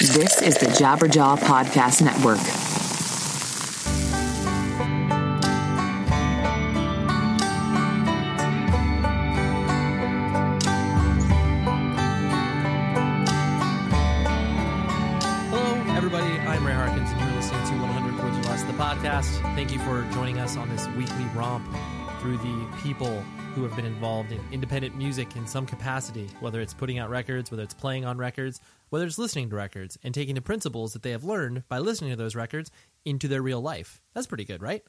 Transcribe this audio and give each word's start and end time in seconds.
This 0.00 0.40
is 0.40 0.54
the 0.54 0.64
Jabberjaw 0.64 1.36
Podcast 1.40 2.00
Network. 2.00 2.38
Hello, 15.50 15.94
everybody. 15.94 16.24
I'm 16.48 16.66
Ray 16.66 16.72
Harkins, 16.72 17.10
and 17.10 17.20
you're 17.20 17.32
listening 17.32 17.62
to 17.66 17.74
100 17.82 18.24
Words 18.24 18.38
or 18.38 18.50
Less, 18.50 18.62
the 18.62 18.72
podcast. 18.72 19.54
Thank 19.54 19.70
you 19.70 19.80
for 19.80 20.08
joining 20.14 20.38
us 20.38 20.56
on 20.56 20.70
this 20.70 20.86
weekly 20.96 21.26
romp 21.34 21.68
through 22.20 22.38
the 22.38 22.66
people 22.82 23.22
who 23.54 23.62
have 23.64 23.74
been 23.74 23.84
involved 23.84 24.30
in 24.30 24.40
independent 24.52 24.96
music 24.96 25.34
in 25.34 25.46
some 25.46 25.66
capacity, 25.66 26.28
whether 26.40 26.60
it's 26.60 26.72
putting 26.72 26.98
out 26.98 27.10
records, 27.10 27.50
whether 27.50 27.62
it's 27.62 27.74
playing 27.74 28.04
on 28.04 28.16
records, 28.16 28.60
whether 28.90 29.04
it's 29.04 29.18
listening 29.18 29.50
to 29.50 29.56
records, 29.56 29.98
and 30.04 30.14
taking 30.14 30.36
the 30.36 30.40
principles 30.40 30.92
that 30.92 31.02
they 31.02 31.10
have 31.10 31.24
learned 31.24 31.64
by 31.68 31.78
listening 31.78 32.10
to 32.10 32.16
those 32.16 32.36
records 32.36 32.70
into 33.04 33.26
their 33.28 33.42
real 33.42 33.60
life. 33.60 34.00
That's 34.14 34.26
pretty 34.26 34.44
good, 34.44 34.62
right? 34.62 34.84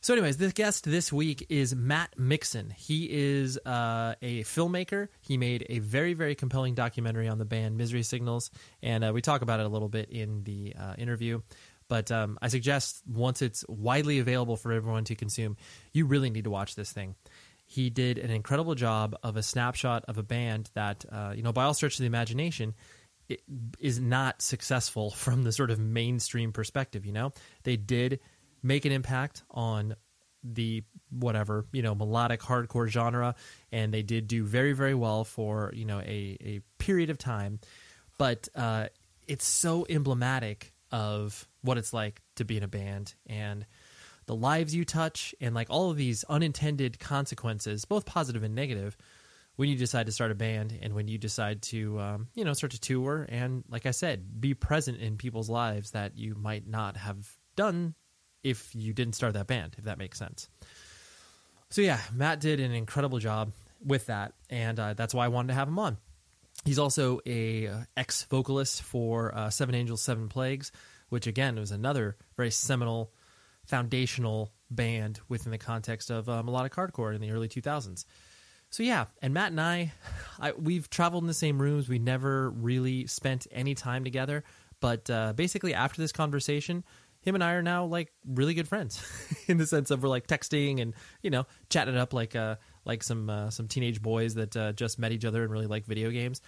So, 0.00 0.12
anyways, 0.12 0.36
the 0.36 0.50
guest 0.50 0.84
this 0.84 1.12
week 1.12 1.46
is 1.48 1.74
Matt 1.74 2.18
Mixon. 2.18 2.70
He 2.76 3.08
is 3.10 3.56
uh, 3.58 4.16
a 4.20 4.42
filmmaker. 4.42 5.08
He 5.22 5.38
made 5.38 5.64
a 5.70 5.78
very, 5.78 6.12
very 6.12 6.34
compelling 6.34 6.74
documentary 6.74 7.28
on 7.28 7.38
the 7.38 7.46
band 7.46 7.78
Misery 7.78 8.02
Signals, 8.02 8.50
and 8.82 9.04
uh, 9.04 9.12
we 9.14 9.22
talk 9.22 9.42
about 9.42 9.60
it 9.60 9.66
a 9.66 9.68
little 9.70 9.88
bit 9.88 10.10
in 10.10 10.44
the 10.44 10.74
uh, 10.78 10.94
interview. 10.98 11.40
But 11.88 12.10
um, 12.10 12.38
I 12.42 12.48
suggest 12.48 13.02
once 13.06 13.42
it's 13.42 13.64
widely 13.68 14.18
available 14.18 14.56
for 14.56 14.72
everyone 14.72 15.04
to 15.04 15.14
consume, 15.14 15.56
you 15.92 16.06
really 16.06 16.30
need 16.30 16.44
to 16.44 16.50
watch 16.50 16.74
this 16.74 16.92
thing. 16.92 17.14
He 17.74 17.90
did 17.90 18.18
an 18.18 18.30
incredible 18.30 18.76
job 18.76 19.16
of 19.24 19.36
a 19.36 19.42
snapshot 19.42 20.04
of 20.06 20.16
a 20.16 20.22
band 20.22 20.70
that, 20.74 21.04
uh, 21.10 21.32
you 21.34 21.42
know, 21.42 21.52
by 21.52 21.64
all 21.64 21.74
stretch 21.74 21.94
of 21.94 21.98
the 21.98 22.06
imagination, 22.06 22.72
is 23.80 23.98
not 23.98 24.40
successful 24.40 25.10
from 25.24 25.42
the 25.42 25.50
sort 25.50 25.72
of 25.72 25.80
mainstream 25.80 26.52
perspective. 26.52 27.04
You 27.04 27.10
know, 27.10 27.32
they 27.64 27.76
did 27.76 28.20
make 28.62 28.84
an 28.84 28.92
impact 28.92 29.42
on 29.50 29.96
the 30.44 30.84
whatever 31.10 31.66
you 31.72 31.82
know 31.82 31.96
melodic 31.96 32.40
hardcore 32.40 32.86
genre, 32.86 33.34
and 33.72 33.92
they 33.92 34.02
did 34.02 34.28
do 34.28 34.44
very 34.44 34.72
very 34.72 34.94
well 34.94 35.24
for 35.24 35.72
you 35.74 35.84
know 35.84 35.98
a 35.98 36.36
a 36.40 36.60
period 36.78 37.10
of 37.10 37.18
time, 37.18 37.58
but 38.18 38.46
uh, 38.54 38.86
it's 39.26 39.46
so 39.46 39.84
emblematic 39.90 40.72
of 40.92 41.48
what 41.62 41.76
it's 41.76 41.92
like 41.92 42.22
to 42.36 42.44
be 42.44 42.56
in 42.56 42.62
a 42.62 42.68
band 42.68 43.14
and 43.26 43.66
the 44.26 44.34
lives 44.34 44.74
you 44.74 44.84
touch 44.84 45.34
and 45.40 45.54
like 45.54 45.68
all 45.70 45.90
of 45.90 45.96
these 45.96 46.24
unintended 46.24 46.98
consequences 46.98 47.84
both 47.84 48.06
positive 48.06 48.42
and 48.42 48.54
negative 48.54 48.96
when 49.56 49.68
you 49.68 49.76
decide 49.76 50.06
to 50.06 50.12
start 50.12 50.30
a 50.30 50.34
band 50.34 50.76
and 50.82 50.94
when 50.94 51.08
you 51.08 51.18
decide 51.18 51.62
to 51.62 52.00
um, 52.00 52.28
you 52.34 52.44
know 52.44 52.52
start 52.52 52.72
to 52.72 52.80
tour 52.80 53.26
and 53.28 53.64
like 53.68 53.86
i 53.86 53.90
said 53.90 54.40
be 54.40 54.54
present 54.54 54.98
in 54.98 55.16
people's 55.16 55.50
lives 55.50 55.92
that 55.92 56.16
you 56.16 56.34
might 56.34 56.66
not 56.66 56.96
have 56.96 57.28
done 57.56 57.94
if 58.42 58.74
you 58.74 58.92
didn't 58.92 59.14
start 59.14 59.34
that 59.34 59.46
band 59.46 59.74
if 59.78 59.84
that 59.84 59.98
makes 59.98 60.18
sense. 60.18 60.48
So 61.70 61.82
yeah 61.82 62.00
matt 62.12 62.40
did 62.40 62.60
an 62.60 62.72
incredible 62.72 63.18
job 63.18 63.52
with 63.84 64.06
that 64.06 64.32
and 64.50 64.78
uh, 64.78 64.94
that's 64.94 65.14
why 65.14 65.24
i 65.24 65.28
wanted 65.28 65.48
to 65.48 65.54
have 65.54 65.68
him 65.68 65.78
on. 65.78 65.98
He's 66.64 66.78
also 66.78 67.20
a 67.26 67.66
uh, 67.66 67.78
ex 67.96 68.24
vocalist 68.24 68.82
for 68.82 69.34
uh, 69.34 69.50
seven 69.50 69.74
angels 69.74 70.02
seven 70.02 70.28
plagues 70.28 70.72
which 71.10 71.26
again 71.26 71.56
was 71.56 71.70
another 71.70 72.16
very 72.36 72.50
seminal 72.50 73.12
foundational 73.66 74.52
band 74.70 75.20
within 75.28 75.52
the 75.52 75.58
context 75.58 76.10
of 76.10 76.28
uh, 76.28 76.42
melodic 76.42 76.72
hardcore 76.72 77.14
in 77.14 77.20
the 77.20 77.30
early 77.30 77.48
2000s 77.48 78.04
so 78.74 78.82
yeah, 78.82 79.04
and 79.22 79.32
Matt 79.32 79.52
and 79.52 79.60
I, 79.60 79.92
I, 80.40 80.50
we've 80.50 80.90
traveled 80.90 81.22
in 81.22 81.28
the 81.28 81.32
same 81.32 81.62
rooms. 81.62 81.88
We 81.88 82.00
never 82.00 82.50
really 82.50 83.06
spent 83.06 83.46
any 83.52 83.76
time 83.76 84.02
together, 84.02 84.42
but 84.80 85.08
uh, 85.08 85.32
basically 85.32 85.74
after 85.74 86.02
this 86.02 86.10
conversation, 86.10 86.82
him 87.20 87.36
and 87.36 87.44
I 87.44 87.52
are 87.52 87.62
now 87.62 87.84
like 87.84 88.12
really 88.26 88.52
good 88.52 88.66
friends, 88.66 89.00
in 89.46 89.58
the 89.58 89.66
sense 89.66 89.92
of 89.92 90.02
we're 90.02 90.08
like 90.08 90.26
texting 90.26 90.82
and 90.82 90.92
you 91.22 91.30
know 91.30 91.46
chatting 91.70 91.96
up 91.96 92.12
like 92.12 92.34
uh, 92.34 92.56
like 92.84 93.04
some 93.04 93.30
uh, 93.30 93.50
some 93.50 93.68
teenage 93.68 94.02
boys 94.02 94.34
that 94.34 94.56
uh, 94.56 94.72
just 94.72 94.98
met 94.98 95.12
each 95.12 95.24
other 95.24 95.44
and 95.44 95.52
really 95.52 95.68
like 95.68 95.86
video 95.86 96.10
games. 96.10 96.42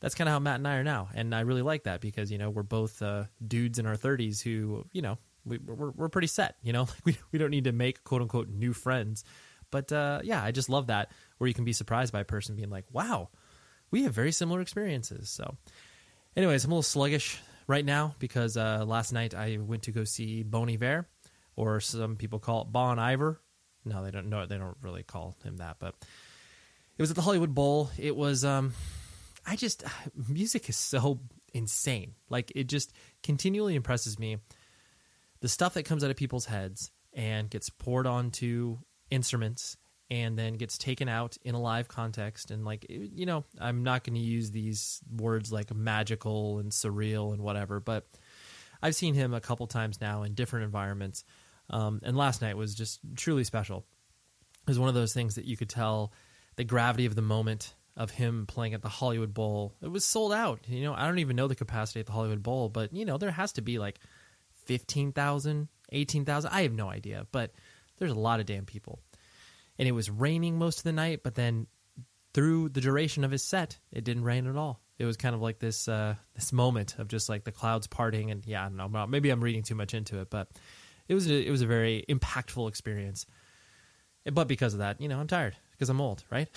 That's 0.00 0.16
kind 0.16 0.26
of 0.28 0.32
how 0.32 0.40
Matt 0.40 0.56
and 0.56 0.66
I 0.66 0.78
are 0.78 0.84
now, 0.84 1.10
and 1.14 1.32
I 1.32 1.42
really 1.42 1.62
like 1.62 1.84
that 1.84 2.00
because 2.00 2.32
you 2.32 2.38
know 2.38 2.50
we're 2.50 2.64
both 2.64 3.00
uh, 3.00 3.26
dudes 3.46 3.78
in 3.78 3.86
our 3.86 3.94
thirties 3.94 4.40
who 4.40 4.84
you 4.92 5.02
know 5.02 5.16
we, 5.44 5.58
we're 5.58 5.90
we're 5.90 6.08
pretty 6.08 6.26
set. 6.26 6.56
You 6.62 6.72
know, 6.72 6.88
we 7.04 7.16
we 7.32 7.38
don't 7.38 7.50
need 7.50 7.64
to 7.64 7.72
make 7.72 8.04
quote 8.04 8.22
unquote 8.22 8.48
new 8.48 8.72
friends. 8.72 9.24
But 9.70 9.92
uh, 9.92 10.20
yeah, 10.24 10.42
I 10.42 10.50
just 10.50 10.68
love 10.68 10.86
that 10.86 11.12
where 11.38 11.48
you 11.48 11.54
can 11.54 11.64
be 11.64 11.72
surprised 11.72 12.12
by 12.12 12.20
a 12.20 12.24
person 12.24 12.56
being 12.56 12.70
like, 12.70 12.86
"Wow, 12.92 13.28
we 13.90 14.04
have 14.04 14.14
very 14.14 14.32
similar 14.32 14.60
experiences." 14.60 15.30
So, 15.30 15.56
anyways, 16.36 16.64
I'm 16.64 16.72
a 16.72 16.74
little 16.74 16.82
sluggish 16.82 17.40
right 17.66 17.84
now 17.84 18.14
because 18.18 18.56
uh, 18.56 18.84
last 18.86 19.12
night 19.12 19.34
I 19.34 19.58
went 19.60 19.84
to 19.84 19.92
go 19.92 20.04
see 20.04 20.42
Bon 20.42 20.70
Iver, 20.70 21.06
or 21.56 21.80
some 21.80 22.16
people 22.16 22.38
call 22.38 22.62
it 22.62 22.72
Bon 22.72 22.98
Iver. 22.98 23.40
No, 23.84 24.02
they 24.02 24.10
don't 24.10 24.28
know. 24.28 24.46
They 24.46 24.58
don't 24.58 24.76
really 24.82 25.02
call 25.02 25.36
him 25.44 25.58
that, 25.58 25.76
but 25.78 25.94
it 26.96 27.02
was 27.02 27.10
at 27.10 27.16
the 27.16 27.22
Hollywood 27.22 27.54
Bowl. 27.54 27.90
It 27.98 28.16
was. 28.16 28.44
Um, 28.44 28.72
I 29.46 29.56
just 29.56 29.84
music 30.28 30.68
is 30.68 30.76
so 30.76 31.20
insane. 31.54 32.14
Like 32.28 32.52
it 32.54 32.64
just 32.64 32.92
continually 33.22 33.74
impresses 33.74 34.18
me. 34.18 34.38
The 35.40 35.48
stuff 35.48 35.74
that 35.74 35.84
comes 35.84 36.04
out 36.04 36.10
of 36.10 36.16
people's 36.16 36.46
heads 36.46 36.90
and 37.12 37.48
gets 37.48 37.70
poured 37.70 38.06
onto 38.06 38.78
instruments 39.10 39.76
and 40.10 40.38
then 40.38 40.54
gets 40.54 40.78
taken 40.78 41.08
out 41.08 41.36
in 41.42 41.54
a 41.54 41.60
live 41.60 41.88
context. 41.88 42.50
And 42.50 42.64
like 42.64 42.86
you 42.88 43.26
know 43.26 43.44
i'm 43.60 43.82
not 43.82 44.04
going 44.04 44.14
to 44.14 44.20
use 44.20 44.50
these 44.50 45.00
words 45.10 45.52
like 45.52 45.74
magical 45.74 46.58
and 46.58 46.70
surreal 46.70 47.32
and 47.32 47.42
whatever 47.42 47.80
but 47.80 48.06
i've 48.82 48.94
seen 48.94 49.14
him 49.14 49.34
a 49.34 49.40
couple 49.40 49.66
times 49.66 50.00
now 50.00 50.22
in 50.22 50.34
different 50.34 50.64
environments. 50.64 51.24
Um, 51.70 52.00
and 52.02 52.16
last 52.16 52.40
night 52.40 52.56
was 52.56 52.74
just 52.74 53.00
truly 53.14 53.44
special. 53.44 53.84
It 54.62 54.70
was 54.70 54.78
one 54.78 54.88
of 54.88 54.94
those 54.94 55.12
things 55.12 55.34
that 55.34 55.44
you 55.44 55.54
could 55.54 55.68
tell 55.68 56.12
the 56.56 56.64
gravity 56.64 57.04
of 57.04 57.14
the 57.14 57.20
moment 57.22 57.74
of 57.94 58.10
him 58.10 58.46
playing 58.46 58.72
at 58.72 58.80
the 58.80 58.88
hollywood 58.88 59.34
bowl. 59.34 59.74
It 59.82 59.90
was 59.90 60.04
sold 60.04 60.32
out 60.32 60.60
you 60.66 60.84
know? 60.84 60.94
I 60.94 61.06
don't 61.06 61.18
even 61.18 61.36
know 61.36 61.48
the 61.48 61.54
capacity 61.54 62.00
at 62.00 62.06
the 62.06 62.12
hollywood 62.12 62.42
bowl 62.42 62.68
but 62.68 62.94
you 62.94 63.04
know 63.04 63.18
there 63.18 63.30
has 63.30 63.52
to 63.54 63.62
be 63.62 63.78
like 63.78 63.98
15000 64.68 65.68
18000 65.90 66.50
i 66.52 66.62
have 66.62 66.72
no 66.72 66.88
idea 66.88 67.26
but 67.32 67.52
there's 67.98 68.12
a 68.12 68.18
lot 68.18 68.40
of 68.40 68.46
damn 68.46 68.64
people. 68.64 69.00
And 69.78 69.86
it 69.86 69.92
was 69.92 70.10
raining 70.10 70.58
most 70.58 70.78
of 70.78 70.84
the 70.84 70.92
night, 70.92 71.20
but 71.22 71.34
then 71.34 71.66
through 72.34 72.70
the 72.70 72.80
duration 72.80 73.24
of 73.24 73.30
his 73.30 73.42
set, 73.42 73.78
it 73.92 74.04
didn't 74.04 74.24
rain 74.24 74.46
at 74.46 74.56
all. 74.56 74.80
It 74.98 75.04
was 75.04 75.16
kind 75.16 75.34
of 75.34 75.40
like 75.40 75.60
this 75.60 75.86
uh, 75.86 76.16
this 76.34 76.52
moment 76.52 76.98
of 76.98 77.06
just 77.06 77.28
like 77.28 77.44
the 77.44 77.52
clouds 77.52 77.86
parting, 77.86 78.32
and 78.32 78.44
yeah, 78.44 78.66
I 78.66 78.68
don't 78.68 78.92
know. 78.92 79.06
Maybe 79.06 79.30
I'm 79.30 79.42
reading 79.42 79.62
too 79.62 79.76
much 79.76 79.94
into 79.94 80.20
it, 80.20 80.28
but 80.28 80.48
it 81.06 81.14
was 81.14 81.30
a, 81.30 81.46
it 81.46 81.50
was 81.50 81.62
a 81.62 81.66
very 81.66 82.04
impactful 82.08 82.68
experience. 82.68 83.24
But 84.30 84.48
because 84.48 84.72
of 84.74 84.80
that, 84.80 85.00
you 85.00 85.08
know, 85.08 85.20
I'm 85.20 85.28
tired 85.28 85.56
because 85.70 85.88
I'm 85.88 86.00
old, 86.00 86.24
right? 86.30 86.48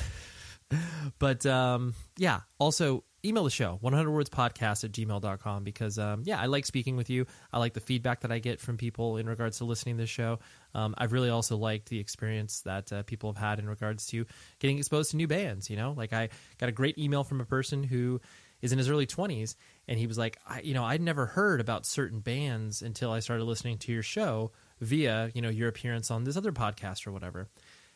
but 1.20 1.46
um, 1.46 1.94
yeah, 2.18 2.42
also 2.58 3.04
email 3.24 3.44
the 3.44 3.50
show 3.50 3.78
100 3.82 4.12
words 4.12 4.30
podcast 4.30 4.84
at 4.84 4.92
gmail.com 4.92 5.64
because 5.64 6.00
um, 6.00 6.24
yeah 6.26 6.40
i 6.40 6.46
like 6.46 6.66
speaking 6.66 6.96
with 6.96 7.10
you. 7.10 7.26
I 7.54 7.60
like 7.60 7.74
the 7.74 7.80
feedback 7.80 8.22
that 8.22 8.32
i 8.32 8.40
get 8.40 8.60
from 8.60 8.78
people 8.78 9.18
in 9.18 9.28
regards 9.28 9.60
to 9.60 9.66
listening 9.66 9.98
to 9.98 10.04
this 10.04 10.10
show. 10.10 10.40
Um, 10.74 10.96
i've 10.98 11.14
really 11.14 11.30
also 11.30 11.58
liked 11.58 11.90
the 11.90 12.00
experience 12.00 12.62
that 12.62 12.92
uh, 12.92 13.04
people 13.04 13.32
have 13.32 13.42
had 13.42 13.60
in 13.60 13.70
regards 13.70 14.08
to 14.08 14.26
getting 14.60 14.78
exposed 14.78 15.12
to 15.12 15.18
new 15.18 15.28
bands 15.28 15.70
you 15.70 15.78
know? 15.78 15.94
Like 15.96 16.14
i 16.14 16.30
got 16.58 16.70
a 16.70 16.74
great 16.74 16.98
email 16.98 17.24
from 17.24 17.42
a 17.42 17.46
person 17.46 17.84
who 17.84 18.22
is 18.62 18.72
in 18.72 18.78
his 18.78 18.90
early 18.90 19.08
20s 19.08 19.56
and 19.88 20.00
he 20.00 20.08
was 20.08 20.18
like 20.18 20.38
I, 20.48 20.62
you 20.62 20.74
know 20.74 20.84
i'd 20.86 21.02
never 21.02 21.26
heard 21.26 21.62
about 21.62 21.86
certain 21.86 22.20
bands 22.20 22.82
until 22.82 23.12
i 23.12 23.20
started 23.20 23.44
listening 23.46 23.78
to 23.80 23.92
your 23.92 24.04
show 24.04 24.52
via 24.80 25.32
you 25.34 25.42
know 25.42 25.50
your 25.50 25.68
appearance 25.68 26.12
on 26.12 26.24
this 26.24 26.38
other 26.38 26.52
podcast 26.52 27.06
or 27.08 27.12
whatever 27.12 27.48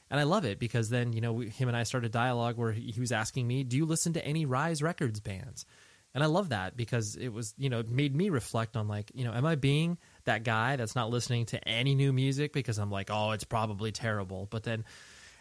and 0.09 0.19
I 0.19 0.23
love 0.23 0.45
it 0.45 0.59
because 0.59 0.89
then 0.89 1.13
you 1.13 1.21
know 1.21 1.33
we, 1.33 1.49
him 1.49 1.67
and 1.67 1.77
I 1.77 1.83
started 1.83 2.11
dialogue 2.11 2.57
where 2.57 2.71
he, 2.71 2.91
he 2.91 2.99
was 2.99 3.11
asking 3.11 3.47
me, 3.47 3.63
"Do 3.63 3.77
you 3.77 3.85
listen 3.85 4.13
to 4.13 4.25
any 4.25 4.45
Rise 4.45 4.81
Records 4.81 5.19
bands?" 5.19 5.65
And 6.13 6.23
I 6.23 6.27
love 6.27 6.49
that 6.49 6.77
because 6.77 7.15
it 7.15 7.29
was 7.29 7.53
you 7.57 7.69
know 7.69 7.79
it 7.79 7.89
made 7.89 8.15
me 8.15 8.29
reflect 8.29 8.77
on 8.77 8.87
like 8.87 9.11
you 9.13 9.25
know 9.25 9.33
am 9.33 9.45
I 9.45 9.55
being 9.55 9.97
that 10.25 10.43
guy 10.43 10.75
that's 10.75 10.95
not 10.95 11.09
listening 11.09 11.45
to 11.47 11.67
any 11.67 11.95
new 11.95 12.13
music 12.13 12.53
because 12.53 12.77
I'm 12.77 12.91
like 12.91 13.09
oh 13.11 13.31
it's 13.31 13.43
probably 13.43 13.91
terrible, 13.91 14.47
but 14.49 14.63
then 14.63 14.85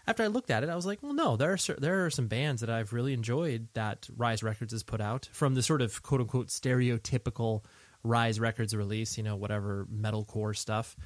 after 0.07 0.23
I 0.23 0.27
looked 0.27 0.51
at 0.51 0.63
it, 0.63 0.69
I 0.69 0.77
was 0.77 0.85
like, 0.85 1.03
well, 1.03 1.15
no, 1.15 1.37
there 1.37 1.53
are 1.53 1.75
there 1.79 2.05
are 2.05 2.11
some 2.11 2.27
bands 2.27 2.61
that 2.61 2.71
I've 2.71 2.93
really 2.93 3.15
enjoyed 3.15 3.69
that 3.75 4.09
Rise 4.15 4.43
Records 4.43 4.73
has 4.73 4.83
put 4.83 5.01
out 5.01 5.29
from 5.33 5.55
the 5.55 5.63
sort 5.63 5.81
of 5.81 6.03
quote 6.03 6.21
unquote 6.21 6.49
stereotypical 6.49 7.65
Rise 8.03 8.39
Records 8.39 8.77
release, 8.77 9.17
you 9.17 9.25
know, 9.25 9.37
whatever 9.37 9.87
metalcore 9.93 10.57
stuff 10.57 10.97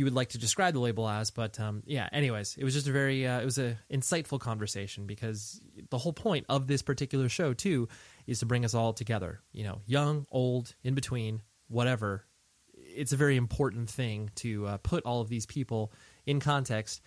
you 0.00 0.06
would 0.06 0.14
like 0.14 0.30
to 0.30 0.38
describe 0.38 0.72
the 0.72 0.80
label 0.80 1.06
as. 1.06 1.30
But 1.30 1.60
um, 1.60 1.82
yeah, 1.84 2.08
anyways, 2.10 2.56
it 2.56 2.64
was 2.64 2.72
just 2.72 2.88
a 2.88 2.90
very 2.90 3.26
uh, 3.26 3.38
it 3.38 3.44
was 3.44 3.58
a 3.58 3.76
insightful 3.92 4.40
conversation 4.40 5.06
because 5.06 5.60
the 5.90 5.98
whole 5.98 6.14
point 6.14 6.46
of 6.48 6.66
this 6.66 6.80
particular 6.80 7.28
show 7.28 7.52
too 7.52 7.86
is 8.26 8.38
to 8.38 8.46
bring 8.46 8.64
us 8.64 8.72
all 8.72 8.94
together. 8.94 9.42
You 9.52 9.64
know, 9.64 9.82
young, 9.84 10.26
old, 10.30 10.74
in 10.82 10.94
between, 10.94 11.42
whatever. 11.68 12.24
It's 12.72 13.12
a 13.12 13.16
very 13.18 13.36
important 13.36 13.90
thing 13.90 14.30
to 14.36 14.66
uh, 14.66 14.76
put 14.78 15.04
all 15.04 15.20
of 15.20 15.28
these 15.28 15.44
people 15.44 15.92
in 16.24 16.40
context 16.40 17.02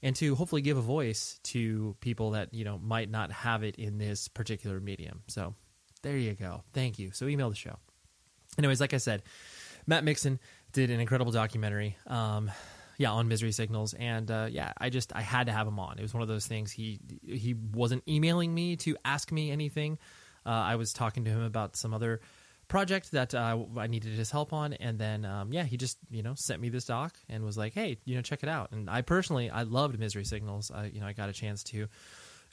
and 0.00 0.14
to 0.14 0.36
hopefully 0.36 0.62
give 0.62 0.76
a 0.76 0.82
voice 0.82 1.40
to 1.42 1.96
people 2.00 2.30
that 2.30 2.54
you 2.54 2.64
know 2.64 2.78
might 2.78 3.10
not 3.10 3.32
have 3.32 3.64
it 3.64 3.74
in 3.74 3.98
this 3.98 4.28
particular 4.28 4.78
medium. 4.78 5.24
So 5.26 5.56
There 6.02 6.16
you 6.16 6.34
go. 6.34 6.62
Thank 6.72 7.00
you. 7.00 7.10
So 7.12 7.26
email 7.26 7.50
the 7.50 7.56
show. 7.56 7.76
Anyways, 8.56 8.80
like 8.80 8.94
I 8.94 8.98
said, 8.98 9.24
Matt 9.84 10.04
Mixon 10.04 10.38
did 10.76 10.90
an 10.90 11.00
incredible 11.00 11.32
documentary. 11.32 11.96
Um, 12.06 12.50
yeah, 12.98 13.10
on 13.10 13.28
misery 13.28 13.52
signals, 13.52 13.94
and 13.94 14.30
uh, 14.30 14.48
yeah, 14.50 14.72
I 14.78 14.90
just 14.90 15.14
I 15.14 15.22
had 15.22 15.46
to 15.46 15.52
have 15.52 15.66
him 15.66 15.78
on. 15.78 15.98
It 15.98 16.02
was 16.02 16.14
one 16.14 16.22
of 16.22 16.28
those 16.28 16.46
things. 16.46 16.70
He 16.70 17.00
he 17.26 17.54
wasn't 17.54 18.02
emailing 18.06 18.54
me 18.54 18.76
to 18.76 18.96
ask 19.04 19.32
me 19.32 19.50
anything. 19.50 19.98
Uh, 20.44 20.50
I 20.50 20.76
was 20.76 20.92
talking 20.92 21.24
to 21.24 21.30
him 21.30 21.42
about 21.42 21.76
some 21.76 21.92
other 21.92 22.20
project 22.68 23.12
that 23.12 23.34
uh, 23.34 23.58
I 23.76 23.86
needed 23.86 24.12
his 24.12 24.30
help 24.30 24.52
on, 24.52 24.74
and 24.74 24.98
then 24.98 25.24
um, 25.24 25.52
yeah, 25.52 25.64
he 25.64 25.76
just 25.76 25.98
you 26.10 26.22
know 26.22 26.34
sent 26.36 26.60
me 26.60 26.68
this 26.68 26.84
doc 26.84 27.16
and 27.28 27.44
was 27.44 27.58
like, 27.58 27.74
hey, 27.74 27.98
you 28.04 28.14
know, 28.14 28.22
check 28.22 28.42
it 28.42 28.48
out. 28.48 28.72
And 28.72 28.88
I 28.88 29.02
personally 29.02 29.50
I 29.50 29.62
loved 29.62 29.98
Misery 29.98 30.24
Signals. 30.24 30.70
I 30.70 30.86
you 30.86 31.00
know 31.00 31.06
I 31.06 31.12
got 31.12 31.28
a 31.28 31.34
chance 31.34 31.64
to 31.64 31.88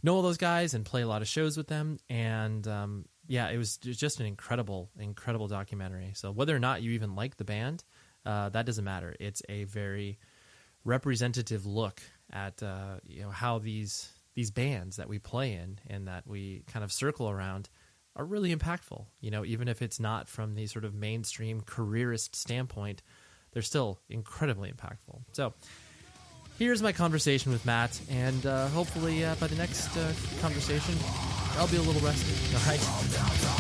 know 0.02 0.16
all 0.16 0.22
those 0.22 0.38
guys 0.38 0.74
and 0.74 0.86
play 0.86 1.02
a 1.02 1.08
lot 1.08 1.22
of 1.22 1.28
shows 1.28 1.56
with 1.58 1.68
them, 1.68 2.00
and 2.10 2.68
um, 2.68 3.06
yeah, 3.28 3.50
it 3.50 3.58
was 3.58 3.78
just 3.78 4.20
an 4.20 4.26
incredible 4.26 4.90
incredible 5.00 5.48
documentary. 5.48 6.12
So 6.16 6.32
whether 6.32 6.56
or 6.56 6.60
not 6.60 6.82
you 6.82 6.92
even 6.92 7.16
like 7.16 7.38
the 7.38 7.46
band, 7.46 7.84
uh, 8.26 8.50
that 8.50 8.66
doesn't 8.66 8.86
matter. 8.86 9.16
It's 9.20 9.42
a 9.50 9.66
very 9.66 10.20
representative 10.86 11.66
look 11.66 12.02
at 12.32 12.62
uh, 12.62 12.96
you 13.06 13.22
know 13.22 13.30
how 13.30 13.60
these 13.60 14.10
these 14.36 14.52
bands 14.52 14.98
that 14.98 15.08
we 15.08 15.20
play 15.20 15.54
in 15.54 15.80
and 15.88 16.08
that 16.08 16.26
we 16.28 16.64
kind 16.68 16.84
of 16.84 16.92
circle 16.92 17.30
around 17.30 17.70
are 18.16 18.26
really 18.26 18.56
impactful. 18.56 19.06
You 19.22 19.32
know, 19.32 19.46
even 19.46 19.68
if 19.68 19.82
it's 19.82 20.00
not 20.00 20.28
from 20.28 20.56
the 20.56 20.68
sort 20.68 20.86
of 20.86 20.94
mainstream 20.94 21.62
careerist 21.62 22.36
standpoint, 22.36 23.02
they're 23.52 23.62
still 23.62 24.00
incredibly 24.10 24.72
impactful. 24.72 25.22
So 25.34 25.54
here's 26.58 26.82
my 26.82 26.92
conversation 26.92 27.52
with 27.52 27.66
Matt, 27.66 28.00
and 28.10 28.46
uh, 28.46 28.68
hopefully 28.70 29.26
uh, 29.26 29.36
by 29.36 29.48
the 29.48 29.56
next 29.56 29.96
uh, 29.98 30.12
conversation, 30.42 30.96
I'll 31.58 31.68
be 31.68 31.78
a 31.78 31.82
little 31.82 32.02
rested. 32.02 32.36
All 32.56 32.62
right, 32.68 32.82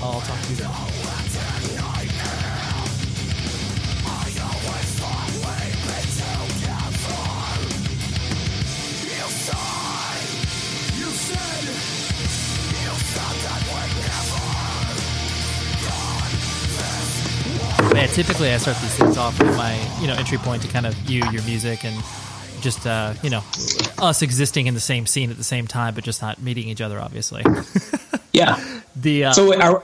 I'll 0.01 0.21
talk 0.21 0.42
to 0.42 0.50
you 0.50 0.56
then. 0.56 2.03
Man, 17.94 18.10
typically 18.10 18.51
I 18.51 18.57
start 18.57 18.78
these 18.78 18.95
things 18.98 19.18
off 19.18 19.40
with 19.40 19.56
my 19.56 19.75
you 20.01 20.07
know 20.07 20.16
entry 20.16 20.38
point 20.38 20.63
to 20.63 20.68
kind 20.68 20.86
of 20.86 21.10
you, 21.10 21.24
your 21.31 21.44
music, 21.44 21.86
and 21.86 21.95
just 22.62 22.86
uh, 22.88 23.13
you 23.22 23.30
know 23.30 23.44
us 24.00 24.22
existing 24.22 24.68
in 24.68 24.74
the 24.74 24.80
same 24.80 25.06
scene 25.06 25.30
at 25.30 25.38
the 25.38 25.44
same 25.44 25.68
time, 25.68 25.94
but 25.94 26.04
just 26.04 26.22
not 26.22 26.42
meeting 26.42 26.68
each 26.68 26.81
other, 26.81 27.00
obviously. 27.00 27.44
yeah. 28.34 28.63
The 28.95 29.25
uh, 29.25 29.34
so 29.34 29.60
our, 29.60 29.84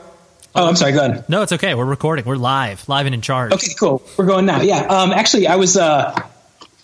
oh, 0.55 0.67
I'm 0.67 0.75
sorry. 0.75 0.93
Go 0.93 1.05
ahead. 1.05 1.29
No, 1.29 1.41
it's 1.41 1.51
okay. 1.53 1.75
We're 1.75 1.85
recording. 1.85 2.25
We're 2.25 2.35
live, 2.35 2.87
live 2.89 3.05
and 3.05 3.13
in 3.13 3.21
charge. 3.21 3.53
Okay, 3.53 3.73
cool. 3.79 4.01
We're 4.17 4.25
going 4.25 4.45
now. 4.45 4.61
Yeah. 4.61 4.79
Um, 4.81 5.11
actually, 5.11 5.47
I 5.47 5.55
was 5.55 5.77
uh, 5.77 6.19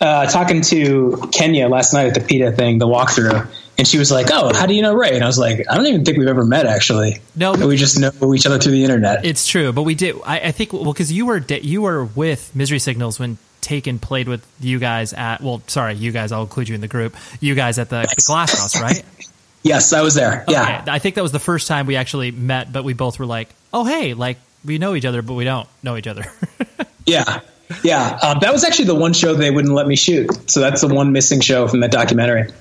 uh, 0.00 0.26
talking 0.26 0.62
to 0.62 1.28
Kenya 1.32 1.68
last 1.68 1.92
night 1.92 2.06
at 2.06 2.14
the 2.14 2.20
PETA 2.20 2.52
thing, 2.52 2.78
the 2.78 2.86
walkthrough, 2.86 3.48
and 3.78 3.86
she 3.86 3.98
was 3.98 4.10
like, 4.10 4.28
"Oh, 4.32 4.54
how 4.54 4.66
do 4.66 4.74
you 4.74 4.82
know 4.82 4.94
Ray?" 4.94 5.14
And 5.14 5.22
I 5.22 5.26
was 5.26 5.38
like, 5.38 5.64
"I 5.70 5.76
don't 5.76 5.86
even 5.86 6.04
think 6.04 6.18
we've 6.18 6.28
ever 6.28 6.44
met, 6.44 6.66
actually. 6.66 7.20
No, 7.34 7.52
we 7.52 7.76
just 7.76 7.98
know 7.98 8.34
each 8.34 8.46
other 8.46 8.58
through 8.58 8.72
the 8.72 8.84
internet." 8.84 9.24
It's 9.24 9.46
true, 9.46 9.72
but 9.72 9.82
we 9.82 9.94
did. 9.94 10.16
I, 10.24 10.40
I 10.40 10.50
think 10.52 10.72
well 10.72 10.92
because 10.92 11.12
you 11.12 11.26
were 11.26 11.38
you 11.38 11.82
were 11.82 12.04
with 12.04 12.54
Misery 12.54 12.78
Signals 12.78 13.18
when 13.18 13.38
Taken 13.66 13.98
played 13.98 14.28
with 14.28 14.46
you 14.60 14.78
guys 14.78 15.12
at. 15.12 15.40
Well, 15.40 15.60
sorry, 15.66 15.94
you 15.94 16.12
guys. 16.12 16.30
I'll 16.30 16.42
include 16.42 16.68
you 16.68 16.76
in 16.76 16.80
the 16.80 16.86
group. 16.86 17.16
You 17.40 17.56
guys 17.56 17.80
at 17.80 17.88
the, 17.88 18.02
the 18.02 18.22
Glass 18.24 18.56
House, 18.56 18.80
right? 18.80 19.02
yes, 19.64 19.92
I 19.92 20.02
was 20.02 20.14
there. 20.14 20.42
Okay. 20.42 20.52
Yeah, 20.52 20.84
I 20.86 21.00
think 21.00 21.16
that 21.16 21.22
was 21.22 21.32
the 21.32 21.40
first 21.40 21.66
time 21.66 21.86
we 21.86 21.96
actually 21.96 22.30
met, 22.30 22.72
but 22.72 22.84
we 22.84 22.92
both 22.92 23.18
were 23.18 23.26
like, 23.26 23.48
"Oh, 23.72 23.84
hey, 23.84 24.14
like 24.14 24.38
we 24.64 24.78
know 24.78 24.94
each 24.94 25.04
other, 25.04 25.20
but 25.20 25.34
we 25.34 25.42
don't 25.42 25.68
know 25.82 25.96
each 25.96 26.06
other." 26.06 26.26
yeah. 27.06 27.40
Yeah, 27.82 28.18
um, 28.22 28.38
that 28.40 28.52
was 28.52 28.64
actually 28.64 28.86
the 28.86 28.94
one 28.94 29.12
show 29.12 29.34
they 29.34 29.50
wouldn't 29.50 29.74
let 29.74 29.86
me 29.86 29.96
shoot. 29.96 30.50
So 30.50 30.60
that's 30.60 30.80
the 30.80 30.88
one 30.88 31.12
missing 31.12 31.40
show 31.40 31.66
from 31.68 31.80
that 31.80 31.90
documentary. 31.90 32.52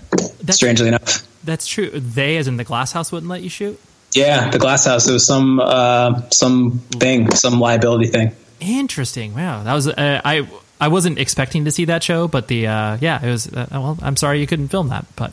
That's, 0.41 0.55
strangely 0.55 0.87
enough, 0.87 1.25
that's 1.43 1.67
true. 1.67 1.89
They, 1.89 2.37
as 2.37 2.47
in 2.47 2.57
the 2.57 2.63
Glass 2.63 2.91
House, 2.91 3.11
wouldn't 3.11 3.29
let 3.29 3.41
you 3.41 3.49
shoot. 3.49 3.79
Yeah, 4.13 4.49
the 4.49 4.59
Glass 4.59 4.85
House. 4.85 5.07
It 5.07 5.13
was 5.13 5.25
some 5.25 5.59
uh, 5.59 6.29
some 6.29 6.79
thing, 6.99 7.31
some 7.31 7.59
liability 7.59 8.07
thing. 8.07 8.35
Interesting. 8.59 9.35
Wow, 9.35 9.63
that 9.63 9.73
was 9.73 9.87
uh, 9.87 10.21
I. 10.23 10.47
I 10.77 10.89
wasn't 10.89 11.19
expecting 11.19 11.63
to 11.65 11.71
see 11.71 11.85
that 11.85 12.03
show, 12.03 12.27
but 12.27 12.49
the 12.49 12.67
uh, 12.67 12.97
yeah, 12.99 13.25
it 13.25 13.29
was. 13.29 13.47
Uh, 13.47 13.65
well, 13.71 13.97
I'm 14.01 14.17
sorry 14.17 14.41
you 14.41 14.45
couldn't 14.45 14.67
film 14.67 14.89
that, 14.89 15.05
but 15.15 15.31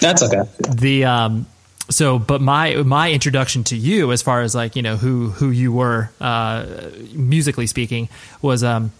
that's 0.00 0.20
okay. 0.20 0.42
The 0.68 1.04
um, 1.04 1.46
so 1.90 2.18
but 2.18 2.40
my 2.40 2.74
my 2.76 3.12
introduction 3.12 3.64
to 3.64 3.76
you 3.76 4.12
as 4.12 4.22
far 4.22 4.42
as 4.42 4.54
like 4.54 4.76
you 4.76 4.82
know 4.82 4.96
who 4.96 5.30
who 5.30 5.50
you 5.50 5.72
were 5.72 6.10
uh, 6.20 6.66
musically 7.12 7.66
speaking 7.66 8.08
was 8.42 8.64
um 8.64 8.92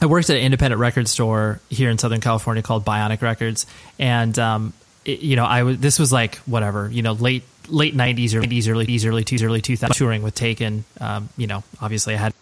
I 0.00 0.06
worked 0.06 0.28
at 0.30 0.36
an 0.36 0.42
independent 0.42 0.80
record 0.80 1.08
store 1.08 1.60
here 1.70 1.90
in 1.90 1.98
Southern 1.98 2.20
California 2.20 2.62
called 2.62 2.84
Bionic 2.84 3.22
Records, 3.22 3.66
and 3.98 4.38
um, 4.38 4.72
it, 5.04 5.20
you 5.20 5.36
know, 5.36 5.44
I 5.44 5.62
was 5.62 5.78
this 5.78 5.98
was 5.98 6.12
like 6.12 6.36
whatever, 6.38 6.90
you 6.90 7.02
know, 7.02 7.12
late 7.12 7.44
late 7.68 7.94
nineties 7.94 8.34
or 8.34 8.40
nineties, 8.40 8.68
early 8.68 8.84
early 9.06 9.24
two 9.24 9.44
early 9.44 9.62
two 9.62 9.76
thousand 9.76 9.96
touring 9.96 10.22
with 10.22 10.34
Taken. 10.34 10.84
Um, 11.00 11.28
you 11.36 11.46
know, 11.46 11.64
obviously 11.80 12.14
I 12.14 12.18
had 12.18 12.34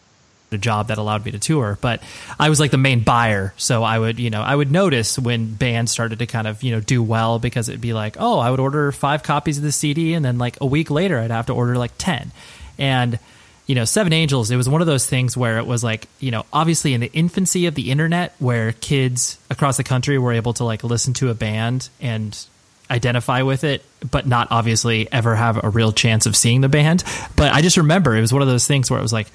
a 0.51 0.59
job 0.59 0.89
that 0.89 0.99
allowed 0.99 1.25
me 1.25 1.33
to 1.33 1.39
tour, 1.39 1.79
but 1.81 2.03
I 2.39 2.49
was 2.49 2.61
like 2.61 2.71
the 2.71 2.79
main 2.79 3.05
buyer, 3.05 3.55
so 3.56 3.83
I 3.83 3.99
would 3.99 4.19
you 4.19 4.31
know 4.31 4.43
I 4.43 4.55
would 4.55 4.73
notice 4.73 5.19
when 5.19 5.55
bands 5.55 5.93
started 5.93 6.19
to 6.21 6.27
kind 6.27 6.47
of 6.47 6.62
you 6.62 6.73
know 6.73 6.81
do 6.81 7.03
well 7.03 7.39
because 7.39 7.69
it'd 7.69 7.81
be 7.81 7.93
like, 7.93 8.17
oh, 8.19 8.39
I 8.39 8.51
would 8.51 8.61
order 8.61 8.91
five 8.91 9.23
copies 9.23 9.59
of 9.59 9.65
the 9.65 9.73
CD, 9.73 10.15
and 10.15 10.25
then 10.25 10.39
like 10.39 10.59
a 10.61 10.67
week 10.67 10.91
later 10.91 11.19
I'd 11.19 11.31
have 11.31 11.47
to 11.47 11.55
order 11.55 11.77
like 11.77 11.93
ten, 11.99 12.33
and 12.79 13.19
you 13.66 13.75
know, 13.75 13.84
Seven 13.84 14.12
Angels, 14.12 14.50
it 14.50 14.56
was 14.56 14.69
one 14.69 14.81
of 14.81 14.87
those 14.87 15.06
things 15.06 15.37
where 15.37 15.58
it 15.58 15.66
was 15.66 15.82
like, 15.82 16.08
you 16.20 16.31
know, 16.31 16.44
obviously 16.52 16.93
in 16.93 17.00
the 17.00 17.11
infancy 17.12 17.66
of 17.66 17.75
the 17.75 17.90
internet 17.90 18.34
where 18.38 18.72
kids 18.72 19.38
across 19.50 19.76
the 19.76 19.84
country 19.84 20.19
were 20.19 20.32
able 20.32 20.52
to 20.55 20.64
like 20.64 20.84
listen 20.84 21.14
to 21.14 21.31
a 21.31 21.34
band 21.34 21.88
and 22.00 22.46
identify 22.90 23.43
with 23.43 23.64
it, 23.64 23.82
but 24.11 24.26
not 24.26 24.49
obviously 24.50 25.11
ever 25.11 25.34
have 25.34 25.62
a 25.64 25.70
real 25.70 25.93
chance 25.93 26.26
of 26.26 26.37
seeing 26.37 26.61
the 26.61 26.69
band. 26.69 27.05
But 27.37 27.52
I 27.52 27.62
just 27.62 27.78
remember 27.78 28.14
it 28.14 28.20
was 28.20 28.32
one 28.32 28.43
of 28.43 28.49
those 28.49 28.66
things 28.66 28.90
where 28.90 29.00
it 29.00 29.02
was 29.02 29.12
like, 29.12 29.28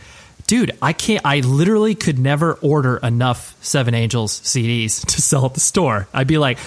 dude, 0.45 0.77
I 0.81 0.93
can't, 0.93 1.25
I 1.25 1.39
literally 1.39 1.95
could 1.95 2.19
never 2.19 2.53
order 2.53 2.97
enough 2.97 3.55
Seven 3.61 3.93
Angels 3.93 4.39
CDs 4.41 5.05
to 5.07 5.21
sell 5.21 5.45
at 5.45 5.55
the 5.55 5.59
store. 5.59 6.07
I'd 6.13 6.27
be 6.27 6.37
like, 6.37 6.59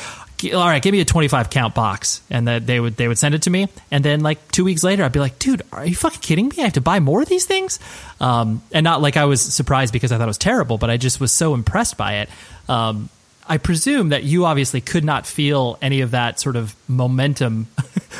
all 0.50 0.66
right, 0.66 0.82
give 0.82 0.92
me 0.92 1.00
a 1.00 1.04
25 1.04 1.50
count 1.50 1.74
box. 1.74 2.20
And 2.30 2.48
that 2.48 2.66
they 2.66 2.80
would, 2.80 2.96
they 2.96 3.08
would 3.08 3.18
send 3.18 3.34
it 3.34 3.42
to 3.42 3.50
me. 3.50 3.68
And 3.90 4.04
then 4.04 4.20
like 4.20 4.50
two 4.50 4.64
weeks 4.64 4.82
later, 4.82 5.04
I'd 5.04 5.12
be 5.12 5.20
like, 5.20 5.38
dude, 5.38 5.62
are 5.72 5.86
you 5.86 5.94
fucking 5.94 6.20
kidding 6.20 6.48
me? 6.48 6.56
I 6.58 6.62
have 6.62 6.72
to 6.74 6.80
buy 6.80 7.00
more 7.00 7.22
of 7.22 7.28
these 7.28 7.44
things. 7.44 7.78
Um, 8.20 8.62
and 8.72 8.84
not 8.84 9.00
like 9.00 9.16
I 9.16 9.24
was 9.24 9.40
surprised 9.40 9.92
because 9.92 10.12
I 10.12 10.18
thought 10.18 10.24
it 10.24 10.26
was 10.26 10.38
terrible, 10.38 10.78
but 10.78 10.90
I 10.90 10.96
just 10.96 11.20
was 11.20 11.32
so 11.32 11.54
impressed 11.54 11.96
by 11.96 12.16
it. 12.16 12.30
Um, 12.68 13.08
I 13.46 13.58
presume 13.58 14.10
that 14.10 14.24
you 14.24 14.44
obviously 14.44 14.80
could 14.80 15.04
not 15.04 15.26
feel 15.26 15.78
any 15.82 16.00
of 16.00 16.12
that 16.12 16.38
sort 16.38 16.56
of 16.56 16.74
momentum 16.88 17.64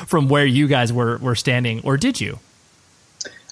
from 0.07 0.29
where 0.29 0.45
you 0.45 0.67
guys 0.67 0.93
were, 0.93 1.19
were 1.19 1.35
standing, 1.35 1.81
or 1.85 1.97
did 1.97 2.21
you? 2.21 2.39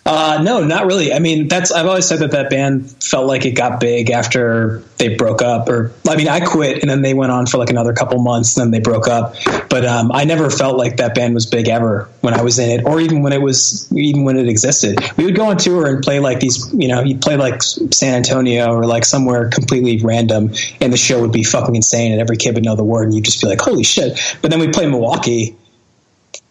Uh, 0.07 0.41
no, 0.43 0.65
not 0.65 0.87
really. 0.87 1.13
I 1.13 1.19
mean, 1.19 1.49
that's 1.49 1.71
I've 1.71 1.87
always 1.87 2.07
said 2.07 2.21
that 2.21 2.31
that 2.31 2.51
band 2.51 2.91
felt 3.03 3.27
like 3.27 3.45
it 3.45 3.53
got 3.53 3.81
big 3.81 4.11
after 4.11 4.83
they 4.99 5.15
broke 5.15 5.43
up. 5.43 5.69
Or 5.69 5.93
I 6.09 6.17
mean, 6.17 6.29
I 6.29 6.41
quit 6.41 6.81
and 6.83 6.91
then 6.91 7.03
they 7.03 7.15
went 7.15 7.33
on 7.33 7.47
for 7.47 7.59
like 7.59 7.71
another 7.71 7.93
couple 7.93 8.21
months, 8.23 8.57
and 8.57 8.65
then 8.65 8.71
they 8.71 8.83
broke 8.83 9.09
up. 9.09 9.35
But 9.69 9.85
um, 9.85 10.11
I 10.13 10.25
never 10.25 10.51
felt 10.51 10.79
like 10.79 10.97
that 10.97 11.15
band 11.15 11.35
was 11.35 11.47
big 11.47 11.69
ever 11.69 12.09
when 12.23 12.35
I 12.35 12.43
was 12.43 12.59
in 12.59 12.81
it, 12.81 12.85
or 12.87 13.01
even 13.01 13.23
when 13.23 13.33
it 13.33 13.43
was 13.43 13.91
even 13.93 14.25
when 14.25 14.37
it 14.37 14.49
existed. 14.49 14.99
We 15.17 15.27
would 15.27 15.37
go 15.37 15.47
on 15.47 15.59
tour 15.59 15.87
and 15.87 16.03
play 16.03 16.19
like 16.19 16.41
these, 16.41 16.73
you 16.73 16.89
know, 16.89 17.03
you'd 17.03 17.21
play 17.21 17.37
like 17.37 17.63
San 17.63 18.15
Antonio 18.15 18.73
or 18.73 18.87
like 18.87 19.05
somewhere 19.05 19.49
completely 19.51 20.01
random, 20.03 20.53
and 20.81 20.93
the 20.93 20.97
show 20.97 21.21
would 21.21 21.33
be 21.33 21.45
fucking 21.45 21.77
insane, 21.77 22.13
and 22.13 22.21
every 22.21 22.37
kid 22.37 22.55
would 22.55 22.65
know 22.65 22.75
the 22.75 22.85
word, 22.85 23.05
and 23.05 23.15
you'd 23.15 23.25
just 23.25 23.41
be 23.41 23.49
like, 23.49 23.61
holy 23.61 23.85
shit. 23.85 24.19
But 24.41 24.51
then 24.51 24.61
we 24.61 24.69
play 24.69 24.87
Milwaukee, 24.87 25.57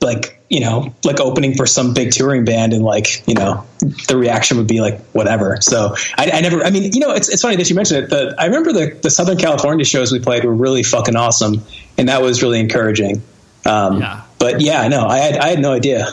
like 0.02 0.40
you 0.50 0.60
know, 0.60 0.94
like 1.04 1.20
opening 1.20 1.56
for 1.56 1.68
some 1.68 1.94
big 1.94 2.12
touring 2.12 2.44
band 2.44 2.74
and 2.74 2.84
like, 2.84 3.28
you 3.28 3.36
know, 3.36 3.66
the 4.08 4.18
reaction 4.18 4.58
would 4.58 4.68
be 4.68 4.82
like 4.82 5.00
whatever. 5.12 5.58
So 5.62 5.96
I, 6.18 6.32
I 6.32 6.42
never, 6.42 6.64
I 6.64 6.72
mean, 6.72 6.92
you 6.92 7.00
know, 7.00 7.12
it's, 7.12 7.30
it's 7.30 7.44
funny 7.44 7.56
that 7.58 7.70
you 7.70 7.76
mentioned 7.76 8.06
it. 8.06 8.10
The, 8.10 8.36
I 8.38 8.46
remember 8.46 8.74
the, 8.74 8.98
the 9.00 9.12
Southern 9.12 9.38
California 9.38 9.86
shows 9.86 10.12
we 10.12 10.20
played 10.20 10.44
were 10.44 10.54
really 10.54 10.82
fucking 10.82 11.16
awesome. 11.16 11.64
And 12.00 12.10
that 12.10 12.24
was 12.24 12.42
really 12.42 12.60
encouraging. 12.60 13.22
Um, 13.64 14.02
yeah. 14.02 14.24
But 14.40 14.62
yeah, 14.62 14.88
no, 14.88 15.06
I 15.06 15.20
had, 15.20 15.38
I 15.38 15.48
had 15.50 15.60
no 15.60 15.72
idea. 15.72 16.08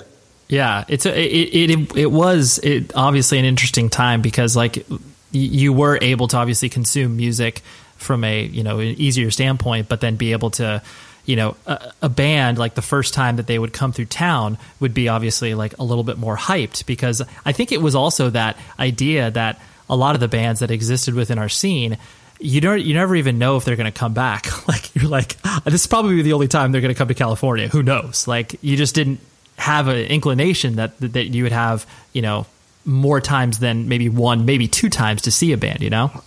Yeah. 0.49 0.85
It's 0.87 1.07
a, 1.07 1.19
it, 1.19 1.71
it, 1.71 1.97
it 1.97 2.13
was 2.13 2.59
it, 2.59 2.95
obviously 2.95 3.39
an 3.39 3.47
interesting 3.47 3.89
time 3.89 4.21
because 4.21 4.55
like 4.55 4.87
you 5.33 5.73
were 5.73 5.99
able 6.03 6.29
to 6.29 6.37
obviously 6.37 6.69
consume 6.69 7.17
music 7.17 7.63
from 7.97 8.23
a, 8.23 8.45
you 8.45 8.63
know, 8.63 8.81
an 8.81 8.89
easier 8.89 9.31
standpoint, 9.31 9.89
but 9.89 10.03
then 10.03 10.17
be 10.17 10.33
able 10.33 10.51
to, 10.51 10.83
you 11.27 11.37
know, 11.37 11.57
a, 11.67 11.93
a, 12.03 12.09
band 12.09 12.57
like 12.57 12.75
the 12.75 12.83
first 12.83 13.13
time 13.13 13.37
that 13.37 13.47
they 13.47 13.59
would 13.59 13.73
come 13.73 13.93
through 13.93 14.07
town 14.07 14.57
would 14.81 14.95
be 14.95 15.09
obviously 15.09 15.55
like 15.55 15.77
a 15.79 15.83
little 15.83 16.05
bit 16.05 16.19
more 16.19 16.37
hyped 16.37 16.87
because 16.87 17.23
I 17.45 17.53
think 17.53 17.73
it 17.73 17.83
was 17.83 17.95
also 17.95 18.31
that 18.31 18.57
idea 18.79 19.31
that 19.33 19.61
a 19.91 19.97
lot 19.97 20.15
of 20.15 20.21
the 20.21 20.29
bands 20.29 20.61
that 20.61 20.71
existed 20.71 21.15
within 21.15 21.39
our 21.39 21.49
scene 21.49 21.99
you 22.39 22.61
don't 22.61 22.83
you 22.83 22.95
never 22.95 23.17
even 23.17 23.39
know 23.39 23.57
if 23.57 23.65
they're 23.65 23.77
going 23.77 23.91
to 23.91 23.99
come 23.99 24.13
back 24.15 24.69
like 24.69 24.95
you're 24.95 25.09
like 25.09 25.37
this 25.65 25.75
is 25.83 25.87
probably 25.87 26.23
the 26.23 26.33
only 26.33 26.49
time 26.49 26.73
they're 26.73 26.81
going 26.81 26.95
to 26.95 26.99
come 26.99 27.09
to 27.09 27.15
California 27.15 27.69
who 27.69 27.83
knows 27.83 28.27
like 28.29 28.57
you 28.63 28.77
just 28.77 28.95
didn't 28.95 29.21
have 29.57 29.89
an 29.89 29.99
inclination 30.07 30.77
that 30.77 30.99
that 31.01 31.27
you 31.27 31.43
would 31.43 31.53
have 31.53 31.87
you 32.13 32.23
know 32.23 32.47
more 32.87 33.21
times 33.21 33.59
than 33.59 33.89
maybe 33.89 34.09
one, 34.09 34.45
maybe 34.47 34.69
two 34.69 34.89
times 34.89 35.23
to 35.23 35.31
see 35.31 35.53
a 35.53 35.57
band. 35.57 35.81
You 35.81 35.91
know, 35.91 36.23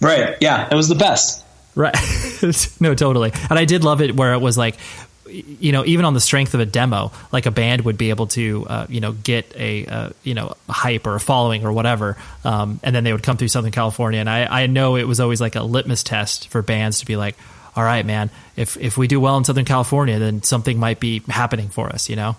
right? 0.00 0.36
Yeah, 0.40 0.68
it 0.70 0.74
was 0.74 0.88
the 0.88 0.94
best. 0.94 1.43
Right. 1.74 1.94
no, 2.80 2.94
totally. 2.94 3.32
And 3.50 3.58
I 3.58 3.64
did 3.64 3.84
love 3.84 4.00
it 4.00 4.14
where 4.14 4.34
it 4.34 4.40
was 4.40 4.56
like, 4.56 4.76
you 5.28 5.72
know, 5.72 5.84
even 5.84 6.04
on 6.04 6.14
the 6.14 6.20
strength 6.20 6.54
of 6.54 6.60
a 6.60 6.66
demo, 6.66 7.10
like 7.32 7.46
a 7.46 7.50
band 7.50 7.82
would 7.82 7.98
be 7.98 8.10
able 8.10 8.28
to, 8.28 8.66
uh, 8.68 8.86
you 8.88 9.00
know, 9.00 9.12
get 9.12 9.52
a, 9.56 9.86
uh, 9.86 10.10
you 10.22 10.34
know, 10.34 10.54
hype 10.68 11.06
or 11.06 11.14
a 11.14 11.20
following 11.20 11.64
or 11.64 11.72
whatever. 11.72 12.16
Um, 12.44 12.78
and 12.82 12.94
then 12.94 13.04
they 13.04 13.12
would 13.12 13.22
come 13.22 13.36
through 13.36 13.48
Southern 13.48 13.72
California. 13.72 14.20
And 14.20 14.30
I, 14.30 14.62
I 14.62 14.66
know 14.66 14.96
it 14.96 15.08
was 15.08 15.20
always 15.20 15.40
like 15.40 15.56
a 15.56 15.62
litmus 15.62 16.02
test 16.02 16.48
for 16.48 16.62
bands 16.62 17.00
to 17.00 17.06
be 17.06 17.16
like, 17.16 17.36
all 17.74 17.82
right, 17.82 18.06
man, 18.06 18.30
if, 18.54 18.76
if 18.76 18.96
we 18.96 19.08
do 19.08 19.18
well 19.18 19.36
in 19.36 19.44
Southern 19.44 19.64
California, 19.64 20.18
then 20.20 20.42
something 20.42 20.78
might 20.78 21.00
be 21.00 21.22
happening 21.28 21.70
for 21.70 21.88
us, 21.88 22.08
you 22.08 22.14
know? 22.14 22.36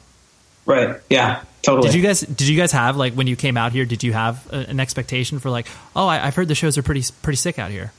Right. 0.66 1.02
Yeah. 1.10 1.44
Totally. 1.62 1.90
Did 1.90 1.96
you 1.96 2.04
guys 2.04 2.22
did 2.22 2.48
you 2.48 2.58
guys 2.58 2.72
have 2.72 2.96
like 2.96 3.14
when 3.14 3.28
you 3.28 3.36
came 3.36 3.58
out 3.58 3.72
here? 3.72 3.86
Did 3.86 4.04
you 4.04 4.14
have 4.14 4.48
a, 4.54 4.58
an 4.70 4.80
expectation 4.80 5.40
for 5.40 5.50
like, 5.50 5.68
oh, 5.96 6.08
I, 6.08 6.18
have 6.18 6.36
heard 6.36 6.48
the 6.48 6.56
shows 6.56 6.78
are 6.78 6.84
pretty 6.84 7.04
pretty 7.24 7.38
sick 7.38 7.58
out 7.58 7.72
here? 7.72 7.92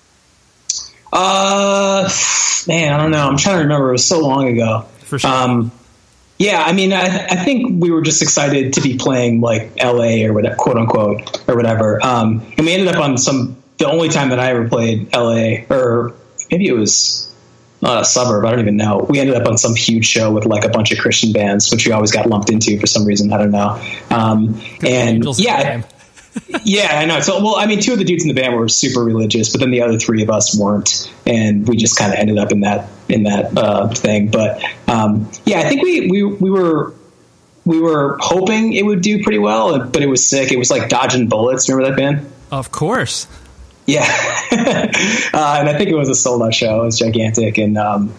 Uh, 1.19 2.11
man, 2.69 2.93
I 2.93 2.99
don't 2.99 3.11
know. 3.11 3.27
I'm 3.27 3.39
trying 3.39 3.57
to 3.57 3.63
remember. 3.63 3.89
It 3.89 3.93
was 3.93 4.07
so 4.07 4.21
long 4.21 4.49
ago. 4.49 4.83
For 4.99 5.19
sure. 5.19 5.31
Um, 5.31 5.73
yeah, 6.39 6.63
I 6.63 6.73
mean, 6.75 6.93
I, 6.93 7.07
I, 7.25 7.37
think 7.37 7.83
we 7.83 7.91
were 7.91 8.03
just 8.03 8.21
excited 8.21 8.75
to 8.75 8.83
be 8.83 8.99
playing 8.99 9.41
like 9.41 9.83
LA 9.83 10.27
or 10.27 10.35
whatever, 10.35 10.57
quote 10.57 10.77
unquote, 10.77 11.49
or 11.49 11.57
whatever. 11.57 12.05
Um, 12.05 12.43
and 12.59 12.67
we 12.67 12.75
ended 12.75 12.95
up 12.95 13.03
on 13.03 13.17
some. 13.17 13.57
The 13.79 13.87
only 13.87 14.09
time 14.11 14.31
that 14.31 14.41
I 14.41 14.51
ever 14.51 14.69
played 14.69 15.15
LA, 15.15 15.65
or 15.71 16.15
maybe 16.51 16.67
it 16.67 16.75
was 16.75 17.35
uh, 17.83 18.01
a 18.01 18.05
suburb. 18.05 18.45
I 18.45 18.51
don't 18.51 18.61
even 18.61 18.77
know. 18.77 19.07
We 19.09 19.19
ended 19.19 19.37
up 19.37 19.47
on 19.49 19.57
some 19.57 19.75
huge 19.75 20.05
show 20.05 20.31
with 20.33 20.45
like 20.45 20.65
a 20.65 20.69
bunch 20.69 20.93
of 20.93 20.99
Christian 20.99 21.33
bands, 21.33 21.71
which 21.71 21.87
we 21.87 21.93
always 21.93 22.11
got 22.11 22.27
lumped 22.27 22.51
into 22.51 22.79
for 22.79 22.87
some 22.87 23.07
reason. 23.07 23.33
I 23.33 23.39
don't 23.39 23.51
know. 23.51 23.83
Um, 24.11 24.61
and 24.83 25.25
yeah, 25.39 25.83
yeah, 26.65 26.99
I 26.99 27.05
know. 27.05 27.21
So, 27.21 27.43
well, 27.43 27.57
I 27.57 27.67
mean, 27.67 27.81
two 27.81 27.93
of 27.93 27.99
the 27.99 28.05
dudes 28.05 28.25
in 28.25 28.29
the 28.29 28.41
band 28.41 28.57
were 28.57 28.69
super 28.69 29.03
religious, 29.03 29.51
but 29.51 29.61
then 29.61 29.71
the 29.71 29.83
other 29.83 29.99
three 29.99 30.23
of 30.23 30.31
us 30.31 30.59
weren't, 30.59 31.13
and 31.27 31.67
we 31.69 31.77
just 31.77 31.99
kind 31.99 32.13
of 32.13 32.19
ended 32.19 32.39
up 32.39 32.53
in 32.53 32.61
that 32.61 32.89
in 33.09 33.25
that 33.25 33.57
uh, 33.57 33.89
thing. 33.89 34.31
But 34.31 34.63
um, 34.89 35.31
yeah, 35.45 35.61
I 35.61 35.69
think 35.69 35.83
we 35.83 36.11
we 36.11 36.23
we 36.25 36.51
were 36.51 36.95
we 37.65 37.81
were 37.81 38.17
hoping 38.21 38.73
it 38.73 38.85
would 38.85 39.03
do 39.03 39.23
pretty 39.23 39.39
well, 39.39 39.87
but 39.87 40.03
it 40.03 40.09
was 40.09 40.29
sick. 40.29 40.53
It 40.53 40.59
was 40.59 40.71
like 40.71 40.89
dodging 40.89 41.29
bullets. 41.29 41.69
Remember 41.69 41.91
that 41.91 41.97
band? 41.97 42.31
Of 42.51 42.71
course. 42.71 43.27
Yeah, 43.87 44.03
uh, 44.53 45.57
and 45.61 45.69
I 45.69 45.75
think 45.77 45.91
it 45.91 45.97
was 45.97 46.09
a 46.09 46.15
sold 46.15 46.43
out 46.43 46.55
show. 46.55 46.83
It 46.83 46.85
was 46.85 46.99
gigantic, 46.99 47.59
and 47.59 47.79
um, 47.79 48.13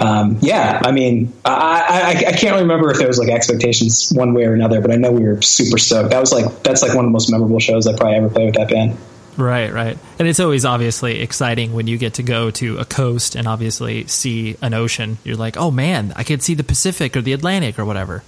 um, 0.00 0.38
yeah, 0.40 0.80
I 0.82 0.92
mean, 0.92 1.32
I, 1.44 2.14
I, 2.24 2.28
I, 2.28 2.32
can't 2.32 2.58
remember 2.60 2.90
if 2.90 2.98
there 2.98 3.06
was 3.06 3.18
like 3.18 3.28
expectations 3.28 4.10
one 4.10 4.32
way 4.32 4.44
or 4.44 4.54
another, 4.54 4.80
but 4.80 4.90
I 4.90 4.96
know 4.96 5.12
we 5.12 5.24
were 5.24 5.42
super 5.42 5.76
stoked. 5.76 6.10
That 6.10 6.20
was 6.20 6.32
like 6.32 6.62
that's 6.62 6.80
like 6.80 6.94
one 6.94 7.04
of 7.04 7.10
the 7.10 7.12
most 7.12 7.30
memorable 7.30 7.60
shows 7.60 7.86
I 7.86 7.94
probably 7.94 8.16
ever 8.16 8.30
played 8.30 8.46
with 8.46 8.54
that 8.54 8.70
band. 8.70 8.96
Right, 9.36 9.70
right, 9.72 9.98
and 10.18 10.26
it's 10.26 10.40
always 10.40 10.64
obviously 10.64 11.20
exciting 11.20 11.74
when 11.74 11.86
you 11.86 11.98
get 11.98 12.14
to 12.14 12.22
go 12.22 12.50
to 12.52 12.78
a 12.78 12.84
coast 12.86 13.34
and 13.34 13.46
obviously 13.46 14.06
see 14.06 14.56
an 14.62 14.72
ocean. 14.72 15.18
You're 15.22 15.36
like, 15.36 15.58
oh 15.58 15.70
man, 15.70 16.14
I 16.16 16.24
could 16.24 16.42
see 16.42 16.54
the 16.54 16.64
Pacific 16.64 17.14
or 17.14 17.20
the 17.20 17.34
Atlantic 17.34 17.78
or 17.78 17.84
whatever. 17.84 18.22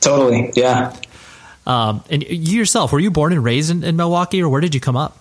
Totally, 0.00 0.52
yeah. 0.54 0.94
Um, 1.66 2.04
and 2.10 2.22
you 2.22 2.58
yourself, 2.58 2.92
were 2.92 3.00
you 3.00 3.10
born 3.10 3.32
and 3.32 3.42
raised 3.42 3.70
in, 3.70 3.82
in 3.82 3.96
Milwaukee, 3.96 4.42
or 4.42 4.48
where 4.50 4.60
did 4.60 4.74
you 4.74 4.80
come 4.80 4.96
up? 4.96 5.18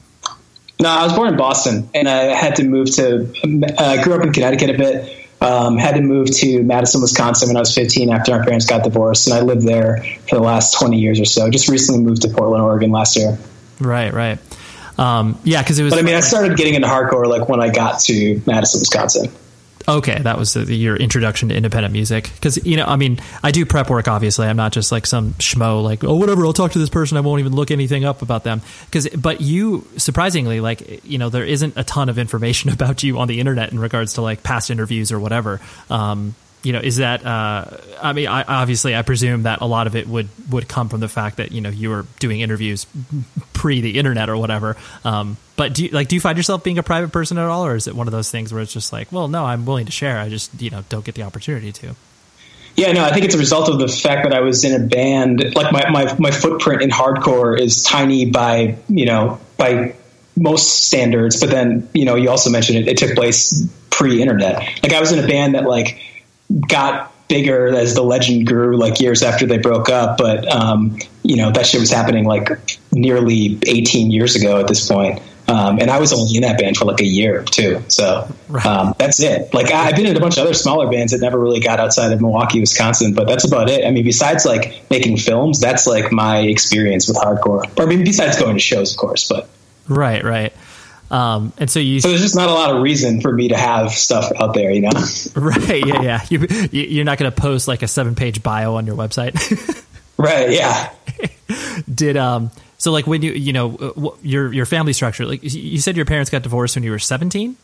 No, 0.82 0.89
I 0.89 1.03
was 1.03 1.13
born 1.13 1.29
in 1.29 1.38
Boston, 1.38 1.89
and 1.94 2.10
I 2.10 2.36
had 2.36 2.58
to 2.58 2.63
move 2.63 2.94
to. 2.96 3.34
Uh, 3.44 3.84
I 3.84 4.03
grew 4.03 4.15
up 4.15 4.24
in 4.24 4.34
Connecticut 4.34 4.70
a 4.70 4.77
bit 4.77 5.16
um, 5.41 5.77
had 5.77 5.96
to 5.96 6.01
move 6.01 6.29
to 6.38 6.63
Madison, 6.63 7.01
Wisconsin 7.01 7.50
when 7.50 7.58
I 7.58 7.60
was 7.60 7.74
15 7.74 8.10
after 8.12 8.38
my 8.38 8.44
parents 8.44 8.65
got 8.65 8.84
divorced, 8.84 9.27
and 9.27 9.36
I 9.36 9.41
lived 9.41 9.67
there 9.67 10.03
for 10.29 10.36
the 10.36 10.41
last 10.41 10.77
20 10.77 10.98
years 10.98 11.20
or 11.20 11.25
so. 11.25 11.50
Just 11.50 11.70
recently 11.70 12.03
moved 12.03 12.24
to 12.24 12.29
Portland, 12.29 12.63
Oregon 12.63 12.91
last 12.91 13.15
year. 13.15 13.38
Right, 13.79 14.12
right. 14.12 14.39
Um, 14.98 15.38
yeah, 15.44 15.62
because 15.62 15.77
it 15.77 15.84
was. 15.84 15.94
But 15.94 16.00
I 16.00 16.01
mean, 16.01 16.15
I 16.15 16.22
started 16.22 16.58
getting 16.58 16.74
into 16.74 16.88
hardcore 16.88 17.27
like 17.27 17.48
when 17.48 17.62
I 17.62 17.70
got 17.70 18.00
to 18.01 18.41
Madison, 18.48 18.79
Wisconsin. 18.79 19.32
Okay, 19.89 20.20
that 20.20 20.38
was 20.38 20.53
the, 20.53 20.75
your 20.75 20.98
introduction 20.98 21.48
to 21.48 21.56
independent 21.56 21.94
music. 21.94 22.29
Because 22.34 22.65
you 22.65 22.75
know, 22.75 22.86
I 22.86 22.98
mean, 22.98 23.20
I 23.41 23.51
do 23.51 23.65
prep 23.65 23.89
work. 23.89 24.10
Obviously, 24.10 24.46
I'm 24.46 24.58
not 24.58 24.74
just 24.74 24.91
like 24.91 25.06
some 25.06 25.34
schmo. 25.36 25.82
Like, 25.82 26.03
oh, 26.03 26.15
whatever. 26.15 26.46
I'll 26.46 26.51
talk 26.51 26.74
to 26.74 26.79
this 26.79 26.89
person. 26.89 27.17
I 27.17 27.22
won't 27.22 27.39
even 27.39 27.56
look 27.56 27.72
anything 27.72 28.03
up 28.03 28.22
about 28.22 28.44
them. 28.44 28.62
Because, 28.86 29.08
but 29.10 29.39
you 29.39 29.88
surprisingly, 29.96 30.60
like, 30.60 31.06
you 31.06 31.17
know, 31.17 31.29
there 31.29 31.46
isn't 31.46 31.77
a 31.77 31.86
ton 31.86 32.10
of 32.10 32.17
information 32.17 32.70
about 32.74 33.01
you 33.01 33.17
on 33.20 33.29
the 33.29 33.39
internet 33.39 33.72
in 33.72 33.79
regards 33.79 34.13
to 34.15 34.22
like 34.22 34.44
past 34.44 34.70
interviews 34.70 35.12
or 35.12 35.20
whatever. 35.20 35.62
Um, 35.89 36.36
you 36.64 36.74
know, 36.74 36.80
is 36.80 36.98
that? 36.98 37.26
Uh, 37.26 37.66
I 38.02 38.14
mean, 38.14 38.28
I, 38.28 38.44
obviously, 38.44 38.96
I 38.96 39.02
presume 39.02 39.44
that 39.44 39.62
a 39.62 39.66
lot 39.66 39.88
of 39.88 39.96
it 39.96 40.08
would 40.08 40.28
would 40.52 40.68
come 40.68 40.90
from 40.90 41.00
the 41.00 41.08
fact 41.08 41.38
that 41.38 41.52
you 41.52 41.62
know 41.62 41.70
you 41.70 41.90
were 41.90 42.06
doing 42.20 42.42
interviews 42.42 42.86
pre 43.54 43.82
the 43.82 43.98
internet 43.98 44.30
or 44.30 44.38
whatever. 44.38 44.76
Um, 45.06 45.38
but 45.56 45.74
do 45.74 45.86
you, 45.86 45.90
like 45.92 46.08
do 46.08 46.16
you 46.16 46.22
find 46.22 46.38
yourself 46.38 46.64
being 46.64 46.78
a 46.78 46.84
private 46.84 47.12
person 47.12 47.38
at 47.38 47.46
all, 47.46 47.66
or 47.66 47.76
is 47.76 47.88
it 47.88 47.96
one 47.96 48.08
of 48.08 48.12
those 48.12 48.32
things 48.32 48.54
where 48.54 48.62
it's 48.62 48.74
just 48.74 48.92
like, 48.92 49.12
well, 49.12 49.28
no, 49.28 49.46
I'm 49.46 49.66
willing 49.66 49.86
to 49.86 49.92
share. 49.92 50.20
I 50.20 50.30
just 50.30 50.62
you 50.62 50.70
know 50.70 50.84
don't 50.90 51.06
get 51.06 51.16
the 51.16 51.24
opportunity 51.24 51.72
to. 51.74 51.96
Yeah, 52.76 52.92
no, 52.92 53.04
I 53.04 53.12
think 53.12 53.26
it's 53.26 53.34
a 53.34 53.40
result 53.40 53.70
of 53.70 53.80
the 53.80 53.88
fact 53.88 54.24
that 54.30 54.34
I 54.34 54.42
was 54.42 54.64
in 54.64 54.80
a 54.80 54.86
band. 54.86 55.56
Like 55.56 55.72
my, 55.72 55.90
my, 55.90 56.16
my 56.20 56.30
footprint 56.30 56.84
in 56.84 56.92
hardcore 56.92 57.60
is 57.60 57.82
tiny 57.84 58.30
by 58.30 58.78
you 58.88 59.06
know 59.06 59.40
by 59.58 59.96
most 60.36 60.84
standards, 60.84 61.40
but 61.40 61.50
then 61.50 61.90
you 61.94 62.06
know 62.06 62.16
you 62.16 62.30
also 62.30 62.50
mentioned 62.50 62.78
it. 62.78 62.88
It 62.88 62.98
took 62.98 63.16
place 63.16 63.68
pre-internet. 63.90 64.58
Like 64.84 64.94
I 64.94 65.00
was 65.00 65.12
in 65.12 65.24
a 65.24 65.28
band 65.28 65.56
that 65.56 65.64
like 65.64 66.00
got 66.68 67.13
bigger 67.27 67.68
as 67.68 67.94
the 67.94 68.04
legend 68.04 68.48
grew 68.48 68.77
like 68.77 69.01
years 69.01 69.22
after 69.22 69.46
they 69.46 69.58
broke 69.58 69.89
up 69.89 70.18
but 70.18 70.48
um, 70.54 70.98
you 71.24 71.36
know 71.36 71.51
that 71.51 71.66
shit 71.66 71.80
was 71.80 71.92
happening 71.92 72.24
like 72.24 72.50
nearly 72.92 73.60
18 73.68 74.12
years 74.12 74.36
ago 74.36 74.60
at 74.60 74.68
this 74.68 74.88
point 74.88 75.22
um, 75.50 75.80
and 75.80 75.89
I 75.89 76.00
was 76.00 76.12
only 76.12 76.36
in 76.36 76.42
that 76.42 76.60
band 76.60 76.75
for 76.75 76.86
like 76.86 77.00
a 77.00 77.06
year 77.06 77.44
too. 77.44 77.82
So 77.88 78.30
um, 78.66 78.94
that's 79.00 79.22
it. 79.22 79.54
Like 79.54 79.72
I've 79.72 79.96
been 79.96 80.06
in 80.06 80.18
a 80.18 80.20
bunch 80.20 80.38
of 80.38 80.44
other 80.44 80.54
smaller 80.54 80.89
bands 80.89 81.13
that 81.13 81.22
never 81.22 81.39
really 81.39 81.62
got 81.62 81.80
outside 81.80 82.12
of 82.12 82.20
Milwaukee, 82.20 82.60
Wisconsin, 82.60 83.13
but 83.13 83.27
that's 83.27 83.46
about 83.46 83.70
it. 83.70 83.86
I 83.86 83.92
mean, 83.92 84.04
besides 84.04 84.46
like 84.46 84.84
making 84.89 85.18
films, 85.18 85.62
that's 85.62 85.88
like 85.88 86.12
my 86.12 86.39
experience 86.39 87.08
with 87.08 87.16
hardcore. 87.16 87.63
Or 87.80 87.84
I 87.84 87.86
mean, 87.86 88.04
besides 88.04 88.38
going 88.38 88.56
to 88.56 88.60
shows, 88.60 88.92
of 88.92 88.98
course, 88.98 89.27
but 89.30 89.50
right, 89.88 90.24
right. 90.24 90.54
Um, 91.10 91.54
and 91.58 91.70
so 91.70 91.80
you, 91.80 92.02
so 92.02 92.10
there's 92.10 92.22
just 92.22 92.36
not 92.36 92.50
a 92.50 92.54
lot 92.54 92.76
of 92.76 92.82
reason 92.82 93.22
for 93.22 93.32
me 93.32 93.48
to 93.50 93.58
have 93.58 93.92
stuff 93.92 94.32
out 94.40 94.54
there, 94.54 94.72
you 94.72 94.82
know? 94.82 94.90
right. 95.36 95.86
Yeah. 95.86 96.02
Yeah. 96.02 96.26
You, 96.30 96.40
you're 96.72 97.06
not 97.06 97.18
going 97.18 97.32
to 97.32 97.36
post 97.36 97.68
like 97.68 97.82
a 97.82 97.88
seven 97.88 98.16
page 98.16 98.44
bio 98.44 98.76
on 98.76 98.86
your 98.86 98.96
website. 98.96 99.86
right. 100.18 100.52
Yeah. 100.52 100.92
Did, 101.94 102.18
um, 102.18 102.52
so 102.78 102.92
like 102.92 103.08
when 103.08 103.22
you, 103.22 103.32
you 103.32 103.54
know, 103.54 103.76
uh, 103.78 104.10
your, 104.22 104.52
your 104.54 104.66
family 104.66 104.94
structure, 104.94 105.26
like 105.26 105.42
you 105.44 105.80
said 105.80 105.96
your 105.96 106.06
parents 106.06 106.30
got 106.30 106.44
divorced 106.44 106.76
when 106.76 106.84
you 106.84 106.92
were 106.92 107.00
17? 107.00 107.56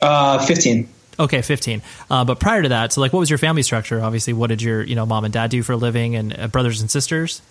Uh, 0.00 0.38
15. 0.46 0.88
Okay, 1.18 1.42
15. 1.42 1.82
Uh, 2.10 2.24
but 2.24 2.40
prior 2.40 2.62
to 2.62 2.70
that, 2.70 2.92
so 2.92 3.00
like 3.00 3.12
what 3.12 3.20
was 3.20 3.30
your 3.30 3.38
family 3.38 3.62
structure? 3.62 4.00
Obviously, 4.00 4.32
what 4.32 4.48
did 4.48 4.62
your, 4.62 4.82
you 4.82 4.94
know, 4.94 5.04
mom 5.04 5.24
and 5.24 5.32
dad 5.32 5.50
do 5.50 5.62
for 5.62 5.72
a 5.72 5.76
living 5.76 6.16
and 6.16 6.38
uh, 6.38 6.48
brothers 6.48 6.80
and 6.80 6.90
sisters? 6.90 7.42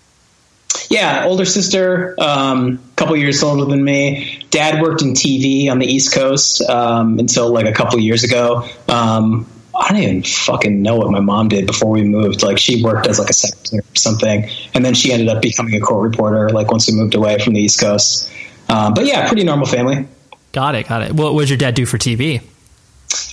Yeah, 0.89 1.23
older 1.25 1.45
sister, 1.45 2.15
a 2.19 2.21
um, 2.21 2.79
couple 2.95 3.15
years 3.15 3.41
older 3.41 3.65
than 3.65 3.83
me. 3.83 4.45
Dad 4.49 4.81
worked 4.81 5.01
in 5.01 5.13
TV 5.13 5.69
on 5.71 5.79
the 5.79 5.85
East 5.85 6.13
Coast 6.13 6.61
um, 6.63 7.17
until 7.17 7.51
like 7.51 7.65
a 7.65 7.71
couple 7.71 7.97
years 7.99 8.23
ago. 8.23 8.67
Um, 8.89 9.47
I 9.73 9.89
don't 9.89 10.01
even 10.01 10.23
fucking 10.23 10.81
know 10.81 10.97
what 10.97 11.09
my 11.09 11.21
mom 11.21 11.47
did 11.47 11.65
before 11.65 11.91
we 11.91 12.03
moved. 12.03 12.43
Like 12.43 12.57
she 12.57 12.83
worked 12.83 13.07
as 13.07 13.19
like 13.19 13.29
a 13.29 13.33
secretary 13.33 13.79
or 13.79 13.95
something, 13.95 14.49
and 14.73 14.83
then 14.83 14.93
she 14.93 15.13
ended 15.13 15.29
up 15.29 15.41
becoming 15.41 15.75
a 15.75 15.79
court 15.79 16.09
reporter. 16.09 16.49
Like 16.49 16.71
once 16.71 16.89
we 16.89 16.95
moved 16.97 17.15
away 17.15 17.39
from 17.39 17.53
the 17.53 17.61
East 17.61 17.79
Coast. 17.79 18.29
Um, 18.67 18.93
but 18.93 19.05
yeah, 19.05 19.27
pretty 19.27 19.43
normal 19.43 19.65
family. 19.65 20.07
Got 20.51 20.75
it. 20.75 20.87
Got 20.87 21.03
it. 21.03 21.13
What 21.13 21.37
did 21.39 21.49
your 21.49 21.57
dad 21.57 21.75
do 21.75 21.85
for 21.85 21.97
TV? 21.97 22.41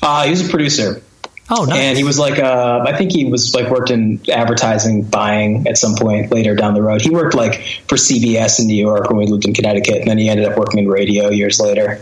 Uh, 0.01 0.25
he 0.25 0.31
was 0.31 0.47
a 0.47 0.49
producer. 0.49 1.03
Oh, 1.51 1.65
nice. 1.65 1.79
And 1.79 1.97
he 1.97 2.05
was 2.05 2.19
like, 2.19 2.39
uh, 2.39 2.85
I 2.87 2.97
think 2.97 3.13
he 3.13 3.25
was 3.25 3.55
like 3.55 3.71
worked 3.71 3.91
in 3.91 4.21
advertising 4.31 5.03
buying 5.03 5.67
at 5.67 5.79
some 5.79 5.95
point 5.95 6.31
later 6.31 6.55
down 6.55 6.75
the 6.75 6.83
road. 6.83 7.01
He 7.01 7.11
worked 7.11 7.35
like 7.35 7.63
for 7.89 7.97
CBS 7.97 8.61
in 8.61 8.67
New 8.67 8.77
York 8.77 9.09
when 9.09 9.17
we 9.17 9.27
lived 9.27 9.47
in 9.47 9.55
Connecticut, 9.55 9.97
and 9.97 10.09
then 10.09 10.19
he 10.19 10.29
ended 10.29 10.47
up 10.47 10.59
working 10.59 10.79
in 10.79 10.89
radio 10.89 11.31
years 11.31 11.59
later. 11.59 12.01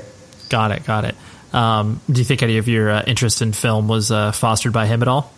Got 0.49 0.73
it. 0.73 0.85
Got 0.85 1.05
it. 1.05 1.15
Um, 1.55 2.01
do 2.11 2.21
you 2.21 2.25
think 2.25 2.43
any 2.43 2.59
of 2.59 2.67
your 2.67 2.91
uh, 2.91 3.05
interest 3.07 3.41
in 3.41 3.53
film 3.53 3.87
was 3.87 4.11
uh, 4.11 4.33
fostered 4.33 4.73
by 4.73 4.87
him 4.87 5.03
at 5.03 5.09
all? 5.09 5.33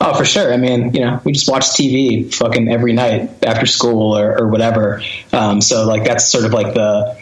Oh, 0.00 0.14
for 0.14 0.24
sure. 0.24 0.52
I 0.52 0.58
mean, 0.58 0.92
you 0.92 1.00
know, 1.00 1.20
we 1.24 1.32
just 1.32 1.48
watch 1.48 1.64
TV 1.64 2.34
fucking 2.34 2.68
every 2.68 2.92
night 2.92 3.42
after 3.44 3.64
school 3.64 4.18
or, 4.18 4.38
or 4.38 4.48
whatever. 4.48 5.02
Um, 5.32 5.62
so 5.62 5.86
like 5.86 6.04
that's 6.04 6.30
sort 6.30 6.44
of 6.44 6.52
like 6.52 6.74
the 6.74 7.16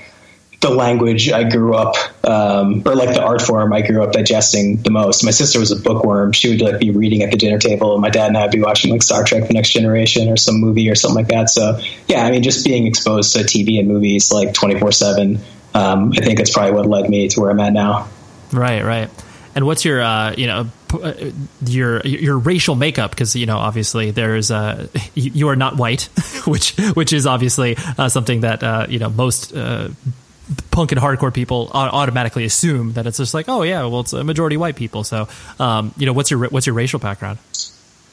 the 0.61 0.71
language 0.71 1.31
I 1.31 1.45
grew 1.45 1.75
up, 1.75 1.95
um, 2.25 2.83
or 2.87 2.95
like 2.95 3.15
the 3.15 3.23
art 3.23 3.43
form 3.43 3.73
I 3.73 3.83
grew 3.83 4.03
up 4.03 4.13
digesting 4.13 4.83
the 4.83 4.91
most. 4.91 5.25
My 5.25 5.31
sister 5.31 5.59
was 5.59 5.71
a 5.71 5.77
bookworm; 5.77 6.33
she 6.33 6.51
would 6.51 6.61
like 6.61 6.81
be 6.81 6.91
reading 6.91 7.23
at 7.23 7.31
the 7.31 7.37
dinner 7.37 7.59
table, 7.59 7.93
and 7.93 8.03
my 8.03 8.11
dad 8.11 8.29
and 8.29 8.37
I 8.37 8.43
would 8.43 8.53
be 8.53 8.61
watching 8.61 8.91
like 8.91 9.03
Star 9.03 9.25
Trek: 9.25 9.49
The 9.49 9.55
Next 9.55 9.71
Generation 9.71 10.29
or 10.29 10.37
some 10.37 10.57
movie 10.57 10.89
or 10.91 10.95
something 10.95 11.17
like 11.17 11.29
that. 11.29 11.51
So 11.51 11.79
yeah, 12.09 12.25
I 12.25 12.31
mean, 12.31 12.43
just 12.43 12.65
being 12.65 12.87
exposed 12.87 13.35
to 13.35 13.41
TV 13.41 13.79
and 13.79 13.89
movies 13.89 14.33
like 14.33 14.55
twenty 14.55 14.79
four 14.79 14.93
seven. 14.93 15.41
Um, 15.75 16.13
I 16.17 16.21
think 16.21 16.39
that's 16.39 16.53
probably 16.53 16.73
what 16.73 16.87
led 16.87 17.11
me 17.11 17.29
to 17.29 17.41
where 17.41 17.51
I'm 17.51 17.61
at 17.61 17.73
now. 17.73 18.09
Right, 18.53 18.85
right. 18.85 19.11
And 19.57 19.67
what's 19.67 19.85
your, 19.85 20.01
uh, 20.01 20.35
you 20.37 20.47
know, 20.47 20.69
uh, 21.03 21.13
your 21.65 22.01
your 22.03 22.39
racial 22.39 22.75
makeup 22.75 23.11
because 23.11 23.35
you 23.35 23.47
know 23.47 23.57
obviously 23.57 24.13
there's 24.13 24.51
uh 24.53 24.87
you 25.15 25.49
are 25.49 25.57
not 25.57 25.77
white, 25.77 26.03
which 26.47 26.77
which 26.95 27.13
is 27.13 27.27
obviously 27.27 27.77
uh, 27.99 28.09
something 28.09 28.41
that 28.41 28.63
uh, 28.63 28.87
you 28.89 28.99
know 28.99 29.11
most. 29.11 29.53
Punk 30.71 30.93
and 30.93 31.01
hardcore 31.01 31.33
people 31.33 31.71
automatically 31.73 32.45
assume 32.45 32.93
that 32.95 33.07
it's 33.07 33.17
just 33.19 33.33
like 33.33 33.49
oh 33.49 33.63
yeah 33.63 33.85
well 33.87 34.01
it's 34.01 34.13
a 34.13 34.25
majority 34.25 34.57
white 34.57 34.77
people 34.77 35.05
so 35.05 35.29
um, 35.59 35.95
you 35.97 36.07
know 36.07 36.13
what's 36.13 36.31
your 36.31 36.49
what's 36.49 36.67
your 36.67 36.75
racial 36.75 36.99
background 36.99 37.39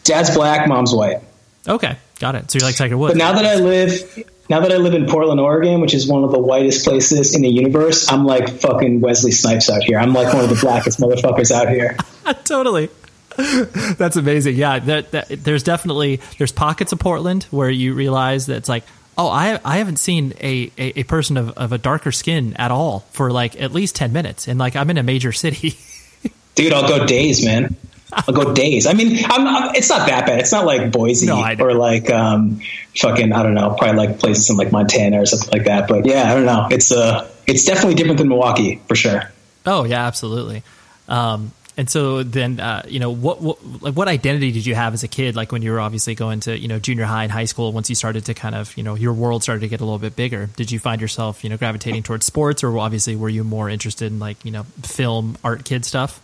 dad's 0.04 0.34
black 0.34 0.68
mom's 0.68 0.94
white 0.94 1.22
okay 1.68 1.98
got 2.20 2.36
it 2.36 2.50
so 2.50 2.58
you're 2.58 2.68
like 2.68 2.76
tiger 2.76 2.98
woods 2.98 3.14
but 3.14 3.18
now 3.18 3.34
that 3.34 3.46
i 3.46 3.56
live 3.56 4.24
now 4.52 4.60
that 4.60 4.72
I 4.74 4.76
live 4.76 4.94
in 4.94 5.06
Portland, 5.06 5.40
Oregon, 5.40 5.80
which 5.80 5.94
is 5.94 6.10
one 6.10 6.26
of 6.26 6.32
the 6.32 6.38
whitest 6.38 6.84
places 6.84 7.34
in 7.34 7.42
the 7.42 7.48
universe, 7.48 8.12
I'm 8.12 8.26
like 8.26 8.50
fucking 8.50 9.00
Wesley 9.00 9.32
Snipes 9.32 9.70
out 9.70 9.82
here. 9.82 9.98
I'm 9.98 10.12
like 10.12 10.34
one 10.34 10.44
of 10.44 10.50
the 10.50 10.58
blackest 10.58 11.00
motherfuckers 11.00 11.52
out 11.52 11.70
here. 11.70 11.96
totally. 12.44 12.90
That's 13.38 14.18
amazing. 14.18 14.58
Yeah, 14.58 14.80
there, 14.80 15.04
there, 15.04 15.24
there's 15.30 15.64
definitely 15.64 16.20
there's 16.38 16.52
pockets 16.52 16.92
of 16.92 17.00
Portland 17.00 17.44
where 17.44 17.70
you 17.70 17.94
realize 17.94 18.48
that 18.48 18.58
it's 18.58 18.68
like, 18.68 18.84
oh, 19.22 19.30
I 19.30 19.60
I 19.64 19.78
haven't 19.78 19.98
seen 19.98 20.34
a, 20.40 20.72
a, 20.78 21.00
a 21.00 21.04
person 21.04 21.38
of, 21.38 21.50
of 21.52 21.72
a 21.72 21.78
darker 21.78 22.12
skin 22.12 22.56
at 22.58 22.72
all 22.72 23.02
for 23.12 23.32
like 23.32 23.60
at 23.62 23.72
least 23.72 23.96
ten 23.96 24.12
minutes, 24.12 24.48
and 24.48 24.60
like 24.60 24.76
I'm 24.76 24.90
in 24.90 24.98
a 24.98 25.04
major 25.04 25.32
city. 25.32 25.78
Dude, 26.56 26.74
I'll 26.74 26.88
go 26.88 27.06
days, 27.06 27.46
man. 27.46 27.76
I'll 28.12 28.34
go 28.34 28.54
days. 28.54 28.88
I 28.88 28.94
mean, 28.94 29.24
I'm, 29.26 29.48
I'm, 29.48 29.76
it's 29.76 29.88
not 29.88 30.08
that 30.08 30.26
bad. 30.26 30.40
It's 30.40 30.52
not 30.52 30.66
like 30.66 30.92
Boise 30.92 31.28
no, 31.28 31.42
or 31.60 31.74
like 31.74 32.10
um, 32.10 32.60
fucking 32.98 33.32
I 33.32 33.44
don't 33.44 33.54
know, 33.54 33.76
probably 33.78 34.06
like 34.06 34.20
places 34.20 34.50
in 34.50 34.58
like 34.58 34.72
Montana 34.72 35.22
or 35.22 35.26
something 35.26 35.50
like 35.52 35.66
that. 35.66 35.88
But 35.88 36.06
yeah, 36.06 36.30
I 36.30 36.36
don't 36.36 36.46
know. 36.46 36.68
It's 36.70 36.92
uh, 36.92 37.30
it's 37.48 37.64
definitely 37.64 37.96
different 37.96 38.18
than 38.18 38.28
Milwaukee 38.28 38.82
for 38.88 38.96
sure. 38.96 39.32
Oh 39.66 39.86
yeah, 39.86 40.06
absolutely. 40.06 40.64
Um, 41.08 41.52
and 41.78 41.90
so 41.90 42.22
then, 42.22 42.60
uh, 42.60 42.84
you 42.88 43.00
know, 43.00 43.12
what, 43.12 43.42
what 43.42 43.58
like 43.82 43.94
what 43.96 44.08
identity 44.08 44.52
did 44.52 44.66
you 44.66 44.76
have 44.76 44.94
as 44.94 45.04
a 45.04 45.08
kid? 45.08 45.36
Like 45.36 45.52
when 45.52 45.62
you 45.62 45.72
were 45.72 45.80
obviously 45.80 46.16
going 46.16 46.42
to 46.42 46.58
you 46.58 46.68
know 46.68 46.80
junior 46.80 47.06
high 47.06 47.24
and 47.24 47.32
high 47.32 47.46
school. 47.46 47.72
Once 47.72 47.90
you 47.90 47.96
started 47.96 48.26
to 48.26 48.34
kind 48.34 48.56
of 48.56 48.76
you 48.76 48.84
know 48.84 48.96
your 48.96 49.14
world 49.14 49.42
started 49.42 49.62
to 49.62 49.68
get 49.70 49.80
a 49.80 49.86
little 49.86 50.00
bit 50.00 50.16
bigger. 50.16 50.50
Did 50.58 50.72
you 50.72 50.80
find 50.80 51.00
yourself 51.00 51.44
you 51.44 51.50
know 51.50 51.58
gravitating 51.58 52.04
towards 52.04 52.26
sports, 52.26 52.64
or 52.64 52.78
obviously 52.78 53.16
were 53.16 53.30
you 53.30 53.44
more 53.44 53.70
interested 53.70 54.12
in 54.12 54.20
like 54.20 54.44
you 54.44 54.52
know 54.52 54.64
film, 54.84 55.38
art, 55.44 55.64
kid 55.64 55.86
stuff? 55.86 56.22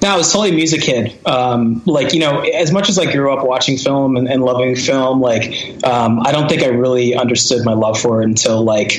No, 0.00 0.10
I 0.10 0.16
was 0.16 0.32
totally 0.32 0.50
a 0.50 0.54
music 0.54 0.82
kid. 0.82 1.18
Um, 1.26 1.82
like 1.84 2.12
you 2.12 2.20
know, 2.20 2.40
as 2.40 2.70
much 2.70 2.88
as 2.88 2.98
I 2.98 3.10
grew 3.10 3.32
up 3.32 3.44
watching 3.44 3.76
film 3.76 4.16
and, 4.16 4.28
and 4.28 4.42
loving 4.42 4.76
film, 4.76 5.20
like 5.20 5.84
um, 5.84 6.20
I 6.20 6.30
don't 6.30 6.48
think 6.48 6.62
I 6.62 6.68
really 6.68 7.16
understood 7.16 7.64
my 7.64 7.74
love 7.74 7.98
for 7.98 8.22
it 8.22 8.26
until 8.26 8.62
like 8.62 8.92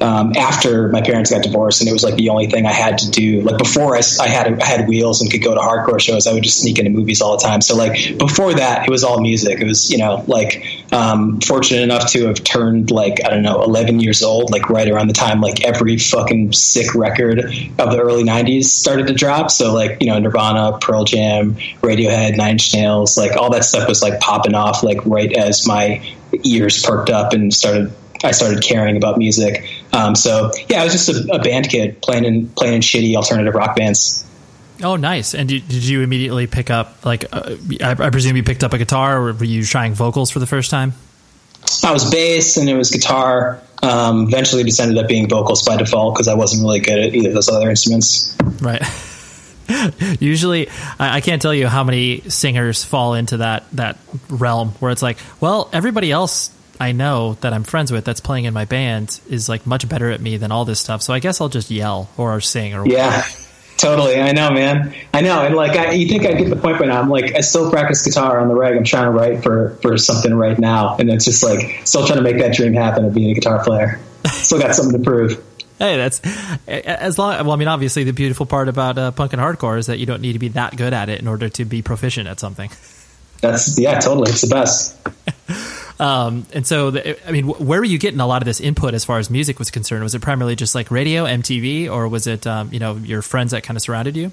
um, 0.00 0.32
after 0.36 0.88
my 0.88 1.00
parents 1.00 1.30
got 1.30 1.42
divorced, 1.42 1.80
and 1.80 1.88
it 1.88 1.92
was 1.92 2.04
like 2.04 2.14
the 2.14 2.28
only 2.28 2.46
thing 2.46 2.66
I 2.66 2.72
had 2.72 2.98
to 2.98 3.10
do. 3.10 3.42
Like 3.42 3.58
before, 3.58 3.96
I, 3.96 4.02
I 4.20 4.28
had 4.28 4.60
I 4.60 4.64
had 4.64 4.88
wheels 4.88 5.20
and 5.20 5.30
could 5.30 5.42
go 5.42 5.54
to 5.54 5.60
hardcore 5.60 6.00
shows. 6.00 6.26
I 6.26 6.32
would 6.32 6.42
just 6.42 6.60
sneak 6.60 6.78
into 6.78 6.90
movies 6.90 7.20
all 7.20 7.36
the 7.36 7.42
time. 7.42 7.60
So 7.60 7.76
like 7.76 8.16
before 8.18 8.54
that, 8.54 8.86
it 8.86 8.90
was 8.90 9.02
all 9.02 9.20
music. 9.20 9.60
It 9.60 9.64
was 9.64 9.90
you 9.90 9.98
know 9.98 10.24
like 10.26 10.64
um, 10.92 11.40
fortunate 11.40 11.82
enough 11.82 12.10
to 12.12 12.26
have 12.26 12.44
turned 12.44 12.90
like 12.90 13.24
I 13.24 13.30
don't 13.30 13.42
know 13.42 13.62
11 13.62 14.00
years 14.00 14.22
old, 14.22 14.50
like 14.50 14.70
right 14.70 14.88
around 14.88 15.08
the 15.08 15.14
time 15.14 15.40
like 15.40 15.64
every 15.64 15.98
fucking 15.98 16.52
sick 16.52 16.94
record 16.94 17.40
of 17.40 17.90
the 17.90 17.98
early 18.00 18.24
90s 18.24 18.64
started 18.64 19.08
to 19.08 19.14
drop. 19.14 19.50
So 19.50 19.74
like 19.74 19.98
you 20.00 20.06
know 20.06 20.18
Nirvana, 20.18 20.78
Pearl 20.78 21.04
Jam, 21.04 21.54
Radiohead, 21.82 22.36
Nine 22.36 22.52
Inch 22.52 22.72
Nails, 22.74 23.16
like 23.18 23.36
all 23.36 23.50
that 23.50 23.64
stuff 23.64 23.88
was 23.88 24.02
like 24.02 24.20
popping 24.20 24.54
off 24.54 24.82
like 24.82 25.04
right 25.04 25.32
as 25.32 25.66
my 25.66 26.04
ears 26.44 26.84
perked 26.84 27.10
up 27.10 27.32
and 27.32 27.52
started 27.52 27.92
I 28.24 28.32
started 28.32 28.62
caring 28.62 28.96
about 28.96 29.18
music. 29.18 29.64
Um, 29.92 30.14
so 30.14 30.50
yeah, 30.68 30.82
I 30.82 30.84
was 30.84 30.92
just 30.92 31.08
a, 31.08 31.34
a, 31.34 31.38
band 31.42 31.68
kid 31.70 32.00
playing 32.02 32.24
in 32.24 32.48
playing 32.50 32.74
in 32.74 32.80
shitty 32.80 33.14
alternative 33.14 33.54
rock 33.54 33.76
bands. 33.76 34.24
Oh, 34.82 34.96
nice! 34.96 35.34
And 35.34 35.48
did, 35.48 35.66
did 35.66 35.82
you 35.84 36.02
immediately 36.02 36.46
pick 36.46 36.70
up 36.70 37.04
like 37.04 37.24
uh, 37.32 37.56
I, 37.82 37.90
I, 37.92 38.10
presume 38.10 38.36
you 38.36 38.42
picked 38.42 38.62
up 38.62 38.72
a 38.72 38.78
guitar, 38.78 39.18
or 39.18 39.32
were 39.32 39.44
you 39.44 39.64
trying 39.64 39.94
vocals 39.94 40.30
for 40.30 40.38
the 40.38 40.46
first 40.46 40.70
time? 40.70 40.92
I 41.82 41.92
was 41.92 42.10
bass, 42.10 42.56
and 42.56 42.68
it 42.68 42.76
was 42.76 42.90
guitar. 42.90 43.60
Um, 43.82 44.28
eventually, 44.28 44.62
just 44.64 44.80
ended 44.80 44.98
up 44.98 45.08
being 45.08 45.28
vocals 45.28 45.62
by 45.62 45.76
default 45.76 46.14
because 46.14 46.28
I 46.28 46.34
wasn't 46.34 46.62
really 46.62 46.80
good 46.80 46.98
at 46.98 47.14
either 47.14 47.28
of 47.28 47.34
those 47.34 47.48
other 47.48 47.70
instruments. 47.70 48.36
Right. 48.60 48.82
Usually, 50.20 50.68
I, 50.98 51.16
I 51.16 51.20
can't 51.20 51.42
tell 51.42 51.54
you 51.54 51.66
how 51.66 51.84
many 51.84 52.20
singers 52.28 52.84
fall 52.84 53.14
into 53.14 53.38
that 53.38 53.64
that 53.72 53.98
realm 54.28 54.70
where 54.80 54.90
it's 54.90 55.02
like, 55.02 55.18
well, 55.40 55.68
everybody 55.72 56.10
else 56.12 56.50
I 56.80 56.92
know 56.92 57.34
that 57.40 57.52
I'm 57.52 57.64
friends 57.64 57.90
with 57.90 58.04
that's 58.04 58.20
playing 58.20 58.44
in 58.44 58.54
my 58.54 58.64
band 58.64 59.20
is 59.28 59.48
like 59.48 59.66
much 59.66 59.88
better 59.88 60.10
at 60.10 60.20
me 60.20 60.36
than 60.36 60.52
all 60.52 60.64
this 60.64 60.80
stuff. 60.80 61.02
So 61.02 61.12
I 61.12 61.18
guess 61.18 61.40
I'll 61.40 61.48
just 61.48 61.70
yell 61.70 62.08
or 62.16 62.40
sing 62.40 62.74
or 62.74 62.86
yeah. 62.86 63.24
Totally, 63.78 64.20
I 64.20 64.32
know, 64.32 64.50
man. 64.50 64.92
I 65.14 65.20
know, 65.20 65.40
and 65.42 65.54
like, 65.54 65.78
I, 65.78 65.92
you 65.92 66.08
think 66.08 66.26
I 66.26 66.32
get 66.32 66.50
the 66.50 66.56
point 66.56 66.80
by 66.80 66.86
now? 66.86 67.00
I'm 67.00 67.08
like, 67.08 67.36
I 67.36 67.42
still 67.42 67.70
practice 67.70 68.04
guitar 68.04 68.40
on 68.40 68.48
the 68.48 68.54
reg. 68.56 68.76
I'm 68.76 68.82
trying 68.82 69.04
to 69.04 69.12
write 69.12 69.44
for 69.44 69.78
for 69.82 69.96
something 69.96 70.34
right 70.34 70.58
now, 70.58 70.96
and 70.96 71.08
it's 71.08 71.24
just 71.24 71.44
like 71.44 71.86
still 71.86 72.04
trying 72.04 72.18
to 72.18 72.24
make 72.24 72.38
that 72.38 72.54
dream 72.54 72.72
happen 72.72 73.04
of 73.04 73.14
being 73.14 73.30
a 73.30 73.34
guitar 73.34 73.62
player. 73.62 74.00
Still 74.26 74.58
got 74.58 74.74
something 74.74 74.98
to 74.98 75.04
prove. 75.04 75.44
Hey, 75.78 75.96
that's 75.96 76.20
as 76.66 77.20
long. 77.20 77.36
Well, 77.44 77.52
I 77.52 77.56
mean, 77.56 77.68
obviously, 77.68 78.02
the 78.02 78.10
beautiful 78.10 78.46
part 78.46 78.66
about 78.66 78.98
uh, 78.98 79.12
punk 79.12 79.32
and 79.32 79.40
hardcore 79.40 79.78
is 79.78 79.86
that 79.86 80.00
you 80.00 80.06
don't 80.06 80.20
need 80.20 80.32
to 80.32 80.40
be 80.40 80.48
that 80.48 80.76
good 80.76 80.92
at 80.92 81.08
it 81.08 81.20
in 81.20 81.28
order 81.28 81.48
to 81.50 81.64
be 81.64 81.82
proficient 81.82 82.26
at 82.26 82.40
something. 82.40 82.68
That's 83.42 83.78
yeah, 83.78 84.00
totally. 84.00 84.32
It's 84.32 84.40
the 84.40 84.48
best. 84.48 84.96
Um, 86.00 86.46
and 86.52 86.66
so, 86.66 86.92
the, 86.92 87.28
I 87.28 87.32
mean, 87.32 87.46
where 87.48 87.80
were 87.80 87.84
you 87.84 87.98
getting 87.98 88.20
a 88.20 88.26
lot 88.26 88.40
of 88.42 88.46
this 88.46 88.60
input 88.60 88.94
as 88.94 89.04
far 89.04 89.18
as 89.18 89.30
music 89.30 89.58
was 89.58 89.70
concerned? 89.70 90.02
Was 90.02 90.14
it 90.14 90.22
primarily 90.22 90.54
just 90.54 90.74
like 90.74 90.90
radio, 90.90 91.24
MTV, 91.24 91.90
or 91.90 92.06
was 92.08 92.26
it, 92.26 92.46
um, 92.46 92.72
you 92.72 92.78
know, 92.78 92.96
your 92.96 93.20
friends 93.22 93.50
that 93.50 93.64
kind 93.64 93.76
of 93.76 93.82
surrounded 93.82 94.16
you? 94.16 94.30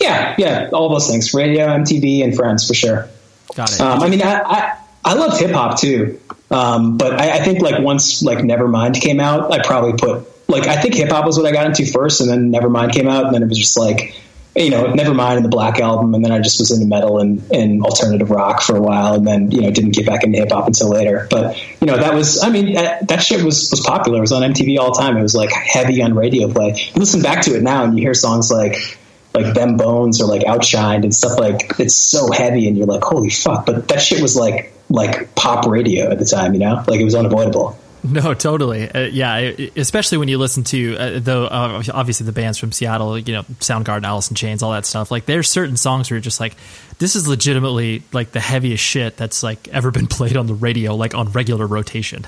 Yeah, 0.00 0.34
yeah, 0.38 0.70
all 0.72 0.88
those 0.88 1.08
things: 1.08 1.32
radio, 1.34 1.66
MTV, 1.66 2.24
and 2.24 2.34
friends 2.34 2.66
for 2.66 2.74
sure. 2.74 3.08
Got 3.54 3.72
it. 3.72 3.80
Um, 3.80 4.02
I 4.02 4.08
mean, 4.08 4.22
I 4.22 4.40
I, 4.40 4.78
I 5.04 5.14
love 5.14 5.38
hip 5.38 5.52
hop 5.52 5.78
too, 5.78 6.20
um, 6.50 6.96
but 6.96 7.20
I, 7.20 7.38
I 7.38 7.44
think 7.44 7.60
like 7.60 7.82
once 7.82 8.22
like 8.22 8.38
Nevermind 8.38 9.00
came 9.00 9.20
out, 9.20 9.52
I 9.52 9.62
probably 9.62 9.92
put 9.92 10.26
like 10.48 10.66
I 10.66 10.80
think 10.80 10.94
hip 10.94 11.10
hop 11.10 11.26
was 11.26 11.36
what 11.36 11.46
I 11.46 11.52
got 11.52 11.66
into 11.66 11.86
first, 11.86 12.20
and 12.20 12.30
then 12.30 12.52
Nevermind 12.52 12.92
came 12.92 13.08
out, 13.08 13.26
and 13.26 13.34
then 13.34 13.42
it 13.42 13.48
was 13.48 13.58
just 13.58 13.78
like 13.78 14.14
you 14.56 14.70
know, 14.70 14.84
Nevermind 14.84 15.36
in 15.36 15.42
the 15.42 15.48
Black 15.48 15.80
album, 15.80 16.14
and 16.14 16.24
then 16.24 16.30
I 16.30 16.38
just 16.38 16.60
was 16.60 16.70
into 16.70 16.86
metal 16.86 17.18
and, 17.18 17.42
and 17.50 17.82
alternative 17.82 18.30
rock 18.30 18.62
for 18.62 18.76
a 18.76 18.80
while, 18.80 19.14
and 19.14 19.26
then 19.26 19.50
you 19.50 19.62
know 19.62 19.70
didn't 19.70 19.92
get 19.92 20.06
back 20.06 20.22
into 20.22 20.38
hip 20.38 20.52
hop 20.52 20.66
until 20.66 20.90
later. 20.90 21.26
But 21.28 21.60
you 21.80 21.88
know 21.88 21.96
that 21.96 22.14
was, 22.14 22.42
I 22.42 22.50
mean, 22.50 22.74
that, 22.74 23.08
that 23.08 23.22
shit 23.22 23.42
was 23.42 23.70
was 23.70 23.80
popular. 23.80 24.18
It 24.18 24.20
was 24.20 24.32
on 24.32 24.42
MTV 24.42 24.78
all 24.78 24.94
the 24.94 25.00
time. 25.00 25.16
It 25.16 25.22
was 25.22 25.34
like 25.34 25.50
heavy 25.50 26.02
on 26.02 26.14
radio 26.14 26.48
play. 26.52 26.74
You 26.76 27.00
listen 27.00 27.20
back 27.20 27.42
to 27.44 27.56
it 27.56 27.62
now, 27.62 27.84
and 27.84 27.98
you 27.98 28.04
hear 28.04 28.14
songs 28.14 28.50
like 28.50 28.98
like 29.34 29.54
Them 29.54 29.76
Bones 29.76 30.20
or 30.20 30.26
like 30.26 30.42
Outshined 30.42 31.02
and 31.02 31.12
stuff 31.12 31.38
like 31.38 31.72
it's 31.80 31.96
so 31.96 32.30
heavy, 32.30 32.68
and 32.68 32.78
you're 32.78 32.86
like, 32.86 33.02
holy 33.02 33.30
fuck! 33.30 33.66
But 33.66 33.88
that 33.88 34.00
shit 34.00 34.22
was 34.22 34.36
like 34.36 34.72
like 34.88 35.34
pop 35.34 35.66
radio 35.66 36.10
at 36.10 36.18
the 36.18 36.24
time, 36.24 36.54
you 36.54 36.60
know, 36.60 36.84
like 36.86 37.00
it 37.00 37.04
was 37.04 37.14
unavoidable. 37.16 37.78
No, 38.14 38.34
totally. 38.34 38.90
Uh, 38.90 39.06
yeah, 39.06 39.36
especially 39.76 40.18
when 40.18 40.28
you 40.28 40.36
listen 40.36 40.62
to 40.64 40.96
uh, 40.96 41.18
though 41.20 41.46
uh, 41.46 41.82
obviously 41.92 42.26
the 42.26 42.32
bands 42.32 42.58
from 42.58 42.70
Seattle, 42.70 43.18
you 43.18 43.32
know, 43.32 43.42
Soundgarden, 43.60 44.04
Alice 44.04 44.28
in 44.28 44.36
Chains, 44.36 44.62
all 44.62 44.72
that 44.72 44.84
stuff. 44.84 45.10
Like 45.10 45.24
there's 45.24 45.48
certain 45.48 45.78
songs 45.78 46.10
where 46.10 46.16
you're 46.16 46.22
just 46.22 46.38
like, 46.38 46.54
this 46.98 47.16
is 47.16 47.26
legitimately 47.26 48.02
like 48.12 48.32
the 48.32 48.40
heaviest 48.40 48.84
shit 48.84 49.16
that's 49.16 49.42
like 49.42 49.68
ever 49.68 49.90
been 49.90 50.06
played 50.08 50.36
on 50.36 50.46
the 50.46 50.54
radio, 50.54 50.94
like 50.94 51.14
on 51.14 51.32
regular 51.32 51.66
rotation. 51.66 52.26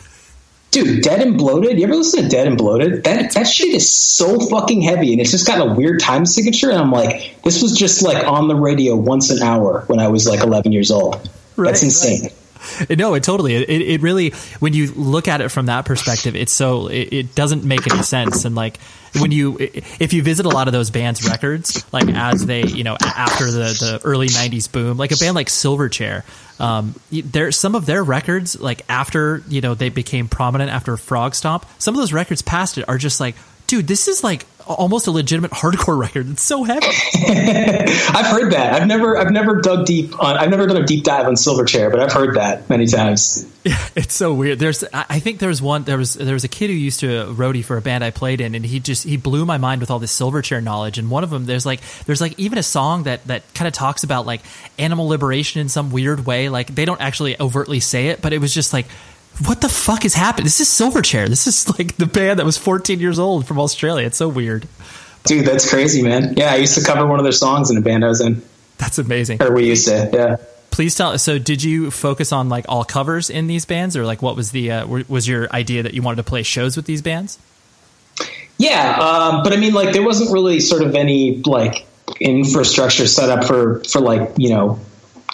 Dude, 0.71 1.03
Dead 1.03 1.21
and 1.21 1.37
Bloated. 1.37 1.79
You 1.79 1.85
ever 1.85 1.95
listen 1.95 2.23
to 2.23 2.29
Dead 2.29 2.47
and 2.47 2.57
Bloated? 2.57 3.05
That 3.05 3.33
that 3.35 3.47
shit 3.47 3.69
is 3.69 3.95
so 3.95 4.41
fucking 4.41 4.81
heavy, 4.81 5.13
and 5.13 5.21
it's 5.21 5.31
just 5.31 5.47
got 5.47 5.61
a 5.61 5.75
weird 5.75 6.01
time 6.01 6.25
signature. 6.25 6.71
And 6.71 6.79
I'm 6.79 6.91
like, 6.91 7.43
this 7.43 7.63
was 7.63 7.77
just 7.77 8.03
like 8.03 8.27
on 8.27 8.49
the 8.49 8.57
radio 8.57 8.97
once 8.97 9.29
an 9.31 9.43
hour 9.43 9.85
when 9.89 10.01
I 10.01 10.09
was 10.09 10.27
like 10.27 10.41
11 10.41 10.73
years 10.73 10.91
old. 10.91 11.29
Right, 11.57 11.67
That's 11.67 11.83
insane. 11.83 12.23
Right. 12.23 12.33
No, 12.97 13.15
it 13.15 13.23
totally. 13.23 13.55
It, 13.55 13.69
it 13.69 14.01
really, 14.01 14.31
when 14.61 14.73
you 14.73 14.93
look 14.93 15.29
at 15.29 15.41
it 15.41 15.51
from 15.51 15.67
that 15.67 15.85
perspective, 15.85 16.35
it's 16.35 16.53
so 16.53 16.89
it, 16.89 17.13
it, 17.13 17.35
doesn't 17.35 17.65
make 17.65 17.91
any 17.93 18.03
sense. 18.03 18.45
And 18.45 18.55
like 18.55 18.79
when 19.19 19.33
you, 19.33 19.57
if 19.61 20.13
you 20.13 20.23
visit 20.23 20.47
a 20.47 20.49
lot 20.49 20.67
of 20.69 20.73
those 20.73 20.91
bands' 20.91 21.29
records, 21.29 21.85
like 21.93 22.09
as 22.09 22.47
they, 22.47 22.65
you 22.65 22.85
know, 22.85 22.97
after 23.03 23.51
the 23.51 23.77
the 23.79 24.01
early 24.05 24.29
'90s 24.29 24.71
boom, 24.71 24.97
like 24.97 25.13
a 25.13 25.17
band 25.17 25.35
like 25.35 25.49
Silverchair, 25.49 26.25
um, 26.61 26.95
there 27.11 27.53
some 27.53 27.75
of 27.75 27.87
their 27.87 28.03
records, 28.03 28.59
like 28.59 28.83
after 28.89 29.43
you 29.49 29.61
know 29.61 29.75
they 29.75 29.91
became 29.91 30.29
prominent 30.29 30.71
after 30.71 30.97
Frogstomp, 30.97 31.65
some 31.79 31.95
of 31.95 32.01
those 32.01 32.13
records 32.13 32.43
past 32.43 32.79
it 32.79 32.89
are 32.89 32.99
just 32.99 33.21
like, 33.21 33.37
dude, 33.67 33.87
this 33.87 34.09
is 34.09 34.25
like 34.25 34.47
almost 34.67 35.07
a 35.07 35.11
legitimate 35.11 35.51
hardcore 35.51 35.99
record. 35.99 36.29
It's 36.31 36.43
so 36.43 36.65
heavy. 36.65 36.87
I've 37.17 38.27
heard 38.27 38.53
that. 38.53 38.75
I've 38.75 38.87
never 38.87 39.17
I've 39.17 39.31
never 39.31 39.61
dug 39.61 39.87
deep 39.87 40.19
on 40.23 40.37
I've 40.37 40.51
never 40.51 40.67
done 40.67 40.77
a 40.77 40.87
deep 40.87 41.05
dive 41.05 41.27
on 41.27 41.35
Silverchair, 41.35 41.91
but 41.91 42.01
I've 42.01 42.13
heard 42.13 42.37
that 42.37 42.69
many 42.69 42.87
times. 42.87 43.51
Yeah, 43.65 43.89
it's 43.97 44.15
so 44.15 44.35
weird. 44.35 44.59
There's 44.59 44.85
I 44.93 45.21
think 45.21 45.39
there 45.39 45.49
was 45.49 45.63
one 45.63 45.85
there 45.85 45.99
was 45.99 46.15
there 46.15 46.35
was 46.35 46.45
a 46.45 46.49
kid 46.49 46.69
who 46.69 46.75
used 46.77 47.01
to 47.01 47.07
roadie 47.35 47.65
for 47.65 47.77
a 47.77 47.83
band 47.83 48.05
I 48.05 48.11
played 48.11 48.41
in 48.41 48.55
and 48.55 48.65
he 48.65 48.81
just 48.81 49.05
he 49.05 49.17
blew 49.17 49.45
my 49.45 49.59
mind 49.59 49.81
with 49.81 49.91
all 49.91 49.99
this 49.99 50.19
Silverchair 50.19 50.63
knowledge 50.63 50.99
and 50.99 51.11
one 51.11 51.25
of 51.25 51.31
them 51.31 51.47
there's 51.47 51.67
like 51.67 51.81
there's 52.07 52.21
like 52.21 52.39
even 52.39 52.59
a 52.59 52.63
song 52.63 53.05
that 53.05 53.25
that 53.27 53.43
kind 53.55 53.69
of 53.69 53.75
talks 53.75 54.05
about 54.05 54.27
like 54.27 54.43
animal 54.79 55.09
liberation 55.09 55.61
in 55.61 55.69
some 55.69 55.91
weird 55.91 56.27
way. 56.27 56.49
Like 56.49 56.75
they 56.75 56.85
don't 56.85 57.01
actually 57.01 57.41
overtly 57.41 57.81
say 57.81 58.09
it, 58.09 58.23
but 58.23 58.33
it 58.33 58.39
was 58.39 58.53
just 58.53 58.73
like 58.73 58.87
what 59.45 59.61
the 59.61 59.69
fuck 59.69 60.05
is 60.05 60.15
happening? 60.15 60.45
This 60.45 60.61
is 60.61 60.69
Silverchair. 60.69 61.29
This 61.29 61.47
is 61.47 61.69
like 61.79 61.97
the 61.97 62.07
band 62.07 62.39
that 62.39 62.47
was 62.47 62.57
14 62.57 63.01
years 63.01 63.19
old 63.19 63.47
from 63.47 63.59
Australia. 63.59 64.07
It's 64.07 64.17
so 64.17 64.29
weird. 64.29 64.67
Dude, 65.25 65.45
that's 65.45 65.69
crazy, 65.69 66.03
man. 66.03 66.35
Yeah, 66.37 66.53
I 66.53 66.57
used 66.57 66.79
to 66.79 66.85
cover 66.85 67.07
one 67.07 67.19
of 67.19 67.25
their 67.25 67.33
songs 67.33 67.71
in 67.71 67.77
a 67.77 67.81
band 67.81 68.05
I 68.05 68.09
was 68.09 68.21
in. 68.21 68.43
That's 68.79 68.99
amazing. 68.99 69.43
Or 69.43 69.53
we 69.53 69.67
used 69.67 69.89
to, 69.89 70.11
yeah. 70.13 70.37
Please 70.71 70.95
tell. 70.95 71.17
So, 71.19 71.39
did 71.39 71.63
you 71.63 71.91
focus 71.91 72.33
on 72.33 72.49
like 72.49 72.67
all 72.69 72.85
covers 72.85 73.31
in 73.31 73.47
these 73.47 73.65
bands, 73.65 73.97
or 73.97 74.05
like 74.05 74.21
what 74.21 74.37
was 74.37 74.51
the 74.51 74.71
uh, 74.71 74.87
was 74.87 75.27
your 75.27 75.51
idea 75.51 75.83
that 75.83 75.95
you 75.95 76.03
wanted 76.03 76.17
to 76.17 76.23
play 76.23 76.43
shows 76.43 76.77
with 76.77 76.85
these 76.85 77.01
bands? 77.01 77.39
Yeah, 78.59 78.97
um, 78.99 79.43
but 79.43 79.53
I 79.53 79.57
mean, 79.57 79.73
like, 79.73 79.93
there 79.93 80.03
wasn't 80.05 80.33
really 80.33 80.61
sort 80.61 80.83
of 80.83 80.95
any 80.95 81.43
like 81.43 81.87
infrastructure 82.21 83.07
set 83.07 83.31
up 83.31 83.45
for 83.47 83.83
for 83.85 84.01
like 84.01 84.33
you 84.37 84.51
know 84.51 84.79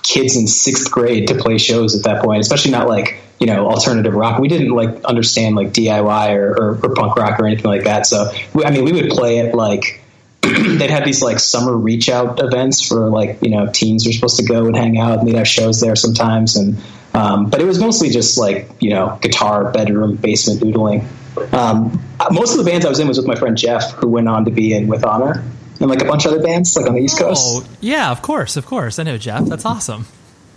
kids 0.02 0.36
in 0.36 0.46
sixth 0.46 0.90
grade 0.90 1.28
to 1.28 1.34
play 1.34 1.58
shows 1.58 1.96
at 1.96 2.04
that 2.04 2.22
point, 2.22 2.40
especially 2.40 2.70
not 2.70 2.88
like 2.88 3.20
you 3.38 3.46
know 3.46 3.68
alternative 3.68 4.14
rock. 4.14 4.38
We 4.38 4.48
didn't 4.48 4.70
like 4.70 5.04
understand 5.04 5.56
like 5.56 5.68
DIY 5.68 6.34
or, 6.34 6.50
or, 6.52 6.70
or 6.82 6.94
punk 6.94 7.16
rock 7.16 7.38
or 7.38 7.46
anything 7.46 7.66
like 7.66 7.84
that. 7.84 8.06
So 8.06 8.30
I 8.64 8.70
mean, 8.70 8.84
we 8.84 8.92
would 8.92 9.10
play 9.10 9.38
it 9.38 9.54
like 9.54 10.02
they'd 10.42 10.90
have 10.90 11.04
these 11.04 11.22
like 11.22 11.38
summer 11.38 11.76
reach 11.76 12.08
out 12.08 12.42
events 12.42 12.86
for 12.86 13.08
like 13.08 13.38
you 13.42 13.50
know 13.50 13.68
teens 13.72 14.04
were 14.04 14.12
supposed 14.12 14.36
to 14.36 14.44
go 14.44 14.66
and 14.66 14.76
hang 14.76 14.98
out 14.98 15.20
and 15.20 15.28
they'd 15.28 15.36
have 15.36 15.46
shows 15.46 15.80
there 15.80 15.94
sometimes 15.94 16.56
and 16.56 16.76
um, 17.14 17.48
but 17.48 17.60
it 17.60 17.64
was 17.64 17.78
mostly 17.78 18.10
just 18.10 18.36
like 18.36 18.68
you 18.80 18.90
know 18.90 19.18
guitar 19.22 19.70
bedroom 19.70 20.16
basement 20.16 20.60
doodling 20.60 21.06
um, 21.52 22.02
most 22.32 22.58
of 22.58 22.64
the 22.64 22.68
bands 22.68 22.84
i 22.84 22.88
was 22.88 22.98
in 22.98 23.06
was 23.06 23.18
with 23.18 23.26
my 23.26 23.36
friend 23.36 23.56
jeff 23.56 23.92
who 23.92 24.08
went 24.08 24.26
on 24.26 24.44
to 24.44 24.50
be 24.50 24.72
in 24.72 24.88
with 24.88 25.04
honor 25.04 25.44
and 25.82 25.90
like 25.90 26.00
a 26.00 26.06
bunch 26.06 26.24
of 26.24 26.32
other 26.32 26.42
bands 26.42 26.76
like 26.76 26.86
on 26.86 26.94
the 26.94 27.00
east 27.00 27.18
coast 27.18 27.42
oh 27.44 27.66
yeah 27.80 28.10
of 28.10 28.22
course 28.22 28.56
of 28.56 28.64
course 28.64 28.98
i 28.98 29.02
know 29.02 29.18
jeff 29.18 29.44
that's 29.44 29.64
awesome 29.66 30.06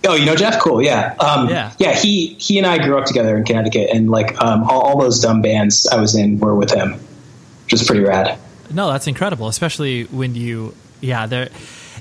Oh, 0.08 0.14
you 0.14 0.26
know 0.26 0.36
Jeff? 0.36 0.62
Cool. 0.62 0.82
Yeah. 0.82 1.16
Um, 1.20 1.50
yeah. 1.50 1.74
Yeah. 1.80 1.94
He 1.94 2.36
he 2.36 2.58
and 2.58 2.68
I 2.68 2.78
grew 2.78 2.98
up 2.98 3.06
together 3.06 3.36
in 3.38 3.44
Connecticut, 3.44 3.90
and 3.92 4.10
like 4.10 4.42
um, 4.42 4.64
all, 4.64 4.82
all, 4.82 5.00
those 5.00 5.20
dumb 5.20 5.42
bands 5.42 5.88
I 5.88 6.00
was 6.00 6.16
in 6.16 6.40
were 6.40 6.56
with 6.56 6.72
him, 6.72 7.00
which 7.64 7.74
is 7.74 7.84
pretty 7.84 8.04
rad. 8.04 8.38
No, 8.72 8.92
that's 8.92 9.08
incredible, 9.08 9.48
especially 9.48 10.04
when 10.06 10.36
you, 10.36 10.74
yeah, 11.02 11.26
there. 11.28 11.50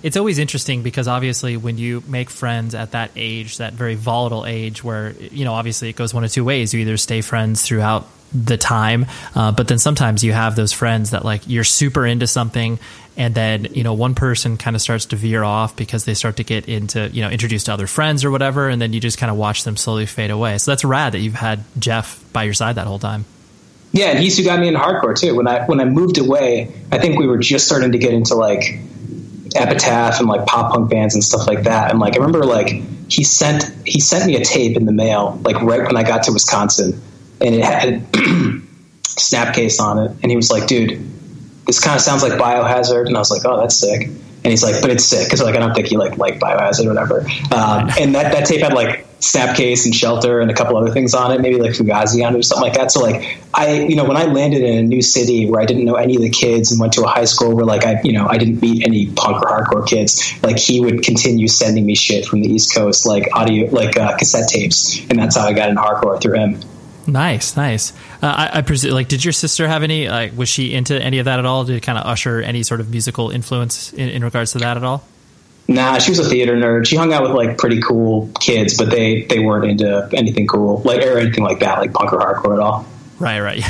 It's 0.03 0.19
always 0.19 0.39
interesting 0.39 0.83
because 0.83 1.09
obviously 1.09 1.57
when 1.57 1.79
you 1.79 2.03
make 2.07 2.29
friends 2.29 2.75
at 2.75 2.91
that 2.91 3.11
age, 3.17 3.57
that 3.57 3.73
very 3.73 3.95
volatile 3.95 4.45
age, 4.45 4.85
where 4.85 5.13
you 5.13 5.47
know 5.47 5.55
obviously 5.55 5.89
it 5.89 5.97
goes 5.97 6.13
one 6.13 6.25
of 6.25 6.33
two 6.33 6.45
ways. 6.45 6.75
You 6.75 6.81
either 6.81 6.99
stay 6.99 7.23
friends 7.23 7.63
throughout 7.63 8.07
the 8.35 8.59
time, 8.59 9.07
uh, 9.35 9.53
but 9.53 9.69
then 9.69 9.79
sometimes 9.79 10.23
you 10.23 10.33
have 10.33 10.57
those 10.57 10.73
friends 10.73 11.11
that 11.13 11.25
like 11.25 11.43
you're 11.47 11.65
super 11.65 12.05
into 12.05 12.27
something, 12.27 12.79
and 13.17 13.35
then 13.35 13.67
you 13.73 13.83
know 13.83 13.95
one 13.95 14.15
person 14.15 14.57
kind 14.57 14.75
of 14.75 14.83
starts 14.83 15.07
to 15.07 15.17
veer 15.17 15.45
off 15.45 15.77
because 15.77 16.05
they 16.05 16.15
start 16.15 16.37
to 16.37 16.45
get 16.45 16.69
into 16.69 17.09
you 17.11 17.23
know 17.23 17.31
introduced 17.31 17.67
to 17.67 17.73
other 17.73 17.87
friends 17.87 18.25
or 18.25 18.31
whatever, 18.31 18.69
and 18.69 18.81
then 18.81 18.93
you 18.93 19.01
just 19.01 19.19
kind 19.19 19.31
of 19.31 19.37
watch 19.37 19.65
them 19.65 19.77
slowly 19.77 20.07
fade 20.07 20.31
away. 20.31 20.59
So 20.59 20.71
that's 20.71 20.85
rad 20.85 21.13
that 21.15 21.21
you've 21.21 21.35
had 21.35 21.65
Jeff 21.79 22.23
by 22.33 22.45
your 22.45 22.55
side 22.55 22.77
that 22.77 22.87
whole 22.87 22.99
time. 22.99 23.25
Yeah, 23.93 24.07
and 24.07 24.19
he's 24.19 24.37
who 24.37 24.45
got 24.45 24.59
me 24.59 24.67
into 24.67 24.81
hardcore 24.81 25.19
too. 25.19 25.37
When 25.37 25.47
I 25.47 25.65
when 25.67 25.81
I 25.81 25.85
moved 25.85 26.19
away, 26.19 26.75
I 26.91 26.99
think 26.99 27.19
we 27.19 27.27
were 27.27 27.39
just 27.39 27.67
starting 27.67 27.93
to 27.93 27.99
get 27.99 28.13
into 28.13 28.35
like 28.35 28.81
Epitaph 29.55 30.19
and 30.19 30.29
like 30.29 30.47
pop 30.47 30.73
punk 30.73 30.91
bands 30.91 31.15
and 31.15 31.23
stuff 31.23 31.47
like 31.47 31.63
that. 31.63 31.93
And 31.93 32.01
like 32.01 32.15
I 32.15 32.17
remember 32.17 32.45
like 32.45 32.69
he 33.09 33.23
sent 33.23 33.65
he 33.87 34.01
sent 34.01 34.27
me 34.27 34.35
a 34.35 34.45
tape 34.45 34.77
in 34.77 34.85
the 34.85 34.93
mail 34.93 35.41
like 35.45 35.63
right 35.63 35.83
when 35.83 35.97
I 35.97 36.03
got 36.03 36.25
to 36.25 36.33
Wisconsin, 36.33 37.01
and 37.41 37.55
it 37.55 37.65
had 37.65 38.13
Snapcase 39.05 39.79
on 39.81 40.01
it, 40.01 40.11
and 40.23 40.31
he 40.31 40.35
was 40.35 40.51
like, 40.51 40.67
"Dude, 40.67 41.14
this 41.67 41.81
kind 41.81 41.97
of 41.97 42.03
sounds 42.03 42.23
like 42.23 42.33
Biohazard," 42.33 43.07
and 43.07 43.17
I 43.17 43.19
was 43.19 43.31
like, 43.31 43.43
"Oh, 43.45 43.61
that's 43.61 43.77
sick." 43.77 44.03
And 44.07 44.51
he's 44.51 44.63
like, 44.63 44.81
"But 44.83 44.91
it's 44.91 45.05
sick," 45.05 45.27
because 45.27 45.43
like 45.43 45.57
I 45.57 45.59
don't 45.59 45.75
think 45.75 45.89
he 45.89 45.97
like 45.97 46.19
like 46.19 46.39
Biohazard 46.39 46.87
or 46.87 46.89
whatever. 46.89 47.21
Um, 47.53 47.91
and 48.01 48.15
that 48.15 48.33
that 48.33 48.47
tape 48.47 48.61
had 48.61 48.75
like 48.75 49.07
Snapcase 49.25 49.87
and 49.87 49.95
Shelter 49.95 50.41
and 50.41 50.51
a 50.51 50.55
couple 50.55 50.77
other 50.77 50.91
things 50.91 51.15
on 51.15 51.33
it, 51.33 51.41
maybe 51.41 51.59
like 51.59 51.73
Fugazi 51.73 52.27
on 52.27 52.35
it 52.35 52.39
or 52.39 52.43
something 52.43 52.63
like 52.63 52.75
that. 52.75 52.93
So 52.93 53.01
like 53.01 53.39
I, 53.55 53.81
you 53.81 53.97
know, 53.97 54.05
when 54.05 54.19
I 54.19 54.25
landed 54.25 54.63
in 54.63 54.79
a 54.79 54.83
new 54.83 55.01
city 55.01 55.49
where 55.49 55.63
I 55.63 55.65
didn't 55.65 55.87
know 55.87 55.95
any 55.95 56.17
of 56.17 56.23
the 56.23 56.29
kids 56.29 56.71
and 56.71 56.81
went 56.81 56.93
to 56.95 57.05
a 57.05 57.09
high 57.09 57.25
school 57.25 57.55
where 57.57 57.65
like 57.65 57.87
I, 57.87 58.01
you 58.05 58.13
know, 58.13 58.27
I 58.27 58.37
didn't 58.37 58.61
meet 58.61 58.85
any 58.85 59.07
punk 59.07 59.43
or 59.43 59.49
hardcore 59.49 59.87
kids, 59.87 60.35
like 60.43 60.59
he 60.59 60.81
would 60.81 61.03
continue 61.03 61.49
sending 61.49 61.87
me 61.87 61.95
shit 61.95 62.27
from 62.27 62.43
the 62.43 62.49
East 62.49 62.75
Coast, 62.75 63.07
like 63.07 63.29
audio, 63.33 63.71
like 63.71 63.97
uh, 63.97 64.15
cassette 64.17 64.49
tapes, 64.49 65.01
and 65.09 65.19
that's 65.19 65.37
how 65.37 65.47
I 65.47 65.55
got 65.55 65.71
in 65.71 65.77
hardcore 65.77 66.21
through 66.21 66.39
him. 66.39 66.61
Nice, 67.07 67.57
nice. 67.57 67.93
Uh, 68.23 68.27
I, 68.27 68.59
I 68.59 68.63
presume, 68.63 68.93
like, 68.93 69.09
did 69.09 69.25
your 69.25 69.33
sister 69.33 69.69
have 69.69 69.83
any? 69.83 70.09
Like, 70.09 70.37
was 70.37 70.49
she 70.49 70.73
into 70.73 71.01
any 71.01 71.19
of 71.19 71.27
that 71.27 71.39
at 71.39 71.47
all? 71.47 71.65
Did 71.65 71.77
it 71.77 71.83
kind 71.83 71.99
of 71.99 72.07
usher 72.07 72.41
any 72.41 72.63
sort 72.63 72.81
of 72.81 72.91
musical 72.91 73.31
influence 73.31 73.93
in, 73.93 74.09
in 74.09 74.25
regards 74.25 74.53
to 74.53 74.59
that 74.59 74.77
at 74.77 74.85
all? 74.85 75.05
Nah, 75.67 75.99
she 75.99 76.11
was 76.11 76.19
a 76.19 76.29
theater 76.29 76.57
nerd. 76.57 76.87
She 76.87 76.97
hung 76.97 77.13
out 77.13 77.23
with 77.23 77.33
like 77.33 77.57
pretty 77.57 77.81
cool 77.81 78.31
kids, 78.39 78.77
but 78.77 78.91
they 78.91 79.23
they 79.23 79.39
weren't 79.39 79.65
into 79.65 80.09
anything 80.13 80.47
cool, 80.47 80.83
like 80.83 81.03
or 81.03 81.19
anything 81.19 81.43
like 81.43 81.61
that, 81.61 81.79
like 81.79 81.93
punk 81.95 82.13
or 82.13 82.19
hardcore 82.19 82.55
at 82.55 82.61
all. 82.61 82.87
Right, 83.19 83.41
right. 83.41 83.63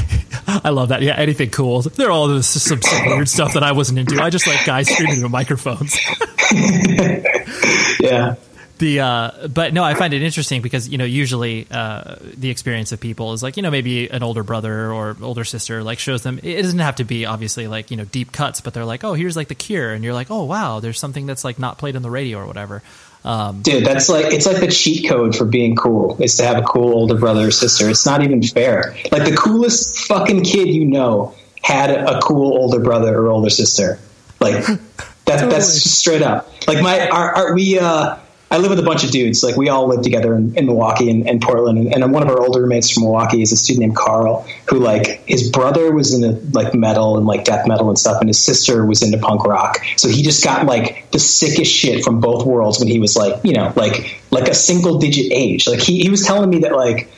I 0.65 0.71
love 0.71 0.89
that. 0.89 1.03
Yeah, 1.03 1.15
anything 1.15 1.51
cool. 1.51 1.83
They're 1.83 2.11
all 2.11 2.27
this, 2.29 2.63
some, 2.63 2.83
some 2.83 3.07
weird 3.07 3.29
stuff 3.29 3.55
that 3.55 3.63
I 3.63 3.73
wasn't 3.73 3.99
into. 4.01 4.21
I 4.21 4.31
just 4.31 4.47
like 4.47 4.65
guys 4.65 4.89
screaming 4.89 5.17
into 5.17 5.29
microphones. 5.29 5.97
yeah 8.01 8.35
the 8.79 9.01
uh, 9.01 9.49
but 9.49 9.73
no, 9.73 9.85
I 9.85 9.95
find 9.95 10.13
it 10.15 10.23
interesting 10.23 10.61
because 10.61 10.89
you 10.89 10.99
know 10.99 11.05
usually 11.05 11.67
uh, 11.71 12.17
the 12.21 12.51
experience 12.51 12.91
of 12.93 13.01
people 13.01 13.33
is 13.33 13.43
like 13.43 13.57
you 13.57 13.63
know 13.63 13.71
maybe 13.71 14.09
an 14.09 14.23
older 14.23 14.43
brother 14.43 14.93
or 14.93 15.17
older 15.23 15.45
sister 15.45 15.83
like 15.83 15.99
shows 15.99 16.23
them 16.23 16.41
it 16.43 16.63
doesn't 16.63 16.81
have 16.81 16.97
to 16.97 17.05
be 17.05 17.25
obviously 17.25 17.69
like 17.69 17.91
you 17.91 17.97
know 17.97 18.05
deep 18.05 18.33
cuts, 18.33 18.61
but 18.61 18.75
they're 18.75 18.85
like 18.85 19.05
oh 19.05 19.15
here's 19.15 19.37
like 19.37 19.49
the 19.49 19.55
Cure, 19.55 19.93
and 19.93 20.03
you're 20.03 20.15
like 20.15 20.31
oh 20.31 20.45
wow 20.45 20.81
there's 20.81 20.99
something 20.99 21.27
that's 21.27 21.45
like 21.45 21.59
not 21.59 21.79
played 21.79 21.95
on 21.95 22.03
the 22.03 22.11
radio 22.11 22.39
or 22.39 22.47
whatever. 22.47 22.83
Um, 23.25 23.63
Dude, 23.63 23.87
that's 23.87 24.09
like 24.09 24.35
it's 24.35 24.45
like 24.45 24.61
the 24.61 24.69
cheat 24.69 25.09
code 25.09 25.35
for 25.35 25.45
being 25.45 25.77
cool 25.77 26.21
is 26.21 26.37
to 26.37 26.45
have 26.45 26.59
a 26.59 26.63
cool 26.63 26.93
older 26.93 27.15
brother 27.15 27.47
or 27.47 27.51
sister. 27.51 27.89
It's 27.89 28.05
not 28.05 28.23
even 28.23 28.43
fair. 28.43 28.97
Like 29.11 29.25
the 29.25 29.37
coolest 29.37 29.99
fucking 30.01 30.43
kid 30.43 30.69
you 30.69 30.85
know 30.85 31.35
had 31.63 31.91
a 31.91 32.21
cool 32.21 32.59
older 32.59 32.81
brother 32.81 33.17
or 33.19 33.29
older 33.29 33.51
sister. 33.51 33.99
Like 34.41 34.67
that, 34.67 34.79
totally. 35.27 35.53
that's 35.53 35.69
straight 35.69 36.21
up. 36.21 36.53
Like 36.67 36.83
my 36.83 37.09
our, 37.09 37.35
our 37.35 37.55
we 37.55 37.79
uh 37.79 38.17
I 38.55 38.59
live 38.59 38.71
with 38.71 38.79
a 38.79 38.85
bunch 38.85 39.03
of 39.03 39.11
dudes. 39.11 39.43
Like 39.43 39.57
we 39.57 39.69
all 39.69 39.89
live 39.89 40.03
together 40.03 40.33
in, 40.37 40.57
in 40.57 40.67
Milwaukee 40.67 41.11
and, 41.11 41.29
and 41.29 41.43
Portland. 41.43 41.77
And, 41.77 41.93
and, 41.93 42.13
one 42.13 42.23
of 42.23 42.29
our 42.29 42.41
older 42.41 42.61
roommates 42.63 42.89
from 42.89 43.03
Milwaukee 43.03 43.43
is 43.43 43.51
a 43.51 43.57
student 43.57 43.81
named 43.81 43.97
Carl, 43.97 44.47
who 44.71 44.79
like 44.79 45.27
his 45.27 45.51
brother 45.51 45.91
was 45.91 46.15
into 46.15 46.41
like 46.53 46.73
metal 46.73 47.17
and 47.17 47.27
like 47.27 47.45
death 47.45 47.67
metal 47.67 47.89
and 47.89 47.99
stuff, 47.99 48.21
and 48.21 48.29
his 48.29 48.41
sister 48.41 48.87
was 48.87 49.03
into 49.03 49.19
punk 49.19 49.45
rock. 49.45 49.79
So 49.97 50.09
he 50.09 50.23
just 50.23 50.45
got 50.45 50.67
like 50.67 51.11
the 51.11 51.19
sickest 51.19 51.73
shit 51.73 52.05
from 52.05 52.21
both 52.21 52.47
worlds 52.47 52.79
when 52.79 52.87
he 52.87 53.01
was 53.01 53.17
like, 53.17 53.43
you 53.43 53.55
know, 53.55 53.73
like 53.75 54.23
like 54.31 54.47
a 54.47 54.55
single 54.55 55.01
digit 55.01 55.33
age. 55.33 55.67
Like 55.67 55.81
he, 55.81 56.03
he 56.03 56.09
was 56.09 56.25
telling 56.25 56.49
me 56.49 56.61
that 56.61 56.77
like 56.77 57.11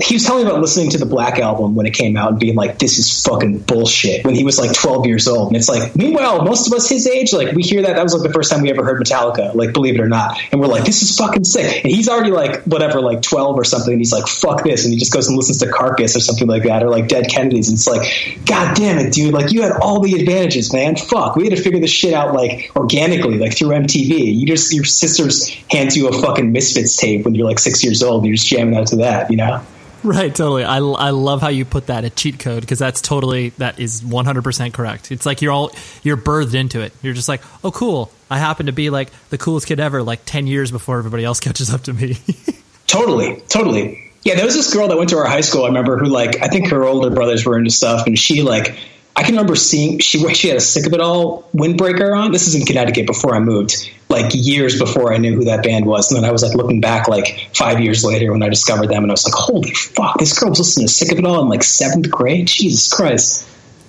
he 0.00 0.14
was 0.14 0.24
telling 0.24 0.44
me 0.44 0.50
about 0.50 0.60
listening 0.60 0.90
to 0.90 0.98
the 0.98 1.06
Black 1.06 1.38
album 1.38 1.74
when 1.74 1.86
it 1.86 1.94
came 1.94 2.16
out 2.16 2.30
and 2.30 2.40
being 2.40 2.54
like, 2.54 2.78
"This 2.78 2.98
is 2.98 3.22
fucking 3.24 3.58
bullshit." 3.60 4.24
When 4.24 4.34
he 4.34 4.44
was 4.44 4.58
like 4.58 4.72
12 4.72 5.06
years 5.06 5.28
old, 5.28 5.48
and 5.48 5.56
it's 5.56 5.68
like, 5.68 5.94
meanwhile, 5.96 6.42
most 6.42 6.66
of 6.66 6.72
us 6.72 6.88
his 6.88 7.06
age, 7.06 7.32
like 7.32 7.54
we 7.54 7.62
hear 7.62 7.82
that 7.82 7.96
that 7.96 8.02
was 8.02 8.14
like 8.14 8.22
the 8.22 8.32
first 8.32 8.50
time 8.50 8.62
we 8.62 8.70
ever 8.70 8.84
heard 8.84 9.00
Metallica, 9.00 9.54
like 9.54 9.72
believe 9.72 9.94
it 9.94 10.00
or 10.00 10.08
not, 10.08 10.38
and 10.50 10.60
we're 10.60 10.66
like, 10.66 10.84
"This 10.84 11.02
is 11.02 11.16
fucking 11.16 11.44
sick." 11.44 11.84
And 11.84 11.92
he's 11.92 12.08
already 12.08 12.30
like 12.30 12.62
whatever, 12.64 13.00
like 13.00 13.22
12 13.22 13.58
or 13.58 13.64
something, 13.64 13.92
and 13.92 14.00
he's 14.00 14.12
like, 14.12 14.26
"Fuck 14.26 14.64
this," 14.64 14.84
and 14.84 14.92
he 14.92 14.98
just 14.98 15.12
goes 15.12 15.28
and 15.28 15.36
listens 15.36 15.58
to 15.58 15.68
Carcass 15.68 16.16
or 16.16 16.20
something 16.20 16.48
like 16.48 16.64
that, 16.64 16.82
or 16.82 16.90
like 16.90 17.08
Dead 17.08 17.28
Kennedys, 17.28 17.68
and 17.68 17.76
it's 17.76 17.88
like, 17.88 18.02
God 18.46 18.76
damn 18.76 18.98
it, 18.98 19.12
dude! 19.12 19.34
Like 19.34 19.52
you 19.52 19.62
had 19.62 19.72
all 19.72 20.00
the 20.00 20.14
advantages, 20.14 20.72
man. 20.72 20.96
Fuck, 20.96 21.36
we 21.36 21.44
had 21.44 21.56
to 21.56 21.62
figure 21.62 21.80
this 21.80 21.90
shit 21.90 22.14
out 22.14 22.34
like 22.34 22.70
organically, 22.76 23.38
like 23.38 23.56
through 23.56 23.70
MTV. 23.70 24.34
You 24.34 24.46
just 24.46 24.72
your 24.72 24.84
sisters 24.84 25.48
hands 25.70 25.96
you 25.96 26.08
a 26.08 26.12
fucking 26.12 26.52
Misfits 26.52 26.96
tape 26.96 27.24
when 27.24 27.34
you're 27.34 27.46
like 27.46 27.58
six 27.58 27.82
years 27.84 28.02
old, 28.02 28.22
and 28.22 28.26
you're 28.26 28.36
just 28.36 28.48
jamming 28.48 28.76
out 28.76 28.88
to 28.88 28.96
that, 28.96 29.30
you 29.30 29.36
know. 29.36 29.62
Right, 30.04 30.34
totally. 30.34 30.64
I, 30.64 30.78
I 30.78 31.10
love 31.10 31.40
how 31.40 31.48
you 31.48 31.64
put 31.64 31.86
that 31.86 32.04
a 32.04 32.10
cheat 32.10 32.40
code 32.40 32.60
because 32.62 32.80
that's 32.80 33.00
totally 33.00 33.50
that 33.50 33.78
is 33.78 34.02
100% 34.02 34.72
correct. 34.72 35.12
It's 35.12 35.24
like 35.24 35.42
you're 35.42 35.52
all 35.52 35.70
you're 36.02 36.16
birthed 36.16 36.54
into 36.54 36.80
it. 36.80 36.92
You're 37.02 37.14
just 37.14 37.28
like, 37.28 37.40
"Oh 37.62 37.70
cool. 37.70 38.10
I 38.28 38.38
happen 38.38 38.66
to 38.66 38.72
be 38.72 38.90
like 38.90 39.10
the 39.30 39.38
coolest 39.38 39.68
kid 39.68 39.78
ever 39.78 40.02
like 40.02 40.24
10 40.24 40.48
years 40.48 40.72
before 40.72 40.98
everybody 40.98 41.24
else 41.24 41.38
catches 41.46 41.72
up 41.72 41.82
to 41.82 41.92
me." 41.92 42.16
totally. 42.88 43.40
Totally. 43.48 44.10
Yeah, 44.24 44.34
there 44.34 44.44
was 44.44 44.54
this 44.54 44.72
girl 44.74 44.88
that 44.88 44.96
went 44.96 45.10
to 45.10 45.18
our 45.18 45.26
high 45.26 45.40
school 45.40 45.64
I 45.64 45.68
remember 45.68 45.98
who 45.98 46.06
like 46.06 46.42
I 46.42 46.48
think 46.48 46.68
her 46.70 46.82
older 46.84 47.10
brothers 47.10 47.46
were 47.46 47.56
into 47.56 47.70
stuff 47.70 48.06
and 48.06 48.18
she 48.18 48.42
like 48.42 48.76
I 49.14 49.22
can 49.22 49.34
remember 49.34 49.56
seeing 49.56 49.98
she 49.98 50.26
she 50.34 50.48
had 50.48 50.56
a 50.56 50.60
sick 50.60 50.86
of 50.86 50.92
it 50.94 51.00
all 51.00 51.42
windbreaker 51.54 52.16
on. 52.16 52.32
This 52.32 52.46
is 52.46 52.54
in 52.54 52.64
Connecticut 52.64 53.06
before 53.06 53.34
I 53.34 53.40
moved, 53.40 53.90
like 54.08 54.30
years 54.32 54.78
before 54.78 55.12
I 55.12 55.18
knew 55.18 55.36
who 55.36 55.44
that 55.44 55.62
band 55.62 55.84
was. 55.84 56.10
And 56.10 56.22
then 56.22 56.28
I 56.28 56.32
was 56.32 56.42
like 56.42 56.54
looking 56.54 56.80
back 56.80 57.08
like 57.08 57.50
five 57.54 57.80
years 57.80 58.04
later 58.04 58.32
when 58.32 58.42
I 58.42 58.48
discovered 58.48 58.88
them, 58.88 59.02
and 59.02 59.10
I 59.10 59.14
was 59.14 59.24
like, 59.24 59.34
holy 59.34 59.72
fuck, 59.72 60.18
this 60.18 60.38
girl 60.38 60.50
was 60.50 60.60
listening 60.60 60.86
to 60.86 60.92
sick 60.92 61.12
of 61.12 61.18
it 61.18 61.26
all 61.26 61.42
in 61.42 61.48
like 61.48 61.62
seventh 61.62 62.10
grade. 62.10 62.46
Jesus 62.46 62.92
Christ. 62.92 63.46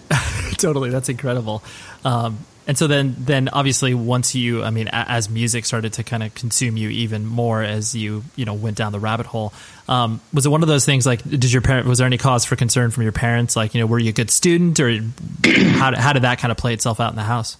totally, 0.58 0.90
that's 0.90 1.10
incredible. 1.10 1.64
Um, 2.04 2.40
and 2.68 2.78
so 2.78 2.88
then 2.88 3.16
then 3.18 3.50
obviously 3.50 3.94
once 3.94 4.36
you 4.36 4.64
i 4.64 4.70
mean 4.70 4.90
as 4.92 5.30
music 5.30 5.66
started 5.66 5.94
to 5.94 6.04
kind 6.04 6.24
of 6.24 6.34
consume 6.36 6.78
you 6.78 6.90
even 6.90 7.26
more 7.26 7.62
as 7.62 7.96
you 7.96 8.24
you 8.36 8.46
know 8.46 8.54
went 8.54 8.78
down 8.78 8.92
the 8.92 9.00
rabbit 9.00 9.26
hole 9.26 9.54
um, 9.88 10.22
was 10.34 10.46
it 10.46 10.50
one 10.50 10.62
of 10.62 10.68
those 10.68 10.86
things 10.86 11.06
like 11.06 11.24
did 11.24 11.52
your 11.52 11.62
parent 11.62 11.88
was 11.88 11.98
there 11.98 12.08
any 12.08 12.18
cause 12.18 12.46
for 12.46 12.56
concern 12.56 12.92
from 12.92 13.04
your 13.04 13.12
parents? 13.12 13.56
Like 13.56 13.74
you 13.74 13.82
know 13.82 13.86
were 13.86 14.00
you 14.00 14.10
a 14.10 14.14
good 14.14 14.32
student 14.32 14.80
or 14.80 14.90
how, 15.46 15.96
how 15.96 16.14
did 16.14 16.24
that 16.24 16.40
kind 16.40 16.52
of 16.52 16.58
play 16.58 16.74
itself 16.74 17.00
out 17.00 17.12
in 17.12 17.16
the 17.16 17.24
house? 17.24 17.58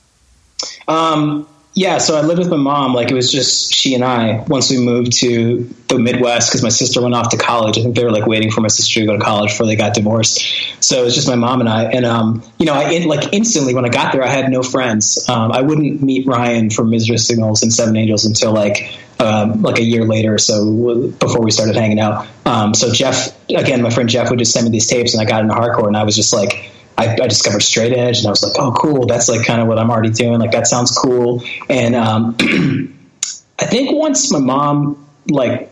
Um, 0.88 1.48
yeah, 1.76 1.98
so 1.98 2.16
I 2.16 2.22
lived 2.22 2.38
with 2.38 2.50
my 2.50 2.58
mom. 2.58 2.94
Like 2.94 3.10
it 3.10 3.16
was 3.16 3.32
just 3.32 3.74
she 3.74 3.96
and 3.96 4.04
I. 4.04 4.44
Once 4.48 4.70
we 4.70 4.78
moved 4.78 5.14
to 5.20 5.68
the 5.88 5.98
Midwest, 5.98 6.50
because 6.50 6.62
my 6.62 6.70
sister 6.70 7.02
went 7.02 7.16
off 7.16 7.30
to 7.30 7.38
college. 7.38 7.80
I 7.80 7.82
think 7.82 7.96
they 7.96 8.04
were 8.04 8.12
like 8.12 8.28
waiting 8.28 8.52
for 8.52 8.62
my 8.62 8.68
sister 8.68 9.00
to 9.00 9.06
go 9.08 9.18
to 9.18 9.24
college 9.24 9.52
before 9.52 9.66
they 9.66 9.76
got 9.76 9.96
divorced. 9.96 10.40
So 10.84 11.02
it 11.02 11.04
was 11.04 11.16
just 11.16 11.28
my 11.28 11.36
mom 11.36 11.62
and 11.62 11.70
I. 11.70 11.86
And 11.86 12.06
um, 12.06 12.44
you 12.60 12.68
know, 12.68 12.74
I 12.74 13.00
like 13.06 13.34
instantly 13.34 13.74
when 13.74 13.86
I 13.86 13.90
got 13.90 14.14
there, 14.14 14.24
I 14.24 14.28
had 14.28 14.52
no 14.52 14.62
friends. 14.62 15.28
Um, 15.28 15.52
I 15.52 15.62
wouldn't 15.62 16.04
meet 16.04 16.28
Ryan 16.28 16.70
from 16.70 16.92
Misery 16.92 17.18
Signals 17.18 17.64
and 17.64 17.74
Seven 17.74 17.98
Angels 17.98 18.26
until 18.26 18.54
like 18.54 18.96
um, 19.20 19.64
like 19.64 19.80
a 19.80 19.84
year 19.84 20.06
later 20.06 20.36
or 20.36 20.40
so 20.40 21.08
before 21.20 21.42
we 21.42 21.50
started 21.50 21.76
hanging 21.76 22.00
out. 22.00 22.28
Um, 22.46 22.76
so 22.76 22.92
Jeff, 22.92 23.36
again, 23.50 23.82
my 23.82 23.90
friend 23.90 24.10
Jeff 24.10 24.30
would 24.30 24.38
just 24.38 24.52
send 24.52 24.66
me 24.66 24.72
these 24.72 24.86
tapes, 24.86 25.16
and 25.16 25.22
I 25.22 25.26
got 25.26 25.42
into 25.42 25.56
hardcore, 25.56 25.88
and 25.88 25.98
I 25.98 26.04
was 26.04 26.16
just 26.16 26.34
like 26.34 26.72
I, 26.98 27.14
I, 27.14 27.28
discovered 27.28 27.62
straight 27.62 27.94
edge 27.94 28.20
and 28.20 28.28
I 28.28 28.30
was 28.30 28.44
like, 28.44 28.54
oh, 28.58 28.72
cool. 28.74 29.06
That's 29.06 29.28
like 29.28 29.46
kind 29.46 29.62
of 29.62 29.68
what 29.68 29.80
I'm 29.80 29.90
already 29.90 30.12
doing. 30.12 30.40
Like 30.40 30.52
that 30.52 30.68
sounds 30.68 30.92
cool. 30.92 31.44
And 31.70 31.96
um, 31.96 32.36
I 33.60 33.66
think 33.66 33.92
once 33.92 34.32
my 34.32 34.40
mom 34.40 35.08
like 35.30 35.72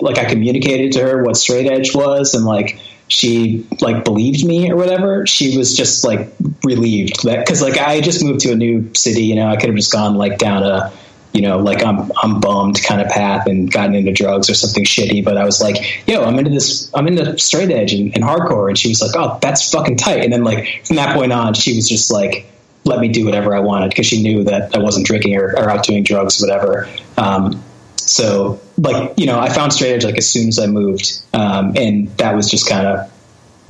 like 0.00 0.18
I 0.18 0.24
communicated 0.24 0.92
to 0.92 1.02
her 1.02 1.22
what 1.22 1.36
straight 1.36 1.70
edge 1.70 1.94
was 1.94 2.34
and 2.34 2.44
like 2.44 2.80
she 3.08 3.66
like 3.80 4.04
believed 4.04 4.44
me 4.44 4.70
or 4.70 4.76
whatever, 4.76 5.26
she 5.26 5.58
was 5.58 5.76
just 5.76 6.04
like 6.04 6.32
relieved 6.62 7.24
that 7.24 7.44
because 7.44 7.60
like 7.60 7.76
I 7.76 8.00
just 8.00 8.24
moved 8.24 8.40
to 8.40 8.52
a 8.52 8.56
new 8.56 8.90
city. 8.94 9.24
You 9.24 9.34
know, 9.34 9.48
I 9.48 9.56
could 9.56 9.68
have 9.68 9.76
just 9.76 9.92
gone 9.92 10.14
like 10.14 10.38
down 10.38 10.62
a 10.62 10.92
you 11.32 11.42
know, 11.42 11.58
like 11.58 11.84
I'm 11.84 12.10
I'm 12.22 12.40
bummed 12.40 12.82
kind 12.82 13.00
of 13.00 13.08
path 13.08 13.46
and 13.46 13.70
gotten 13.70 13.94
into 13.94 14.12
drugs 14.12 14.50
or 14.50 14.54
something 14.54 14.84
shitty. 14.84 15.24
But 15.24 15.36
I 15.36 15.44
was 15.44 15.60
like, 15.60 16.06
yo, 16.06 16.24
I'm 16.24 16.38
into 16.38 16.50
this, 16.50 16.92
I'm 16.94 17.06
into 17.06 17.38
straight 17.38 17.70
edge 17.70 17.92
and, 17.92 18.12
and 18.14 18.24
hardcore. 18.24 18.68
And 18.68 18.76
she 18.76 18.88
was 18.88 19.00
like, 19.00 19.12
oh, 19.14 19.38
that's 19.40 19.70
fucking 19.70 19.96
tight. 19.96 20.24
And 20.24 20.32
then 20.32 20.44
like 20.44 20.84
from 20.84 20.96
that 20.96 21.14
point 21.14 21.32
on, 21.32 21.54
she 21.54 21.76
was 21.76 21.88
just 21.88 22.10
like, 22.10 22.46
let 22.84 22.98
me 22.98 23.08
do 23.08 23.24
whatever 23.24 23.54
I 23.54 23.60
wanted 23.60 23.90
because 23.90 24.06
she 24.06 24.22
knew 24.22 24.44
that 24.44 24.74
I 24.74 24.78
wasn't 24.80 25.06
drinking 25.06 25.36
or, 25.36 25.52
or 25.56 25.70
out 25.70 25.84
doing 25.84 26.02
drugs, 26.02 26.42
or 26.42 26.46
whatever. 26.46 26.88
Um, 27.16 27.62
so 27.96 28.60
like 28.76 29.18
you 29.18 29.26
know, 29.26 29.38
I 29.38 29.50
found 29.50 29.72
straight 29.72 29.92
edge 29.92 30.04
like 30.04 30.18
as 30.18 30.28
soon 30.28 30.48
as 30.48 30.58
I 30.58 30.66
moved, 30.66 31.22
um, 31.32 31.74
and 31.76 32.08
that 32.16 32.34
was 32.34 32.50
just 32.50 32.68
kind 32.68 32.86
of 32.86 33.10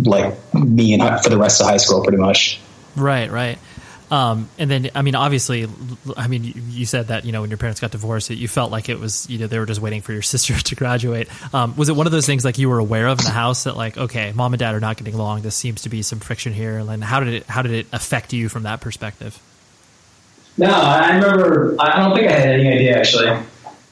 like 0.07 0.35
me 0.55 0.94
and 0.94 1.23
for 1.23 1.29
the 1.29 1.37
rest 1.37 1.61
of 1.61 1.66
high 1.66 1.77
school, 1.77 2.03
pretty 2.03 2.18
much. 2.18 2.59
Right, 2.96 3.31
right. 3.31 3.59
Um, 4.11 4.49
and 4.59 4.68
then, 4.68 4.90
I 4.94 5.03
mean, 5.03 5.14
obviously, 5.14 5.68
I 6.16 6.27
mean, 6.27 6.42
you, 6.42 6.55
you, 6.70 6.87
said 6.87 7.09
that 7.09 7.25
you 7.25 7.31
know 7.31 7.42
when 7.42 7.51
your 7.51 7.59
parents 7.59 7.81
got 7.81 7.92
divorced, 7.92 8.29
you 8.31 8.49
felt 8.49 8.73
like 8.73 8.88
it 8.88 8.99
was 8.99 9.31
you 9.31 9.38
know 9.38 9.46
they 9.46 9.59
were 9.59 9.66
just 9.66 9.81
waiting 9.81 10.03
for 10.03 10.12
your 10.12 10.23
sister 10.35 10.59
to 10.59 10.75
graduate. 10.75 11.29
Um, 11.55 11.77
was 11.77 11.88
it 11.88 11.94
one 11.94 12.07
of 12.07 12.12
those 12.12 12.27
things 12.27 12.44
like 12.44 12.59
you 12.59 12.68
were 12.68 12.81
aware 12.81 13.07
of 13.07 13.20
in 13.20 13.25
the 13.25 13.31
house 13.31 13.64
that 13.64 13.77
like, 13.77 13.96
okay, 13.96 14.33
mom 14.33 14.53
and 14.53 14.59
dad 14.59 14.75
are 14.75 14.81
not 14.81 14.96
getting 14.96 15.14
along. 15.14 15.42
This 15.42 15.55
seems 15.55 15.83
to 15.83 15.88
be 15.88 16.03
some 16.03 16.18
friction 16.18 16.53
here. 16.53 16.79
And 16.79 17.05
how 17.05 17.20
did 17.20 17.35
it 17.35 17.46
how 17.46 17.62
did 17.62 17.73
it 17.73 17.87
affect 17.92 18.33
you 18.33 18.49
from 18.49 18.64
that 18.64 18.81
perspective? 18.81 19.38
No, 20.59 20.73
I 20.73 21.14
remember. 21.14 21.77
I 21.79 22.01
don't 22.01 22.16
think 22.16 22.29
I 22.29 22.33
had 22.33 22.51
any 22.51 22.68
idea 22.68 22.99
actually. 22.99 23.27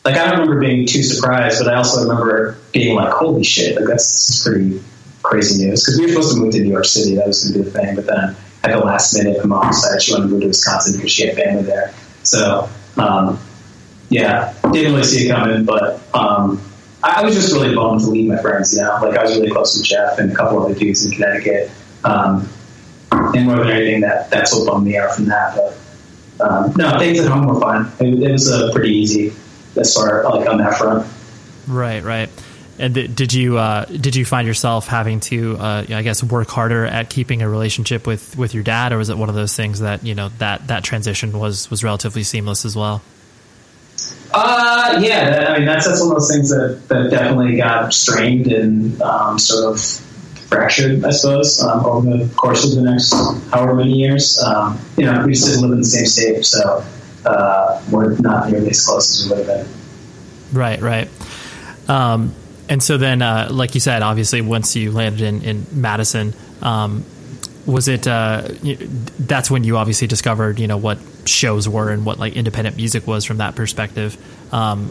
Like, 0.05 0.17
I 0.17 0.25
don't 0.25 0.41
remember 0.41 0.61
being 0.61 0.87
too 0.87 1.03
surprised, 1.03 1.63
but 1.63 1.73
I 1.73 1.77
also 1.77 2.03
remember 2.03 2.59
being 2.73 2.97
like, 2.97 3.13
"Holy 3.13 3.45
shit! 3.45 3.77
Like, 3.77 3.87
that's 3.87 4.43
pretty 4.43 4.83
crazy 5.23 5.65
news." 5.65 5.85
Because 5.85 5.99
we 5.99 6.07
were 6.07 6.13
supposed 6.13 6.35
to 6.35 6.41
move 6.41 6.53
to 6.55 6.61
New 6.61 6.71
York 6.71 6.87
City. 6.87 7.15
That 7.17 7.27
was 7.27 7.45
going 7.45 7.53
to 7.53 7.59
be 7.59 7.71
the 7.71 7.79
thing, 7.79 7.95
but 7.95 8.07
then 8.07 8.37
at 8.65 8.73
the 8.73 8.79
last 8.79 9.15
minute, 9.15 9.39
my 9.45 9.57
mom 9.57 9.69
decided 9.69 10.03
she 10.03 10.13
wanted 10.13 10.27
to 10.27 10.33
move 10.33 10.41
to 10.43 10.49
Wisconsin 10.49 10.97
because 10.97 11.13
she 11.13 11.27
had 11.27 11.37
family 11.37 11.63
there. 11.63 11.95
So, 12.23 12.69
um, 12.97 13.39
yeah, 14.09 14.55
didn't 14.73 14.93
really 14.93 15.05
see 15.05 15.27
it 15.27 15.31
coming, 15.31 15.65
but 15.65 16.03
um, 16.15 16.61
I, 17.03 17.25
was 17.25 17.35
just 17.35 17.53
really 17.53 17.75
bummed 17.75 18.01
to 18.01 18.07
leave 18.09 18.29
my 18.29 18.39
friends. 18.39 18.75
You 18.75 18.83
know, 18.83 18.99
like 19.03 19.17
I 19.17 19.23
was 19.23 19.37
really 19.37 19.51
close 19.51 19.77
with 19.77 19.87
Jeff 19.87 20.19
and 20.19 20.33
a 20.33 20.35
couple 20.35 20.63
other 20.63 20.75
dudes 20.75 21.05
in 21.07 21.13
Connecticut. 21.13 21.71
Um, 22.05 22.49
and 23.11 23.47
more 23.47 23.59
than 23.59 23.69
anything, 23.69 24.01
that 24.01 24.31
that's 24.31 24.55
what 24.55 24.67
bummed 24.67 24.87
me 24.87 24.97
out 24.97 25.15
from 25.15 25.27
that. 25.27 25.57
But 25.57 26.47
um, 26.47 26.73
no, 26.77 26.99
things 26.99 27.21
at 27.21 27.31
home 27.31 27.47
were 27.47 27.61
fine. 27.61 27.87
It, 28.01 28.23
it 28.23 28.33
was 28.33 28.51
uh, 28.51 28.73
pretty 28.73 28.95
easy 28.95 29.33
as 29.77 29.95
far 29.95 30.25
like 30.25 30.49
on 30.49 30.59
that 30.59 30.77
front. 30.77 31.07
Right, 31.67 32.03
right. 32.03 32.29
And 32.79 32.95
did 32.95 33.33
you 33.33 33.59
uh, 33.59 33.87
did 33.87 34.15
you 34.15 34.25
find 34.25 34.47
yourself 34.47 34.87
having 34.87 35.21
to 35.21 35.57
uh, 35.57 35.85
I 35.89 36.03
guess 36.03 36.23
work 36.23 36.49
harder 36.49 36.87
at 36.87 37.11
keeping 37.11 37.43
a 37.43 37.49
relationship 37.49 38.07
with, 38.07 38.39
with 38.39 38.55
your 38.55 38.63
dad, 38.63 38.93
or 38.93 38.99
was 38.99 39.11
it 39.11 39.19
one 39.19 39.29
of 39.29 39.35
those 39.35 39.55
things 39.55 39.81
that 39.81 40.05
you 40.05 40.15
know 40.15 40.29
that 40.39 40.69
that 40.69 40.85
transition 40.85 41.37
was 41.39 41.71
was 41.71 41.83
relatively 41.83 42.23
seamless 42.23 42.65
as 42.65 42.77
well? 42.77 43.03
Uh, 44.33 45.01
yeah, 45.01 45.31
that, 45.31 45.51
I 45.51 45.59
mean 45.59 45.67
that's 45.67 45.87
that's 45.87 46.01
one 46.01 46.11
of 46.11 46.19
those 46.19 46.31
things 46.31 46.51
that, 46.51 46.83
that 46.89 47.11
definitely 47.11 47.57
got 47.57 47.93
strained 47.93 48.47
and 48.53 49.01
um, 49.03 49.39
sort 49.39 49.75
of 49.75 49.81
fractured, 50.49 51.05
I 51.05 51.11
suppose, 51.11 51.63
um, 51.63 51.85
over 51.85 52.17
the 52.17 52.35
course 52.35 52.65
of 52.65 52.75
the 52.75 52.91
next 52.91 53.13
however 53.53 53.75
many 53.75 53.93
years. 53.93 54.39
Um, 54.39 54.79
you 54.97 55.05
know, 55.05 55.25
we 55.25 55.33
just 55.33 55.47
didn't 55.47 55.63
live 55.63 55.73
in 55.73 55.79
the 55.79 55.85
same 55.85 56.07
state, 56.07 56.45
so 56.45 56.85
uh, 57.27 57.83
we're 57.91 58.17
not 58.19 58.51
nearly 58.51 58.71
as 58.71 58.87
close 58.87 59.21
as 59.21 59.31
we 59.31 59.37
would 59.37 59.47
have 59.47 59.67
been. 59.67 60.59
Right, 60.59 60.81
right. 60.81 61.09
Um, 61.89 62.35
and 62.69 62.83
so 62.83 62.99
then, 62.99 63.23
uh, 63.23 63.49
like 63.51 63.75
you 63.75 63.81
said, 63.81 64.03
obviously, 64.03 64.41
once 64.41 64.77
you 64.77 64.91
landed 64.93 65.23
in, 65.23 65.43
in 65.43 65.67
Madison, 65.73 66.35
um, 66.63 67.05
was 67.67 67.89
it? 67.89 68.07
Uh, 68.07 68.49
that's 69.19 69.51
when 69.51 69.65
you 69.65 69.77
obviously 69.77 70.07
discovered, 70.07 70.59
you 70.59 70.67
know, 70.67 70.79
what 70.79 70.99
shows 71.27 71.69
were 71.69 71.91
and 71.91 72.07
what 72.07 72.19
like 72.19 72.35
independent 72.35 72.77
music 72.77 73.07
was 73.07 73.25
from 73.25 73.39
that 73.39 73.55
perspective. 73.55 74.17
Um, 74.53 74.91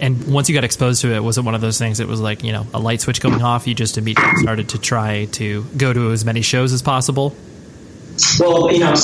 and 0.00 0.30
once 0.32 0.48
you 0.48 0.54
got 0.54 0.64
exposed 0.64 1.00
to 1.02 1.14
it, 1.14 1.20
was 1.20 1.38
it 1.38 1.44
one 1.44 1.54
of 1.54 1.62
those 1.62 1.78
things 1.78 2.00
It 2.00 2.08
was 2.08 2.20
like, 2.20 2.44
you 2.44 2.52
know, 2.52 2.66
a 2.74 2.78
light 2.78 3.00
switch 3.00 3.20
going 3.20 3.42
off? 3.42 3.66
You 3.66 3.74
just 3.74 3.96
immediately 3.96 4.36
started 4.42 4.68
to 4.70 4.78
try 4.78 5.26
to 5.32 5.64
go 5.76 5.92
to 5.92 6.10
as 6.12 6.24
many 6.24 6.42
shows 6.42 6.72
as 6.72 6.82
possible. 6.82 7.34
Well, 8.38 8.70
you 8.70 8.80
know, 8.80 8.94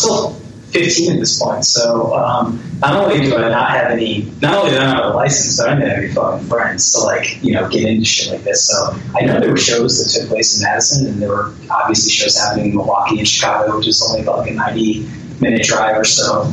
15 0.76 1.12
at 1.12 1.18
this 1.18 1.40
point. 1.40 1.64
So 1.64 2.14
um, 2.14 2.62
not 2.80 2.94
only 2.94 3.20
do 3.20 3.36
I 3.36 3.48
not 3.48 3.70
have 3.70 3.90
any, 3.90 4.30
not 4.42 4.54
only 4.54 4.70
do 4.72 4.76
I 4.76 4.84
not 4.84 4.96
have 4.96 5.14
a 5.14 5.16
license, 5.16 5.56
but 5.56 5.68
I 5.68 5.74
didn't 5.74 5.88
have 5.88 5.98
any 5.98 6.12
fucking 6.12 6.46
friends 6.48 6.92
to 6.92 7.00
like, 7.00 7.42
you 7.42 7.54
know, 7.54 7.68
get 7.68 7.84
into 7.84 8.04
shit 8.04 8.32
like 8.32 8.44
this. 8.44 8.68
So 8.68 8.94
I 9.18 9.24
know 9.24 9.40
there 9.40 9.50
were 9.50 9.56
shows 9.56 10.02
that 10.02 10.20
took 10.20 10.28
place 10.28 10.58
in 10.58 10.64
Madison, 10.64 11.06
and 11.06 11.22
there 11.22 11.30
were 11.30 11.54
obviously 11.70 12.10
shows 12.10 12.36
happening 12.38 12.70
in 12.70 12.76
Milwaukee 12.76 13.18
and 13.18 13.26
Chicago, 13.26 13.78
which 13.78 13.88
is 13.88 14.02
only 14.06 14.22
about 14.22 14.38
like 14.38 14.50
a 14.50 14.54
90 14.54 15.08
minute 15.40 15.62
drive 15.62 15.96
or 15.96 16.04
so. 16.04 16.52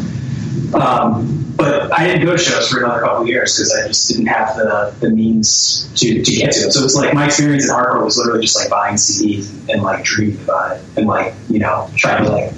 Um, 0.74 1.44
but 1.56 1.94
I 1.94 2.08
didn't 2.08 2.26
go 2.26 2.32
to 2.32 2.38
shows 2.38 2.70
for 2.70 2.84
another 2.84 3.02
couple 3.02 3.28
years 3.28 3.56
because 3.56 3.74
I 3.74 3.88
just 3.88 4.10
didn't 4.10 4.26
have 4.28 4.56
the, 4.56 4.94
the 5.00 5.10
means 5.10 5.90
to, 5.96 6.24
to 6.24 6.32
get 6.32 6.52
to 6.54 6.68
it. 6.68 6.72
So 6.72 6.84
it's 6.84 6.96
like 6.96 7.14
my 7.14 7.26
experience 7.26 7.66
in 7.66 7.76
hardcore 7.76 8.04
was 8.04 8.18
literally 8.18 8.42
just 8.42 8.56
like 8.56 8.70
buying 8.70 8.96
CDs 8.96 9.70
and 9.70 9.84
like 9.84 10.04
dreaming 10.04 10.42
about 10.44 10.78
it 10.78 10.84
and 10.98 11.08
like, 11.08 11.34
you 11.50 11.60
know, 11.60 11.90
trying 11.96 12.24
to 12.24 12.32
like, 12.32 12.54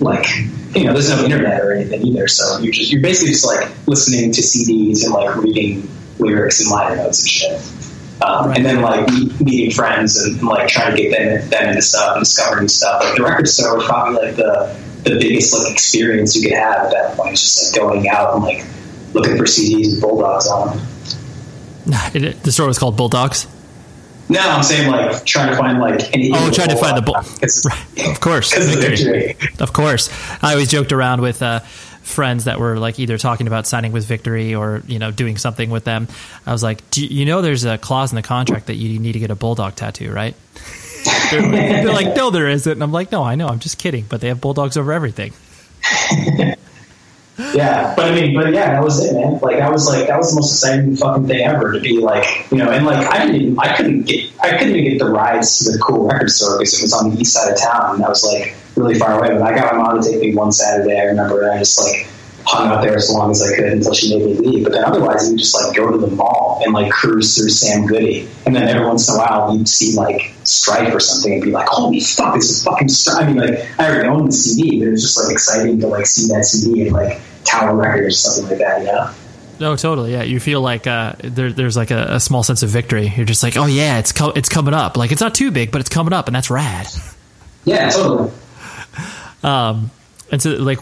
like, 0.00 0.26
you 0.74 0.84
know, 0.84 0.92
there's 0.92 1.10
no 1.10 1.24
internet 1.24 1.60
or 1.60 1.72
anything 1.72 2.06
either. 2.06 2.28
So 2.28 2.58
you're 2.58 2.72
just 2.72 2.92
you're 2.92 3.02
basically 3.02 3.32
just 3.32 3.46
like 3.46 3.68
listening 3.86 4.32
to 4.32 4.40
CDs 4.40 5.04
and 5.04 5.12
like 5.12 5.36
reading 5.36 5.88
lyrics 6.18 6.60
and 6.60 6.70
liner 6.70 6.96
notes 6.96 7.20
and 7.20 7.28
shit. 7.28 8.22
Um, 8.22 8.48
right. 8.48 8.56
And 8.56 8.66
then 8.66 8.82
like 8.82 9.08
meeting 9.40 9.70
friends 9.70 10.22
and, 10.22 10.38
and, 10.38 10.46
like 10.46 10.68
trying 10.68 10.94
to 10.94 11.02
get 11.02 11.10
them, 11.10 11.48
them 11.48 11.68
into 11.70 11.82
stuff 11.82 12.16
and 12.16 12.24
discovering 12.24 12.68
stuff. 12.68 13.02
Like 13.02 13.16
the 13.16 13.22
record 13.22 13.48
store 13.48 13.76
was 13.76 13.86
probably 13.86 14.26
like 14.26 14.36
the 14.36 14.78
the 15.04 15.18
biggest 15.18 15.58
like 15.58 15.72
experience 15.72 16.36
you 16.36 16.48
could 16.48 16.56
have 16.56 16.86
at 16.86 16.90
that 16.90 17.16
point. 17.16 17.32
It's 17.32 17.42
just 17.42 17.72
like 17.72 17.80
going 17.80 18.08
out 18.08 18.34
and 18.34 18.44
like 18.44 18.64
looking 19.14 19.36
for 19.36 19.44
CDs 19.44 19.94
with 19.94 20.02
bulldogs 20.02 20.46
on 20.46 20.76
them. 21.86 22.34
The 22.42 22.52
store 22.52 22.66
was 22.66 22.78
called 22.78 22.96
Bulldogs. 22.96 23.46
No, 24.30 24.40
I'm 24.40 24.62
saying 24.62 24.88
like 24.90 25.24
trying 25.24 25.50
to 25.50 25.56
find 25.56 25.80
like 25.80 26.14
any. 26.14 26.30
Oh, 26.32 26.50
trying 26.50 26.68
to 26.68 26.76
find 26.76 26.96
the 26.96 27.02
bull. 27.02 27.16
Right. 27.40 28.08
Of 28.10 28.20
course, 28.20 28.56
of, 29.56 29.60
of 29.60 29.72
course. 29.72 30.08
I 30.42 30.52
always 30.52 30.70
joked 30.70 30.92
around 30.92 31.20
with 31.20 31.42
uh, 31.42 31.60
friends 32.02 32.44
that 32.44 32.60
were 32.60 32.78
like 32.78 32.98
either 32.98 33.18
talking 33.18 33.46
about 33.46 33.66
signing 33.66 33.92
with 33.92 34.06
Victory 34.06 34.54
or 34.54 34.82
you 34.86 34.98
know 34.98 35.10
doing 35.10 35.36
something 35.36 35.70
with 35.70 35.84
them. 35.84 36.06
I 36.46 36.52
was 36.52 36.62
like, 36.62 36.88
Do 36.90 37.04
you 37.04 37.24
know, 37.24 37.42
there's 37.42 37.64
a 37.64 37.76
clause 37.76 38.12
in 38.12 38.16
the 38.16 38.22
contract 38.22 38.66
that 38.66 38.76
you 38.76 38.98
need 38.98 39.12
to 39.12 39.18
get 39.18 39.30
a 39.30 39.34
bulldog 39.36 39.74
tattoo, 39.74 40.12
right? 40.12 40.34
they're, 41.30 41.42
they're 41.42 41.92
like, 41.92 42.14
no, 42.14 42.30
there 42.30 42.48
isn't. 42.48 42.70
And 42.70 42.82
I'm 42.82 42.92
like, 42.92 43.10
no, 43.10 43.22
I 43.22 43.34
know. 43.34 43.48
I'm 43.48 43.58
just 43.58 43.78
kidding. 43.78 44.04
But 44.08 44.20
they 44.20 44.28
have 44.28 44.40
bulldogs 44.40 44.76
over 44.76 44.92
everything. 44.92 45.32
Yeah, 47.54 47.94
but 47.96 48.06
I 48.06 48.14
mean, 48.14 48.34
but 48.34 48.52
yeah, 48.52 48.72
that 48.72 48.82
was 48.82 49.04
it, 49.04 49.14
man. 49.14 49.38
Like 49.40 49.58
that 49.58 49.72
was 49.72 49.86
like 49.86 50.06
that 50.08 50.18
was 50.18 50.30
the 50.30 50.40
most 50.40 50.52
exciting 50.52 50.96
fucking 50.96 51.26
thing 51.26 51.42
ever 51.42 51.72
to 51.72 51.80
be 51.80 51.98
like, 51.98 52.50
you 52.50 52.58
know, 52.58 52.70
and 52.70 52.84
like 52.84 53.06
I 53.06 53.26
didn't, 53.26 53.58
I 53.58 53.76
couldn't 53.76 54.02
get, 54.02 54.30
I 54.40 54.56
couldn't 54.58 54.76
even 54.76 54.90
get 54.90 54.98
the 54.98 55.10
rides 55.10 55.58
to 55.58 55.72
the 55.72 55.78
cool 55.78 56.06
record 56.06 56.30
store 56.30 56.58
because 56.58 56.78
it 56.78 56.82
was 56.82 56.92
on 56.92 57.10
the 57.10 57.20
east 57.20 57.32
side 57.32 57.52
of 57.52 57.58
town, 57.60 57.94
and 57.94 58.02
that 58.02 58.08
was 58.08 58.24
like 58.24 58.54
really 58.76 58.98
far 58.98 59.18
away. 59.18 59.38
But 59.38 59.42
I 59.42 59.54
got 59.54 59.74
my 59.74 59.82
mom 59.82 60.02
to 60.02 60.08
take 60.08 60.20
me 60.20 60.34
one 60.34 60.52
Saturday. 60.52 60.98
I 60.98 61.04
remember, 61.04 61.42
and 61.42 61.52
I 61.52 61.58
just 61.58 61.78
like 61.80 62.06
hung 62.44 62.68
out 62.68 62.82
there 62.82 62.96
as 62.96 63.10
long 63.10 63.30
as 63.30 63.42
I 63.42 63.54
could 63.54 63.66
until 63.66 63.94
she 63.94 64.16
made 64.16 64.24
me 64.24 64.34
leave. 64.34 64.64
But 64.64 64.72
then 64.72 64.84
otherwise, 64.84 65.30
you 65.30 65.38
just 65.38 65.54
like 65.54 65.76
go 65.76 65.90
to 65.90 65.98
the 65.98 66.14
mall 66.14 66.60
and 66.64 66.74
like 66.74 66.90
cruise 66.90 67.36
through 67.36 67.50
Sam 67.50 67.86
Goody, 67.86 68.28
and 68.46 68.54
then 68.54 68.68
every 68.68 68.86
once 68.86 69.08
in 69.08 69.14
a 69.14 69.18
while 69.18 69.56
you'd 69.56 69.68
see 69.68 69.96
like 69.96 70.34
Strife 70.44 70.94
or 70.94 71.00
something 71.00 71.34
and 71.34 71.42
be 71.42 71.50
like, 71.50 71.68
"Holy 71.68 72.00
fuck, 72.00 72.34
this 72.34 72.50
is 72.50 72.64
fucking!" 72.64 72.88
I 73.12 73.26
mean, 73.26 73.36
like 73.36 73.80
I 73.80 73.88
already 73.88 74.08
owned 74.08 74.28
the 74.28 74.32
CD, 74.32 74.78
but 74.78 74.88
it 74.88 74.90
was 74.90 75.02
just 75.02 75.22
like 75.22 75.32
exciting 75.32 75.80
to 75.80 75.86
like 75.86 76.06
see 76.06 76.32
that 76.34 76.44
CD 76.44 76.82
and 76.82 76.92
like 76.92 77.20
Tower 77.50 77.76
Records, 77.76 78.18
something 78.18 78.58
like 78.58 78.58
that. 78.58 78.84
Yeah. 78.84 79.12
No, 79.58 79.76
totally. 79.76 80.12
Yeah, 80.12 80.22
you 80.22 80.40
feel 80.40 80.62
like 80.62 80.86
uh, 80.86 81.12
there, 81.18 81.52
there's 81.52 81.76
like 81.76 81.90
a, 81.90 82.14
a, 82.14 82.20
small 82.20 82.42
sense 82.42 82.62
of 82.62 82.70
victory. 82.70 83.12
You're 83.14 83.26
just 83.26 83.42
like, 83.42 83.58
oh 83.58 83.66
yeah, 83.66 83.98
it's 83.98 84.12
co- 84.12 84.30
it's 84.30 84.48
coming 84.48 84.72
up. 84.72 84.96
Like 84.96 85.12
it's 85.12 85.20
not 85.20 85.34
too 85.34 85.50
big, 85.50 85.70
but 85.70 85.82
it's 85.82 85.90
coming 85.90 86.14
up, 86.14 86.28
and 86.28 86.34
that's 86.34 86.50
rad. 86.50 86.86
Yeah, 87.62 87.90
totally. 87.90 88.32
Um, 89.42 89.90
and 90.32 90.40
so 90.40 90.52
like, 90.52 90.80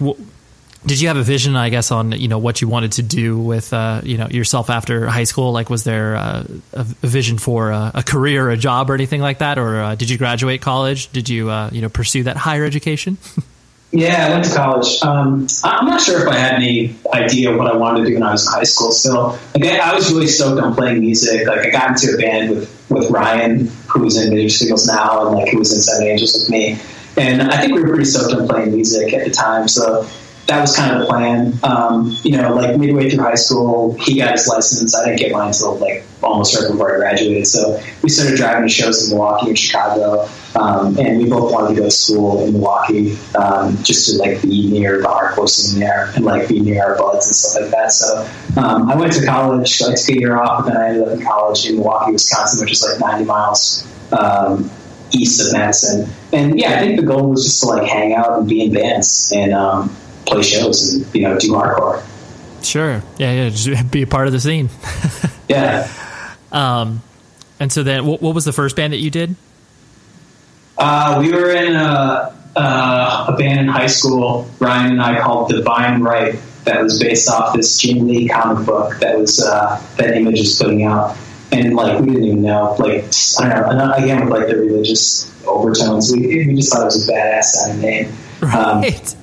did 0.87 1.01
you 1.01 1.09
have 1.09 1.17
a 1.17 1.25
vision, 1.25 1.57
I 1.57 1.71
guess, 1.71 1.91
on 1.91 2.13
you 2.13 2.29
know 2.29 2.39
what 2.39 2.63
you 2.63 2.69
wanted 2.69 2.93
to 2.93 3.03
do 3.03 3.37
with 3.37 3.73
uh, 3.73 4.01
you 4.05 4.17
know 4.17 4.29
yourself 4.29 4.71
after 4.71 5.09
high 5.09 5.25
school? 5.25 5.51
Like, 5.51 5.71
was 5.71 5.83
there 5.83 6.15
uh, 6.15 6.45
a, 6.73 6.81
a, 6.81 7.07
vision 7.07 7.37
for 7.39 7.73
a, 7.73 7.91
a, 7.97 8.03
career, 8.05 8.49
a 8.49 8.57
job, 8.57 8.91
or 8.91 8.95
anything 8.95 9.21
like 9.21 9.39
that? 9.39 9.59
Or 9.59 9.81
uh, 9.81 9.95
did 9.97 10.09
you 10.09 10.19
graduate 10.19 10.63
college? 10.63 11.11
Did 11.11 11.29
you 11.29 11.51
uh, 11.51 11.71
you 11.73 11.83
know 11.83 11.89
pursue 11.89 12.23
that 12.23 12.37
higher 12.37 12.65
education? 12.65 13.19
yeah, 13.91 14.27
I 14.27 14.31
went 14.31 14.45
to 14.45 14.55
college. 14.55 15.03
Um, 15.03 15.47
I'm 15.65 15.87
not 15.87 16.01
sure 16.01 16.21
if 16.21 16.29
I 16.29 16.37
had 16.37 16.55
any 16.55 16.95
idea 17.13 17.57
what 17.57 17.67
I 17.67 17.77
wanted 17.77 18.01
to 18.01 18.07
do 18.07 18.15
when 18.15 18.23
I 18.23 18.33
was 18.33 18.47
in 18.47 18.53
high 18.53 18.65
school. 18.65 18.93
Still, 18.93 19.39
again, 19.55 19.81
I 19.81 19.95
was 19.95 20.13
really 20.13 20.27
stoked 20.27 20.61
on 20.61 20.75
playing 20.75 21.01
music. 21.01 21.47
Like, 21.47 21.61
I 21.61 21.71
got 21.71 21.91
into 21.91 22.15
a 22.15 22.21
band 22.21 22.51
with 22.51 22.79
with 22.91 23.11
Ryan, 23.11 23.71
who's 23.87 24.17
in 24.17 24.31
Misery 24.31 24.49
Signals 24.49 24.87
now, 24.87 25.27
and 25.27 25.37
like 25.37 25.51
who 25.51 25.59
was 25.59 25.73
in 25.73 25.81
Seven 25.81 26.07
Angels 26.07 26.35
with 26.35 26.51
me. 26.51 26.79
And 27.17 27.43
I 27.43 27.61
think 27.61 27.75
we 27.75 27.83
were 27.83 27.89
pretty 27.89 28.05
stoked 28.05 28.33
on 28.35 28.47
playing 28.47 28.73
music 28.73 29.13
at 29.13 29.25
the 29.27 29.31
time. 29.31 29.69
So 29.69 30.09
that 30.49 30.63
was 30.63 30.75
kind 30.75 30.93
of 30.93 31.01
the 31.01 31.07
plan. 31.07 31.53
Um, 31.63 32.17
you 32.23 32.33
know, 32.33 32.55
like 32.55 32.77
midway 32.79 33.11
through 33.11 33.23
high 33.23 33.35
school, 33.35 33.95
he 34.01 34.19
got 34.19 34.33
his 34.33 34.49
license. 34.49 34.97
I 34.97 35.05
didn't 35.05 35.19
get 35.19 35.31
mine 35.31 35.49
until 35.49 35.77
like 35.77 36.05
almost 36.23 36.59
right 36.59 36.71
before 36.71 36.95
I 36.95 36.97
graduated. 36.97 37.47
So 37.47 37.79
we 38.03 38.09
started 38.09 38.37
driving 38.39 38.63
to 38.63 38.69
shows 38.69 39.05
in 39.05 39.11
Milwaukee 39.11 39.49
and 39.49 39.59
Chicago, 39.59 40.27
um, 40.59 40.99
and 40.99 41.19
we 41.19 41.29
both 41.29 41.53
wanted 41.53 41.75
to 41.75 41.81
go 41.81 41.85
to 41.85 41.91
school 41.91 42.47
in 42.47 42.55
Milwaukee 42.55 43.19
um, 43.37 43.77
just 43.83 44.09
to 44.09 44.17
like 44.17 44.41
be 44.41 44.71
near 44.71 45.03
the 45.03 45.07
hardcore 45.07 45.49
scene 45.51 45.81
there 45.81 46.13
and 46.17 46.25
like 46.25 46.49
be 46.49 46.61
near 46.61 46.83
our 46.83 46.97
buds 46.97 47.27
and 47.27 47.35
stuff 47.35 47.63
like 47.63 47.71
that. 47.71 47.93
So 47.93 48.27
um, 48.61 48.91
I 48.91 48.97
went 48.97 49.13
to 49.13 49.27
college. 49.27 49.83
I 49.83 49.95
took 49.95 50.17
a 50.17 50.19
year 50.19 50.41
off, 50.41 50.67
and 50.67 50.75
then 50.75 50.83
I 50.83 50.89
ended 50.89 51.09
up 51.09 51.19
in 51.19 51.23
college 51.23 51.67
in 51.67 51.77
Milwaukee, 51.77 52.13
Wisconsin, 52.13 52.65
which 52.65 52.73
is 52.73 52.83
like 52.83 52.99
90 52.99 53.25
miles 53.27 53.87
um, 54.13 54.71
east 55.11 55.47
of 55.47 55.53
Madison. 55.53 56.09
And 56.33 56.59
yeah, 56.59 56.73
I 56.73 56.79
think 56.79 56.99
the 56.99 57.07
goal 57.07 57.29
was 57.29 57.45
just 57.45 57.61
to 57.61 57.67
like 57.67 57.87
hang 57.87 58.15
out 58.15 58.39
and 58.39 58.49
be 58.49 58.65
in 58.65 58.73
bands 58.73 59.31
and 59.35 59.53
um, 59.53 59.95
play 60.29 60.43
shows 60.43 60.95
and 60.95 61.15
you 61.15 61.23
know 61.23 61.39
do 61.39 61.53
hardcore. 61.53 62.05
Sure. 62.63 63.03
Yeah. 63.19 63.33
Yeah. 63.33 63.49
Just 63.51 63.91
be 63.91 64.03
a 64.03 64.07
part 64.07 64.27
of 64.27 64.33
the 64.33 64.41
scene. 64.41 64.69
yeah. 65.49 65.91
Um, 66.53 67.03
and 67.61 67.73
so 67.73 67.83
then, 67.83 68.07
what, 68.07 68.23
what, 68.23 68.35
was 68.35 68.45
the 68.45 68.53
first 68.53 68.77
band 68.77 68.93
that 68.93 68.99
you 68.99 69.11
did? 69.11 69.35
Uh, 70.77 71.19
we 71.21 71.33
were 71.33 71.51
in 71.51 71.75
a, 71.75 72.35
uh, 72.57 73.27
a 73.29 73.37
band 73.37 73.61
in 73.61 73.69
high 73.69 73.89
school. 73.89 74.49
Ryan 74.61 74.93
and 74.93 75.03
I 75.03 75.21
called 75.21 75.51
Divine 75.51 76.03
Right. 76.03 76.39
That 76.65 76.83
was 76.83 77.01
based 77.01 77.31
off 77.31 77.55
this 77.55 77.79
Jim 77.79 78.07
Lee 78.07 78.29
comic 78.29 78.67
book 78.67 78.99
that 79.01 79.19
was 79.19 79.43
uh, 79.43 79.83
that 79.97 80.17
Image 80.17 80.41
is 80.41 80.59
putting 80.59 80.85
out, 80.85 81.17
and 81.51 81.75
like 81.75 81.99
we 81.99 82.09
didn't 82.09 82.25
even 82.25 82.43
know. 82.43 82.77
Like 82.79 83.05
I 83.41 83.49
don't 83.49 83.79
know. 83.79 83.93
Again, 83.95 84.27
with 84.27 84.29
like 84.29 84.49
the 84.49 84.57
religious 84.57 85.33
overtones, 85.47 86.13
we, 86.13 86.27
we 86.27 86.57
just 86.57 86.71
thought 86.71 86.83
it 86.83 86.85
was 86.85 87.09
a 87.09 87.13
badass 87.13 87.43
sounding 87.45 87.81
name. 87.81 88.13
Um, 88.43 88.83
right 88.83 89.17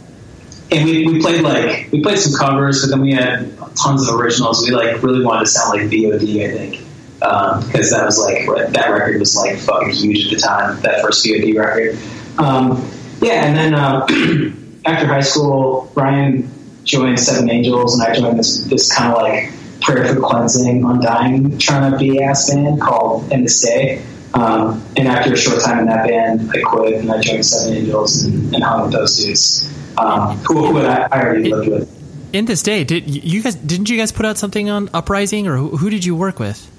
and 0.72 0.86
we, 0.86 1.08
we 1.08 1.22
played 1.22 1.42
like 1.42 1.92
we 1.92 2.02
played 2.02 2.18
some 2.18 2.34
covers, 2.34 2.82
but 2.82 2.90
then 2.90 3.02
we 3.02 3.14
had 3.14 3.58
tons 3.76 4.08
of 4.08 4.20
originals. 4.20 4.68
We 4.68 4.74
like 4.74 5.02
really 5.04 5.24
wanted 5.24 5.42
to 5.42 5.48
sound 5.48 5.78
like 5.78 5.90
VOD, 5.90 6.46
I 6.46 6.58
think, 6.58 6.72
because 7.20 7.94
um, 7.94 8.00
that 8.00 8.06
was 8.06 8.20
like 8.20 8.74
that 8.74 8.90
record 8.90 9.20
was 9.20 9.36
like 9.36 9.58
fucking 9.60 9.92
huge 9.92 10.26
at 10.26 10.32
the 10.32 10.38
time. 10.38 10.82
That 10.82 11.02
first 11.02 11.26
VOD 11.26 11.58
record. 11.58 12.00
Um, 12.40 12.90
yeah, 13.22 13.46
and 13.46 13.56
then 13.56 13.76
uh, 13.76 14.08
after 14.86 15.08
high 15.08 15.22
school, 15.22 15.92
Ryan 15.96 16.50
joined 16.84 17.20
Seven 17.20 17.50
Angels, 17.50 18.00
and 18.00 18.12
I 18.12 18.16
joined 18.16 18.40
this 18.40 18.64
this 18.66 18.94
kind 18.94 19.14
of 19.14 19.22
like 19.22 19.52
prayer 19.82 20.14
for 20.14 20.20
cleansing, 20.20 20.84
undying, 20.84 21.58
trying 21.60 21.92
to 21.92 21.98
be 21.98 22.24
ass 22.24 22.50
band 22.50 22.82
called 22.82 23.32
In 23.32 23.46
Day. 23.46 24.04
Um, 24.34 24.84
and 24.98 25.08
after 25.08 25.32
a 25.32 25.38
short 25.38 25.64
time 25.64 25.80
in 25.80 25.86
that 25.86 26.10
band, 26.10 26.52
I 26.52 26.60
quit 26.60 26.96
and 26.96 27.10
I 27.10 27.22
joined 27.22 27.46
Seven 27.46 27.78
Angels 27.78 28.26
and, 28.26 28.54
and 28.54 28.62
hung 28.62 28.82
with 28.82 28.92
those 28.92 29.16
dudes 29.16 29.72
um, 29.98 30.38
who, 30.40 30.68
who 30.68 30.80
I, 30.80 31.08
I, 31.12 31.22
already 31.24 31.50
lived 31.50 31.70
with. 31.70 32.34
In 32.34 32.46
this 32.46 32.62
day, 32.62 32.84
did 32.84 33.08
you 33.08 33.42
guys 33.42 33.56
didn't 33.56 33.90
you 33.90 33.98
guys 33.98 34.12
put 34.12 34.26
out 34.26 34.38
something 34.38 34.70
on 34.70 34.90
Uprising, 34.94 35.48
or 35.48 35.58
who, 35.58 35.78
who 35.78 35.90
did 35.90 36.04
you 36.04 36.16
work 36.16 36.40
with? 36.40 36.72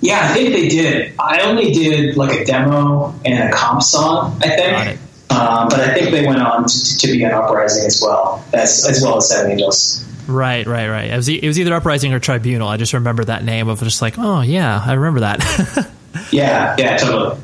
Yeah, 0.00 0.20
I 0.22 0.28
think 0.34 0.50
they 0.50 0.68
did. 0.68 1.12
I 1.18 1.42
only 1.42 1.72
did 1.72 2.16
like 2.16 2.40
a 2.40 2.44
demo 2.44 3.14
and 3.24 3.48
a 3.48 3.52
comp 3.52 3.82
song, 3.82 4.38
I 4.42 4.48
think. 4.48 5.00
Um, 5.30 5.68
but 5.68 5.80
I 5.80 5.92
think 5.92 6.10
they 6.10 6.26
went 6.26 6.40
on 6.40 6.66
to, 6.66 6.98
to, 6.98 7.06
be 7.08 7.24
on 7.24 7.32
Uprising 7.32 7.84
as 7.84 8.00
well, 8.00 8.44
as 8.52 8.86
as 8.88 9.02
well 9.02 9.18
as 9.18 9.28
Seven 9.28 9.52
Angels. 9.52 10.04
Right, 10.26 10.66
right, 10.66 10.88
right. 10.88 11.10
It 11.10 11.16
was, 11.16 11.28
it 11.28 11.46
was 11.46 11.58
either 11.58 11.74
Uprising 11.74 12.12
or 12.12 12.18
Tribunal. 12.18 12.68
I 12.68 12.76
just 12.76 12.92
remember 12.92 13.24
that 13.24 13.44
name 13.44 13.68
of 13.68 13.80
just 13.80 14.02
like, 14.02 14.18
oh 14.18 14.40
yeah, 14.40 14.82
I 14.84 14.94
remember 14.94 15.20
that. 15.20 15.90
yeah, 16.30 16.76
yeah, 16.78 16.96
totally. 16.96 17.40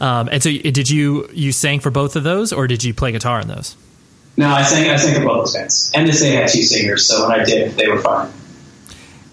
Um, 0.00 0.28
and 0.30 0.42
so, 0.42 0.50
did 0.50 0.90
you 0.90 1.28
you 1.32 1.52
sang 1.52 1.80
for 1.80 1.90
both 1.90 2.16
of 2.16 2.24
those, 2.24 2.52
or 2.52 2.66
did 2.66 2.84
you 2.84 2.94
play 2.94 3.12
guitar 3.12 3.40
in 3.40 3.48
those? 3.48 3.76
No, 4.36 4.48
I 4.48 4.62
sang 4.62 4.90
I 4.90 4.96
sang 4.96 5.14
for 5.14 5.26
both 5.26 5.44
those 5.44 5.54
bands. 5.54 5.92
NSA 5.92 6.32
had 6.32 6.48
two 6.48 6.62
singers, 6.62 7.06
so 7.06 7.26
when 7.26 7.40
I 7.40 7.44
did, 7.44 7.72
they 7.72 7.88
were 7.88 7.98
fine. 7.98 8.30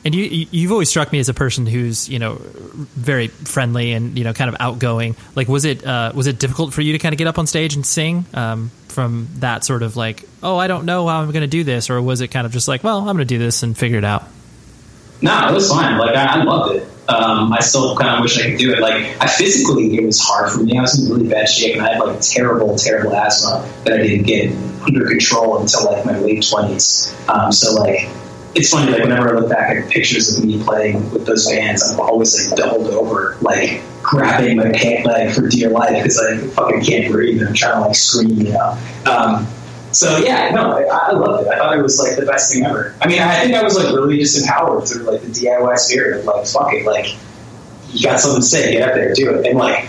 And 0.06 0.14
you 0.14 0.48
you've 0.52 0.72
always 0.72 0.90
struck 0.90 1.12
me 1.12 1.20
as 1.20 1.30
a 1.30 1.34
person 1.34 1.66
who's 1.66 2.10
you 2.10 2.20
know 2.20 2.36
very 2.96 3.28
friendly 3.28 3.94
and 3.94 4.18
you 4.18 4.24
know 4.24 4.34
kind 4.34 4.50
of 4.50 4.58
outgoing. 4.60 5.16
Like, 5.36 5.48
was 5.48 5.66
it 5.66 5.86
uh, 5.86 6.12
was 6.16 6.28
it 6.28 6.40
difficult 6.40 6.74
for 6.74 6.82
you 6.82 6.94
to 6.94 7.00
kind 7.00 7.14
of 7.14 7.18
get 7.18 7.28
up 7.28 7.38
on 7.38 7.48
stage 7.48 7.76
and 7.76 7.86
sing 7.86 8.26
um, 8.34 8.70
from 8.88 9.28
that 9.36 9.64
sort 9.64 9.84
of 9.84 9.96
like, 9.96 10.24
oh, 10.42 10.58
I 10.58 10.68
don't 10.68 10.86
know 10.86 11.08
how 11.08 11.22
I'm 11.22 11.32
going 11.32 11.42
to 11.42 11.48
do 11.48 11.64
this, 11.64 11.90
or 11.90 12.02
was 12.02 12.22
it 12.22 12.30
kind 12.30 12.46
of 12.46 12.54
just 12.54 12.68
like, 12.68 12.84
well, 12.84 13.00
I'm 13.00 13.06
going 13.06 13.18
to 13.20 13.26
do 13.26 13.40
this 13.40 13.64
and 13.64 13.78
figure 13.78 13.98
it 13.98 14.06
out? 14.06 14.24
No, 15.22 15.50
it 15.50 15.54
was 15.54 15.70
fine. 15.70 15.98
Like 15.98 16.16
I, 16.16 16.40
I 16.40 16.44
loved 16.44 16.76
it 16.76 16.88
um, 17.10 17.52
I 17.52 17.60
still 17.60 17.96
kind 17.98 18.16
of 18.16 18.22
wish 18.22 18.40
I 18.40 18.50
could 18.50 18.60
do 18.60 18.74
it. 18.74 18.80
Like, 18.80 19.16
I 19.22 19.28
physically, 19.28 19.98
it 19.98 20.06
was 20.06 20.20
hard 20.20 20.52
for 20.52 20.60
me. 20.64 20.78
I 20.78 20.82
was 20.82 21.04
in 21.04 21.14
really 21.14 21.30
bad 21.30 21.50
shape, 21.50 21.76
and 21.76 21.86
I 21.86 21.94
had 21.94 22.00
like 22.00 22.22
terrible, 22.22 22.76
terrible 22.78 23.16
asthma 23.16 23.68
that 23.84 24.00
I 24.00 24.04
didn't 24.04 24.26
get 24.26 24.52
under 24.84 25.08
control 25.08 25.60
until 25.60 25.86
like 25.86 26.06
my 26.06 26.18
late 26.20 26.46
twenties. 26.50 27.16
Um, 27.28 27.52
so 27.52 27.74
like, 27.74 28.10
it's 28.56 28.70
funny. 28.70 28.92
Like 28.92 29.02
whenever 29.02 29.36
I 29.36 29.40
look 29.40 29.50
back 29.50 29.76
at 29.76 29.90
pictures 29.90 30.38
of 30.38 30.46
me 30.46 30.64
playing 30.64 31.12
with 31.12 31.26
those 31.26 31.48
bands, 31.48 31.92
I'm 31.92 32.00
always 32.00 32.50
like 32.50 32.58
doubled 32.58 32.88
over, 32.88 33.38
like 33.42 33.82
grabbing 34.02 34.58
my 34.58 34.72
pant 34.72 35.06
leg 35.06 35.34
for 35.34 35.48
dear 35.48 35.70
life 35.70 36.04
because 36.04 36.20
I 36.20 36.38
fucking 36.50 36.84
can't 36.84 37.12
breathe 37.12 37.40
and 37.40 37.50
I'm 37.50 37.54
trying 37.56 37.76
to 37.76 37.82
like 37.82 37.96
scream, 37.96 38.30
you 38.32 38.54
know. 38.54 38.78
Um, 39.06 39.48
so 39.94 40.18
yeah, 40.18 40.52
no, 40.52 40.72
I, 40.72 40.84
I, 40.84 41.12
loved 41.12 41.48
it. 41.48 41.50
I 41.50 41.58
thought 41.58 41.78
it 41.78 41.82
was 41.82 42.00
like 42.00 42.16
the 42.16 42.26
best 42.26 42.54
thing 42.54 42.66
ever. 42.66 42.96
I 43.02 43.08
mean, 43.08 43.22
I 43.22 43.44
think 43.44 43.56
I 43.56 43.64
was 43.64 43.78
like 43.78 43.94
really 43.94 44.20
just 44.20 44.40
empowered 44.42 44.88
through 44.88 45.04
like 45.04 45.22
the 45.22 45.28
DIY 45.28 45.78
spirit 45.78 46.20
of 46.20 46.26
like, 46.26 46.46
fuck 46.48 46.74
it, 46.74 46.86
like 46.86 47.16
you 47.92 48.08
got 48.08 48.20
something 48.20 48.42
to 48.42 48.48
say, 48.48 48.74
get 48.74 48.90
up 48.90 48.96
there, 48.96 49.14
do 49.14 49.36
it. 49.36 49.46
And 49.46 49.58
like, 49.58 49.88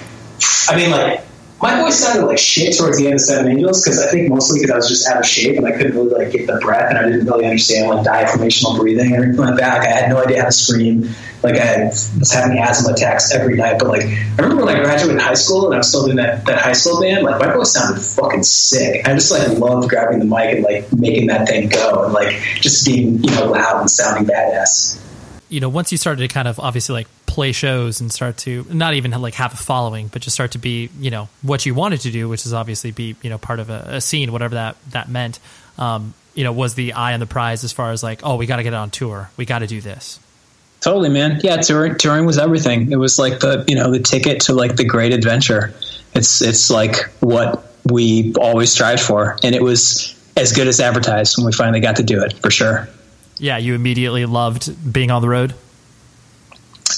I 0.69 0.77
mean, 0.77 0.91
like 0.91 1.25
my 1.63 1.81
voice 1.81 1.97
sounded 1.97 2.27
like 2.27 2.39
shit 2.39 2.77
towards 2.77 2.99
the 2.99 3.07
end 3.07 3.15
of 3.15 3.21
Seven 3.21 3.51
Angels 3.51 3.83
because 3.83 4.01
I 4.03 4.11
think 4.11 4.29
mostly 4.29 4.61
because 4.61 4.73
I 4.73 4.77
was 4.77 4.89
just 4.89 5.09
out 5.09 5.19
of 5.19 5.27
shape 5.27 5.57
and 5.57 5.67
I 5.67 5.73
couldn't 5.73 5.95
really 5.95 6.11
like 6.11 6.33
get 6.33 6.47
the 6.47 6.59
breath 6.61 6.91
and 6.91 6.99
I 6.99 7.05
didn't 7.05 7.27
really 7.27 7.45
understand 7.45 7.89
like 7.89 8.07
diaphragmational 8.07 8.79
breathing 8.79 9.07
and 9.07 9.15
everything 9.15 9.37
like 9.37 9.57
that. 9.57 9.79
Like, 9.79 9.89
I 9.89 9.91
had 9.91 10.11
no 10.11 10.23
idea 10.23 10.41
how 10.41 10.47
to 10.47 10.53
scream. 10.53 11.09
Like 11.43 11.57
I 11.57 11.85
was 11.85 12.33
having 12.33 12.59
asthma 12.59 12.93
attacks 12.93 13.33
every 13.35 13.57
night. 13.57 13.79
But 13.79 13.89
like 13.89 14.03
I 14.03 14.43
remember 14.43 14.65
when 14.65 14.77
I 14.77 14.83
graduated 14.83 15.23
high 15.23 15.35
school 15.35 15.67
and 15.67 15.75
I 15.75 15.79
was 15.79 15.89
still 15.89 16.11
in 16.11 16.17
that, 16.17 16.45
that 16.47 16.61
high 16.61 16.73
school 16.73 17.01
band, 17.01 17.25
like 17.25 17.41
my 17.41 17.53
voice 17.53 17.73
sounded 17.73 18.03
fucking 18.03 18.43
sick. 18.43 19.07
I 19.07 19.15
just 19.15 19.31
like 19.31 19.59
loved 19.59 19.89
grabbing 19.89 20.19
the 20.19 20.25
mic 20.25 20.57
and 20.57 20.65
like 20.65 20.93
making 20.93 21.29
that 21.29 21.47
thing 21.47 21.69
go 21.69 22.05
and 22.05 22.13
like 22.13 22.41
just 22.61 22.85
being, 22.85 23.23
you 23.23 23.31
know, 23.31 23.51
loud 23.51 23.81
and 23.81 23.91
sounding 23.91 24.27
badass. 24.27 24.99
You 25.55 25.61
know, 25.61 25.69
once 25.69 25.93
you 25.93 25.99
started 25.99 26.27
to 26.27 26.29
kind 26.29 26.49
of 26.49 26.59
obviously 26.59 26.95
like 26.95 27.09
play 27.27 27.53
shows 27.53 28.01
and 28.01 28.13
start 28.13 28.39
to 28.39 28.67
not 28.71 28.95
even 28.95 29.11
like 29.13 29.35
have 29.35 29.53
a 29.53 29.57
following, 29.57 30.09
but 30.09 30.23
just 30.23 30.35
start 30.35 30.53
to 30.53 30.59
be, 30.59 30.91
you 30.99 31.11
know, 31.11 31.29
what 31.43 31.65
you 31.65 31.75
wanted 31.75 32.01
to 32.01 32.11
do, 32.11 32.29
which 32.29 32.45
is 32.47 32.53
obviously 32.53 32.91
be, 32.91 33.17
you 33.23 33.31
know, 33.31 33.39
part 33.39 33.61
of 33.61 33.71
a, 33.71 33.85
a 33.87 34.01
scene, 34.01 34.33
whatever 34.33 34.57
that 34.57 34.77
that 34.91 35.09
meant. 35.09 35.39
Um, 35.79 36.15
you 36.35 36.43
know, 36.43 36.53
was 36.53 36.75
the 36.75 36.95
eye 36.95 37.15
on 37.15 37.21
the 37.21 37.27
prize 37.27 37.63
as 37.63 37.73
far 37.73 37.93
as 37.93 38.03
like, 38.03 38.21
oh, 38.25 38.37
we 38.37 38.47
got 38.47 38.57
to 38.57 38.63
get 38.65 38.75
on 38.75 38.91
tour, 38.91 39.31
we 39.37 39.45
got 39.45 39.61
to 39.61 39.67
do 39.67 39.81
this. 39.81 40.19
Totally, 40.81 41.09
man. 41.09 41.41
Yeah, 41.43 41.57
touring, 41.57 41.97
touring 41.97 42.27
was 42.27 42.37
everything. 42.37 42.93
It 42.93 42.97
was 42.97 43.19
like 43.19 43.41
the 43.41 43.65
you 43.67 43.75
know 43.75 43.91
the 43.91 44.01
ticket 44.01 44.43
to 44.43 44.53
like 44.53 44.77
the 44.77 44.85
great 44.85 45.15
adventure. 45.15 45.73
It's 46.15 46.43
it's 46.43 46.69
like 46.69 47.11
what 47.21 47.73
we 47.91 48.35
always 48.35 48.71
strived 48.71 49.01
for, 49.01 49.39
and 49.43 49.55
it 49.55 49.63
was 49.63 50.15
as 50.37 50.53
good 50.53 50.67
as 50.67 50.81
advertised 50.81 51.39
when 51.39 51.47
we 51.47 51.53
finally 51.53 51.81
got 51.81 51.97
to 51.97 52.03
do 52.03 52.23
it 52.23 52.35
for 52.35 52.51
sure. 52.51 52.89
Yeah, 53.39 53.59
you 53.59 53.75
immediately 53.75 54.27
loved 54.27 54.93
being 54.93 55.11
on 55.11 55.23
the 55.23 55.29
road. 55.29 55.55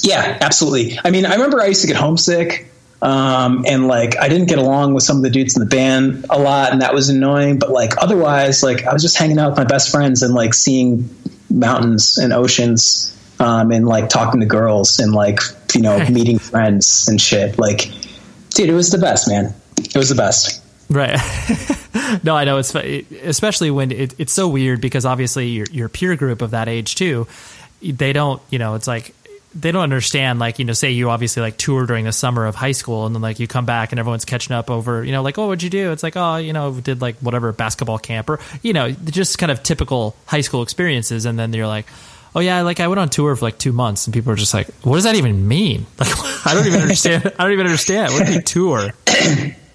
Yeah, 0.02 0.38
absolutely. 0.40 0.98
I 1.04 1.10
mean, 1.10 1.26
I 1.26 1.34
remember 1.34 1.60
I 1.60 1.66
used 1.66 1.82
to 1.82 1.86
get 1.86 1.96
homesick. 1.96 2.72
Um, 3.02 3.64
and 3.68 3.88
like 3.88 4.16
I 4.18 4.28
didn't 4.28 4.48
get 4.48 4.58
along 4.58 4.94
with 4.94 5.04
some 5.04 5.18
of 5.18 5.22
the 5.22 5.28
dudes 5.30 5.54
in 5.54 5.60
the 5.60 5.68
band 5.68 6.24
a 6.30 6.38
lot, 6.38 6.72
and 6.72 6.80
that 6.80 6.94
was 6.94 7.10
annoying. 7.10 7.58
But 7.58 7.70
like 7.70 7.92
otherwise, 7.98 8.62
like 8.62 8.86
I 8.86 8.92
was 8.92 9.02
just 9.02 9.18
hanging 9.18 9.38
out 9.38 9.50
with 9.50 9.58
my 9.58 9.64
best 9.64 9.90
friends 9.90 10.22
and 10.22 10.34
like 10.34 10.54
seeing 10.54 11.08
mountains 11.50 12.16
and 12.18 12.32
oceans 12.32 13.16
um, 13.38 13.70
and 13.70 13.86
like 13.86 14.08
talking 14.08 14.40
to 14.40 14.46
girls 14.46 14.98
and 14.98 15.12
like 15.12 15.40
you 15.74 15.82
know 15.82 15.98
meeting 16.10 16.38
friends 16.38 17.06
and 17.08 17.20
shit. 17.20 17.58
Like, 17.58 17.90
dude, 18.50 18.68
it 18.68 18.74
was 18.74 18.90
the 18.90 18.98
best, 18.98 19.28
man. 19.28 19.54
It 19.78 19.96
was 19.96 20.08
the 20.08 20.14
best. 20.14 20.62
Right. 20.88 21.18
no, 22.22 22.36
I 22.36 22.44
know 22.44 22.58
it's 22.58 22.74
especially 22.74 23.70
when 23.70 23.90
it, 23.90 24.14
it's 24.18 24.32
so 24.32 24.48
weird 24.48 24.80
because 24.80 25.04
obviously 25.04 25.48
your 25.48 25.66
your 25.70 25.88
peer 25.88 26.16
group 26.16 26.42
of 26.42 26.52
that 26.52 26.68
age 26.68 26.94
too, 26.94 27.26
they 27.82 28.12
don't, 28.12 28.40
you 28.50 28.58
know, 28.58 28.74
it's 28.74 28.86
like 28.86 29.14
they 29.60 29.72
don't 29.72 29.82
understand 29.82 30.38
like 30.38 30.58
you 30.58 30.64
know 30.64 30.74
say 30.74 30.90
you 30.90 31.08
obviously 31.08 31.40
like 31.40 31.56
tour 31.56 31.86
during 31.86 32.04
the 32.04 32.12
summer 32.12 32.46
of 32.46 32.54
high 32.54 32.72
school 32.72 33.06
and 33.06 33.14
then 33.14 33.22
like 33.22 33.40
you 33.40 33.46
come 33.46 33.64
back 33.64 33.92
and 33.92 33.98
everyone's 33.98 34.24
catching 34.24 34.54
up 34.54 34.70
over 34.70 35.02
you 35.02 35.12
know 35.12 35.22
like 35.22 35.38
oh 35.38 35.46
what'd 35.46 35.62
you 35.62 35.70
do? 35.70 35.92
It's 35.92 36.02
like 36.02 36.16
oh 36.16 36.36
you 36.36 36.52
know 36.52 36.72
did 36.72 37.00
like 37.00 37.16
whatever 37.16 37.52
basketball 37.52 37.98
camp 37.98 38.28
or 38.28 38.38
you 38.62 38.72
know 38.72 38.90
just 38.90 39.38
kind 39.38 39.50
of 39.50 39.62
typical 39.62 40.14
high 40.26 40.42
school 40.42 40.62
experiences 40.62 41.24
and 41.24 41.38
then 41.38 41.52
you're 41.52 41.66
like 41.66 41.86
oh 42.34 42.40
yeah 42.40 42.60
like 42.62 42.80
i 42.80 42.88
went 42.88 42.98
on 43.00 43.08
tour 43.08 43.34
for 43.34 43.46
like 43.46 43.58
two 43.58 43.72
months 43.72 44.06
and 44.06 44.12
people 44.12 44.30
are 44.30 44.36
just 44.36 44.52
like 44.52 44.68
what 44.82 44.96
does 44.96 45.04
that 45.04 45.14
even 45.14 45.48
mean? 45.48 45.86
Like 45.98 46.46
i 46.46 46.54
don't 46.54 46.66
even 46.66 46.82
understand 46.82 47.32
i 47.38 47.42
don't 47.42 47.52
even 47.52 47.66
understand. 47.66 48.12
What 48.12 48.26
do 48.26 48.34
you 48.34 48.42
tour 48.42 48.90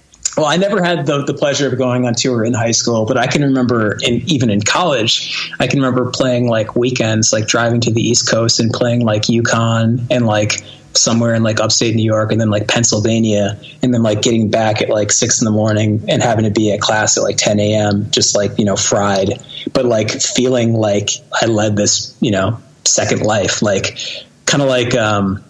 well, 0.42 0.50
I 0.50 0.58
never 0.58 0.84
had 0.84 1.06
the, 1.06 1.24
the 1.24 1.36
pleasure 1.36 1.68
of 1.68 1.78
going 1.78 2.08
on 2.08 2.16
tour 2.16 2.44
in 2.44 2.54
high 2.54 2.72
school, 2.72 3.06
but 3.06 3.16
I 3.16 3.28
can 3.28 3.44
remember, 3.44 4.00
in, 4.02 4.24
even 4.26 4.50
in 4.50 4.60
college, 4.62 5.52
I 5.60 5.68
can 5.68 5.80
remember 5.80 6.10
playing 6.10 6.50
like 6.50 6.76
weekends, 6.76 7.32
like 7.32 7.46
driving 7.46 7.80
to 7.82 7.92
the 7.92 8.02
East 8.02 8.28
Coast 8.28 8.60
and 8.60 8.72
playing 8.72 9.02
like 9.02 9.24
UConn 9.24 10.04
and 10.10 10.26
like 10.26 10.64
somewhere 10.94 11.36
in 11.36 11.44
like 11.44 11.60
upstate 11.60 11.96
New 11.96 12.04
York 12.04 12.32
and 12.32 12.42
then 12.42 12.50
like 12.50 12.68
Pennsylvania, 12.68 13.60
and 13.84 13.94
then 13.94 14.02
like 14.02 14.24
getting 14.24 14.50
back 14.50 14.82
at 14.82 14.90
like 14.90 15.12
six 15.12 15.40
in 15.40 15.46
the 15.46 15.52
morning 15.52 16.04
and 16.08 16.24
having 16.24 16.46
to 16.46 16.52
be 16.52 16.72
at 16.74 16.82
class 16.82 17.20
at 17.20 17.22
like 17.22 17.38
10 17.38 17.60
a.m., 17.60 18.10
just 18.10 18.36
like, 18.36 18.58
you 18.58 18.66
know, 18.66 18.76
fried, 18.76 19.44
but 19.74 19.86
like 19.86 20.10
feeling 20.10 20.74
like 20.74 21.12
I 21.40 21.46
led 21.46 21.76
this, 21.76 22.18
you 22.20 22.32
know, 22.32 22.60
second 22.84 23.22
life, 23.22 23.62
like 23.62 24.00
kind 24.48 24.64
of 24.64 24.70
like, 24.70 24.96
um, 24.96 25.44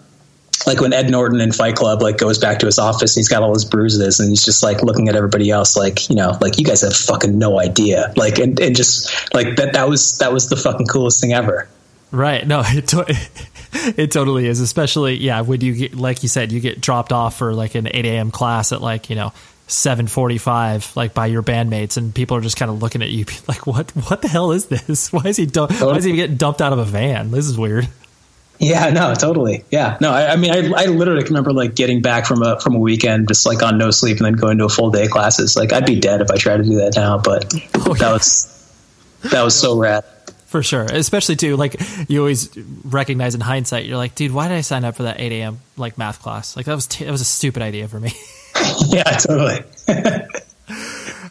like 0.66 0.80
when 0.80 0.92
Ed 0.92 1.10
Norton 1.10 1.40
in 1.40 1.52
Fight 1.52 1.76
Club 1.76 2.02
like 2.02 2.18
goes 2.18 2.38
back 2.38 2.58
to 2.60 2.66
his 2.66 2.78
office, 2.78 3.14
he's 3.14 3.28
got 3.28 3.42
all 3.42 3.52
his 3.52 3.64
bruises, 3.64 4.20
and 4.20 4.30
he's 4.30 4.44
just 4.44 4.62
like 4.62 4.82
looking 4.82 5.08
at 5.08 5.16
everybody 5.16 5.50
else, 5.50 5.76
like 5.76 6.08
you 6.08 6.16
know, 6.16 6.36
like 6.40 6.58
you 6.58 6.64
guys 6.64 6.82
have 6.82 6.94
fucking 6.94 7.38
no 7.38 7.58
idea, 7.58 8.12
like 8.16 8.38
and, 8.38 8.58
and 8.60 8.76
just 8.76 9.34
like 9.34 9.56
that 9.56 9.72
that 9.72 9.88
was 9.88 10.18
that 10.18 10.32
was 10.32 10.48
the 10.48 10.56
fucking 10.56 10.86
coolest 10.86 11.20
thing 11.20 11.32
ever. 11.32 11.68
Right? 12.10 12.46
No, 12.46 12.62
it 12.64 12.86
to- 12.88 13.06
it 13.72 14.12
totally 14.12 14.46
is. 14.46 14.60
Especially 14.60 15.16
yeah, 15.16 15.40
when 15.40 15.60
you 15.60 15.74
get 15.74 15.94
like 15.94 16.22
you 16.22 16.28
said, 16.28 16.52
you 16.52 16.60
get 16.60 16.80
dropped 16.80 17.12
off 17.12 17.36
for 17.38 17.54
like 17.54 17.74
an 17.74 17.88
eight 17.88 18.06
a.m. 18.06 18.30
class 18.30 18.72
at 18.72 18.80
like 18.80 19.10
you 19.10 19.16
know. 19.16 19.32
745 19.68 20.96
like 20.96 21.14
by 21.14 21.26
your 21.26 21.42
bandmates 21.42 21.96
and 21.96 22.14
people 22.14 22.36
are 22.36 22.42
just 22.42 22.58
kind 22.58 22.70
of 22.70 22.82
looking 22.82 23.00
at 23.00 23.08
you 23.08 23.24
like 23.48 23.66
what 23.66 23.90
what 24.08 24.20
the 24.20 24.28
hell 24.28 24.52
is 24.52 24.66
this 24.66 25.10
why 25.12 25.22
is 25.24 25.38
he 25.38 25.46
why 25.46 25.96
is 25.96 26.04
he 26.04 26.14
getting 26.14 26.36
dumped 26.36 26.60
out 26.60 26.74
of 26.74 26.78
a 26.78 26.84
van 26.84 27.30
this 27.30 27.46
is 27.46 27.56
weird 27.56 27.88
yeah, 28.58 28.90
no, 28.90 29.14
totally. 29.14 29.64
Yeah, 29.70 29.98
no, 30.00 30.12
I, 30.12 30.32
I 30.32 30.36
mean, 30.36 30.52
I, 30.52 30.82
I 30.82 30.86
literally 30.86 31.24
remember 31.24 31.52
like 31.52 31.74
getting 31.74 32.00
back 32.00 32.26
from 32.26 32.42
a 32.42 32.60
from 32.60 32.76
a 32.76 32.78
weekend 32.78 33.28
just 33.28 33.44
like 33.44 33.62
on 33.62 33.76
no 33.76 33.90
sleep 33.90 34.18
and 34.18 34.26
then 34.26 34.34
going 34.34 34.58
to 34.58 34.66
a 34.66 34.68
full 34.68 34.90
day 34.90 35.04
of 35.04 35.10
classes. 35.10 35.56
Like 35.56 35.72
I'd 35.72 35.86
be 35.86 35.98
dead 35.98 36.20
if 36.20 36.30
I 36.30 36.36
tried 36.36 36.58
to 36.58 36.62
do 36.62 36.76
that 36.76 36.92
now, 36.94 37.18
but 37.18 37.52
oh, 37.74 37.94
that 37.94 38.12
was 38.12 38.48
that 39.30 39.42
was 39.42 39.58
so 39.58 39.78
rad. 39.80 40.04
For 40.46 40.62
sure, 40.62 40.84
especially 40.84 41.36
too, 41.36 41.56
like 41.56 41.80
you 42.08 42.20
always 42.20 42.54
recognize 42.84 43.34
in 43.34 43.40
hindsight, 43.40 43.86
you're 43.86 43.96
like, 43.96 44.14
dude, 44.14 44.32
why 44.32 44.48
did 44.48 44.58
I 44.58 44.60
sign 44.60 44.84
up 44.84 44.96
for 44.96 45.04
that 45.04 45.18
8 45.18 45.32
a.m. 45.32 45.60
like 45.78 45.96
math 45.96 46.20
class? 46.20 46.56
Like 46.56 46.66
that 46.66 46.74
was 46.74 46.86
t- 46.86 47.06
that 47.06 47.10
was 47.10 47.22
a 47.22 47.24
stupid 47.24 47.62
idea 47.62 47.88
for 47.88 47.98
me. 47.98 48.12
yeah, 48.88 49.02
totally. 49.04 49.60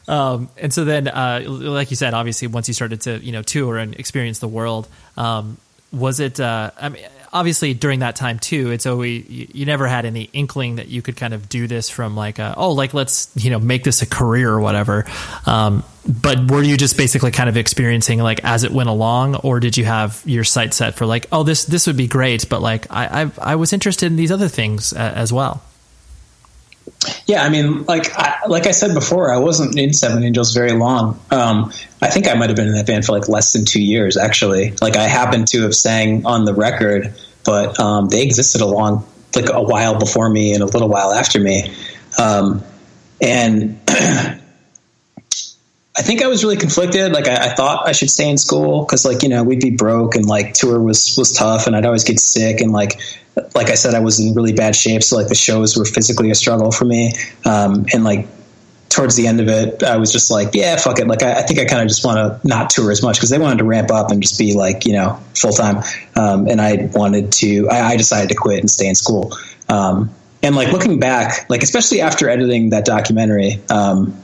um, 0.08 0.50
and 0.58 0.74
so 0.74 0.86
then, 0.86 1.08
uh, 1.08 1.44
like 1.46 1.92
you 1.92 1.98
said, 1.98 2.16
obviously, 2.16 2.48
once 2.48 2.68
you 2.68 2.74
started 2.74 3.02
to 3.02 3.20
you 3.20 3.32
know 3.32 3.44
tour 3.44 3.78
and 3.78 3.94
experience 3.94 4.40
the 4.40 4.48
world, 4.48 4.88
um, 5.18 5.58
was 5.92 6.20
it? 6.20 6.40
Uh, 6.40 6.72
I 6.80 6.90
mean, 6.90 7.04
obviously 7.34 7.74
during 7.74 8.00
that 8.00 8.16
time 8.16 8.40
too, 8.40 8.72
it's 8.72 8.86
always 8.86 9.30
you, 9.30 9.48
you, 9.54 9.66
never 9.66 9.88
had 9.88 10.06
any 10.06 10.30
inkling 10.34 10.76
that 10.76 10.88
you 10.88 11.02
could 11.02 11.18
kind 11.18 11.34
of 11.34 11.50
do 11.50 11.68
this 11.68 11.90
from 11.90 12.16
like 12.16 12.40
a, 12.40 12.54
oh 12.58 12.72
like 12.72 12.94
let's 12.94 13.30
you 13.36 13.50
know 13.50 13.60
make 13.60 13.84
this 13.84 14.02
a 14.02 14.06
career 14.06 14.50
or 14.50 14.60
whatever. 14.60 15.06
Um, 15.46 15.84
but 16.08 16.50
were 16.50 16.64
you 16.64 16.78
just 16.78 16.98
basically 16.98 17.32
kind 17.32 17.50
of 17.50 17.58
experiencing 17.58 18.20
like 18.20 18.44
as 18.44 18.64
it 18.64 18.72
went 18.72 18.90
along, 18.90 19.36
or 19.36 19.60
did 19.60 19.78
you 19.78 19.86
have 19.86 20.22
your 20.26 20.44
sight 20.44 20.74
set 20.74 20.96
for 20.96 21.06
like 21.06 21.28
oh 21.32 21.44
this 21.44 21.66
this 21.66 21.88
would 21.88 21.98
be 21.98 22.08
great, 22.08 22.50
but 22.50 22.62
like 22.62 22.88
I 22.90 23.24
I, 23.24 23.32
I 23.40 23.56
was 23.56 23.74
interested 23.74 24.08
in 24.08 24.16
these 24.16 24.32
other 24.32 24.48
things 24.48 24.94
uh, 24.94 24.98
as 24.98 25.32
well. 25.32 25.62
Yeah, 27.26 27.44
I 27.44 27.50
mean, 27.50 27.84
like 27.86 28.16
I, 28.16 28.46
like 28.48 28.68
I 28.68 28.72
said 28.72 28.94
before, 28.94 29.34
I 29.34 29.38
wasn't 29.38 29.78
in 29.78 29.94
Seven 29.94 30.24
Angels 30.24 30.54
very 30.54 30.74
long. 30.74 31.20
Um, 31.32 31.72
I 32.02 32.10
think 32.10 32.28
I 32.28 32.36
might 32.36 32.50
have 32.50 32.56
been 32.56 32.68
in 32.68 32.76
that 32.76 32.86
band 32.86 33.06
for 33.06 33.14
like 33.14 33.28
less 33.28 33.54
than 33.54 33.66
two 33.66 33.82
years, 33.82 34.18
actually. 34.18 34.74
Like 34.82 34.96
I 34.96 35.08
happened 35.08 35.48
to 35.50 35.64
have 35.64 35.76
sang 35.76 36.26
on 36.26 36.46
the 36.46 36.54
record, 36.54 37.14
but 37.44 37.80
um, 37.80 38.10
they 38.10 38.22
existed 38.22 38.62
a 38.62 38.68
long, 38.68 39.06
like 39.36 39.50
a 39.50 39.62
while 39.62 39.98
before 39.98 40.30
me 40.30 40.54
and 40.54 40.62
a 40.62 40.66
little 40.66 40.90
while 40.90 41.12
after 41.12 41.40
me. 41.40 41.74
Um, 42.20 42.64
and 43.20 43.80
I 43.88 44.40
think 46.04 46.22
I 46.22 46.28
was 46.28 46.44
really 46.44 46.58
conflicted. 46.58 47.14
Like 47.14 47.28
I, 47.28 47.52
I 47.52 47.56
thought 47.56 47.88
I 47.88 47.94
should 47.94 48.10
stay 48.10 48.30
in 48.30 48.38
school 48.38 48.86
because, 48.86 49.06
like 49.06 49.24
you 49.24 49.30
know, 49.30 49.44
we'd 49.44 49.60
be 49.60 49.72
broke 49.72 50.16
and 50.16 50.26
like 50.26 50.54
tour 50.54 50.80
was 50.80 51.16
was 51.18 51.32
tough, 51.32 51.68
and 51.68 51.76
I'd 51.76 51.86
always 51.86 52.04
get 52.04 52.20
sick 52.20 52.62
and 52.62 52.72
like 52.72 53.00
like 53.56 53.70
I 53.70 53.76
said, 53.76 53.94
I 53.94 54.00
was 54.00 54.20
in 54.20 54.34
really 54.34 54.54
bad 54.54 54.76
shape, 54.76 55.04
so 55.04 55.16
like 55.16 55.28
the 55.28 55.36
shows 55.36 55.78
were 55.78 55.86
physically 55.86 56.32
a 56.32 56.36
struggle 56.36 56.72
for 56.72 56.86
me. 56.86 57.14
Um, 57.46 57.86
and 57.94 58.04
like 58.04 58.28
towards 58.90 59.16
the 59.16 59.26
end 59.26 59.40
of 59.40 59.48
it, 59.48 59.84
I 59.84 59.98
was 59.98 60.12
just 60.12 60.30
like, 60.30 60.50
yeah, 60.54 60.76
fuck 60.76 61.00
it. 61.00 61.08
Like 61.08 61.24
I, 61.24 61.40
I 61.40 61.42
think 61.44 61.60
I 61.60 61.66
kind 61.66 61.82
of 61.82 61.88
just 61.88 62.06
want 62.06 62.18
to 62.18 62.48
not 62.48 62.70
tour 62.70 62.92
as 62.92 63.02
much 63.02 63.18
because 63.18 63.30
they 63.30 63.40
wanted 63.40 63.60
to 63.60 63.64
ramp 63.64 63.90
up 63.90 64.12
and 64.12 64.22
just 64.22 64.38
be 64.38 64.54
like, 64.54 64.86
you 64.86 64.94
know, 64.94 65.20
full 65.34 65.54
time. 65.54 65.84
Um, 66.16 66.48
and 66.48 66.62
I 66.62 66.90
wanted 66.94 67.32
to. 67.34 67.70
I, 67.70 67.92
I, 67.92 67.98
decided 67.98 68.30
to 68.30 68.36
quit 68.36 68.60
and 68.60 68.70
stay 68.70 68.88
in 68.88 68.96
school. 68.96 69.32
Um, 69.70 70.14
and 70.44 70.56
like 70.56 70.72
looking 70.74 71.00
back, 71.00 71.50
like 71.50 71.64
especially 71.64 72.02
after 72.02 72.30
editing 72.30 72.72
that 72.72 72.84
documentary, 72.84 73.62
um, 73.70 74.22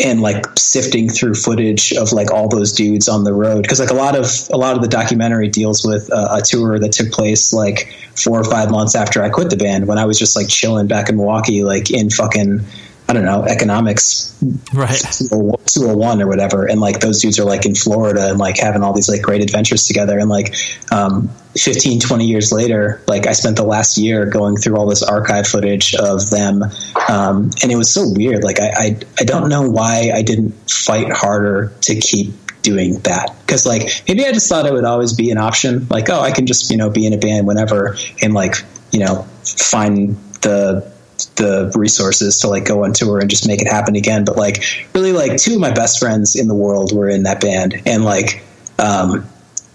and 0.00 0.20
like 0.20 0.46
sifting 0.56 1.08
through 1.08 1.34
footage 1.34 1.92
of 1.92 2.12
like 2.12 2.30
all 2.30 2.48
those 2.48 2.72
dudes 2.72 3.08
on 3.08 3.24
the 3.24 3.32
road. 3.32 3.62
Because 3.62 3.80
like 3.80 3.90
a 3.90 3.94
lot 3.94 4.16
of 4.16 4.26
a 4.52 4.56
lot 4.56 4.76
of 4.76 4.82
the 4.82 4.88
documentary 4.88 5.48
deals 5.48 5.84
with 5.84 6.12
uh, 6.12 6.38
a 6.38 6.42
tour 6.42 6.78
that 6.78 6.92
took 6.92 7.10
place 7.10 7.52
like 7.52 7.92
four 8.14 8.40
or 8.40 8.44
five 8.44 8.70
months 8.70 8.94
after 8.94 9.22
I 9.22 9.30
quit 9.30 9.50
the 9.50 9.56
band 9.56 9.86
when 9.86 9.98
I 9.98 10.04
was 10.04 10.18
just 10.18 10.36
like 10.36 10.48
chilling 10.48 10.86
back 10.86 11.08
in 11.08 11.16
Milwaukee 11.16 11.64
like 11.64 11.90
in 11.90 12.10
fucking 12.10 12.60
I 13.08 13.14
don't 13.14 13.24
know, 13.24 13.42
economics, 13.44 14.36
right? 14.74 14.98
201 14.98 16.20
or 16.20 16.26
whatever. 16.26 16.66
And 16.66 16.78
like 16.78 17.00
those 17.00 17.22
dudes 17.22 17.38
are 17.38 17.44
like 17.44 17.64
in 17.64 17.74
Florida 17.74 18.28
and 18.28 18.38
like 18.38 18.58
having 18.58 18.82
all 18.82 18.92
these 18.92 19.08
like 19.08 19.22
great 19.22 19.42
adventures 19.42 19.86
together. 19.86 20.18
And 20.18 20.28
like 20.28 20.54
um, 20.92 21.30
15, 21.56 22.00
20 22.00 22.26
years 22.26 22.52
later, 22.52 23.00
like 23.06 23.26
I 23.26 23.32
spent 23.32 23.56
the 23.56 23.64
last 23.64 23.96
year 23.96 24.26
going 24.26 24.56
through 24.56 24.76
all 24.76 24.86
this 24.86 25.02
archive 25.02 25.46
footage 25.46 25.94
of 25.94 26.28
them. 26.28 26.64
Um, 27.08 27.50
and 27.62 27.72
it 27.72 27.76
was 27.76 27.90
so 27.90 28.04
weird. 28.06 28.44
Like 28.44 28.60
I, 28.60 28.72
I, 28.76 28.96
I 29.20 29.24
don't 29.24 29.48
know 29.48 29.62
why 29.62 30.10
I 30.14 30.20
didn't 30.20 30.52
fight 30.70 31.10
harder 31.10 31.72
to 31.82 31.98
keep 31.98 32.34
doing 32.60 32.98
that 33.00 33.34
because 33.46 33.64
like 33.64 33.88
maybe 34.06 34.26
I 34.26 34.32
just 34.32 34.48
thought 34.48 34.66
it 34.66 34.72
would 34.72 34.84
always 34.84 35.12
be 35.14 35.30
an 35.30 35.38
option 35.38 35.86
like 35.88 36.10
oh 36.10 36.20
I 36.20 36.32
can 36.32 36.44
just 36.44 36.72
you 36.72 36.76
know 36.76 36.90
be 36.90 37.06
in 37.06 37.12
a 37.12 37.16
band 37.16 37.46
whenever 37.46 37.96
and 38.20 38.34
like 38.34 38.56
you 38.90 38.98
know 38.98 39.22
find 39.44 40.16
the 40.42 40.92
the 41.38 41.72
resources 41.74 42.38
to 42.38 42.48
like 42.48 42.64
go 42.66 42.84
on 42.84 42.92
tour 42.92 43.18
and 43.18 43.30
just 43.30 43.46
make 43.46 43.62
it 43.62 43.68
happen 43.68 43.96
again. 43.96 44.24
But 44.24 44.36
like 44.36 44.62
really 44.94 45.12
like 45.12 45.38
two 45.38 45.54
of 45.54 45.60
my 45.60 45.72
best 45.72 45.98
friends 45.98 46.36
in 46.36 46.48
the 46.48 46.54
world 46.54 46.94
were 46.94 47.08
in 47.08 47.22
that 47.22 47.40
band 47.40 47.82
and 47.86 48.04
like 48.04 48.44
um 48.78 49.26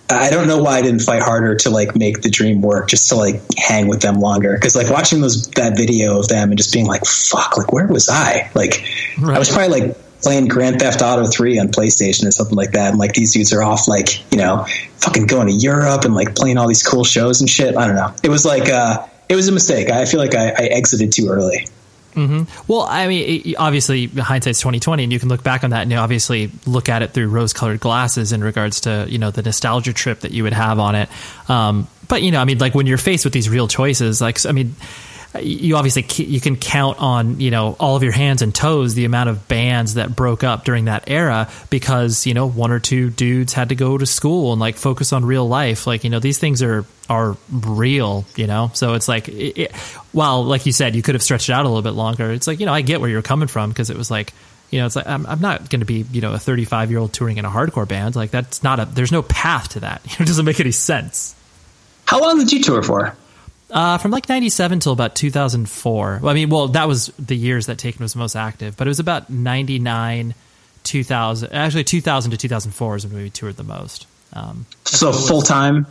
I 0.09 0.30
don't 0.30 0.47
know 0.47 0.61
why 0.61 0.78
I 0.78 0.82
didn't 0.82 1.01
fight 1.01 1.22
harder 1.22 1.55
to 1.55 1.70
like 1.70 1.95
make 1.95 2.22
the 2.22 2.30
dream 2.30 2.61
work, 2.61 2.89
just 2.89 3.09
to 3.09 3.16
like 3.16 3.41
hang 3.57 3.88
with 3.88 4.01
them 4.01 4.20
longer. 4.20 4.53
Because 4.53 4.76
like 4.76 4.89
watching 4.89 5.22
those 5.22 5.47
that 5.51 5.78
video 5.78 6.20
of 6.20 6.28
them 6.28 6.49
and 6.49 6.57
just 6.57 6.74
being 6.74 6.86
like, 6.86 7.05
"Fuck!" 7.05 7.57
Like 7.57 7.72
where 7.72 7.88
was 7.88 8.09
I? 8.09 8.51
Like 8.53 8.84
right. 9.20 9.36
I 9.36 9.39
was 9.39 9.49
probably 9.49 9.80
like 9.80 9.97
playing 10.22 10.47
Grand 10.47 10.80
Theft 10.80 11.01
Auto 11.01 11.26
Three 11.26 11.57
on 11.57 11.70
PlayStation 11.70 12.28
or 12.28 12.32
something 12.32 12.55
like 12.55 12.72
that. 12.72 12.89
And 12.89 12.99
like 12.99 13.14
these 13.14 13.34
dudes 13.34 13.53
are 13.53 13.64
off 13.64 13.88
like 13.88 14.30
you 14.32 14.38
know 14.38 14.66
fucking 14.97 15.28
going 15.28 15.47
to 15.47 15.53
Europe 15.53 16.03
and 16.03 16.14
like 16.14 16.36
playing 16.36 16.57
all 16.57 16.68
these 16.68 16.84
cool 16.84 17.05
shows 17.05 17.39
and 17.39 17.49
shit. 17.49 17.76
I 17.78 17.88
don't 17.88 17.95
know. 17.95 18.14
It 18.24 18.30
was 18.30 18.45
like 18.45 18.70
uh, 18.70 19.07
it 19.34 19.36
was 19.36 19.47
a 19.47 19.51
mistake. 19.51 19.89
I 19.89 20.05
feel 20.05 20.19
like 20.19 20.36
I, 20.36 20.49
I 20.49 20.65
exited 20.65 21.11
too 21.11 21.27
early. 21.27 21.67
Mm-hmm. 22.13 22.43
Well, 22.71 22.81
I 22.88 23.07
mean, 23.07 23.55
obviously, 23.57 24.05
hindsight's 24.05 24.59
twenty 24.59 24.79
twenty, 24.79 25.03
and 25.03 25.11
you 25.11 25.19
can 25.19 25.29
look 25.29 25.43
back 25.43 25.63
on 25.63 25.71
that 25.71 25.81
and 25.81 25.93
obviously 25.93 26.51
look 26.67 26.88
at 26.88 27.01
it 27.01 27.11
through 27.11 27.27
rose-colored 27.29 27.79
glasses 27.79 28.31
in 28.31 28.43
regards 28.43 28.81
to 28.81 29.07
you 29.09 29.17
know 29.17 29.31
the 29.31 29.41
nostalgia 29.41 29.93
trip 29.93 30.19
that 30.19 30.31
you 30.31 30.43
would 30.43 30.53
have 30.53 30.77
on 30.77 30.93
it. 30.93 31.09
Um, 31.49 31.88
but 32.07 32.21
you 32.21 32.29
know, 32.29 32.39
I 32.39 32.45
mean, 32.45 32.59
like 32.59 32.75
when 32.75 32.86
you're 32.86 32.99
faced 32.99 33.25
with 33.25 33.34
these 33.34 33.49
real 33.49 33.67
choices, 33.67 34.21
like 34.21 34.45
I 34.45 34.51
mean, 34.51 34.75
you 35.41 35.75
obviously 35.75 36.05
you 36.23 36.39
can 36.39 36.55
count 36.55 36.99
on 36.99 37.39
you 37.39 37.49
know 37.49 37.75
all 37.79 37.95
of 37.95 38.03
your 38.03 38.11
hands 38.11 38.41
and 38.41 38.53
toes 38.53 38.93
the 38.93 39.05
amount 39.05 39.29
of 39.29 39.47
bands 39.47 39.95
that 39.95 40.15
broke 40.15 40.43
up 40.43 40.63
during 40.63 40.86
that 40.86 41.05
era 41.07 41.49
because 41.69 42.27
you 42.27 42.34
know 42.34 42.47
one 42.47 42.71
or 42.71 42.79
two 42.79 43.09
dudes 43.09 43.53
had 43.53 43.69
to 43.69 43.75
go 43.75 43.97
to 43.97 44.05
school 44.05 44.51
and 44.51 44.59
like 44.59 44.75
focus 44.75 45.11
on 45.11 45.25
real 45.25 45.47
life. 45.47 45.88
Like 45.88 46.03
you 46.03 46.09
know 46.09 46.19
these 46.19 46.38
things 46.38 46.61
are 46.61 46.86
are 47.09 47.36
real 47.51 48.25
you 48.36 48.47
know? 48.47 48.71
So 48.73 48.93
it's 48.93 49.07
like 49.07 49.27
it, 49.27 49.71
like 50.13 50.65
you 50.65 50.71
said 50.71 50.95
you 50.95 51.01
could 51.01 51.15
have 51.15 51.23
stretched 51.23 51.49
it 51.49 51.53
out 51.53 51.65
a 51.65 51.67
little 51.67 51.81
bit 51.81 51.91
longer 51.91 52.31
it's 52.31 52.47
like 52.47 52.59
you 52.59 52.65
know 52.65 52.73
I 52.73 52.81
get 52.81 53.01
where 53.01 53.09
you're 53.09 53.21
coming 53.21 53.47
from 53.47 53.69
because 53.69 53.89
it 53.89 53.97
was 53.97 54.11
like 54.11 54.34
you 54.69 54.79
know 54.79 54.86
it's 54.86 54.95
like 54.95 55.07
I'm, 55.07 55.25
I'm 55.25 55.41
not 55.41 55.69
going 55.69 55.81
to 55.81 55.86
be 55.86 56.05
you 56.11 56.21
know 56.21 56.34
a 56.34 56.39
35 56.39 56.91
year 56.91 56.99
old 56.99 57.11
touring 57.11 57.38
in 57.38 57.45
a 57.45 57.49
hardcore 57.49 57.88
band. 57.88 58.15
Like 58.15 58.31
that's 58.31 58.63
not 58.63 58.79
a 58.79 58.86
there's 58.86 59.11
no 59.11 59.23
path 59.23 59.69
to 59.69 59.79
that. 59.81 60.01
It 60.19 60.27
doesn't 60.27 60.45
make 60.45 60.59
any 60.59 60.71
sense. 60.71 61.36
How 62.05 62.21
long 62.21 62.38
did 62.38 62.51
you 62.51 62.61
tour 62.61 62.84
for 62.84 63.15
uh, 63.74 63.97
from 63.97 64.11
like 64.11 64.30
97 64.30 64.80
till 64.80 64.93
about 64.93 65.15
2004. 65.15 66.19
Well, 66.21 66.30
I 66.30 66.34
mean, 66.34 66.49
well, 66.49 66.67
that 66.69 66.88
was 66.88 67.07
the 67.17 67.36
years 67.36 67.65
that 67.65 67.80
Taken 67.80 68.03
was 68.03 68.15
most 68.15 68.36
active, 68.36 68.78
but 68.78 68.88
it 68.88 68.89
was 68.89 68.99
about 68.99 69.32
99, 69.32 70.36
2000. 70.84 71.51
Actually, 71.51 71.84
2000 71.84 72.32
to 72.32 72.38
2004 72.38 72.95
is 72.95 73.07
when 73.07 73.24
we 73.24 73.30
toured 73.32 73.57
the 73.57 73.63
most. 73.63 74.05
Um, 74.34 74.67
so 74.86 75.11
full 75.11 75.41
time? 75.41 75.88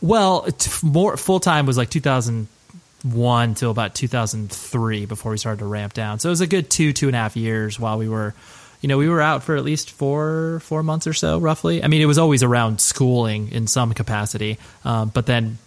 Well, 0.00 0.42
t- 0.42 0.86
more 0.86 1.16
full 1.16 1.40
time 1.40 1.66
was 1.66 1.76
like 1.76 1.90
2001 1.90 3.54
till 3.54 3.70
about 3.70 3.94
2003 3.96 5.06
before 5.06 5.32
we 5.32 5.38
started 5.38 5.58
to 5.58 5.66
ramp 5.66 5.92
down. 5.92 6.20
So 6.20 6.28
it 6.28 6.32
was 6.32 6.40
a 6.40 6.46
good 6.46 6.70
two 6.70 6.92
two 6.92 7.08
and 7.08 7.16
a 7.16 7.18
half 7.18 7.36
years 7.36 7.80
while 7.80 7.98
we 7.98 8.08
were, 8.08 8.34
you 8.80 8.88
know, 8.88 8.98
we 8.98 9.08
were 9.08 9.20
out 9.20 9.42
for 9.42 9.56
at 9.56 9.64
least 9.64 9.90
four 9.90 10.60
four 10.60 10.82
months 10.82 11.06
or 11.06 11.14
so, 11.14 11.38
roughly. 11.38 11.82
I 11.82 11.88
mean, 11.88 12.00
it 12.00 12.06
was 12.06 12.18
always 12.18 12.42
around 12.42 12.80
schooling 12.80 13.50
in 13.50 13.66
some 13.66 13.92
capacity, 13.92 14.58
um, 14.84 15.10
but 15.14 15.26
then 15.26 15.58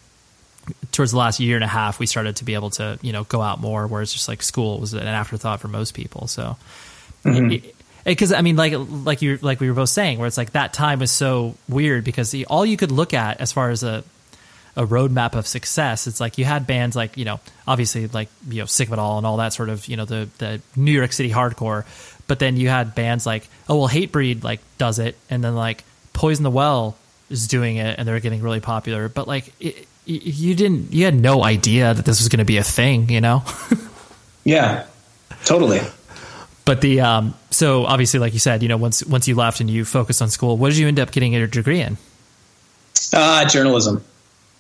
towards 0.92 1.12
the 1.12 1.18
last 1.18 1.40
year 1.40 1.56
and 1.56 1.64
a 1.64 1.68
half, 1.68 2.00
we 2.00 2.06
started 2.06 2.38
to 2.38 2.46
be 2.46 2.54
able 2.54 2.72
to, 2.72 3.00
you 3.02 3.14
know, 3.14 3.24
go 3.26 3.42
out 3.42 3.60
more. 3.60 3.88
Whereas 3.88 4.14
just 4.14 4.28
like 4.28 4.42
school 4.44 4.80
was 4.80 4.94
an 4.94 5.08
afterthought 5.08 5.60
for 5.60 5.68
most 5.68 5.94
people. 5.94 6.28
So. 6.28 6.58
Mm-hmm 7.24 7.66
because 8.08 8.32
I 8.32 8.42
mean, 8.42 8.56
like 8.56 8.74
like 8.74 9.22
you 9.22 9.38
like 9.42 9.60
we 9.60 9.68
were 9.68 9.76
both 9.76 9.90
saying, 9.90 10.18
where 10.18 10.28
it's 10.28 10.38
like 10.38 10.54
that 10.54 10.74
time 10.74 11.00
was 11.00 11.12
so 11.12 11.56
weird 11.68 12.04
because 12.04 12.32
the, 12.32 12.46
all 12.46 12.66
you 12.66 12.78
could 12.78 12.92
look 12.92 13.14
at 13.14 13.42
as 13.42 13.52
far 13.52 13.70
as 13.70 13.84
a 13.84 14.04
a 14.78 14.86
roadmap 14.86 15.36
of 15.36 15.46
success, 15.46 16.08
it's 16.08 16.20
like 16.20 16.38
you 16.38 16.46
had 16.46 16.66
bands 16.66 16.96
like 16.96 17.18
you 17.18 17.26
know 17.26 17.40
obviously 17.68 18.08
like 18.08 18.30
you 18.48 18.62
know 18.62 18.66
Sick 18.66 18.88
of 18.88 18.94
It 18.94 19.00
All 19.00 19.18
and 19.18 19.28
all 19.28 19.38
that 19.38 19.52
sort 19.52 19.70
of 19.70 19.88
you 19.88 19.98
know 19.98 20.06
the 20.06 20.30
the 20.38 20.62
New 20.76 20.92
York 20.92 21.12
City 21.12 21.30
hardcore, 21.30 21.86
but 22.28 22.40
then 22.40 22.56
you 22.56 22.70
had 22.70 22.96
bands 22.96 23.26
like 23.26 23.48
oh 23.68 23.78
well 23.78 23.90
Hatebreed 23.90 24.44
like 24.44 24.62
does 24.78 25.00
it, 25.00 25.18
and 25.30 25.44
then 25.44 25.56
like 25.56 25.84
Poison 26.14 26.44
the 26.44 26.52
Well 26.52 26.96
is 27.30 27.48
doing 27.48 27.76
it, 27.76 28.00
and 28.00 28.08
they're 28.08 28.22
getting 28.22 28.42
really 28.42 28.62
popular, 28.62 29.10
but 29.10 29.28
like 29.28 29.52
it, 29.60 29.86
you 30.08 30.56
didn't 30.56 30.94
you 30.94 31.06
had 31.06 31.16
no 31.16 31.44
idea 31.44 31.94
that 31.94 32.06
this 32.06 32.20
was 32.20 32.30
going 32.30 32.40
to 32.40 32.46
be 32.46 32.58
a 32.58 32.64
thing, 32.64 33.10
you 33.10 33.22
know? 33.22 33.44
yeah, 34.44 34.86
totally. 35.46 35.82
But 36.66 36.82
the 36.82 37.02
um, 37.02 37.34
so 37.50 37.86
obviously, 37.86 38.20
like 38.20 38.34
you 38.34 38.40
said, 38.40 38.62
you 38.62 38.70
know, 38.70 38.78
once 38.78 39.04
once 39.06 39.28
you 39.28 39.36
left 39.36 39.60
and 39.60 39.70
you 39.70 39.86
focused 39.86 40.22
on 40.22 40.30
school, 40.30 40.58
what 40.58 40.70
did 40.70 40.78
you 40.78 40.88
end 40.88 41.00
up 41.00 41.12
getting 41.12 41.34
your 41.34 41.48
degree 41.48 41.82
in? 41.82 41.98
Uh, 43.14 43.48
journalism. 43.48 44.04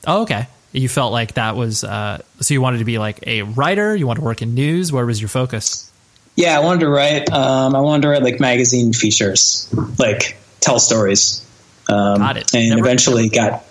Oh, 0.05 0.21
okay. 0.23 0.47
You 0.71 0.89
felt 0.89 1.11
like 1.11 1.33
that 1.35 1.55
was 1.55 1.83
uh, 1.83 2.21
so 2.39 2.53
you 2.53 2.61
wanted 2.61 2.79
to 2.79 2.85
be 2.85 2.97
like 2.97 3.25
a 3.25 3.41
writer. 3.43 3.95
You 3.95 4.07
wanted 4.07 4.21
to 4.21 4.25
work 4.25 4.41
in 4.41 4.53
news. 4.53 4.91
Where 4.91 5.05
was 5.05 5.21
your 5.21 5.29
focus? 5.29 5.91
Yeah, 6.35 6.55
I 6.55 6.63
wanted 6.63 6.81
to 6.81 6.89
write. 6.89 7.31
Um, 7.31 7.75
I 7.75 7.79
wanted 7.81 8.03
to 8.03 8.09
write 8.09 8.23
like 8.23 8.39
magazine 8.39 8.93
features, 8.93 9.73
like 9.97 10.37
tell 10.59 10.79
stories. 10.79 11.45
Um, 11.89 12.19
got 12.19 12.37
it. 12.37 12.53
And 12.53 12.69
never, 12.69 12.81
eventually 12.81 13.29
got. 13.29 13.65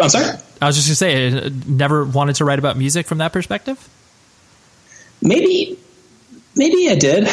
I'm 0.00 0.08
sorry. 0.08 0.36
I 0.60 0.66
was 0.66 0.76
just 0.76 0.88
gonna 0.88 0.96
say, 0.96 1.46
uh, 1.46 1.50
never 1.66 2.04
wanted 2.04 2.36
to 2.36 2.44
write 2.44 2.58
about 2.58 2.76
music 2.76 3.06
from 3.06 3.18
that 3.18 3.32
perspective. 3.32 3.88
Maybe 5.22 5.78
maybe 6.56 6.88
I 6.90 6.96
did. 6.96 7.28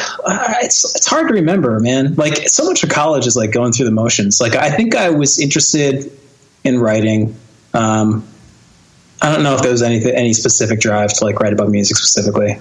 It's 0.61 0.95
it's 0.95 1.07
hard 1.07 1.27
to 1.27 1.33
remember, 1.33 1.79
man. 1.79 2.15
Like 2.15 2.47
so 2.47 2.65
much 2.65 2.83
of 2.83 2.89
college 2.89 3.27
is 3.27 3.35
like 3.35 3.51
going 3.51 3.73
through 3.73 3.85
the 3.85 3.91
motions. 3.91 4.39
Like 4.39 4.55
I 4.55 4.69
think 4.69 4.95
I 4.95 5.09
was 5.09 5.39
interested 5.39 6.11
in 6.63 6.79
writing. 6.79 7.35
Um, 7.73 8.25
I 9.21 9.33
don't 9.33 9.43
know 9.43 9.55
if 9.55 9.61
there 9.61 9.71
was 9.71 9.81
any 9.81 10.01
any 10.13 10.33
specific 10.33 10.79
drive 10.79 11.11
to 11.13 11.25
like 11.25 11.39
write 11.39 11.53
about 11.53 11.69
music 11.69 11.97
specifically. 11.97 12.59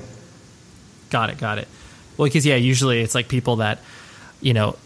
Got 1.11 1.31
it. 1.31 1.39
Got 1.39 1.59
it. 1.59 1.69
Well, 2.17 2.27
because 2.27 2.47
yeah, 2.47 2.57
usually 2.57 3.01
it's 3.01 3.15
like 3.15 3.29
people 3.29 3.57
that 3.57 3.81
you 4.45 4.53
know, 4.53 4.77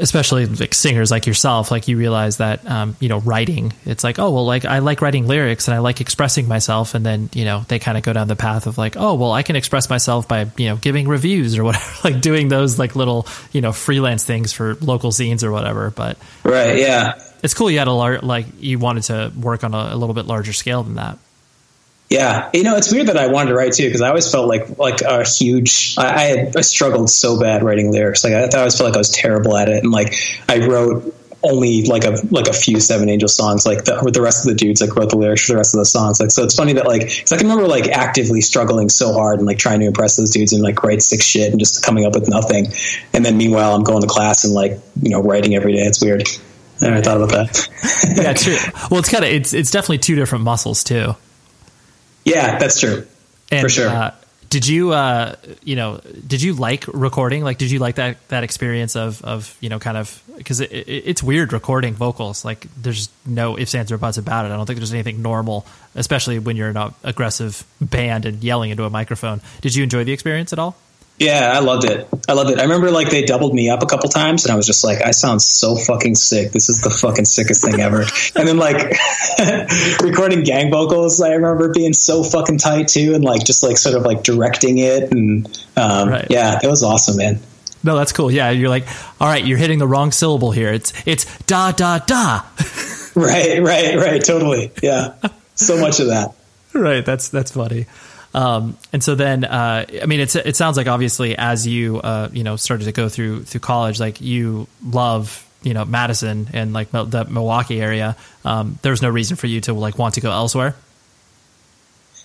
especially 0.00 0.46
like 0.46 0.74
singers 0.74 1.12
like 1.12 1.28
yourself, 1.28 1.70
like 1.70 1.86
you 1.86 1.96
realize 1.96 2.38
that, 2.38 2.68
um, 2.68 2.96
you 2.98 3.08
know, 3.08 3.20
writing, 3.20 3.72
it's 3.84 4.02
like, 4.02 4.18
oh, 4.18 4.32
well, 4.32 4.44
like 4.44 4.64
I 4.64 4.80
like 4.80 5.00
writing 5.00 5.28
lyrics 5.28 5.68
and 5.68 5.76
I 5.76 5.78
like 5.78 6.00
expressing 6.00 6.48
myself. 6.48 6.96
And 6.96 7.06
then, 7.06 7.30
you 7.32 7.44
know, 7.44 7.64
they 7.68 7.78
kind 7.78 7.96
of 7.96 8.02
go 8.02 8.12
down 8.12 8.26
the 8.26 8.34
path 8.34 8.66
of 8.66 8.78
like, 8.78 8.96
oh, 8.96 9.14
well, 9.14 9.30
I 9.30 9.44
can 9.44 9.54
express 9.54 9.88
myself 9.88 10.26
by, 10.26 10.50
you 10.56 10.66
know, 10.70 10.76
giving 10.76 11.06
reviews 11.06 11.56
or 11.56 11.62
whatever, 11.64 11.92
like 12.02 12.20
doing 12.20 12.48
those 12.48 12.80
like 12.80 12.96
little, 12.96 13.28
you 13.52 13.60
know, 13.60 13.70
freelance 13.70 14.24
things 14.24 14.52
for 14.52 14.74
local 14.74 15.12
scenes 15.12 15.44
or 15.44 15.52
whatever. 15.52 15.90
But, 15.90 16.18
right. 16.42 16.76
Yeah. 16.76 17.22
It's 17.44 17.54
cool. 17.54 17.70
You 17.70 17.78
had 17.78 17.86
a 17.86 17.92
large, 17.92 18.24
like 18.24 18.46
you 18.58 18.80
wanted 18.80 19.04
to 19.04 19.32
work 19.38 19.62
on 19.62 19.72
a, 19.72 19.94
a 19.94 19.96
little 19.96 20.14
bit 20.14 20.26
larger 20.26 20.52
scale 20.52 20.82
than 20.82 20.96
that. 20.96 21.16
Yeah, 22.08 22.50
you 22.54 22.62
know, 22.62 22.76
it's 22.76 22.92
weird 22.92 23.08
that 23.08 23.16
I 23.16 23.26
wanted 23.26 23.50
to 23.50 23.56
write 23.56 23.72
too 23.72 23.84
because 23.84 24.00
I 24.00 24.08
always 24.08 24.30
felt 24.30 24.46
like 24.46 24.78
like 24.78 25.00
a 25.00 25.24
huge. 25.24 25.96
I, 25.98 26.06
I, 26.06 26.22
had 26.22 26.56
I 26.56 26.60
struggled 26.60 27.10
so 27.10 27.40
bad 27.40 27.64
writing 27.64 27.90
lyrics. 27.90 28.22
Like 28.22 28.32
I, 28.32 28.44
I 28.44 28.58
always 28.58 28.76
felt 28.76 28.90
like 28.90 28.96
I 28.96 28.98
was 28.98 29.10
terrible 29.10 29.56
at 29.56 29.68
it, 29.68 29.82
and 29.82 29.92
like 29.92 30.14
I 30.48 30.66
wrote 30.66 31.14
only 31.42 31.82
like 31.82 32.04
a 32.04 32.16
like 32.30 32.46
a 32.46 32.52
few 32.52 32.80
Seven 32.80 33.08
Angel 33.08 33.28
songs. 33.28 33.66
Like 33.66 33.84
the, 33.84 34.00
with 34.04 34.14
the 34.14 34.22
rest 34.22 34.46
of 34.46 34.50
the 34.50 34.56
dudes, 34.56 34.80
like 34.80 34.94
wrote 34.94 35.10
the 35.10 35.16
lyrics 35.16 35.46
for 35.46 35.52
the 35.52 35.56
rest 35.56 35.74
of 35.74 35.78
the 35.78 35.84
songs. 35.84 36.20
Like 36.20 36.30
so, 36.30 36.44
it's 36.44 36.54
funny 36.54 36.74
that 36.74 36.86
like 36.86 37.02
cause 37.02 37.32
I 37.32 37.38
can 37.38 37.48
remember 37.48 37.68
like 37.68 37.88
actively 37.88 38.40
struggling 38.40 38.88
so 38.88 39.12
hard 39.12 39.38
and 39.38 39.46
like 39.46 39.58
trying 39.58 39.80
to 39.80 39.86
impress 39.86 40.16
those 40.16 40.30
dudes 40.30 40.52
and 40.52 40.62
like 40.62 40.82
write 40.82 41.02
sick 41.02 41.22
shit 41.22 41.50
and 41.50 41.58
just 41.58 41.84
coming 41.84 42.04
up 42.04 42.14
with 42.14 42.28
nothing. 42.28 42.68
And 43.12 43.24
then 43.24 43.36
meanwhile, 43.36 43.74
I'm 43.74 43.82
going 43.82 44.02
to 44.02 44.08
class 44.08 44.44
and 44.44 44.54
like 44.54 44.78
you 45.02 45.10
know 45.10 45.22
writing 45.22 45.54
every 45.54 45.72
day. 45.72 45.82
It's 45.82 46.02
weird. 46.02 46.28
I 46.80 46.90
never 46.90 47.02
thought 47.02 47.16
about 47.16 47.30
that. 47.30 48.16
yeah, 48.16 48.32
true. 48.34 48.56
Well, 48.90 49.00
it's 49.00 49.10
kind 49.10 49.24
of 49.24 49.30
it's 49.30 49.52
it's 49.52 49.70
definitely 49.70 49.98
two 49.98 50.14
different 50.14 50.44
muscles 50.44 50.84
too. 50.84 51.16
Yeah, 52.26 52.58
that's 52.58 52.78
true. 52.80 53.06
And, 53.50 53.62
for 53.62 53.68
sure. 53.68 53.88
Uh, 53.88 54.14
did 54.50 54.66
you, 54.66 54.92
uh, 54.92 55.36
you 55.62 55.76
know, 55.76 56.00
did 56.26 56.42
you 56.42 56.54
like 56.54 56.86
recording? 56.88 57.42
Like, 57.42 57.58
did 57.58 57.70
you 57.70 57.78
like 57.78 57.96
that 57.96 58.16
that 58.28 58.44
experience 58.44 58.96
of 58.96 59.22
of 59.22 59.56
you 59.60 59.68
know, 59.68 59.78
kind 59.78 59.96
of 59.96 60.22
because 60.36 60.60
it, 60.60 60.72
it, 60.72 60.88
it's 60.88 61.22
weird 61.22 61.52
recording 61.52 61.94
vocals. 61.94 62.44
Like, 62.44 62.66
there's 62.76 63.08
no 63.24 63.58
ifs, 63.58 63.74
ands, 63.74 63.90
or 63.90 63.98
buts 63.98 64.18
about 64.18 64.44
it. 64.44 64.48
I 64.52 64.56
don't 64.56 64.66
think 64.66 64.78
there's 64.78 64.92
anything 64.92 65.22
normal, 65.22 65.66
especially 65.94 66.38
when 66.38 66.56
you're 66.56 66.68
in 66.68 66.76
an 66.76 66.94
aggressive 67.02 67.64
band 67.80 68.26
and 68.26 68.42
yelling 68.42 68.70
into 68.70 68.84
a 68.84 68.90
microphone. 68.90 69.40
Did 69.60 69.74
you 69.74 69.82
enjoy 69.82 70.04
the 70.04 70.12
experience 70.12 70.52
at 70.52 70.58
all? 70.58 70.76
Yeah, 71.18 71.50
I 71.54 71.60
loved 71.60 71.84
it. 71.84 72.06
I 72.28 72.34
loved 72.34 72.50
it. 72.50 72.58
I 72.58 72.62
remember 72.62 72.90
like 72.90 73.08
they 73.08 73.24
doubled 73.24 73.54
me 73.54 73.70
up 73.70 73.82
a 73.82 73.86
couple 73.86 74.10
times, 74.10 74.44
and 74.44 74.52
I 74.52 74.56
was 74.56 74.66
just 74.66 74.84
like, 74.84 75.00
I 75.00 75.12
sound 75.12 75.40
so 75.40 75.74
fucking 75.74 76.14
sick. 76.14 76.52
This 76.52 76.68
is 76.68 76.82
the 76.82 76.90
fucking 76.90 77.24
sickest 77.24 77.64
thing 77.64 77.80
ever. 77.80 78.04
and 78.34 78.46
then 78.46 78.58
like 78.58 78.76
recording 80.02 80.42
gang 80.42 80.70
vocals, 80.70 81.20
I 81.22 81.32
remember 81.32 81.72
being 81.72 81.94
so 81.94 82.22
fucking 82.22 82.58
tight 82.58 82.88
too, 82.88 83.14
and 83.14 83.24
like 83.24 83.44
just 83.44 83.62
like 83.62 83.78
sort 83.78 83.94
of 83.94 84.02
like 84.02 84.24
directing 84.24 84.76
it, 84.78 85.10
and 85.10 85.46
um, 85.76 86.10
right. 86.10 86.26
yeah, 86.28 86.60
it 86.62 86.68
was 86.68 86.82
awesome, 86.82 87.16
man. 87.16 87.40
No, 87.82 87.96
that's 87.96 88.12
cool. 88.12 88.30
Yeah, 88.30 88.50
you're 88.50 88.68
like, 88.68 88.86
all 89.20 89.28
right, 89.28 89.44
you're 89.44 89.58
hitting 89.58 89.78
the 89.78 89.86
wrong 89.86 90.12
syllable 90.12 90.50
here. 90.50 90.72
It's 90.72 90.92
it's 91.06 91.24
da 91.44 91.72
da 91.72 91.98
da. 92.00 92.42
right, 93.14 93.62
right, 93.62 93.96
right. 93.96 94.22
Totally. 94.22 94.72
Yeah, 94.82 95.14
so 95.54 95.78
much 95.80 96.00
of 96.00 96.08
that. 96.08 96.34
Right. 96.74 97.06
That's 97.06 97.30
that's 97.30 97.52
funny. 97.52 97.86
Um, 98.36 98.76
and 98.92 99.02
so 99.02 99.14
then, 99.14 99.44
uh, 99.44 99.86
I 100.02 100.04
mean, 100.04 100.20
it's, 100.20 100.36
it 100.36 100.56
sounds 100.56 100.76
like 100.76 100.86
obviously 100.86 101.36
as 101.38 101.66
you, 101.66 101.98
uh, 102.02 102.28
you 102.30 102.44
know, 102.44 102.56
started 102.56 102.84
to 102.84 102.92
go 102.92 103.08
through, 103.08 103.44
through 103.44 103.60
college, 103.60 103.98
like 103.98 104.20
you 104.20 104.68
love, 104.84 105.42
you 105.62 105.72
know, 105.72 105.86
Madison 105.86 106.48
and 106.52 106.74
like 106.74 106.90
the 106.90 107.26
Milwaukee 107.30 107.80
area. 107.80 108.14
Um, 108.44 108.78
there's 108.82 109.00
no 109.00 109.08
reason 109.08 109.38
for 109.38 109.46
you 109.46 109.62
to 109.62 109.72
like 109.72 109.98
want 109.98 110.16
to 110.16 110.20
go 110.20 110.30
elsewhere. 110.30 110.76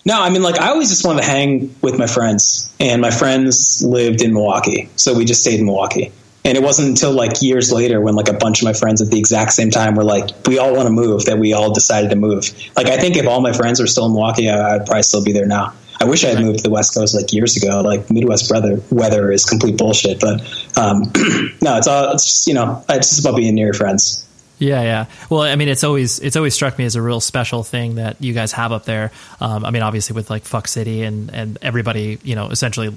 No, 0.04 0.20
I 0.20 0.28
mean, 0.28 0.42
like 0.42 0.60
I 0.60 0.68
always 0.68 0.90
just 0.90 1.06
wanted 1.06 1.22
to 1.22 1.28
hang 1.28 1.74
with 1.80 1.96
my 1.96 2.08
friends, 2.08 2.74
and 2.80 3.00
my 3.00 3.10
friends 3.10 3.82
lived 3.84 4.20
in 4.20 4.34
Milwaukee, 4.34 4.90
so 4.96 5.14
we 5.14 5.24
just 5.24 5.42
stayed 5.42 5.60
in 5.60 5.66
Milwaukee. 5.66 6.12
And 6.44 6.58
it 6.58 6.62
wasn't 6.62 6.88
until 6.88 7.12
like 7.12 7.40
years 7.40 7.72
later 7.72 8.00
when 8.00 8.16
like 8.16 8.28
a 8.28 8.32
bunch 8.34 8.62
of 8.62 8.64
my 8.64 8.72
friends 8.72 9.00
at 9.00 9.10
the 9.12 9.18
exact 9.18 9.52
same 9.52 9.70
time 9.70 9.94
were 9.94 10.02
like, 10.02 10.30
we 10.48 10.58
all 10.58 10.74
want 10.74 10.88
to 10.88 10.92
move 10.92 11.26
that 11.26 11.38
we 11.38 11.52
all 11.52 11.72
decided 11.72 12.10
to 12.10 12.16
move. 12.16 12.50
Like 12.76 12.88
I 12.88 12.96
think 12.96 13.16
if 13.16 13.28
all 13.28 13.40
my 13.40 13.52
friends 13.52 13.80
were 13.80 13.86
still 13.86 14.06
in 14.06 14.12
Milwaukee, 14.12 14.50
I'd 14.50 14.84
probably 14.84 15.04
still 15.04 15.22
be 15.22 15.32
there 15.32 15.46
now. 15.46 15.72
I 16.02 16.04
wish 16.04 16.24
I 16.24 16.30
had 16.30 16.40
moved 16.40 16.58
to 16.58 16.62
the 16.64 16.70
West 16.70 16.94
Coast 16.94 17.14
like 17.14 17.32
years 17.32 17.56
ago. 17.56 17.80
Like 17.80 18.10
Midwest 18.10 18.50
weather, 18.50 18.82
weather 18.90 19.30
is 19.30 19.44
complete 19.44 19.78
bullshit. 19.78 20.18
But 20.18 20.40
um, 20.76 21.02
no, 21.62 21.76
it's 21.78 21.86
all 21.86 22.12
it's 22.12 22.24
just, 22.24 22.46
you 22.48 22.54
know 22.54 22.84
it's 22.88 23.10
just 23.10 23.24
about 23.24 23.36
being 23.36 23.54
near 23.54 23.66
your 23.66 23.74
friends. 23.74 24.26
Yeah, 24.58 24.82
yeah. 24.82 25.06
Well, 25.28 25.42
I 25.42 25.56
mean, 25.56 25.68
it's 25.68 25.84
always 25.84 26.18
it's 26.18 26.34
always 26.34 26.54
struck 26.54 26.76
me 26.76 26.84
as 26.84 26.96
a 26.96 27.02
real 27.02 27.20
special 27.20 27.62
thing 27.62 27.96
that 27.96 28.20
you 28.20 28.32
guys 28.32 28.52
have 28.52 28.72
up 28.72 28.84
there. 28.84 29.12
Um, 29.40 29.64
I 29.64 29.70
mean, 29.70 29.82
obviously 29.82 30.14
with 30.14 30.28
like 30.28 30.44
Fuck 30.44 30.66
City 30.66 31.02
and 31.02 31.30
and 31.32 31.58
everybody, 31.62 32.18
you 32.24 32.34
know, 32.34 32.48
essentially, 32.48 32.92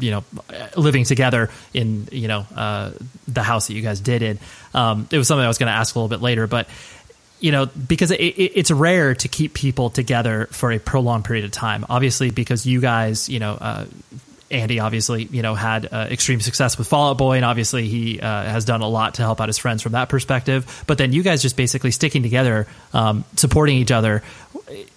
you 0.00 0.10
know, 0.10 0.24
living 0.76 1.04
together 1.04 1.50
in 1.74 2.08
you 2.10 2.26
know 2.26 2.44
uh, 2.54 2.90
the 3.28 3.42
house 3.44 3.68
that 3.68 3.74
you 3.74 3.82
guys 3.82 4.00
did 4.00 4.22
in. 4.22 4.38
Um, 4.74 5.08
it 5.10 5.18
was 5.18 5.28
something 5.28 5.44
I 5.44 5.48
was 5.48 5.58
going 5.58 5.72
to 5.72 5.76
ask 5.76 5.94
a 5.94 5.98
little 5.98 6.08
bit 6.08 6.22
later, 6.22 6.46
but 6.46 6.68
you 7.40 7.52
know, 7.52 7.66
because 7.66 8.10
it, 8.10 8.20
it, 8.20 8.52
it's 8.58 8.70
rare 8.70 9.14
to 9.14 9.28
keep 9.28 9.54
people 9.54 9.90
together 9.90 10.48
for 10.50 10.72
a 10.72 10.78
prolonged 10.78 11.24
period 11.24 11.44
of 11.44 11.50
time. 11.50 11.86
Obviously, 11.88 12.30
because 12.30 12.66
you 12.66 12.80
guys, 12.80 13.28
you 13.28 13.38
know, 13.38 13.52
uh, 13.54 13.86
Andy 14.50 14.80
obviously, 14.80 15.24
you 15.24 15.42
know, 15.42 15.54
had 15.54 15.92
uh, 15.92 16.08
extreme 16.10 16.40
success 16.40 16.78
with 16.78 16.88
Fall 16.88 17.10
Out 17.10 17.18
Boy, 17.18 17.36
and 17.36 17.44
obviously 17.44 17.86
he 17.86 18.20
uh, 18.20 18.44
has 18.44 18.64
done 18.64 18.80
a 18.80 18.88
lot 18.88 19.14
to 19.14 19.22
help 19.22 19.40
out 19.40 19.48
his 19.48 19.58
friends 19.58 19.82
from 19.82 19.92
that 19.92 20.08
perspective. 20.08 20.84
But 20.86 20.98
then 20.98 21.12
you 21.12 21.22
guys 21.22 21.42
just 21.42 21.56
basically 21.56 21.90
sticking 21.90 22.22
together, 22.22 22.66
um, 22.94 23.24
supporting 23.36 23.76
each 23.76 23.92
other, 23.92 24.22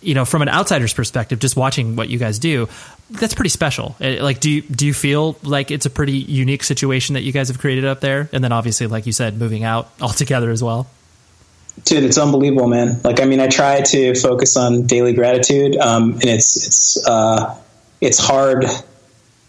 you 0.01 0.15
know, 0.15 0.25
from 0.25 0.41
an 0.41 0.49
outsider's 0.49 0.93
perspective, 0.93 1.39
just 1.39 1.55
watching 1.55 1.95
what 1.95 2.09
you 2.09 2.17
guys 2.17 2.39
do, 2.39 2.67
that's 3.09 3.33
pretty 3.33 3.49
special. 3.49 3.95
Uh, 3.99 4.23
like, 4.23 4.39
do 4.39 4.49
you 4.49 4.61
do 4.61 4.85
you 4.85 4.93
feel 4.93 5.35
like 5.43 5.69
it's 5.69 5.85
a 5.85 5.89
pretty 5.89 6.13
unique 6.13 6.63
situation 6.63 7.13
that 7.13 7.21
you 7.21 7.31
guys 7.31 7.49
have 7.49 7.59
created 7.59 7.85
up 7.85 7.99
there? 7.99 8.29
And 8.31 8.43
then 8.43 8.51
obviously, 8.51 8.87
like 8.87 9.05
you 9.05 9.11
said, 9.11 9.37
moving 9.37 9.63
out 9.63 9.89
altogether 10.01 10.49
as 10.49 10.63
well. 10.63 10.87
Dude, 11.83 12.03
it's 12.03 12.17
unbelievable, 12.17 12.67
man. 12.67 13.01
Like, 13.03 13.19
I 13.19 13.25
mean, 13.25 13.39
I 13.39 13.47
try 13.47 13.81
to 13.81 14.13
focus 14.15 14.55
on 14.55 14.85
daily 14.85 15.13
gratitude, 15.13 15.75
um, 15.77 16.13
and 16.13 16.25
it's 16.25 16.67
it's 16.67 17.07
uh, 17.07 17.57
it's 17.99 18.19
hard 18.19 18.65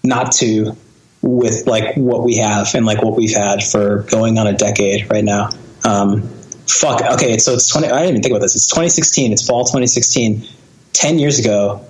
not 0.02 0.32
to 0.32 0.76
with 1.20 1.66
like 1.66 1.96
what 1.96 2.24
we 2.24 2.36
have 2.36 2.74
and 2.74 2.86
like 2.86 3.02
what 3.02 3.16
we've 3.16 3.34
had 3.34 3.62
for 3.62 4.02
going 4.02 4.38
on 4.38 4.46
a 4.46 4.52
decade 4.52 5.10
right 5.10 5.24
now. 5.24 5.50
Um, 5.84 6.22
fuck. 6.66 7.02
Okay, 7.12 7.38
so 7.38 7.54
it's 7.54 7.68
twenty. 7.68 7.88
I 7.88 7.98
didn't 7.98 8.10
even 8.10 8.22
think 8.22 8.32
about 8.32 8.42
this. 8.42 8.56
It's 8.56 8.66
2016. 8.68 9.32
It's 9.32 9.46
fall 9.46 9.64
2016. 9.64 10.46
Ten 10.92 11.18
years 11.18 11.38
ago, 11.38 11.84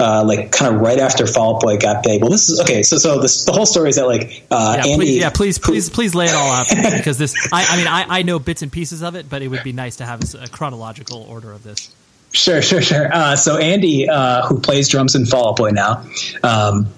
uh, 0.00 0.24
like 0.24 0.50
kind 0.50 0.74
of 0.74 0.80
right 0.80 0.98
after 0.98 1.26
Fall 1.26 1.56
Out 1.56 1.62
Boy 1.62 1.76
got 1.76 2.02
big. 2.02 2.22
Well, 2.22 2.30
this 2.30 2.48
is 2.48 2.60
okay. 2.60 2.82
So, 2.82 2.96
so 2.98 3.20
this, 3.20 3.44
the 3.44 3.52
whole 3.52 3.66
story 3.66 3.90
is 3.90 3.96
that 3.96 4.06
like 4.06 4.44
uh, 4.50 4.76
Yeah, 4.78 4.92
Andy. 4.92 4.96
please, 4.96 5.18
yeah, 5.18 5.30
please, 5.30 5.58
please, 5.58 5.90
please 5.90 6.14
lay 6.14 6.26
it 6.26 6.34
all 6.34 6.50
out 6.50 6.66
because 6.96 7.18
this. 7.18 7.34
I, 7.52 7.64
I 7.68 7.76
mean, 7.76 7.86
I, 7.86 8.06
I 8.08 8.22
know 8.22 8.38
bits 8.38 8.62
and 8.62 8.72
pieces 8.72 9.02
of 9.02 9.14
it, 9.14 9.28
but 9.28 9.42
it 9.42 9.48
would 9.48 9.62
be 9.62 9.72
nice 9.72 9.96
to 9.96 10.04
have 10.04 10.20
a 10.34 10.48
chronological 10.48 11.22
order 11.28 11.52
of 11.52 11.62
this. 11.62 11.94
Sure, 12.32 12.62
sure, 12.62 12.80
sure. 12.80 13.12
Uh, 13.12 13.36
so 13.36 13.58
Andy, 13.58 14.08
uh, 14.08 14.46
who 14.46 14.58
plays 14.58 14.88
drums 14.88 15.14
in 15.14 15.26
Fall 15.26 15.50
Out 15.50 15.56
Boy 15.56 15.70
now, 15.70 16.04
um, 16.42 16.88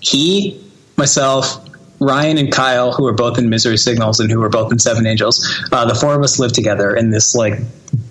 he, 0.00 0.62
myself, 0.96 1.66
Ryan, 1.98 2.36
and 2.38 2.52
Kyle, 2.52 2.92
who 2.92 3.06
are 3.06 3.14
both 3.14 3.38
in 3.38 3.48
Misery 3.48 3.78
Signals 3.78 4.20
and 4.20 4.30
who 4.30 4.42
are 4.42 4.50
both 4.50 4.70
in 4.70 4.78
Seven 4.78 5.06
Angels, 5.06 5.46
uh, 5.72 5.86
the 5.86 5.94
four 5.94 6.14
of 6.14 6.22
us 6.22 6.38
lived 6.38 6.54
together 6.54 6.94
in 6.94 7.10
this 7.10 7.34
like 7.34 7.54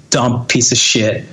dump 0.09 0.49
piece 0.49 0.71
of 0.71 0.77
shit 0.77 1.23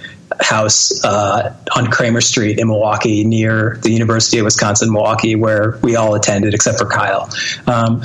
house 0.41 1.05
uh, 1.05 1.55
on 1.77 1.87
Cramer 1.89 2.21
Street 2.21 2.59
in 2.59 2.69
Milwaukee, 2.69 3.25
near 3.25 3.79
the 3.83 3.91
University 3.91 4.39
of 4.39 4.45
Wisconsin 4.45 4.93
Milwaukee, 4.93 5.35
where 5.35 5.79
we 5.83 5.97
all 5.97 6.15
attended 6.15 6.55
except 6.55 6.79
for 6.79 6.87
Kyle. 6.87 7.29
Um, 7.67 8.03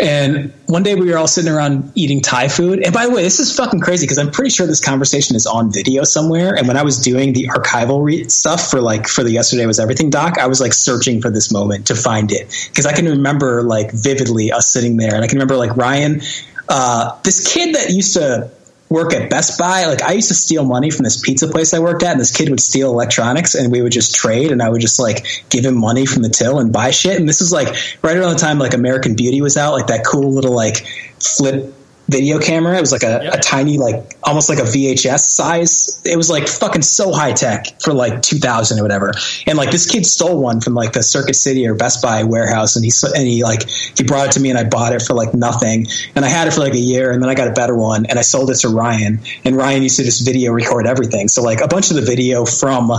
and 0.00 0.52
one 0.66 0.82
day 0.82 0.96
we 0.96 1.10
were 1.10 1.16
all 1.16 1.28
sitting 1.28 1.52
around 1.52 1.92
eating 1.94 2.20
Thai 2.20 2.48
food. 2.48 2.82
And 2.82 2.92
by 2.92 3.06
the 3.06 3.12
way, 3.12 3.22
this 3.22 3.38
is 3.38 3.56
fucking 3.56 3.80
crazy 3.80 4.04
because 4.04 4.18
I'm 4.18 4.30
pretty 4.30 4.50
sure 4.50 4.66
this 4.66 4.84
conversation 4.84 5.36
is 5.36 5.46
on 5.46 5.72
video 5.72 6.02
somewhere. 6.02 6.56
And 6.56 6.66
when 6.66 6.76
I 6.76 6.82
was 6.82 6.98
doing 6.98 7.32
the 7.32 7.46
archival 7.46 8.02
re- 8.02 8.28
stuff 8.28 8.70
for 8.70 8.80
like 8.80 9.06
for 9.06 9.22
the 9.22 9.30
Yesterday 9.30 9.66
Was 9.66 9.78
Everything 9.78 10.10
doc, 10.10 10.38
I 10.38 10.48
was 10.48 10.60
like 10.60 10.72
searching 10.72 11.20
for 11.22 11.30
this 11.30 11.52
moment 11.52 11.86
to 11.86 11.94
find 11.94 12.32
it 12.32 12.52
because 12.68 12.86
I 12.86 12.92
can 12.92 13.06
remember 13.06 13.62
like 13.62 13.92
vividly 13.92 14.50
us 14.50 14.66
sitting 14.66 14.96
there, 14.96 15.14
and 15.14 15.22
I 15.22 15.28
can 15.28 15.36
remember 15.36 15.56
like 15.56 15.76
Ryan, 15.76 16.22
uh, 16.68 17.16
this 17.22 17.52
kid 17.52 17.76
that 17.76 17.90
used 17.90 18.14
to 18.14 18.50
work 18.94 19.12
at 19.12 19.28
Best 19.28 19.58
Buy. 19.58 19.86
Like 19.86 20.02
I 20.02 20.12
used 20.12 20.28
to 20.28 20.34
steal 20.34 20.64
money 20.64 20.90
from 20.90 21.02
this 21.02 21.20
pizza 21.20 21.48
place 21.48 21.74
I 21.74 21.80
worked 21.80 22.02
at, 22.02 22.12
and 22.12 22.20
this 22.20 22.34
kid 22.34 22.48
would 22.48 22.60
steal 22.60 22.90
electronics, 22.90 23.54
and 23.54 23.70
we 23.70 23.82
would 23.82 23.92
just 23.92 24.14
trade, 24.14 24.52
and 24.52 24.62
I 24.62 24.70
would 24.70 24.80
just 24.80 24.98
like 24.98 25.26
give 25.50 25.64
him 25.64 25.76
money 25.76 26.06
from 26.06 26.22
the 26.22 26.28
till 26.28 26.60
and 26.60 26.72
buy 26.72 26.92
shit. 26.92 27.18
And 27.18 27.28
this 27.28 27.40
is 27.40 27.52
like 27.52 27.74
right 28.02 28.16
around 28.16 28.32
the 28.32 28.38
time 28.38 28.58
like 28.58 28.72
American 28.72 29.16
Beauty 29.16 29.42
was 29.42 29.56
out, 29.56 29.72
like 29.74 29.88
that 29.88 30.06
cool 30.06 30.32
little 30.32 30.54
like 30.54 30.86
flip 31.20 31.74
video 32.08 32.38
camera. 32.38 32.76
It 32.76 32.80
was 32.80 32.92
like 32.92 33.02
a, 33.02 33.20
Yep. 33.24 33.34
a 33.34 33.38
tiny, 33.38 33.78
like 33.78 34.16
almost 34.22 34.48
like 34.48 34.58
a 34.58 34.62
VHS 34.62 35.20
size. 35.20 36.00
It 36.04 36.16
was 36.16 36.28
like 36.28 36.48
fucking 36.48 36.82
so 36.82 37.12
high 37.12 37.32
tech 37.32 37.80
for 37.80 37.92
like 37.94 38.20
2000 38.22 38.78
or 38.78 38.82
whatever. 38.82 39.12
And 39.46 39.56
like 39.56 39.70
this 39.70 39.90
kid 39.90 40.04
stole 40.04 40.38
one 40.38 40.60
from 40.60 40.74
like 40.74 40.92
the 40.92 41.02
Circuit 41.02 41.34
City 41.34 41.66
or 41.66 41.74
Best 41.74 42.02
Buy 42.02 42.24
warehouse, 42.24 42.76
and 42.76 42.84
he 42.84 42.92
and 43.16 43.26
he 43.26 43.42
like 43.42 43.68
he 43.68 44.04
brought 44.04 44.28
it 44.28 44.32
to 44.32 44.40
me, 44.40 44.50
and 44.50 44.58
I 44.58 44.64
bought 44.64 44.92
it 44.92 45.02
for 45.02 45.14
like 45.14 45.34
nothing. 45.34 45.86
And 46.14 46.24
I 46.24 46.28
had 46.28 46.46
it 46.48 46.52
for 46.52 46.60
like 46.60 46.74
a 46.74 46.78
year, 46.78 47.10
and 47.10 47.22
then 47.22 47.30
I 47.30 47.34
got 47.34 47.48
a 47.48 47.52
better 47.52 47.76
one, 47.76 48.06
and 48.06 48.18
I 48.18 48.22
sold 48.22 48.50
it 48.50 48.56
to 48.56 48.68
Ryan. 48.68 49.20
And 49.44 49.56
Ryan 49.56 49.82
used 49.82 49.96
to 49.96 50.04
just 50.04 50.24
video 50.24 50.52
record 50.52 50.86
everything. 50.86 51.28
So 51.28 51.42
like 51.42 51.60
a 51.60 51.68
bunch 51.68 51.90
of 51.90 51.96
the 51.96 52.02
video 52.02 52.44
from 52.44 52.92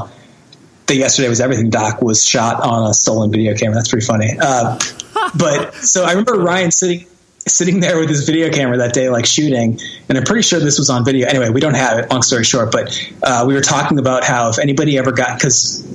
the 0.87 0.95
yesterday 0.95 1.29
was 1.29 1.41
everything 1.41 1.69
doc 1.69 2.01
was 2.01 2.23
shot 2.25 2.61
on 2.61 2.89
a 2.89 2.93
stolen 2.93 3.31
video 3.31 3.55
camera. 3.55 3.75
That's 3.75 3.89
pretty 3.89 4.05
funny. 4.05 4.37
Uh, 4.39 4.77
but 5.37 5.73
so 5.75 6.03
I 6.03 6.09
remember 6.09 6.33
Ryan 6.39 6.71
sitting 6.71 7.07
sitting 7.47 7.79
there 7.79 7.99
with 7.99 8.09
his 8.09 8.25
video 8.25 8.49
camera 8.49 8.77
that 8.77 8.93
day, 8.93 9.09
like 9.09 9.25
shooting, 9.25 9.79
and 10.09 10.17
I'm 10.17 10.23
pretty 10.23 10.41
sure 10.41 10.59
this 10.59 10.79
was 10.79 10.89
on 10.89 11.05
video. 11.05 11.27
Anyway, 11.27 11.49
we 11.49 11.59
don't 11.61 11.75
have 11.75 11.99
it. 11.99 12.09
Long 12.11 12.21
story 12.23 12.43
short, 12.43 12.71
but 12.71 12.97
uh, 13.23 13.45
we 13.47 13.53
were 13.53 13.61
talking 13.61 13.99
about 13.99 14.23
how 14.23 14.49
if 14.49 14.57
anybody 14.59 14.97
ever 14.97 15.11
got 15.11 15.37
because 15.37 15.85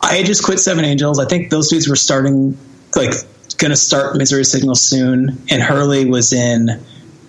I 0.00 0.14
had 0.16 0.26
just 0.26 0.44
quit 0.44 0.58
Seven 0.58 0.84
Angels. 0.84 1.18
I 1.18 1.24
think 1.26 1.50
those 1.50 1.68
dudes 1.68 1.88
were 1.88 1.96
starting 1.96 2.58
like 2.94 3.12
going 3.58 3.70
to 3.70 3.76
start 3.76 4.16
Misery 4.16 4.44
Signal 4.44 4.74
soon, 4.74 5.38
and 5.48 5.62
Hurley 5.62 6.04
was 6.04 6.32
in 6.32 6.66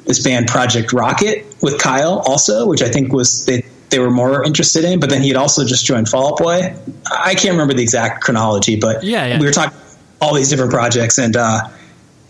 this 0.06 0.22
band 0.22 0.48
Project 0.48 0.92
Rocket 0.92 1.46
with 1.62 1.80
Kyle 1.80 2.20
also, 2.26 2.68
which 2.68 2.82
I 2.82 2.90
think 2.90 3.14
was 3.14 3.46
they 3.46 3.64
they 3.92 4.00
were 4.00 4.12
more 4.12 4.44
interested 4.44 4.84
in. 4.84 5.00
But 5.00 5.10
then 5.10 5.22
he 5.22 5.30
had 5.30 5.38
also 5.38 5.64
just 5.66 5.86
joined 5.86 6.10
Fall 6.10 6.34
Out 6.34 6.38
Boy. 6.38 6.76
I 7.10 7.36
can't 7.36 7.54
remember 7.54 7.76
the 7.76 7.84
exact 7.84 8.24
chronology, 8.26 8.76
but 8.76 9.06
Yeah, 9.06 9.26
yeah. 9.26 9.40
we 9.40 9.46
were 9.46 9.54
talking 9.54 9.78
all 10.20 10.34
these 10.34 10.50
different 10.50 10.72
projects 10.74 11.18
and. 11.18 11.38
uh 11.38 11.70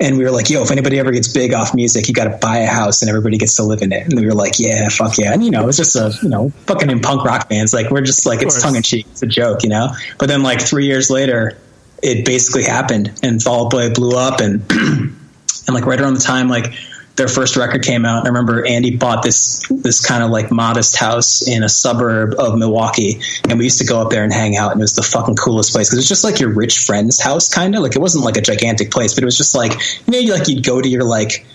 and 0.03 0.17
we 0.17 0.23
were 0.25 0.31
like, 0.31 0.49
"Yo, 0.49 0.61
if 0.61 0.69
anybody 0.69 0.99
ever 0.99 1.11
gets 1.11 1.29
big 1.29 1.53
off 1.53 1.73
music, 1.73 2.07
you 2.07 2.13
got 2.13 2.25
to 2.25 2.37
buy 2.37 2.57
a 2.57 2.67
house 2.67 3.01
and 3.01 3.09
everybody 3.09 3.37
gets 3.37 3.55
to 3.55 3.63
live 3.63 3.81
in 3.81 3.93
it." 3.93 4.05
And 4.05 4.19
we 4.19 4.25
were 4.25 4.33
like, 4.33 4.59
"Yeah, 4.59 4.89
fuck 4.89 5.17
yeah!" 5.17 5.33
And 5.33 5.43
you 5.43 5.49
know, 5.49 5.67
it's 5.67 5.77
just 5.77 5.95
a 5.95 6.13
you 6.21 6.29
know, 6.29 6.49
fucking 6.67 6.89
in 6.89 6.99
punk 6.99 7.23
rock 7.23 7.49
bands, 7.49 7.73
like 7.73 7.89
we're 7.89 8.01
just 8.01 8.25
like 8.25 8.41
it's 8.41 8.61
tongue 8.61 8.75
in 8.75 8.83
cheek, 8.83 9.07
it's 9.11 9.23
a 9.23 9.27
joke, 9.27 9.63
you 9.63 9.69
know. 9.69 9.89
But 10.19 10.27
then 10.27 10.43
like 10.43 10.61
three 10.61 10.85
years 10.85 11.09
later, 11.09 11.57
it 12.03 12.25
basically 12.25 12.63
happened, 12.63 13.17
and 13.23 13.41
Fall 13.41 13.65
Out 13.65 13.71
Boy 13.71 13.89
blew 13.91 14.17
up, 14.17 14.41
and 14.41 14.61
and 14.71 15.73
like 15.73 15.85
right 15.85 15.99
around 15.99 16.15
the 16.15 16.19
time 16.19 16.49
like 16.49 16.73
their 17.15 17.27
first 17.27 17.55
record 17.55 17.83
came 17.83 18.05
out, 18.05 18.19
and 18.19 18.27
I 18.27 18.29
remember 18.29 18.65
Andy 18.65 18.95
bought 18.95 19.23
this 19.23 19.65
this 19.69 20.03
kind 20.03 20.23
of 20.23 20.31
like 20.31 20.51
modest 20.51 20.97
house 20.97 21.47
in 21.47 21.63
a 21.63 21.69
suburb 21.69 22.35
of 22.39 22.57
Milwaukee, 22.57 23.21
and 23.49 23.59
we 23.59 23.65
used 23.65 23.79
to 23.79 23.85
go 23.85 24.01
up 24.01 24.09
there 24.09 24.23
and 24.23 24.33
hang 24.33 24.57
out, 24.57 24.71
and 24.71 24.81
it 24.81 24.83
was 24.83 24.93
the 24.93 25.03
fucking 25.03 25.35
coolest 25.35 25.73
place. 25.73 25.89
Because 25.89 25.97
it 25.97 26.01
was 26.01 26.09
just 26.09 26.23
like 26.23 26.39
your 26.39 26.49
rich 26.49 26.79
friend's 26.79 27.21
house, 27.21 27.53
kind 27.53 27.75
of 27.75 27.83
like 27.83 27.95
it 27.95 27.99
wasn't 27.99 28.25
like 28.25 28.37
a 28.37 28.41
gigantic 28.41 28.89
place, 28.89 29.13
but 29.13 29.23
it 29.23 29.25
was 29.25 29.37
just 29.37 29.55
like 29.55 29.73
you 30.07 30.25
know, 30.25 30.33
like 30.33 30.47
you'd 30.47 30.65
go 30.65 30.81
to 30.81 30.89
your 30.89 31.03
like 31.03 31.45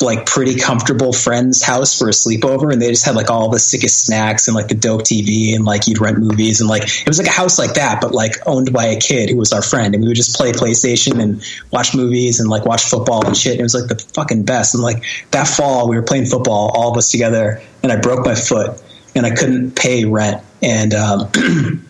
like 0.00 0.26
pretty 0.26 0.56
comfortable 0.56 1.12
friend's 1.12 1.62
house 1.62 1.98
for 1.98 2.08
a 2.08 2.12
sleepover 2.12 2.72
and 2.72 2.82
they 2.82 2.90
just 2.90 3.06
had 3.06 3.16
like 3.16 3.30
all 3.30 3.48
the 3.50 3.58
sickest 3.58 4.04
snacks 4.04 4.46
and 4.46 4.54
like 4.54 4.68
the 4.68 4.74
dope 4.74 5.02
TV 5.02 5.54
and 5.54 5.64
like 5.64 5.86
you'd 5.86 6.00
rent 6.00 6.18
movies 6.18 6.60
and 6.60 6.68
like 6.68 6.82
it 6.82 7.08
was 7.08 7.18
like 7.18 7.28
a 7.28 7.32
house 7.32 7.58
like 7.58 7.74
that 7.74 8.00
but 8.00 8.12
like 8.12 8.34
owned 8.46 8.72
by 8.72 8.86
a 8.86 9.00
kid 9.00 9.30
who 9.30 9.36
was 9.36 9.52
our 9.52 9.62
friend 9.62 9.94
and 9.94 10.02
we 10.02 10.08
would 10.08 10.16
just 10.16 10.36
play 10.36 10.52
PlayStation 10.52 11.20
and 11.20 11.42
watch 11.70 11.94
movies 11.94 12.40
and 12.40 12.50
like 12.50 12.66
watch 12.66 12.82
football 12.82 13.26
and 13.26 13.36
shit 13.36 13.52
and 13.52 13.60
it 13.60 13.62
was 13.62 13.74
like 13.74 13.88
the 13.88 13.98
fucking 14.12 14.44
best 14.44 14.74
and 14.74 14.82
like 14.82 15.02
that 15.30 15.48
fall 15.48 15.88
we 15.88 15.96
were 15.96 16.02
playing 16.02 16.26
football 16.26 16.70
all 16.74 16.90
of 16.90 16.98
us 16.98 17.10
together 17.10 17.62
and 17.82 17.90
I 17.90 17.96
broke 17.96 18.24
my 18.24 18.34
foot 18.34 18.82
and 19.14 19.24
I 19.24 19.30
couldn't 19.30 19.76
pay 19.76 20.04
rent 20.04 20.42
and 20.62 20.92
um 20.92 21.30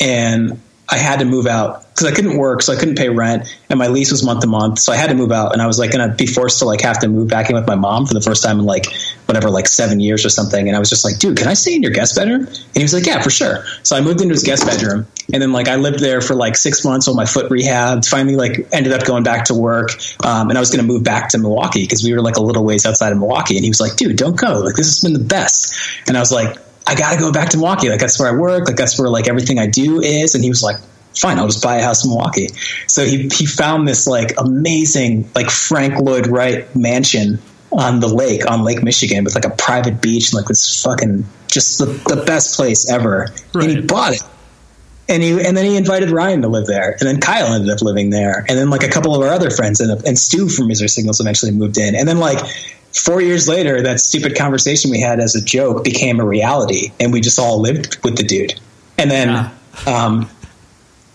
and 0.00 0.60
I 0.88 0.96
had 0.96 1.20
to 1.20 1.24
move 1.24 1.46
out 1.46 1.83
because 1.94 2.08
I 2.10 2.14
couldn't 2.14 2.36
work, 2.36 2.60
so 2.60 2.72
I 2.72 2.76
couldn't 2.76 2.98
pay 2.98 3.08
rent, 3.08 3.56
and 3.70 3.78
my 3.78 3.86
lease 3.86 4.10
was 4.10 4.24
month 4.24 4.40
to 4.40 4.48
month, 4.48 4.80
so 4.80 4.92
I 4.92 4.96
had 4.96 5.10
to 5.10 5.14
move 5.14 5.30
out, 5.30 5.52
and 5.52 5.62
I 5.62 5.68
was 5.68 5.78
like 5.78 5.92
to 5.92 6.14
be 6.18 6.26
forced 6.26 6.58
to 6.58 6.64
like 6.64 6.80
have 6.80 6.98
to 7.00 7.08
move 7.08 7.28
back 7.28 7.50
in 7.50 7.54
with 7.54 7.68
my 7.68 7.76
mom 7.76 8.06
for 8.06 8.14
the 8.14 8.20
first 8.20 8.42
time 8.42 8.58
in 8.58 8.64
like 8.64 8.86
whatever, 9.26 9.48
like 9.48 9.68
seven 9.68 10.00
years 10.00 10.24
or 10.24 10.28
something, 10.28 10.66
and 10.66 10.74
I 10.74 10.80
was 10.80 10.90
just 10.90 11.04
like, 11.04 11.18
dude, 11.18 11.36
can 11.36 11.46
I 11.46 11.54
stay 11.54 11.76
in 11.76 11.84
your 11.84 11.92
guest 11.92 12.16
bedroom? 12.16 12.46
And 12.46 12.74
he 12.74 12.82
was 12.82 12.92
like, 12.92 13.06
yeah, 13.06 13.22
for 13.22 13.30
sure. 13.30 13.64
So 13.84 13.94
I 13.96 14.00
moved 14.00 14.20
into 14.20 14.32
his 14.32 14.42
guest 14.42 14.66
bedroom, 14.66 15.06
and 15.32 15.40
then 15.40 15.52
like 15.52 15.68
I 15.68 15.76
lived 15.76 16.00
there 16.00 16.20
for 16.20 16.34
like 16.34 16.56
six 16.56 16.84
months 16.84 17.06
while 17.06 17.14
my 17.14 17.26
foot 17.26 17.48
rehabbed. 17.48 18.08
Finally, 18.08 18.34
like 18.34 18.66
ended 18.72 18.92
up 18.92 19.04
going 19.04 19.22
back 19.22 19.44
to 19.46 19.54
work, 19.54 19.90
um, 20.24 20.48
and 20.48 20.58
I 20.58 20.60
was 20.60 20.70
to 20.70 20.82
move 20.82 21.04
back 21.04 21.28
to 21.28 21.38
Milwaukee 21.38 21.84
because 21.84 22.02
we 22.02 22.12
were 22.12 22.22
like 22.22 22.36
a 22.36 22.42
little 22.42 22.64
ways 22.64 22.86
outside 22.86 23.12
of 23.12 23.18
Milwaukee, 23.18 23.56
and 23.56 23.64
he 23.64 23.70
was 23.70 23.80
like, 23.80 23.94
dude, 23.94 24.16
don't 24.16 24.36
go, 24.36 24.58
like 24.58 24.74
this 24.74 24.86
has 24.86 25.00
been 25.00 25.12
the 25.12 25.24
best, 25.24 25.76
and 26.08 26.16
I 26.16 26.20
was 26.20 26.32
like. 26.32 26.58
I 26.86 26.94
gotta 26.94 27.18
go 27.18 27.32
back 27.32 27.48
to 27.48 27.56
Milwaukee. 27.56 27.88
Like 27.88 27.98
that's 27.98 28.20
where 28.20 28.30
I 28.30 28.36
work. 28.36 28.68
Like 28.68 28.76
that's 28.76 28.98
where 28.98 29.08
like 29.08 29.26
everything 29.26 29.58
I 29.58 29.66
do 29.66 30.02
is. 30.02 30.34
And 30.34 30.44
he 30.44 30.50
was 30.50 30.62
like, 30.62 30.76
fine, 31.20 31.38
I'll 31.38 31.46
just 31.46 31.62
buy 31.62 31.76
a 31.76 31.82
house 31.82 32.04
in 32.04 32.10
Milwaukee. 32.10 32.48
So 32.86 33.04
he, 33.04 33.28
he 33.28 33.46
found 33.46 33.86
this 33.86 34.06
like 34.06 34.34
amazing, 34.38 35.30
like 35.34 35.50
Frank 35.50 36.00
Lloyd 36.00 36.26
Wright 36.26 36.74
mansion 36.74 37.38
on 37.72 38.00
the 38.00 38.08
lake, 38.08 38.48
on 38.50 38.62
Lake 38.62 38.82
Michigan 38.82 39.24
with 39.24 39.34
like 39.34 39.44
a 39.44 39.50
private 39.50 40.00
beach 40.00 40.32
and 40.32 40.34
like 40.34 40.46
this 40.46 40.82
fucking, 40.82 41.24
just 41.48 41.78
the, 41.78 41.86
the 41.86 42.22
best 42.24 42.56
place 42.56 42.90
ever. 42.90 43.28
And 43.54 43.70
he 43.70 43.80
bought 43.80 44.14
it. 44.14 44.22
And 45.08 45.22
he, 45.22 45.32
and 45.32 45.56
then 45.56 45.66
he 45.66 45.76
invited 45.76 46.10
Ryan 46.10 46.40
to 46.42 46.48
live 46.48 46.66
there. 46.66 46.92
And 46.92 47.00
then 47.00 47.20
Kyle 47.20 47.52
ended 47.52 47.70
up 47.70 47.82
living 47.82 48.10
there. 48.10 48.44
And 48.48 48.58
then 48.58 48.70
like 48.70 48.82
a 48.82 48.88
couple 48.88 49.14
of 49.14 49.20
our 49.22 49.28
other 49.28 49.50
friends 49.50 49.80
ended 49.80 49.98
up, 49.98 50.04
and 50.06 50.18
Stu 50.18 50.48
from 50.48 50.68
Misery 50.68 50.88
Signals 50.88 51.20
eventually 51.20 51.52
moved 51.52 51.76
in. 51.76 51.94
And 51.94 52.08
then 52.08 52.18
like 52.18 52.38
four 52.92 53.20
years 53.20 53.46
later, 53.46 53.82
that 53.82 54.00
stupid 54.00 54.34
conversation 54.36 54.90
we 54.90 55.00
had 55.00 55.20
as 55.20 55.34
a 55.36 55.44
joke 55.44 55.84
became 55.84 56.20
a 56.20 56.24
reality. 56.24 56.92
And 56.98 57.12
we 57.12 57.20
just 57.20 57.38
all 57.38 57.60
lived 57.60 58.02
with 58.02 58.16
the 58.16 58.22
dude. 58.22 58.54
And 58.96 59.10
then, 59.10 59.28
Yeah. 59.28 59.50
um, 59.86 60.30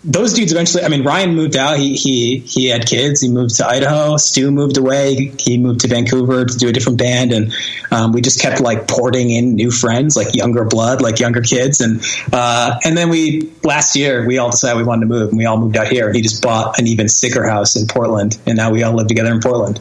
those 0.03 0.33
dudes 0.33 0.51
eventually. 0.51 0.83
I 0.83 0.87
mean, 0.87 1.03
Ryan 1.03 1.35
moved 1.35 1.57
out. 1.57 1.77
He 1.77 1.95
he 1.95 2.37
he 2.39 2.67
had 2.67 2.85
kids. 2.85 3.21
He 3.21 3.29
moved 3.29 3.55
to 3.57 3.67
Idaho. 3.67 4.17
Stu 4.17 4.49
moved 4.49 4.77
away. 4.77 5.33
He 5.37 5.57
moved 5.57 5.81
to 5.81 5.87
Vancouver 5.87 6.45
to 6.45 6.57
do 6.57 6.69
a 6.69 6.71
different 6.71 6.97
band, 6.97 7.33
and 7.33 7.53
um, 7.91 8.13
we 8.13 8.21
just 8.21 8.41
kept 8.41 8.61
like 8.61 8.87
porting 8.87 9.29
in 9.29 9.55
new 9.55 9.71
friends, 9.71 10.15
like 10.15 10.33
younger 10.35 10.63
blood, 10.63 11.01
like 11.01 11.19
younger 11.19 11.41
kids, 11.41 11.81
and 11.81 12.01
uh, 12.31 12.79
and 12.85 12.97
then 12.97 13.09
we 13.09 13.51
last 13.63 13.95
year 13.95 14.25
we 14.25 14.37
all 14.37 14.51
decided 14.51 14.77
we 14.77 14.83
wanted 14.83 15.01
to 15.01 15.07
move, 15.07 15.29
and 15.29 15.37
we 15.37 15.45
all 15.45 15.57
moved 15.57 15.75
out 15.75 15.87
here. 15.87 16.13
He 16.13 16.21
just 16.21 16.41
bought 16.41 16.79
an 16.79 16.87
even 16.87 17.09
sicker 17.09 17.45
house 17.47 17.75
in 17.75 17.87
Portland, 17.87 18.39
and 18.45 18.55
now 18.55 18.71
we 18.71 18.83
all 18.83 18.93
live 18.93 19.07
together 19.07 19.33
in 19.33 19.41
Portland. 19.41 19.79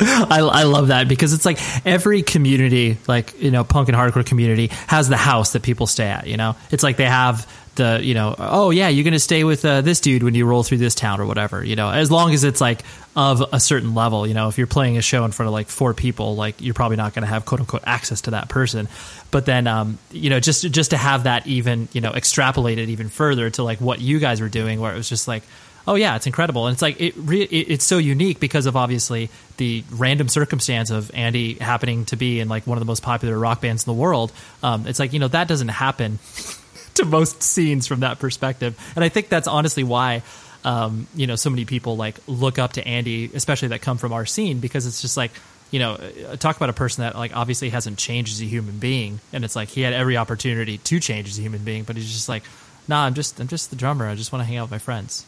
I, 0.00 0.40
I 0.40 0.62
love 0.64 0.88
that 0.88 1.08
because 1.08 1.32
it's 1.32 1.44
like 1.44 1.58
every 1.86 2.22
community, 2.22 2.98
like 3.06 3.40
you 3.40 3.50
know, 3.50 3.62
punk 3.62 3.88
and 3.88 3.96
hardcore 3.96 4.26
community, 4.26 4.68
has 4.88 5.08
the 5.08 5.16
house 5.16 5.52
that 5.52 5.62
people 5.62 5.86
stay 5.86 6.06
at. 6.06 6.26
You 6.26 6.36
know, 6.36 6.56
it's 6.70 6.82
like 6.82 6.96
they 6.96 7.04
have 7.04 7.46
the 7.80 8.00
you 8.02 8.14
know, 8.14 8.34
oh 8.38 8.70
yeah, 8.70 8.88
you're 8.88 9.04
going 9.04 9.14
to 9.14 9.18
stay 9.18 9.42
with 9.42 9.64
uh, 9.64 9.80
this 9.80 10.00
dude 10.00 10.22
when 10.22 10.34
you 10.34 10.46
roll 10.46 10.62
through 10.62 10.78
this 10.78 10.94
town 10.94 11.20
or 11.20 11.26
whatever. 11.26 11.64
You 11.64 11.76
know, 11.76 11.90
as 11.90 12.10
long 12.10 12.32
as 12.32 12.44
it's 12.44 12.60
like 12.60 12.82
of 13.16 13.42
a 13.52 13.58
certain 13.58 13.94
level. 13.94 14.26
You 14.26 14.34
know, 14.34 14.48
if 14.48 14.58
you're 14.58 14.66
playing 14.66 14.96
a 14.98 15.02
show 15.02 15.24
in 15.24 15.32
front 15.32 15.48
of 15.48 15.52
like 15.52 15.68
four 15.68 15.94
people, 15.94 16.36
like 16.36 16.60
you're 16.60 16.74
probably 16.74 16.96
not 16.96 17.14
going 17.14 17.22
to 17.22 17.28
have 17.28 17.44
quote 17.44 17.60
unquote 17.60 17.82
access 17.86 18.22
to 18.22 18.32
that 18.32 18.48
person. 18.48 18.88
But 19.30 19.46
then, 19.46 19.66
um, 19.66 19.98
you 20.10 20.30
know, 20.30 20.40
just 20.40 20.70
just 20.70 20.90
to 20.90 20.96
have 20.96 21.24
that 21.24 21.46
even 21.46 21.88
you 21.92 22.00
know 22.00 22.12
extrapolated 22.12 22.88
even 22.88 23.08
further 23.08 23.50
to 23.50 23.62
like 23.62 23.80
what 23.80 24.00
you 24.00 24.18
guys 24.18 24.40
were 24.40 24.48
doing, 24.48 24.80
where 24.80 24.92
it 24.92 24.96
was 24.96 25.08
just 25.08 25.26
like 25.26 25.42
Oh 25.86 25.94
yeah, 25.94 26.14
it's 26.14 26.26
incredible, 26.26 26.66
and 26.66 26.74
it's 26.74 26.82
like 26.82 27.00
it, 27.00 27.14
re- 27.16 27.42
it, 27.42 27.70
it's 27.70 27.84
so 27.86 27.96
unique 27.96 28.38
because 28.38 28.66
of 28.66 28.76
obviously 28.76 29.30
the 29.56 29.82
random 29.90 30.28
circumstance 30.28 30.90
of 30.90 31.10
Andy 31.14 31.54
happening 31.54 32.04
to 32.06 32.16
be 32.16 32.38
in 32.38 32.48
like 32.48 32.66
one 32.66 32.76
of 32.76 32.80
the 32.80 32.86
most 32.86 33.02
popular 33.02 33.38
rock 33.38 33.62
bands 33.62 33.86
in 33.86 33.90
the 33.90 33.98
world. 33.98 34.30
Um, 34.62 34.86
it's 34.86 34.98
like 34.98 35.14
you 35.14 35.18
know 35.18 35.28
that 35.28 35.48
doesn't 35.48 35.68
happen 35.68 36.18
to 36.94 37.04
most 37.04 37.42
scenes 37.42 37.86
from 37.86 38.00
that 38.00 38.18
perspective, 38.18 38.78
and 38.94 39.04
I 39.04 39.08
think 39.08 39.28
that's 39.28 39.48
honestly 39.48 39.84
why 39.84 40.22
um, 40.64 41.06
you 41.14 41.26
know 41.26 41.36
so 41.36 41.50
many 41.50 41.64
people 41.64 41.96
like 41.96 42.16
look 42.26 42.58
up 42.58 42.74
to 42.74 42.86
Andy, 42.86 43.30
especially 43.34 43.68
that 43.68 43.82
come 43.82 43.98
from 43.98 44.12
our 44.12 44.26
scene, 44.26 44.60
because 44.60 44.86
it's 44.86 45.00
just 45.00 45.16
like 45.16 45.32
you 45.70 45.78
know 45.78 45.94
uh, 45.94 46.36
talk 46.36 46.56
about 46.56 46.70
a 46.70 46.74
person 46.74 47.02
that 47.02 47.16
like 47.16 47.36
obviously 47.36 47.70
hasn't 47.70 47.98
changed 47.98 48.32
as 48.32 48.40
a 48.42 48.46
human 48.46 48.78
being, 48.78 49.20
and 49.32 49.44
it's 49.44 49.56
like 49.56 49.68
he 49.68 49.82
had 49.82 49.92
every 49.92 50.16
opportunity 50.16 50.78
to 50.78 51.00
change 51.00 51.28
as 51.28 51.38
a 51.38 51.42
human 51.42 51.64
being, 51.64 51.84
but 51.84 51.96
he's 51.96 52.10
just 52.10 52.28
like, 52.28 52.42
nah, 52.88 53.04
I'm 53.04 53.14
just 53.14 53.40
I'm 53.40 53.48
just 53.48 53.70
the 53.70 53.76
drummer. 53.76 54.06
I 54.08 54.14
just 54.14 54.32
want 54.32 54.42
to 54.42 54.46
hang 54.46 54.58
out 54.58 54.64
with 54.64 54.72
my 54.72 54.78
friends. 54.78 55.24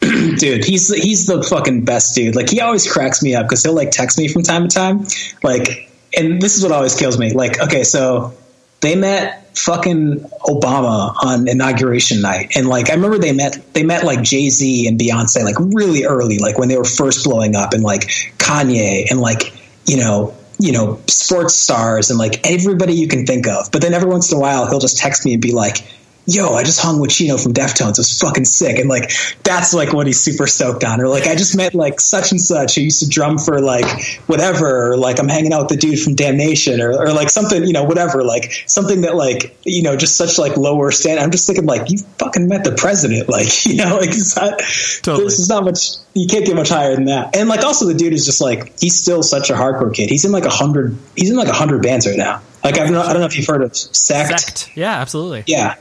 dude 0.00 0.64
he's 0.64 0.94
he's 0.94 1.26
the 1.26 1.42
fucking 1.42 1.84
best 1.84 2.14
dude 2.14 2.36
like 2.36 2.48
he 2.48 2.60
always 2.60 2.90
cracks 2.90 3.20
me 3.20 3.34
up 3.34 3.46
because 3.46 3.64
he'll 3.64 3.74
like 3.74 3.90
text 3.90 4.16
me 4.16 4.28
from 4.28 4.44
time 4.44 4.68
to 4.68 4.72
time 4.72 5.04
like 5.42 5.90
and 6.16 6.40
this 6.40 6.56
is 6.56 6.62
what 6.62 6.70
always 6.70 6.94
kills 6.96 7.18
me 7.18 7.32
like 7.32 7.60
okay 7.60 7.82
so 7.82 8.32
they 8.80 8.94
met 8.94 9.56
fucking 9.58 10.20
obama 10.44 11.14
on 11.24 11.48
inauguration 11.48 12.20
night. 12.20 12.56
And 12.56 12.68
like 12.68 12.90
i 12.90 12.94
remember 12.94 13.18
they 13.18 13.32
met 13.32 13.58
they 13.74 13.82
met 13.82 14.04
like 14.04 14.22
jay-z 14.22 14.86
and 14.86 14.98
beyonce 14.98 15.42
like 15.44 15.56
really 15.58 16.04
early 16.04 16.38
like 16.38 16.58
when 16.58 16.68
they 16.68 16.76
were 16.76 16.84
first 16.84 17.24
blowing 17.24 17.56
up 17.56 17.72
and 17.72 17.82
like 17.82 18.02
kanye 18.38 19.10
and 19.10 19.20
like 19.20 19.52
you 19.86 19.96
know 19.96 20.36
you 20.58 20.72
know 20.72 21.00
sports 21.06 21.54
stars 21.54 22.10
and 22.10 22.18
like 22.18 22.46
everybody 22.46 22.92
you 22.92 23.08
can 23.08 23.26
think 23.26 23.46
of. 23.46 23.70
But 23.70 23.82
then 23.82 23.94
every 23.94 24.08
once 24.08 24.32
in 24.32 24.38
a 24.38 24.40
while 24.40 24.68
he'll 24.68 24.80
just 24.80 24.98
text 24.98 25.24
me 25.24 25.34
and 25.34 25.42
be 25.42 25.52
like 25.52 25.78
yo, 26.28 26.52
I 26.52 26.62
just 26.62 26.78
hung 26.78 27.00
with 27.00 27.10
Chino 27.10 27.38
from 27.38 27.54
Deftones. 27.54 27.92
It 27.92 27.98
was 27.98 28.20
fucking 28.20 28.44
sick. 28.44 28.78
And 28.78 28.88
like, 28.88 29.10
that's 29.44 29.72
like 29.72 29.94
what 29.94 30.06
he's 30.06 30.20
super 30.20 30.46
stoked 30.46 30.84
on. 30.84 31.00
Or 31.00 31.08
like, 31.08 31.26
I 31.26 31.34
just 31.34 31.56
met 31.56 31.74
like 31.74 32.00
such 32.00 32.32
and 32.32 32.40
such 32.40 32.74
who 32.74 32.82
used 32.82 33.00
to 33.00 33.08
drum 33.08 33.38
for 33.38 33.62
like 33.62 33.86
whatever. 34.26 34.92
Or 34.92 34.96
like, 34.98 35.18
I'm 35.18 35.28
hanging 35.28 35.54
out 35.54 35.62
with 35.62 35.68
the 35.70 35.76
dude 35.76 35.98
from 35.98 36.14
Damnation 36.14 36.82
or, 36.82 36.92
or 36.92 37.12
like 37.14 37.30
something, 37.30 37.64
you 37.64 37.72
know, 37.72 37.84
whatever. 37.84 38.22
Like 38.22 38.52
something 38.66 39.00
that 39.00 39.14
like, 39.14 39.56
you 39.64 39.82
know, 39.82 39.96
just 39.96 40.16
such 40.16 40.38
like 40.38 40.58
lower 40.58 40.90
stand. 40.90 41.18
I'm 41.18 41.30
just 41.30 41.46
thinking 41.46 41.64
like, 41.64 41.90
you 41.90 41.98
fucking 42.18 42.46
met 42.46 42.62
the 42.62 42.72
president. 42.72 43.28
Like, 43.38 43.66
you 43.66 43.76
know, 43.76 43.98
like 43.98 44.08
it's 44.08 44.36
not, 44.36 44.58
totally. 45.02 45.24
this 45.26 45.38
is 45.38 45.48
not 45.48 45.62
much, 45.62 45.90
you 46.14 46.26
can't 46.26 46.44
get 46.44 46.56
much 46.56 46.70
higher 46.70 46.94
than 46.94 47.04
that. 47.04 47.36
And 47.36 47.48
like, 47.48 47.62
also 47.62 47.86
the 47.86 47.94
dude 47.94 48.14
is 48.14 48.24
just 48.26 48.40
like, 48.40 48.78
he's 48.80 48.98
still 48.98 49.22
such 49.22 49.50
a 49.50 49.52
hardcore 49.52 49.94
kid. 49.94 50.08
He's 50.08 50.24
in 50.24 50.32
like 50.32 50.44
a 50.44 50.50
hundred, 50.50 50.96
he's 51.14 51.30
in 51.30 51.36
like 51.36 51.48
a 51.48 51.52
hundred 51.52 51.82
bands 51.82 52.06
right 52.06 52.16
now. 52.16 52.42
Like, 52.64 52.78
I've 52.78 52.90
not, 52.90 53.06
I 53.06 53.12
don't 53.12 53.20
know 53.20 53.26
if 53.26 53.36
you've 53.36 53.46
heard 53.46 53.62
of 53.62 53.76
Sect. 53.76 54.40
Sect. 54.40 54.76
Yeah, 54.76 54.98
absolutely. 54.98 55.44
Yeah 55.46 55.76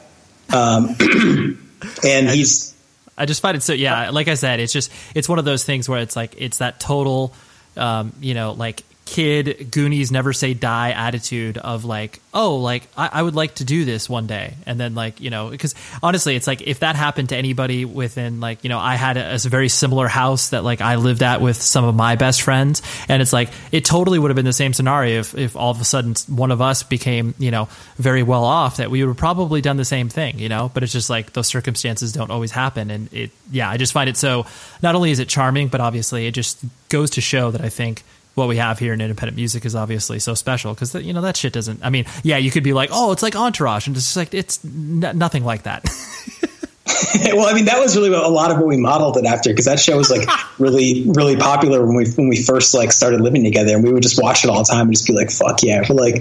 um, 0.54 0.96
and 2.04 2.30
he's. 2.30 2.74
I 3.18 3.26
just 3.26 3.42
find 3.42 3.58
it 3.58 3.64
so 3.64 3.74
yeah. 3.74 4.12
Like 4.12 4.28
I 4.28 4.36
said, 4.36 4.60
it's 4.60 4.74
just 4.74 4.92
it's 5.16 5.28
one 5.28 5.40
of 5.40 5.46
those 5.46 5.64
things 5.64 5.90
where 5.90 6.00
it's 6.00 6.16
like 6.16 6.36
it's 6.38 6.60
that 6.60 6.80
total, 6.80 7.34
um, 7.76 8.14
you 8.20 8.34
know, 8.34 8.52
like 8.52 8.84
kid 9.08 9.72
Goonies 9.72 10.12
never 10.12 10.34
say 10.34 10.54
die 10.54 10.92
attitude 10.92 11.58
of 11.58 11.86
like, 11.86 12.20
oh, 12.34 12.58
like 12.58 12.84
I, 12.98 13.10
I, 13.14 13.22
would 13.22 13.36
like 13.36 13.56
to 13.56 13.64
do 13.64 13.86
this 13.86 14.10
one 14.10 14.28
day, 14.28 14.54
and 14.66 14.78
then 14.78 14.96
like 14.96 15.22
you 15.22 15.30
know, 15.30 15.50
because 15.50 15.76
honestly, 16.04 16.36
it's 16.36 16.46
like 16.46 16.62
if 16.62 16.82
that 16.82 16.98
happened 16.98 17.30
to 17.30 17.38
anybody 17.38 17.86
within 17.86 18.42
like 18.42 18.66
you 18.66 18.70
know, 18.70 18.80
I 18.80 18.96
had 18.96 19.16
a, 19.16 19.36
a, 19.36 19.38
very 19.48 19.70
similar 19.70 20.10
house 20.10 20.50
that 20.50 20.66
like 20.66 20.82
I 20.82 20.96
lived 20.96 21.24
at 21.24 21.40
with 21.40 21.56
some 21.56 21.86
of 21.86 21.96
my 21.96 22.18
best 22.18 22.42
friends, 22.42 22.82
and 23.08 23.22
it's 23.22 23.32
like 23.32 23.50
it 23.72 23.86
totally 23.86 24.20
would 24.20 24.30
have 24.30 24.36
been 24.36 24.46
the 24.46 24.52
same 24.52 24.74
scenario 24.74 25.22
if 25.22 25.36
if 25.36 25.56
all 25.56 25.72
of 25.72 25.80
a 25.80 25.86
sudden 25.86 26.14
one 26.28 26.52
of 26.52 26.62
us 26.62 26.84
became 26.84 27.34
you 27.40 27.50
know 27.50 27.70
very 27.96 28.24
well 28.24 28.44
off 28.44 28.78
that 28.78 28.92
we 28.92 29.02
would 29.02 29.12
have 29.12 29.18
probably 29.18 29.62
done 29.62 29.78
the 29.78 29.86
same 29.86 30.10
thing, 30.10 30.38
you 30.38 30.50
know, 30.50 30.70
but 30.74 30.84
it's 30.84 30.94
just 30.94 31.10
like 31.10 31.32
those 31.32 31.48
circumstances 31.48 32.12
don't 32.12 32.30
always 32.30 32.52
happen, 32.52 32.92
and 32.92 33.12
it 33.14 33.32
yeah, 33.50 33.70
I 33.70 33.78
just 33.78 33.94
find 33.94 34.10
it 34.10 34.18
so 34.18 34.46
not 34.84 34.96
only 34.96 35.12
is 35.12 35.20
it 35.20 35.30
charming, 35.30 35.70
but 35.70 35.80
obviously 35.80 36.28
it 36.28 36.34
just 36.34 36.60
goes 36.90 37.12
to 37.12 37.22
show 37.22 37.52
that 37.52 37.62
I 37.62 37.70
think 37.70 38.04
what 38.38 38.48
we 38.48 38.58
have 38.58 38.78
here 38.78 38.94
in 38.94 39.02
independent 39.02 39.36
music 39.36 39.66
is 39.66 39.76
obviously 39.76 40.20
so 40.20 40.36
special 40.36 40.74
because 40.74 40.94
you 40.94 41.12
know 41.12 41.22
that 41.22 41.36
shit 41.36 41.54
doesn't. 41.54 41.84
I 41.84 41.90
mean, 41.90 42.06
yeah, 42.24 42.38
you 42.38 42.52
could 42.52 42.64
be 42.64 42.74
like, 42.74 42.90
oh, 42.94 43.12
it's 43.12 43.24
like 43.24 43.36
Entourage, 43.36 43.88
and 43.88 43.96
it's 43.96 44.06
just 44.06 44.18
like 44.18 44.34
it's 44.34 44.64
n- 44.64 45.18
nothing 45.18 45.44
like 45.44 45.64
that. 45.64 45.84
well, 47.34 47.48
I 47.48 47.54
mean, 47.54 47.66
that 47.66 47.80
was 47.80 47.96
really 47.96 48.14
a 48.14 48.28
lot 48.28 48.52
of 48.52 48.58
what 48.58 48.68
we 48.68 48.78
modeled 48.78 49.18
it 49.18 49.26
after 49.26 49.50
because 49.50 49.66
that 49.66 49.80
show 49.80 49.98
was 49.98 50.10
like 50.10 50.28
really, 50.60 51.06
really 51.08 51.36
popular 51.36 51.86
when 51.86 51.96
we 51.96 52.06
when 52.12 52.30
we 52.30 52.42
first 52.42 52.74
like 52.74 52.92
started 52.92 53.22
living 53.22 53.44
together, 53.44 53.76
and 53.76 53.84
we 53.84 53.92
would 53.92 54.04
just 54.04 54.22
watch 54.22 54.44
it 54.44 54.50
all 54.50 54.60
the 54.60 54.70
time 54.72 54.82
and 54.82 54.94
just 54.94 55.08
be 55.08 55.14
like, 55.14 55.32
"Fuck 55.32 55.64
yeah!" 55.64 55.84
We're 55.90 55.96
like, 55.96 56.16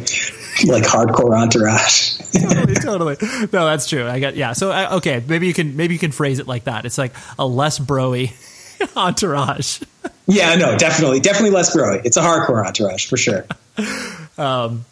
like 0.67 0.83
hardcore 0.85 1.37
entourage. 1.37 2.19
totally, 2.33 2.75
totally. 2.75 3.17
No, 3.53 3.67
that's 3.67 3.89
true. 3.89 4.07
I 4.09 4.21
got 4.21 4.37
yeah. 4.37 4.55
So 4.55 4.73
uh, 4.73 4.97
okay, 4.97 5.23
maybe 5.27 5.47
you 5.47 5.55
can 5.55 5.77
maybe 5.77 5.95
you 5.95 6.01
can 6.01 6.13
phrase 6.13 6.39
it 6.39 6.47
like 6.47 6.65
that. 6.65 6.85
It's 6.85 6.99
like 6.99 7.15
a 7.39 7.47
less 7.47 7.79
broy 7.79 8.33
entourage. 8.97 9.81
Yeah, 10.27 10.55
no, 10.57 10.77
definitely, 10.77 11.21
definitely 11.21 11.51
less 11.51 11.73
growing. 11.73 12.03
It's 12.05 12.17
a 12.17 12.21
hardcore 12.21 12.67
entourage 12.67 13.07
for 13.07 13.17
sure. 13.17 13.47
um, 14.39 14.85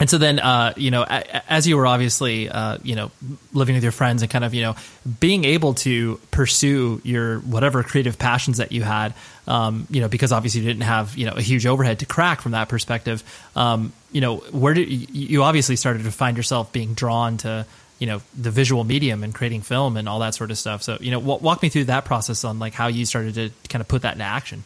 and 0.00 0.08
so 0.08 0.16
then, 0.16 0.38
uh, 0.38 0.72
you 0.78 0.90
know, 0.90 1.04
as 1.04 1.68
you 1.68 1.76
were 1.76 1.86
obviously, 1.86 2.48
uh, 2.48 2.78
you 2.82 2.96
know, 2.96 3.10
living 3.52 3.74
with 3.74 3.82
your 3.82 3.92
friends 3.92 4.22
and 4.22 4.30
kind 4.30 4.44
of, 4.44 4.54
you 4.54 4.62
know, 4.62 4.74
being 5.20 5.44
able 5.44 5.74
to 5.74 6.18
pursue 6.30 7.02
your 7.04 7.40
whatever 7.40 7.82
creative 7.82 8.18
passions 8.18 8.56
that 8.56 8.72
you 8.72 8.82
had, 8.82 9.12
um, 9.46 9.86
you 9.90 10.00
know, 10.00 10.08
because 10.08 10.32
obviously 10.32 10.62
you 10.62 10.66
didn't 10.66 10.84
have, 10.84 11.18
you 11.18 11.26
know, 11.26 11.32
a 11.32 11.42
huge 11.42 11.66
overhead 11.66 11.98
to 11.98 12.06
crack 12.06 12.40
from 12.40 12.52
that 12.52 12.70
perspective. 12.70 13.22
Um, 13.54 13.92
you 14.10 14.22
know, 14.22 14.38
where 14.38 14.72
did 14.72 14.88
you 14.88 15.42
obviously 15.42 15.76
started 15.76 16.04
to 16.04 16.10
find 16.10 16.38
yourself 16.38 16.72
being 16.72 16.94
drawn 16.94 17.36
to, 17.38 17.66
you 18.00 18.06
know 18.08 18.20
the 18.36 18.50
visual 18.50 18.82
medium 18.82 19.22
and 19.22 19.32
creating 19.32 19.60
film 19.60 19.96
and 19.96 20.08
all 20.08 20.18
that 20.18 20.34
sort 20.34 20.50
of 20.50 20.58
stuff. 20.58 20.82
So 20.82 20.98
you 21.00 21.12
know, 21.12 21.20
w- 21.20 21.38
walk 21.38 21.62
me 21.62 21.68
through 21.68 21.84
that 21.84 22.04
process 22.04 22.42
on 22.42 22.58
like 22.58 22.72
how 22.72 22.88
you 22.88 23.06
started 23.06 23.34
to 23.34 23.50
kind 23.68 23.80
of 23.80 23.86
put 23.86 24.02
that 24.02 24.14
into 24.14 24.24
action. 24.24 24.64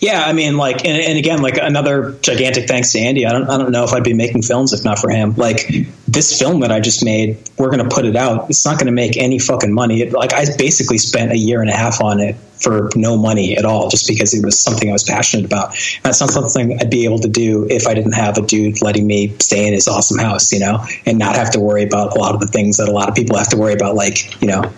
Yeah, 0.00 0.24
I 0.24 0.32
mean, 0.32 0.56
like, 0.56 0.84
and, 0.84 1.00
and, 1.00 1.16
again, 1.18 1.42
like 1.42 1.56
another 1.56 2.12
gigantic 2.22 2.66
thanks 2.66 2.92
to 2.92 2.98
Andy. 2.98 3.24
I 3.24 3.32
don't, 3.32 3.48
I 3.48 3.56
don't 3.56 3.70
know 3.70 3.84
if 3.84 3.92
I'd 3.92 4.02
be 4.02 4.14
making 4.14 4.42
films 4.42 4.72
if 4.72 4.84
not 4.84 4.98
for 4.98 5.10
him. 5.10 5.34
Like 5.36 5.68
this 6.08 6.36
film 6.38 6.60
that 6.60 6.72
I 6.72 6.80
just 6.80 7.04
made, 7.04 7.38
we're 7.56 7.70
going 7.70 7.88
to 7.88 7.94
put 7.94 8.04
it 8.04 8.16
out. 8.16 8.50
It's 8.50 8.64
not 8.64 8.78
going 8.78 8.86
to 8.86 8.92
make 8.92 9.16
any 9.16 9.38
fucking 9.38 9.72
money. 9.72 10.02
It, 10.02 10.12
like 10.12 10.32
I 10.32 10.44
basically 10.58 10.98
spent 10.98 11.30
a 11.30 11.38
year 11.38 11.60
and 11.60 11.70
a 11.70 11.74
half 11.74 12.00
on 12.02 12.18
it 12.18 12.36
for 12.60 12.90
no 12.96 13.16
money 13.16 13.56
at 13.56 13.64
all, 13.64 13.88
just 13.88 14.08
because 14.08 14.34
it 14.34 14.44
was 14.44 14.58
something 14.58 14.88
I 14.90 14.92
was 14.92 15.04
passionate 15.04 15.46
about. 15.46 15.74
That's 16.02 16.20
not 16.20 16.30
something 16.30 16.78
I'd 16.80 16.90
be 16.90 17.04
able 17.04 17.20
to 17.20 17.28
do 17.28 17.66
if 17.70 17.86
I 17.86 17.94
didn't 17.94 18.12
have 18.12 18.38
a 18.38 18.42
dude 18.42 18.82
letting 18.82 19.06
me 19.06 19.36
stay 19.38 19.66
in 19.66 19.72
his 19.72 19.88
awesome 19.88 20.18
house, 20.18 20.52
you 20.52 20.58
know, 20.58 20.84
and 21.06 21.18
not 21.18 21.36
have 21.36 21.52
to 21.52 21.60
worry 21.60 21.84
about 21.84 22.16
a 22.16 22.20
lot 22.20 22.34
of 22.34 22.40
the 22.40 22.48
things 22.48 22.76
that 22.78 22.88
a 22.88 22.92
lot 22.92 23.08
of 23.08 23.14
people 23.14 23.36
have 23.38 23.48
to 23.50 23.56
worry 23.56 23.72
about, 23.72 23.94
like, 23.94 24.42
you 24.42 24.48
know, 24.48 24.70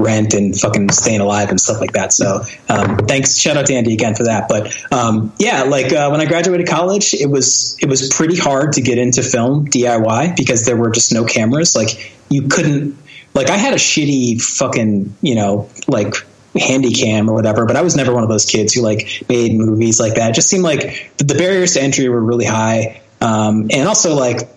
rent 0.00 0.34
and 0.34 0.58
fucking 0.58 0.90
staying 0.90 1.20
alive 1.20 1.50
and 1.50 1.60
stuff 1.60 1.80
like 1.80 1.92
that. 1.92 2.12
So 2.12 2.42
um, 2.68 2.98
thanks, 3.06 3.36
shout 3.36 3.56
out 3.56 3.66
to 3.66 3.74
Andy 3.74 3.92
again 3.92 4.14
for 4.14 4.24
that. 4.24 4.48
But 4.48 4.74
um, 4.92 5.32
yeah, 5.38 5.64
like 5.64 5.92
uh, 5.92 6.08
when 6.08 6.20
I 6.20 6.26
graduated 6.26 6.68
college, 6.68 7.14
it 7.14 7.30
was 7.30 7.76
it 7.80 7.88
was 7.88 8.12
pretty 8.12 8.36
hard 8.36 8.72
to 8.74 8.80
get 8.80 8.98
into 8.98 9.22
film 9.22 9.66
DIY 9.66 10.36
because 10.36 10.66
there 10.66 10.76
were 10.76 10.90
just 10.90 11.12
no 11.12 11.24
cameras. 11.24 11.74
Like 11.74 12.14
you 12.28 12.48
couldn't. 12.48 12.96
Like 13.32 13.48
I 13.48 13.56
had 13.56 13.72
a 13.72 13.76
shitty 13.76 14.42
fucking 14.42 15.14
you 15.20 15.34
know 15.36 15.68
like 15.86 16.14
handy 16.58 16.90
cam 16.92 17.30
or 17.30 17.34
whatever 17.34 17.64
but 17.64 17.76
i 17.76 17.82
was 17.82 17.94
never 17.94 18.12
one 18.12 18.24
of 18.24 18.28
those 18.28 18.44
kids 18.44 18.74
who 18.74 18.82
like 18.82 19.24
made 19.28 19.54
movies 19.54 20.00
like 20.00 20.16
that 20.16 20.30
it 20.30 20.34
just 20.34 20.50
seemed 20.50 20.64
like 20.64 21.12
the 21.18 21.36
barriers 21.36 21.74
to 21.74 21.80
entry 21.80 22.08
were 22.08 22.20
really 22.20 22.44
high 22.44 23.00
um, 23.20 23.68
and 23.70 23.86
also 23.86 24.14
like 24.14 24.48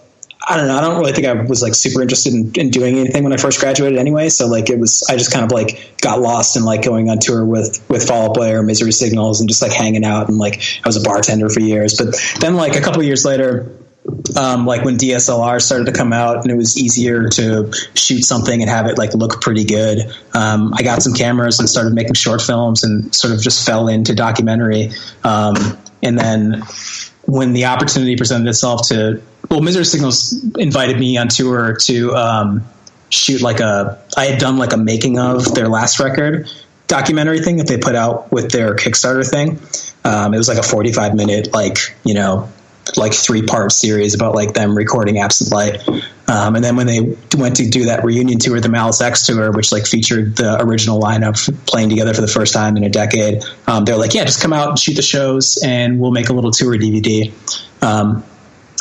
I 0.46 0.58
don't 0.58 0.68
know. 0.68 0.78
I 0.78 0.82
don't 0.82 1.00
really 1.00 1.14
think 1.14 1.26
I 1.26 1.34
was 1.34 1.62
like 1.62 1.74
super 1.74 2.02
interested 2.02 2.34
in, 2.34 2.52
in, 2.56 2.70
doing 2.70 2.98
anything 2.98 3.24
when 3.24 3.32
I 3.32 3.38
first 3.38 3.62
graduated 3.62 3.98
anyway. 3.98 4.28
So 4.28 4.48
like 4.48 4.70
it 4.70 4.78
was, 4.78 5.02
I 5.10 5.16
just 5.16 5.32
kind 5.32 5.46
of 5.46 5.52
like 5.52 5.96
got 6.02 6.20
lost 6.20 6.58
in 6.58 6.66
like 6.66 6.84
going 6.84 7.10
on 7.10 7.20
tour 7.20 7.46
with, 7.46 7.84
with 7.90 8.06
Fall 8.06 8.30
Out 8.30 8.34
Boy 8.34 8.52
or 8.52 8.62
Misery 8.62 8.92
Signals 8.92 9.40
and 9.40 9.48
just 9.48 9.62
like 9.62 9.72
hanging 9.72 10.04
out. 10.04 10.28
And 10.28 10.38
like 10.38 10.62
I 10.84 10.88
was 10.88 10.98
a 10.98 11.02
bartender 11.02 11.50
for 11.50 11.62
years. 11.62 11.98
But 11.98 12.16
then 12.42 12.56
like 12.56 12.76
a 12.76 12.82
couple 12.82 13.02
years 13.04 13.24
later, 13.24 13.74
um, 14.38 14.66
like 14.66 14.84
when 14.84 14.98
DSLR 14.98 15.62
started 15.62 15.86
to 15.86 15.94
come 15.94 16.12
out 16.12 16.42
and 16.42 16.52
it 16.52 16.56
was 16.56 16.78
easier 16.78 17.30
to 17.30 17.72
shoot 17.96 18.24
something 18.24 18.62
and 18.62 18.70
have 18.70 18.88
it 18.88 18.98
like 18.98 19.14
look 19.14 19.40
pretty 19.40 19.64
good. 19.64 20.14
Um, 20.34 20.74
I 20.74 20.84
got 20.84 21.02
some 21.02 21.14
cameras 21.14 21.60
and 21.60 21.70
started 21.70 21.94
making 21.94 22.16
short 22.16 22.42
films 22.42 22.84
and 22.84 23.16
sort 23.16 23.34
of 23.34 23.42
just 23.42 23.66
fell 23.66 23.88
into 23.88 24.14
documentary. 24.14 24.92
Um, 25.24 25.56
and 26.02 26.20
then 26.20 26.64
when 27.26 27.54
the 27.54 27.66
opportunity 27.66 28.18
presented 28.18 28.50
itself 28.50 28.90
to 28.90 29.22
well, 29.50 29.62
Misery 29.62 29.86
Signals 29.86 30.34
invited 30.56 31.00
me 31.00 31.18
on 31.18 31.28
tour 31.28 31.76
to 31.82 32.16
um, 32.16 32.64
shoot 33.10 33.42
like 33.42 33.60
a. 33.60 34.02
I 34.18 34.26
had 34.26 34.40
done 34.40 34.58
like 34.58 34.74
a 34.74 34.78
making 34.78 35.20
of 35.20 35.54
their 35.54 35.68
last 35.68 36.00
record 36.00 36.50
documentary 36.88 37.40
thing 37.40 37.58
that 37.58 37.68
they 37.68 37.78
put 37.78 37.96
out 37.96 38.32
with 38.32 38.52
their 38.52 38.76
Kickstarter 38.76 39.28
thing. 39.28 39.60
Um, 40.04 40.34
it 40.34 40.38
was 40.38 40.48
like 40.48 40.58
a 40.58 40.64
forty-five 40.64 41.16
minute, 41.16 41.54
like 41.54 41.78
you 42.04 42.14
know, 42.14 42.52
like 42.98 43.14
three-part 43.14 43.72
series 43.72 44.14
about 44.14 44.36
like 44.36 44.54
them 44.54 44.76
recording 44.76 45.20
Absent 45.20 45.52
Light. 45.52 45.88
Um, 46.28 46.56
and 46.56 46.64
then 46.64 46.76
when 46.76 46.88
they 46.88 47.18
went 47.38 47.58
to 47.58 47.70
do 47.70 47.86
that 47.86 48.04
reunion 48.04 48.40
tour, 48.40 48.60
the 48.60 48.70
Malice 48.70 49.02
X 49.02 49.26
tour, 49.26 49.52
which 49.52 49.72
like 49.72 49.86
featured 49.86 50.38
the 50.38 50.62
original 50.62 51.00
lineup 51.02 51.36
playing 51.68 51.90
together 51.90 52.14
for 52.14 52.22
the 52.22 52.28
first 52.28 52.54
time 52.54 52.78
in 52.78 52.84
a 52.84 52.90
decade, 52.90 53.44
um, 53.68 53.86
they're 53.86 53.98
like, 53.98 54.14
"Yeah, 54.14 54.24
just 54.24 54.42
come 54.42 54.54
out 54.54 54.70
and 54.70 54.80
shoot 54.80 54.96
the 54.96 55.02
shows, 55.02 55.58
and 55.64 56.00
we'll 56.00 56.12
make 56.12 56.30
a 56.30 56.34
little 56.34 56.52
tour 56.52 56.76
DVD." 56.78 57.32
Um, 57.82 58.24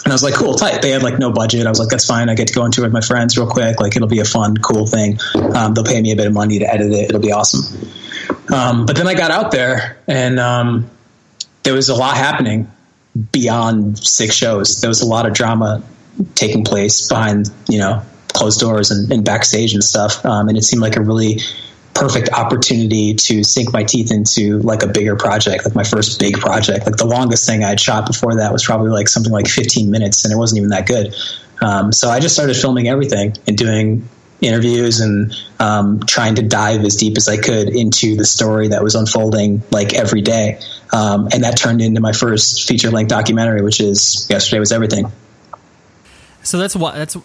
and 0.04 0.12
I 0.12 0.14
was 0.14 0.22
like, 0.22 0.34
cool, 0.34 0.54
tight. 0.54 0.82
They 0.82 0.90
had 0.90 1.02
like 1.02 1.18
no 1.18 1.30
budget. 1.30 1.66
I 1.66 1.68
was 1.68 1.78
like, 1.78 1.88
that's 1.88 2.06
fine. 2.06 2.28
I 2.28 2.34
get 2.34 2.48
to 2.48 2.54
go 2.54 2.64
into 2.64 2.80
it 2.80 2.84
with 2.84 2.92
my 2.92 3.00
friends 3.00 3.38
real 3.38 3.46
quick. 3.46 3.80
Like, 3.80 3.94
it'll 3.94 4.08
be 4.08 4.18
a 4.18 4.24
fun, 4.24 4.56
cool 4.56 4.86
thing. 4.86 5.18
Um, 5.54 5.74
they'll 5.74 5.84
pay 5.84 6.00
me 6.00 6.10
a 6.10 6.16
bit 6.16 6.26
of 6.26 6.32
money 6.32 6.58
to 6.58 6.72
edit 6.72 6.92
it. 6.92 7.10
It'll 7.10 7.20
be 7.20 7.32
awesome. 7.32 7.88
Um, 8.52 8.84
but 8.84 8.96
then 8.96 9.06
I 9.06 9.14
got 9.14 9.30
out 9.30 9.52
there 9.52 9.98
and 10.08 10.40
um, 10.40 10.90
there 11.62 11.74
was 11.74 11.88
a 11.88 11.94
lot 11.94 12.16
happening 12.16 12.70
beyond 13.30 13.98
six 13.98 14.34
shows. 14.34 14.80
There 14.80 14.88
was 14.88 15.02
a 15.02 15.06
lot 15.06 15.26
of 15.26 15.34
drama 15.34 15.82
taking 16.34 16.64
place 16.64 17.08
behind, 17.08 17.50
you 17.68 17.78
know, 17.78 18.02
closed 18.28 18.60
doors 18.60 18.90
and, 18.90 19.10
and 19.12 19.24
backstage 19.24 19.74
and 19.74 19.84
stuff. 19.84 20.24
Um, 20.24 20.48
and 20.48 20.58
it 20.58 20.62
seemed 20.62 20.82
like 20.82 20.96
a 20.96 21.00
really 21.00 21.40
perfect 22.02 22.30
opportunity 22.30 23.14
to 23.14 23.44
sink 23.44 23.72
my 23.72 23.84
teeth 23.84 24.10
into 24.10 24.58
like 24.58 24.82
a 24.82 24.88
bigger 24.88 25.14
project, 25.14 25.64
like 25.64 25.76
my 25.76 25.84
first 25.84 26.18
big 26.18 26.36
project. 26.36 26.84
Like 26.84 26.96
the 26.96 27.06
longest 27.06 27.46
thing 27.46 27.62
I 27.62 27.68
had 27.68 27.78
shot 27.78 28.08
before 28.08 28.34
that 28.34 28.52
was 28.52 28.64
probably 28.64 28.90
like 28.90 29.06
something 29.06 29.30
like 29.30 29.46
15 29.46 29.88
minutes, 29.88 30.24
and 30.24 30.34
it 30.34 30.36
wasn't 30.36 30.58
even 30.58 30.70
that 30.70 30.88
good. 30.88 31.14
Um, 31.60 31.92
so 31.92 32.10
I 32.10 32.18
just 32.18 32.34
started 32.34 32.56
filming 32.56 32.88
everything 32.88 33.36
and 33.46 33.56
doing 33.56 34.08
interviews 34.40 34.98
and 34.98 35.32
um, 35.60 36.00
trying 36.00 36.34
to 36.34 36.42
dive 36.42 36.84
as 36.84 36.96
deep 36.96 37.16
as 37.16 37.28
I 37.28 37.36
could 37.36 37.68
into 37.68 38.16
the 38.16 38.24
story 38.24 38.66
that 38.68 38.82
was 38.82 38.96
unfolding 38.96 39.62
like 39.70 39.94
every 39.94 40.22
day. 40.22 40.58
Um, 40.92 41.28
and 41.32 41.44
that 41.44 41.56
turned 41.56 41.80
into 41.80 42.00
my 42.00 42.10
first 42.10 42.66
feature 42.66 42.90
length 42.90 43.10
documentary, 43.10 43.62
which 43.62 43.80
is 43.80 44.26
Yesterday 44.28 44.58
Was 44.58 44.72
Everything. 44.72 45.06
So 46.42 46.58
that's 46.58 46.74
why 46.74 46.98
that's 46.98 47.16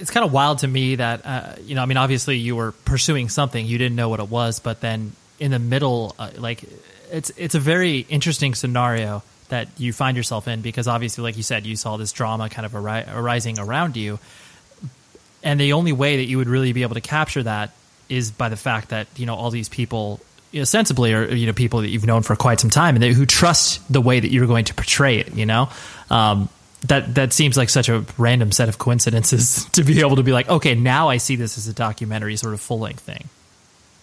it's 0.00 0.10
kind 0.10 0.24
of 0.24 0.32
wild 0.32 0.58
to 0.58 0.68
me 0.68 0.96
that 0.96 1.24
uh, 1.24 1.54
you 1.62 1.74
know 1.74 1.82
I 1.82 1.86
mean 1.86 1.96
obviously 1.96 2.38
you 2.38 2.56
were 2.56 2.72
pursuing 2.72 3.28
something 3.28 3.64
you 3.64 3.78
didn't 3.78 3.96
know 3.96 4.08
what 4.08 4.20
it 4.20 4.28
was 4.28 4.58
but 4.58 4.80
then 4.80 5.12
in 5.38 5.50
the 5.50 5.58
middle 5.58 6.14
uh, 6.18 6.30
like 6.38 6.64
it's 7.10 7.30
it's 7.36 7.54
a 7.54 7.60
very 7.60 8.00
interesting 8.08 8.54
scenario 8.54 9.22
that 9.50 9.68
you 9.78 9.92
find 9.92 10.16
yourself 10.16 10.48
in 10.48 10.62
because 10.62 10.88
obviously 10.88 11.22
like 11.22 11.36
you 11.36 11.42
said 11.42 11.66
you 11.66 11.76
saw 11.76 11.96
this 11.96 12.12
drama 12.12 12.48
kind 12.48 12.64
of 12.64 12.74
ari- 12.74 13.04
arising 13.08 13.58
around 13.58 13.96
you. 13.96 14.18
And 15.42 15.58
the 15.58 15.72
only 15.72 15.92
way 15.92 16.18
that 16.18 16.24
you 16.24 16.38
would 16.38 16.48
really 16.48 16.72
be 16.72 16.82
able 16.82 16.94
to 16.94 17.00
capture 17.00 17.42
that 17.42 17.70
is 18.08 18.30
by 18.30 18.48
the 18.48 18.56
fact 18.56 18.90
that 18.90 19.06
you 19.16 19.26
know 19.26 19.34
all 19.34 19.50
these 19.50 19.68
people 19.68 20.20
you 20.52 20.60
know, 20.60 20.64
sensibly 20.64 21.12
are 21.14 21.26
you 21.32 21.46
know 21.46 21.52
people 21.52 21.80
that 21.80 21.88
you've 21.88 22.06
known 22.06 22.22
for 22.22 22.36
quite 22.36 22.60
some 22.60 22.70
time 22.70 22.96
and 22.96 23.02
they, 23.02 23.12
who 23.12 23.26
trust 23.26 23.80
the 23.92 24.00
way 24.00 24.20
that 24.20 24.30
you're 24.30 24.46
going 24.46 24.64
to 24.66 24.74
portray 24.74 25.18
it 25.18 25.34
you 25.34 25.46
know? 25.46 25.68
Um, 26.10 26.48
that 26.82 27.14
that 27.14 27.32
seems 27.32 27.56
like 27.56 27.68
such 27.68 27.88
a 27.88 28.04
random 28.16 28.52
set 28.52 28.68
of 28.68 28.78
coincidences 28.78 29.64
to 29.72 29.82
be 29.82 30.00
able 30.00 30.16
to 30.16 30.22
be 30.22 30.32
like 30.32 30.48
okay 30.48 30.74
now 30.74 31.08
i 31.08 31.16
see 31.16 31.36
this 31.36 31.58
as 31.58 31.68
a 31.68 31.74
documentary 31.74 32.36
sort 32.36 32.54
of 32.54 32.60
full 32.60 32.78
length 32.78 33.00
thing 33.00 33.28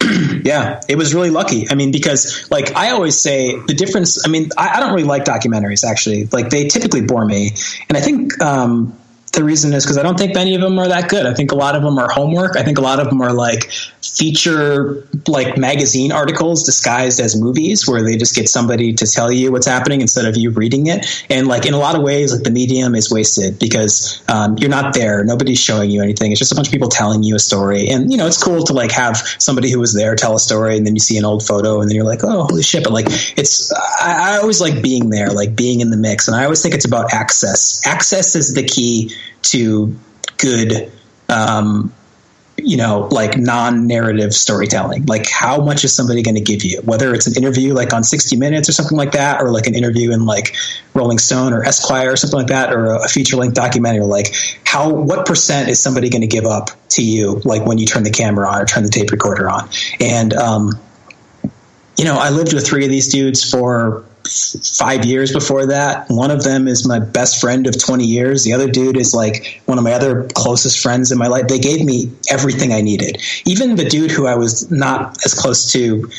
yeah, 0.44 0.80
it 0.88 0.96
was 0.96 1.12
really 1.12 1.30
lucky. 1.30 1.68
I 1.68 1.74
mean, 1.74 1.90
because 1.90 2.48
like 2.50 2.74
I 2.76 2.90
always 2.90 3.20
say, 3.20 3.58
the 3.66 3.74
difference. 3.74 4.24
I 4.24 4.30
mean, 4.30 4.50
I, 4.56 4.76
I 4.76 4.80
don't 4.80 4.92
really 4.92 5.06
like 5.06 5.24
documentaries 5.24 5.84
actually. 5.84 6.26
Like 6.26 6.50
they 6.50 6.68
typically 6.68 7.02
bore 7.02 7.24
me, 7.24 7.50
and 7.88 7.98
I 7.98 8.00
think 8.00 8.40
um, 8.40 8.96
the 9.38 9.44
reason 9.44 9.72
is 9.72 9.84
because 9.84 9.96
I 9.96 10.02
don't 10.02 10.18
think 10.18 10.34
many 10.34 10.56
of 10.56 10.60
them 10.60 10.78
are 10.80 10.88
that 10.88 11.08
good. 11.08 11.24
I 11.24 11.32
think 11.32 11.52
a 11.52 11.54
lot 11.54 11.76
of 11.76 11.82
them 11.82 11.96
are 11.96 12.10
homework. 12.10 12.56
I 12.56 12.64
think 12.64 12.78
a 12.78 12.80
lot 12.80 12.98
of 12.98 13.08
them 13.08 13.22
are 13.22 13.32
like 13.32 13.70
feature 14.02 15.06
like 15.28 15.56
magazine 15.56 16.10
articles 16.10 16.64
disguised 16.64 17.20
as 17.20 17.40
movies 17.40 17.86
where 17.86 18.02
they 18.02 18.16
just 18.16 18.34
get 18.34 18.48
somebody 18.48 18.92
to 18.94 19.06
tell 19.06 19.30
you 19.30 19.52
what's 19.52 19.66
happening 19.66 20.00
instead 20.00 20.24
of 20.24 20.36
you 20.36 20.50
reading 20.50 20.88
it. 20.88 21.06
And 21.30 21.46
like 21.46 21.66
in 21.66 21.74
a 21.74 21.78
lot 21.78 21.94
of 21.94 22.02
ways, 22.02 22.32
like 22.32 22.42
the 22.42 22.50
medium 22.50 22.96
is 22.96 23.12
wasted 23.12 23.60
because 23.60 24.20
um, 24.28 24.56
you're 24.58 24.70
not 24.70 24.92
there. 24.92 25.22
Nobody's 25.22 25.60
showing 25.60 25.90
you 25.90 26.02
anything. 26.02 26.32
It's 26.32 26.40
just 26.40 26.50
a 26.50 26.56
bunch 26.56 26.66
of 26.66 26.72
people 26.72 26.88
telling 26.88 27.22
you 27.22 27.36
a 27.36 27.38
story. 27.38 27.88
And 27.90 28.10
you 28.10 28.18
know, 28.18 28.26
it's 28.26 28.42
cool 28.42 28.64
to 28.64 28.72
like 28.72 28.90
have 28.90 29.18
somebody 29.38 29.70
who 29.70 29.78
was 29.78 29.94
there 29.94 30.16
tell 30.16 30.34
a 30.34 30.40
story, 30.40 30.76
and 30.76 30.84
then 30.84 30.96
you 30.96 31.00
see 31.00 31.16
an 31.16 31.24
old 31.24 31.46
photo, 31.46 31.80
and 31.80 31.88
then 31.88 31.94
you're 31.94 32.04
like, 32.04 32.24
oh, 32.24 32.42
holy 32.42 32.62
shit! 32.62 32.82
But 32.82 32.92
like, 32.92 33.06
it's 33.38 33.72
I, 33.72 34.34
I 34.34 34.38
always 34.38 34.60
like 34.60 34.82
being 34.82 35.10
there, 35.10 35.30
like 35.30 35.54
being 35.54 35.80
in 35.80 35.90
the 35.90 35.96
mix, 35.96 36.26
and 36.26 36.36
I 36.36 36.42
always 36.42 36.60
think 36.60 36.74
it's 36.74 36.86
about 36.86 37.12
access. 37.12 37.86
Access 37.86 38.34
is 38.34 38.54
the 38.54 38.64
key 38.64 39.14
to 39.42 39.96
good 40.38 40.92
um, 41.28 41.92
you 42.60 42.76
know, 42.76 43.08
like 43.12 43.38
non-narrative 43.38 44.34
storytelling. 44.34 45.06
Like 45.06 45.28
how 45.30 45.62
much 45.62 45.84
is 45.84 45.94
somebody 45.94 46.22
going 46.22 46.34
to 46.34 46.40
give 46.40 46.64
you? 46.64 46.80
Whether 46.82 47.14
it's 47.14 47.26
an 47.26 47.36
interview 47.36 47.72
like 47.72 47.92
on 47.92 48.02
60 48.02 48.36
Minutes 48.36 48.68
or 48.68 48.72
something 48.72 48.98
like 48.98 49.12
that, 49.12 49.40
or 49.40 49.50
like 49.50 49.66
an 49.66 49.74
interview 49.74 50.12
in 50.12 50.26
like 50.26 50.56
Rolling 50.94 51.18
Stone 51.18 51.52
or 51.52 51.64
Esquire 51.64 52.12
or 52.12 52.16
something 52.16 52.38
like 52.38 52.48
that, 52.48 52.72
or 52.72 52.96
a 52.96 53.08
feature-length 53.08 53.54
documentary. 53.54 54.04
Like 54.04 54.34
how, 54.64 54.92
what 54.92 55.26
percent 55.26 55.68
is 55.68 55.82
somebody 55.82 56.10
going 56.10 56.22
to 56.22 56.28
give 56.28 56.46
up 56.46 56.70
to 56.90 57.02
you? 57.02 57.40
Like 57.44 57.64
when 57.64 57.78
you 57.78 57.86
turn 57.86 58.02
the 58.02 58.10
camera 58.10 58.48
on 58.48 58.60
or 58.60 58.66
turn 58.66 58.82
the 58.82 58.90
tape 58.90 59.12
recorder 59.12 59.48
on. 59.48 59.68
And, 60.00 60.34
um, 60.34 60.70
you 61.96 62.04
know, 62.04 62.16
I 62.18 62.30
lived 62.30 62.52
with 62.52 62.66
three 62.66 62.84
of 62.84 62.90
these 62.90 63.08
dudes 63.08 63.48
for 63.48 64.04
five 64.28 65.04
years 65.04 65.32
before 65.32 65.66
that. 65.66 66.06
One 66.08 66.30
of 66.30 66.44
them 66.44 66.68
is 66.68 66.86
my 66.86 66.98
best 66.98 67.40
friend 67.40 67.66
of 67.66 67.78
20 67.78 68.04
years. 68.04 68.44
The 68.44 68.52
other 68.52 68.68
dude 68.68 68.96
is 68.96 69.14
like 69.14 69.62
one 69.66 69.78
of 69.78 69.84
my 69.84 69.92
other 69.92 70.28
closest 70.34 70.80
friends 70.80 71.10
in 71.12 71.18
my 71.18 71.26
life. 71.26 71.48
They 71.48 71.58
gave 71.58 71.84
me 71.84 72.12
everything 72.30 72.72
I 72.72 72.80
needed. 72.80 73.22
Even 73.44 73.76
the 73.76 73.84
dude 73.84 74.10
who 74.10 74.26
I 74.26 74.36
was 74.36 74.70
not 74.70 75.24
as 75.24 75.34
close 75.34 75.72
to, 75.72 76.10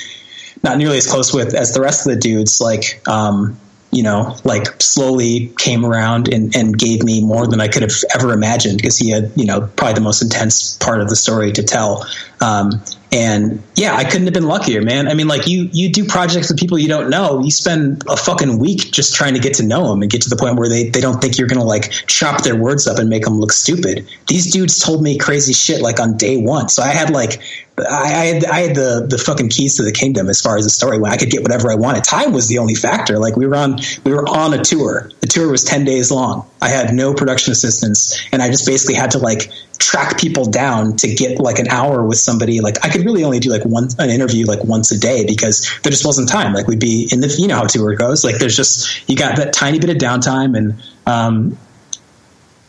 not 0.63 0.77
nearly 0.77 0.97
as 0.97 1.07
close 1.07 1.33
with 1.33 1.53
as 1.55 1.73
the 1.73 1.81
rest 1.81 2.05
of 2.05 2.13
the 2.13 2.19
dudes, 2.19 2.59
like, 2.61 3.01
um, 3.07 3.57
you 3.91 4.03
know, 4.03 4.35
like 4.43 4.81
slowly 4.81 5.51
came 5.57 5.83
around 5.83 6.31
and, 6.31 6.55
and 6.55 6.77
gave 6.77 7.03
me 7.03 7.23
more 7.23 7.47
than 7.47 7.59
I 7.59 7.67
could 7.67 7.81
have 7.81 7.93
ever 8.13 8.33
imagined 8.33 8.77
because 8.77 8.97
he 8.97 9.09
had, 9.09 9.31
you 9.35 9.45
know, 9.45 9.61
probably 9.75 9.95
the 9.95 10.01
most 10.01 10.21
intense 10.21 10.77
part 10.77 11.01
of 11.01 11.09
the 11.09 11.15
story 11.15 11.51
to 11.53 11.63
tell. 11.63 12.05
Um, 12.39 12.83
and 13.11 13.63
yeah, 13.75 13.95
I 13.95 14.03
couldn't 14.03 14.25
have 14.25 14.33
been 14.33 14.47
luckier, 14.47 14.83
man. 14.83 15.07
I 15.07 15.15
mean, 15.15 15.27
like 15.27 15.47
you, 15.47 15.67
you 15.71 15.91
do 15.91 16.05
projects 16.05 16.49
with 16.49 16.59
people 16.59 16.77
you 16.77 16.87
don't 16.87 17.09
know. 17.09 17.41
You 17.41 17.49
spend 17.49 18.03
a 18.07 18.15
fucking 18.15 18.59
week 18.59 18.91
just 18.91 19.15
trying 19.15 19.33
to 19.33 19.39
get 19.39 19.55
to 19.55 19.63
know 19.65 19.89
them 19.89 20.03
and 20.03 20.11
get 20.11 20.21
to 20.23 20.29
the 20.29 20.35
point 20.35 20.57
where 20.57 20.69
they, 20.69 20.89
they 20.89 21.01
don't 21.01 21.19
think 21.19 21.37
you're 21.37 21.47
to 21.47 21.63
like 21.63 21.91
chop 22.05 22.43
their 22.43 22.55
words 22.55 22.85
up 22.85 22.99
and 22.99 23.09
make 23.09 23.23
them 23.23 23.39
look 23.39 23.51
stupid. 23.51 24.07
These 24.27 24.51
dudes 24.51 24.77
told 24.77 25.01
me 25.01 25.17
crazy 25.17 25.53
shit 25.53 25.81
like 25.81 25.99
on 25.99 26.17
day 26.17 26.37
one. 26.37 26.69
So 26.69 26.83
I 26.83 26.89
had 26.89 27.09
like, 27.09 27.41
I, 27.87 28.07
had, 28.07 28.45
I 28.45 28.59
had 28.59 28.75
the, 28.75 29.05
the 29.09 29.17
fucking 29.17 29.49
keys 29.49 29.77
to 29.77 29.83
the 29.83 29.91
kingdom 29.91 30.29
as 30.29 30.41
far 30.41 30.57
as 30.57 30.63
the 30.63 30.69
story 30.69 30.97
went. 30.99 31.13
I 31.13 31.17
could 31.17 31.29
get 31.29 31.41
whatever 31.41 31.71
I 31.71 31.75
wanted. 31.75 32.03
Time 32.03 32.33
was 32.33 32.47
the 32.47 32.57
only 32.57 32.75
factor. 32.75 33.19
Like 33.19 33.35
we 33.35 33.45
were 33.45 33.55
on, 33.55 33.79
we 34.03 34.11
were 34.11 34.27
on 34.27 34.53
a 34.53 34.63
tour. 34.63 35.09
The 35.21 35.27
tour 35.27 35.49
was 35.51 35.63
10 35.63 35.85
days 35.85 36.11
long. 36.11 36.49
I 36.61 36.69
had 36.69 36.93
no 36.93 37.13
production 37.13 37.51
assistance 37.51 38.19
and 38.31 38.41
I 38.41 38.49
just 38.49 38.65
basically 38.65 38.95
had 38.95 39.11
to 39.11 39.19
like 39.19 39.51
track 39.79 40.19
people 40.19 40.45
down 40.45 40.95
to 40.97 41.13
get 41.13 41.39
like 41.39 41.57
an 41.59 41.67
hour 41.69 42.05
with 42.05 42.17
somebody. 42.17 42.59
Like 42.59 42.83
I 42.83 42.89
could 42.89 43.05
really 43.05 43.23
only 43.23 43.39
do 43.39 43.49
like 43.49 43.63
one 43.63 43.87
an 43.97 44.09
interview 44.09 44.45
like 44.45 44.63
once 44.63 44.91
a 44.91 44.99
day 44.99 45.25
because 45.25 45.79
there 45.83 45.91
just 45.91 46.05
wasn't 46.05 46.29
time. 46.29 46.53
Like 46.53 46.67
we'd 46.67 46.79
be 46.79 47.07
in 47.11 47.21
the 47.21 47.27
you 47.27 47.47
know 47.47 47.55
how 47.55 47.63
tour 47.63 47.95
goes. 47.95 48.23
Like 48.23 48.37
there's 48.37 48.55
just 48.55 49.09
you 49.09 49.15
got 49.15 49.37
that 49.37 49.53
tiny 49.53 49.79
bit 49.79 49.89
of 49.89 49.97
downtime 49.97 50.57
and 50.57 50.75
um, 51.05 51.57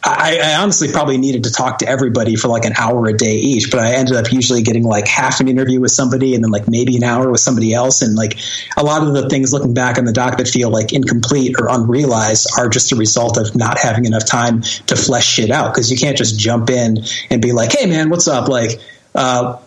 I, 0.03 0.39
I, 0.43 0.55
honestly 0.63 0.91
probably 0.91 1.19
needed 1.19 1.45
to 1.45 1.53
talk 1.53 1.79
to 1.79 1.89
everybody 1.89 2.35
for 2.35 2.49
like 2.49 2.65
an 2.65 2.73
hour 2.79 3.07
a 3.07 3.13
day 3.13 3.37
each, 3.37 3.71
but 3.71 3.81
I 3.81 3.93
ended 3.95 4.17
up 4.17 4.33
usually 4.33 4.63
getting 4.63 4.83
like 4.83 5.07
half 5.07 5.41
an 5.41 5.49
interview 5.49 5.79
with 5.81 5.91
somebody 5.91 6.35
and 6.35 6.43
then 6.43 6.51
like 6.51 6.69
maybe 6.69 6.97
an 6.97 7.05
hour 7.05 7.31
with 7.31 7.41
somebody 7.41 7.75
else. 7.75 8.01
And 8.01 8.15
like 8.15 8.39
a 8.79 8.83
lot 8.83 9.07
of 9.07 9.13
the 9.13 9.29
things 9.29 9.53
looking 9.53 9.75
back 9.75 9.99
on 9.99 10.07
the 10.07 10.13
doc 10.13 10.39
that 10.39 10.49
feel 10.49 10.71
like 10.71 10.95
incomplete 10.95 11.57
or 11.61 11.69
unrealized 11.69 12.49
are 12.59 12.69
just 12.69 12.93
a 12.93 12.97
result 12.97 13.37
of 13.37 13.55
not 13.55 13.79
having 13.79 14.07
enough 14.07 14.25
time 14.25 14.63
to 14.63 14.97
flesh 14.97 15.27
shit 15.27 15.51
out. 15.51 15.75
Cause 15.75 15.91
you 15.91 15.99
can't 15.99 16.17
just 16.17 16.39
jump 16.39 16.71
in 16.71 16.99
and 17.29 17.43
be 17.43 17.53
like, 17.53 17.73
Hey 17.73 17.87
man, 17.87 18.09
what's 18.09 18.27
up? 18.27 18.49
Like, 18.49 18.81
uh, 19.15 19.59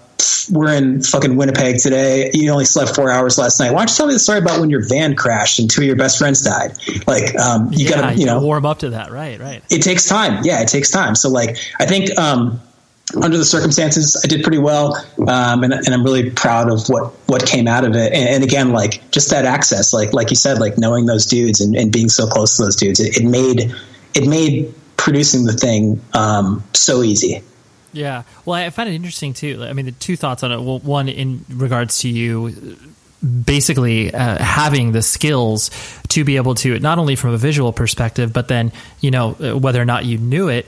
we're 0.52 0.74
in 0.74 1.02
fucking 1.02 1.36
Winnipeg 1.36 1.80
today. 1.80 2.32
You 2.34 2.52
only 2.52 2.66
slept 2.66 2.96
four 2.96 3.12
hours 3.12 3.38
last 3.38 3.60
night. 3.60 3.72
Why 3.72 3.80
don't 3.80 3.90
you 3.90 3.96
tell 3.96 4.08
me 4.08 4.14
the 4.14 4.20
story 4.20 4.40
about 4.40 4.60
when 4.60 4.70
your 4.70 4.88
van 4.88 5.16
crashed 5.16 5.60
and 5.60 5.70
two 5.70 5.82
of 5.82 5.88
your 5.88 5.96
best 5.96 6.18
friends 6.18 6.42
died? 6.42 6.74
Like, 7.08 7.36
um, 7.36 7.70
you 7.72 7.86
yeah, 7.86 8.02
gotta, 8.02 8.16
you, 8.16 8.26
know, 8.26 8.42
warm 8.42 8.66
up 8.66 8.80
to 8.80 8.92
that. 8.92 9.12
Right. 9.12 9.40
Right. 9.40 9.64
It 9.70 9.82
takes 9.82 10.08
time. 10.08 10.44
Yeah. 10.44 10.62
It 10.62 10.68
takes 10.68 10.92
time. 10.92 11.16
So 11.16 11.30
like, 11.30 11.58
I 11.80 11.86
think, 11.86 12.18
um, 12.20 12.62
under 13.22 13.38
the 13.38 13.46
circumstances, 13.46 14.20
I 14.24 14.28
did 14.28 14.44
pretty 14.44 14.58
well, 14.58 14.96
um, 15.28 15.64
and, 15.64 15.74
and, 15.74 15.90
I'm 15.90 16.04
really 16.04 16.32
proud 16.32 16.72
of 16.72 16.88
what 16.88 17.14
what 17.28 17.46
came 17.46 17.68
out 17.68 17.86
of 17.86 17.96
it. 17.96 18.14
And, 18.14 18.30
and, 18.30 18.44
again, 18.44 18.72
like 18.72 19.12
just 19.12 19.30
that 19.30 19.46
access, 19.46 19.94
like 19.94 20.14
like 20.14 20.30
you 20.30 20.36
said, 20.36 20.60
like 20.60 20.78
knowing 20.78 21.06
those 21.06 21.26
dudes 21.26 21.62
and, 21.62 21.76
and 21.76 21.92
being 21.92 22.10
so 22.10 22.28
close 22.28 22.58
to 22.58 22.64
those 22.64 22.76
dudes, 22.76 23.00
it, 23.00 23.18
it 23.18 23.26
made 23.26 23.76
it 24.16 24.28
made 24.28 24.74
producing 24.98 25.44
the 25.44 25.54
thing 25.54 26.02
um, 26.14 26.64
so 26.74 27.04
easy. 27.04 27.44
Yeah. 27.94 28.24
Well, 28.46 28.56
I 28.56 28.70
find 28.72 28.90
it 28.90 28.96
interesting 28.96 29.34
too. 29.34 29.64
I 29.64 29.74
mean, 29.74 29.86
the 29.86 29.92
two 29.92 30.18
thoughts 30.18 30.44
on 30.44 30.52
it. 30.52 30.60
Well, 30.62 30.80
one 30.80 31.08
in 31.08 31.46
regards 31.50 32.00
to 32.00 32.10
you 32.10 32.78
basically 33.24 34.14
uh, 34.14 34.44
having 34.44 34.92
the 34.92 35.02
skills 35.02 35.72
to 36.10 36.26
be 36.26 36.36
able 36.36 36.56
to 36.56 36.78
not 36.80 37.00
only 37.00 37.16
from 37.16 37.32
a 37.32 37.38
visual 37.38 37.72
perspective, 37.72 38.34
but 38.34 38.48
then 38.48 38.72
you 39.00 39.12
know 39.12 39.32
whether 39.32 39.82
or 39.82 39.86
not 39.86 40.06
you 40.06 40.18
knew 40.18 40.50
it 40.50 40.66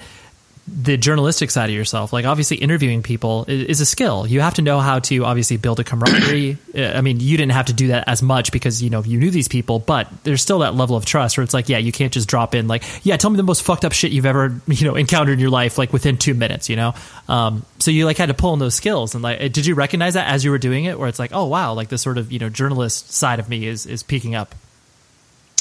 the 0.67 0.97
journalistic 0.97 1.51
side 1.51 1.69
of 1.69 1.75
yourself 1.75 2.11
like 2.11 2.25
obviously 2.25 2.57
interviewing 2.57 3.03
people 3.03 3.45
is, 3.47 3.81
a 3.81 3.85
skill. 3.85 4.25
You 4.25 4.41
have 4.41 4.55
to 4.55 4.63
know 4.63 4.79
how 4.79 4.97
to 4.99 5.23
obviously 5.23 5.57
build 5.57 5.79
a 5.79 5.83
camaraderie. 5.83 6.57
I 6.75 7.01
mean 7.01 7.19
you 7.19 7.37
didn't 7.37 7.51
have 7.51 7.67
to 7.67 7.73
do 7.73 7.89
that 7.89 8.07
as 8.07 8.23
much 8.23 8.51
because 8.51 8.81
you 8.81 8.89
know 8.89 9.03
you 9.03 9.19
knew 9.19 9.29
these 9.29 9.47
people 9.47 9.77
but 9.77 10.09
there's 10.23 10.41
still 10.41 10.59
that 10.59 10.73
level 10.73 10.95
of 10.95 11.05
trust 11.05 11.37
where 11.37 11.43
it's 11.43 11.53
like 11.53 11.69
yeah 11.69 11.77
you 11.77 11.91
can't 11.91 12.11
just 12.11 12.27
drop 12.27 12.55
in 12.55 12.67
like 12.67 12.83
yeah 13.03 13.15
tell 13.15 13.29
me 13.29 13.37
the 13.37 13.43
most 13.43 13.61
fucked 13.61 13.85
up 13.85 13.91
shit 13.91 14.11
you've 14.11 14.25
ever 14.25 14.59
you 14.67 14.87
know 14.87 14.95
encountered 14.95 15.33
in 15.33 15.39
your 15.39 15.51
life 15.51 15.77
like 15.77 15.93
within 15.93 16.17
two 16.17 16.33
minutes 16.33 16.67
you 16.67 16.75
know? 16.75 16.93
Um, 17.29 17.65
so 17.79 17.91
you 17.91 18.05
like 18.05 18.17
had 18.17 18.27
to 18.27 18.33
pull 18.33 18.53
in 18.53 18.59
those 18.59 18.75
skills 18.75 19.13
and 19.13 19.23
like 19.23 19.39
did 19.51 19.67
you 19.67 19.75
recognize 19.75 20.15
that 20.15 20.27
as 20.27 20.43
you 20.43 20.49
were 20.49 20.57
doing 20.57 20.85
it 20.85 20.97
where 20.97 21.07
it's 21.07 21.19
like 21.19 21.31
oh 21.33 21.45
wow 21.45 21.73
like 21.73 21.89
this 21.89 22.01
sort 22.01 22.17
of 22.17 22.31
you 22.31 22.39
know 22.39 22.49
journalist 22.49 23.11
side 23.11 23.39
of 23.39 23.49
me 23.49 23.67
is 23.67 23.85
is 23.85 24.01
peaking 24.01 24.33
up 24.33 24.55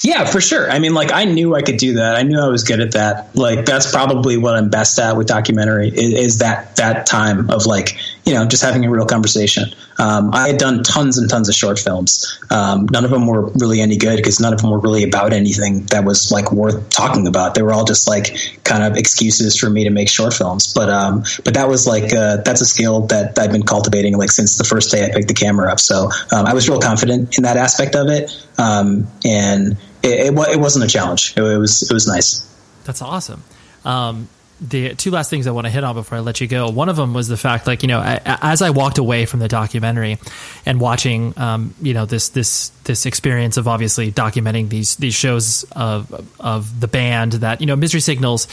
yeah, 0.04 0.26
for 0.26 0.38
sure. 0.38 0.70
I 0.70 0.80
mean, 0.80 0.92
like 0.92 1.12
I 1.12 1.24
knew 1.24 1.54
I 1.54 1.62
could 1.62 1.78
do 1.78 1.94
that. 1.94 2.14
I 2.14 2.24
knew 2.24 2.38
I 2.38 2.48
was 2.48 2.62
good 2.62 2.80
at 2.80 2.92
that. 2.92 3.34
Like 3.34 3.64
that's 3.64 3.90
probably 3.90 4.36
what 4.36 4.54
I'm 4.54 4.68
best 4.68 4.98
at 4.98 5.16
with 5.16 5.26
documentary 5.26 5.88
is, 5.88 6.12
is 6.12 6.38
that 6.40 6.76
that 6.76 7.06
time 7.06 7.48
of 7.48 7.64
like 7.64 7.96
you 8.24 8.32
know, 8.32 8.46
just 8.46 8.62
having 8.62 8.84
a 8.84 8.90
real 8.90 9.04
conversation. 9.04 9.74
Um, 9.98 10.30
I 10.32 10.48
had 10.48 10.58
done 10.58 10.82
tons 10.82 11.18
and 11.18 11.28
tons 11.28 11.48
of 11.48 11.54
short 11.54 11.78
films. 11.78 12.38
Um, 12.50 12.86
none 12.90 13.04
of 13.04 13.10
them 13.10 13.26
were 13.26 13.46
really 13.48 13.80
any 13.80 13.96
good 13.96 14.16
because 14.16 14.40
none 14.40 14.52
of 14.54 14.60
them 14.60 14.70
were 14.70 14.78
really 14.78 15.04
about 15.04 15.32
anything 15.32 15.84
that 15.86 16.04
was 16.04 16.32
like 16.32 16.50
worth 16.50 16.88
talking 16.88 17.26
about. 17.26 17.54
They 17.54 17.62
were 17.62 17.72
all 17.72 17.84
just 17.84 18.08
like 18.08 18.34
kind 18.64 18.82
of 18.82 18.96
excuses 18.96 19.58
for 19.58 19.68
me 19.68 19.84
to 19.84 19.90
make 19.90 20.08
short 20.08 20.32
films. 20.32 20.72
But 20.72 20.88
um, 20.88 21.24
but 21.44 21.54
that 21.54 21.68
was 21.68 21.86
like 21.86 22.14
uh, 22.14 22.38
that's 22.38 22.62
a 22.62 22.66
skill 22.66 23.06
that 23.08 23.38
I've 23.38 23.52
been 23.52 23.62
cultivating 23.62 24.16
like 24.16 24.30
since 24.30 24.56
the 24.56 24.64
first 24.64 24.90
day 24.90 25.04
I 25.04 25.10
picked 25.10 25.28
the 25.28 25.34
camera 25.34 25.70
up. 25.70 25.78
So 25.78 26.10
um, 26.32 26.46
I 26.46 26.54
was 26.54 26.68
real 26.68 26.80
confident 26.80 27.36
in 27.36 27.44
that 27.44 27.58
aspect 27.58 27.94
of 27.94 28.08
it, 28.08 28.30
um, 28.58 29.06
and 29.24 29.76
it, 30.04 30.34
it, 30.34 30.48
it, 30.52 30.60
wasn't 30.60 30.84
a 30.84 30.88
challenge. 30.88 31.34
It, 31.36 31.42
it, 31.42 31.58
was 31.58 31.82
it 31.82 31.92
was 31.92 32.06
nice. 32.06 32.48
That's 32.84 33.02
awesome. 33.02 33.42
Um, 33.84 34.28
the 34.60 34.94
two 34.94 35.10
last 35.10 35.30
things 35.30 35.46
I 35.46 35.50
want 35.50 35.66
to 35.66 35.70
hit 35.70 35.84
on 35.84 35.94
before 35.94 36.18
I 36.18 36.20
let 36.20 36.40
you 36.40 36.46
go. 36.46 36.68
One 36.70 36.88
of 36.88 36.96
them 36.96 37.12
was 37.12 37.28
the 37.28 37.36
fact, 37.36 37.66
like 37.66 37.82
you 37.82 37.88
know, 37.88 37.98
I, 37.98 38.20
as 38.24 38.62
I 38.62 38.70
walked 38.70 38.98
away 38.98 39.26
from 39.26 39.40
the 39.40 39.48
documentary 39.48 40.18
and 40.64 40.80
watching, 40.80 41.34
um, 41.36 41.74
you 41.82 41.94
know, 41.94 42.06
this 42.06 42.28
this 42.30 42.70
this 42.84 43.06
experience 43.06 43.56
of 43.56 43.66
obviously 43.66 44.12
documenting 44.12 44.68
these 44.68 44.96
these 44.96 45.14
shows 45.14 45.64
of 45.72 46.30
of 46.40 46.80
the 46.80 46.88
band 46.88 47.32
that 47.34 47.60
you 47.60 47.66
know, 47.66 47.76
Misery 47.76 48.00
Signals. 48.00 48.46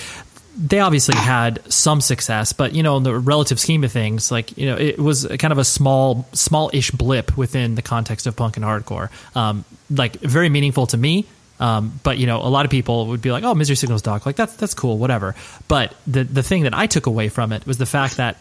They 0.54 0.82
obviously 0.82 1.16
had 1.16 1.62
some 1.72 2.02
success, 2.02 2.52
but 2.52 2.76
you 2.76 2.84
know, 2.84 2.97
in 2.97 3.04
the 3.04 3.18
relative 3.18 3.58
scheme 3.58 3.86
of 3.86 3.91
things, 3.91 4.32
like 4.32 4.58
you 4.58 4.66
know, 4.66 4.76
it 4.76 4.99
was 4.99 5.26
kind 5.39 5.54
of 5.54 5.58
a 5.58 5.64
small, 5.64 6.28
small-ish 6.34 6.91
blip 6.91 7.38
within 7.38 7.76
the 7.76 7.82
context 7.82 8.28
of 8.28 8.36
punk 8.36 8.58
and 8.58 8.66
hardcore. 8.66 9.10
Um, 9.34 9.64
like 9.89 10.20
very 10.20 10.49
meaningful 10.49 10.88
to 10.88 10.97
me, 10.97 11.26
um, 11.62 11.99
but 12.03 12.18
you 12.18 12.26
know, 12.26 12.38
a 12.41 12.49
lot 12.49 12.66
of 12.66 12.72
people 12.72 13.07
would 13.07 13.22
be 13.22 13.32
like, 13.32 13.43
"Oh, 13.43 13.53
Misery 13.53 13.76
Signals 13.76 14.01
Doc, 14.01 14.26
like 14.26 14.36
that's 14.36 14.55
that's 14.55 14.74
cool, 14.74 14.97
whatever." 14.97 15.36
But 15.68 15.95
the 16.07 16.24
the 16.24 16.43
thing 16.43 16.64
that 16.64 16.74
I 16.74 16.88
took 16.88 17.05
away 17.05 17.30
from 17.30 17.53
it 17.53 17.66
was 17.68 17.78
the 17.78 17.86
fact 17.86 18.18
that 18.18 18.38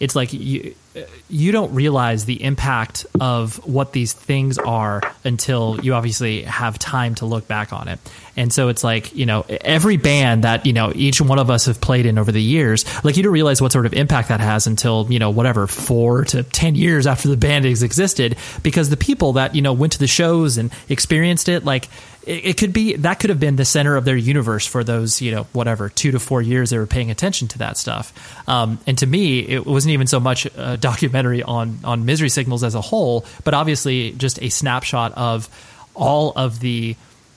it's 0.00 0.16
like 0.16 0.32
you 0.32 0.74
you 1.30 1.52
don't 1.52 1.74
realize 1.74 2.24
the 2.24 2.42
impact 2.42 3.06
of 3.20 3.64
what 3.66 3.92
these 3.92 4.12
things 4.12 4.58
are 4.58 5.00
until 5.24 5.80
you 5.82 5.94
obviously 5.94 6.42
have 6.42 6.78
time 6.78 7.14
to 7.14 7.24
look 7.24 7.48
back 7.48 7.72
on 7.72 7.88
it. 7.88 7.98
And 8.36 8.52
so 8.52 8.68
it's 8.68 8.84
like, 8.84 9.14
you 9.14 9.24
know, 9.24 9.46
every 9.48 9.96
band 9.96 10.44
that, 10.44 10.66
you 10.66 10.72
know, 10.72 10.92
each 10.94 11.20
one 11.20 11.38
of 11.38 11.50
us 11.50 11.66
have 11.66 11.80
played 11.80 12.04
in 12.04 12.18
over 12.18 12.32
the 12.32 12.42
years, 12.42 12.84
like 13.04 13.16
you 13.16 13.22
don't 13.22 13.32
realize 13.32 13.62
what 13.62 13.72
sort 13.72 13.86
of 13.86 13.94
impact 13.94 14.28
that 14.28 14.40
has 14.40 14.66
until, 14.66 15.06
you 15.10 15.18
know, 15.18 15.30
whatever, 15.30 15.66
four 15.66 16.24
to 16.26 16.42
10 16.42 16.74
years 16.74 17.06
after 17.06 17.28
the 17.28 17.36
band 17.36 17.64
has 17.64 17.82
existed 17.82 18.36
because 18.62 18.90
the 18.90 18.96
people 18.96 19.34
that, 19.34 19.54
you 19.54 19.62
know, 19.62 19.72
went 19.72 19.92
to 19.94 19.98
the 19.98 20.06
shows 20.06 20.58
and 20.58 20.70
experienced 20.88 21.48
it, 21.48 21.64
like, 21.64 21.88
it, 22.26 22.46
it, 22.46 22.56
could 22.56 22.72
be 22.72 22.96
that 22.96 23.20
could 23.20 23.30
have 23.30 23.40
been 23.40 23.56
the 23.56 23.64
center 23.64 23.96
of 23.96 24.04
their 24.04 24.16
universe 24.16 24.66
for 24.66 24.84
those 24.84 25.20
you 25.20 25.32
know 25.32 25.44
whatever 25.52 25.88
two 25.88 26.12
to 26.12 26.18
four 26.18 26.42
years 26.42 26.70
they 26.70 26.78
were 26.78 26.86
paying 26.86 27.10
attention 27.10 27.48
to 27.48 27.58
that 27.58 27.76
stuff. 27.76 28.12
Um, 28.48 28.78
and 28.86 28.98
to 28.98 29.06
me 29.06 29.40
it 29.40 29.66
wasn't 29.66 29.92
even 29.92 30.06
so 30.06 30.20
much 30.20 30.46
a 30.56 30.76
documentary 30.80 31.42
on 31.42 31.78
on 31.84 32.04
misery 32.04 32.28
signals 32.28 32.64
as 32.64 32.74
a 32.74 32.80
whole 32.80 33.24
but 33.44 33.54
obviously 33.54 34.12
just 34.12 34.42
a 34.42 34.48
snapshot 34.48 35.12
of 35.12 35.48
all 35.94 36.32
of 36.36 36.60
the 36.60 36.96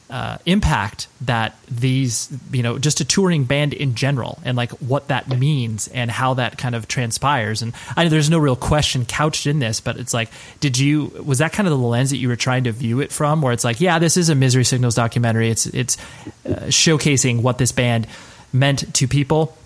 uh, 0.10 0.38
impact 0.46 1.08
that 1.22 1.58
these, 1.68 2.30
you 2.52 2.62
know, 2.62 2.78
just 2.78 3.02
a 3.02 3.06
touring 3.06 3.44
band 3.46 3.74
in 3.74 3.96
general 3.96 4.38
and 4.46 4.56
like 4.56 4.72
what 4.74 5.08
that 5.08 5.28
means 5.28 5.88
and 5.88 6.12
how 6.12 6.36
that 6.36 6.58
kind 6.58 6.76
of 6.76 6.88
transpires. 6.88 7.62
And 7.62 7.74
I 7.96 8.04
know 8.04 8.10
there's 8.10 8.30
no 8.30 8.38
real 8.38 8.56
question 8.56 9.06
couched 9.06 9.48
in 9.48 9.60
this, 9.60 9.82
but 9.82 9.98
it's 9.98 10.14
like, 10.14 10.30
did 10.60 10.78
you, 10.78 11.06
was 11.26 11.40
that 11.40 11.54
kind 11.54 11.68
of 11.68 11.72
the 11.72 11.86
lens 11.86 12.12
that 12.12 12.18
you 12.18 12.28
were 12.28 12.36
trying 12.36 12.66
to 12.66 12.72
view 12.72 13.02
it 13.02 13.12
from 13.12 13.42
where 13.42 13.52
it's 13.52 13.64
like, 13.64 13.82
yeah, 13.82 13.98
this 13.98 14.16
is 14.16 14.30
a 14.30 14.36
Misery 14.36 14.64
Signals 14.64 14.96
documentary. 14.96 15.50
It's, 15.50 15.66
it's 15.66 15.98
uh, 16.46 16.68
showcasing 16.68 17.42
what 17.42 17.58
this 17.58 17.72
band 17.72 18.08
meant 18.54 18.94
to 18.96 19.08
people 19.08 19.58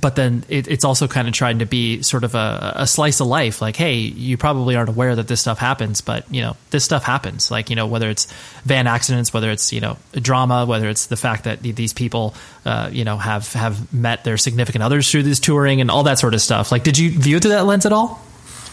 but 0.00 0.16
then 0.16 0.44
it, 0.48 0.68
it's 0.68 0.84
also 0.84 1.08
kind 1.08 1.28
of 1.28 1.34
trying 1.34 1.60
to 1.60 1.66
be 1.66 2.02
sort 2.02 2.24
of 2.24 2.34
a, 2.34 2.72
a, 2.76 2.86
slice 2.86 3.20
of 3.20 3.26
life 3.26 3.60
like 3.60 3.76
hey 3.76 3.94
you 3.94 4.36
probably 4.36 4.76
aren't 4.76 4.88
aware 4.88 5.14
that 5.16 5.28
this 5.28 5.40
stuff 5.40 5.58
happens 5.58 6.00
but 6.00 6.24
you 6.32 6.42
know 6.42 6.56
this 6.70 6.84
stuff 6.84 7.04
happens. 7.04 7.50
Like 7.50 7.70
you 7.70 7.76
know 7.76 7.86
whether 7.86 8.08
it's 8.10 8.26
van 8.64 8.86
accidents 8.86 9.32
whether 9.32 9.50
it's 9.50 9.72
you 9.72 9.80
know 9.80 9.96
drama 10.12 10.66
whether 10.66 10.88
it's 10.88 11.06
the 11.06 11.16
fact 11.16 11.44
that 11.44 11.62
these 11.62 11.92
people 11.92 12.34
uh, 12.64 12.88
you 12.92 13.04
know 13.04 13.16
have 13.16 13.52
have 13.52 13.92
met 13.92 14.24
their 14.24 14.36
significant 14.36 14.82
others 14.82 15.10
through 15.10 15.22
this 15.22 15.40
touring 15.40 15.80
and 15.80 15.90
all 15.90 16.04
that 16.04 16.18
sort 16.18 16.34
of 16.34 16.40
stuff. 16.40 16.72
Like 16.72 16.82
did 16.82 16.98
you 16.98 17.10
view 17.10 17.36
it 17.36 17.42
through 17.42 17.52
that 17.52 17.64
lens 17.64 17.86
at 17.86 17.92
all? 17.92 18.20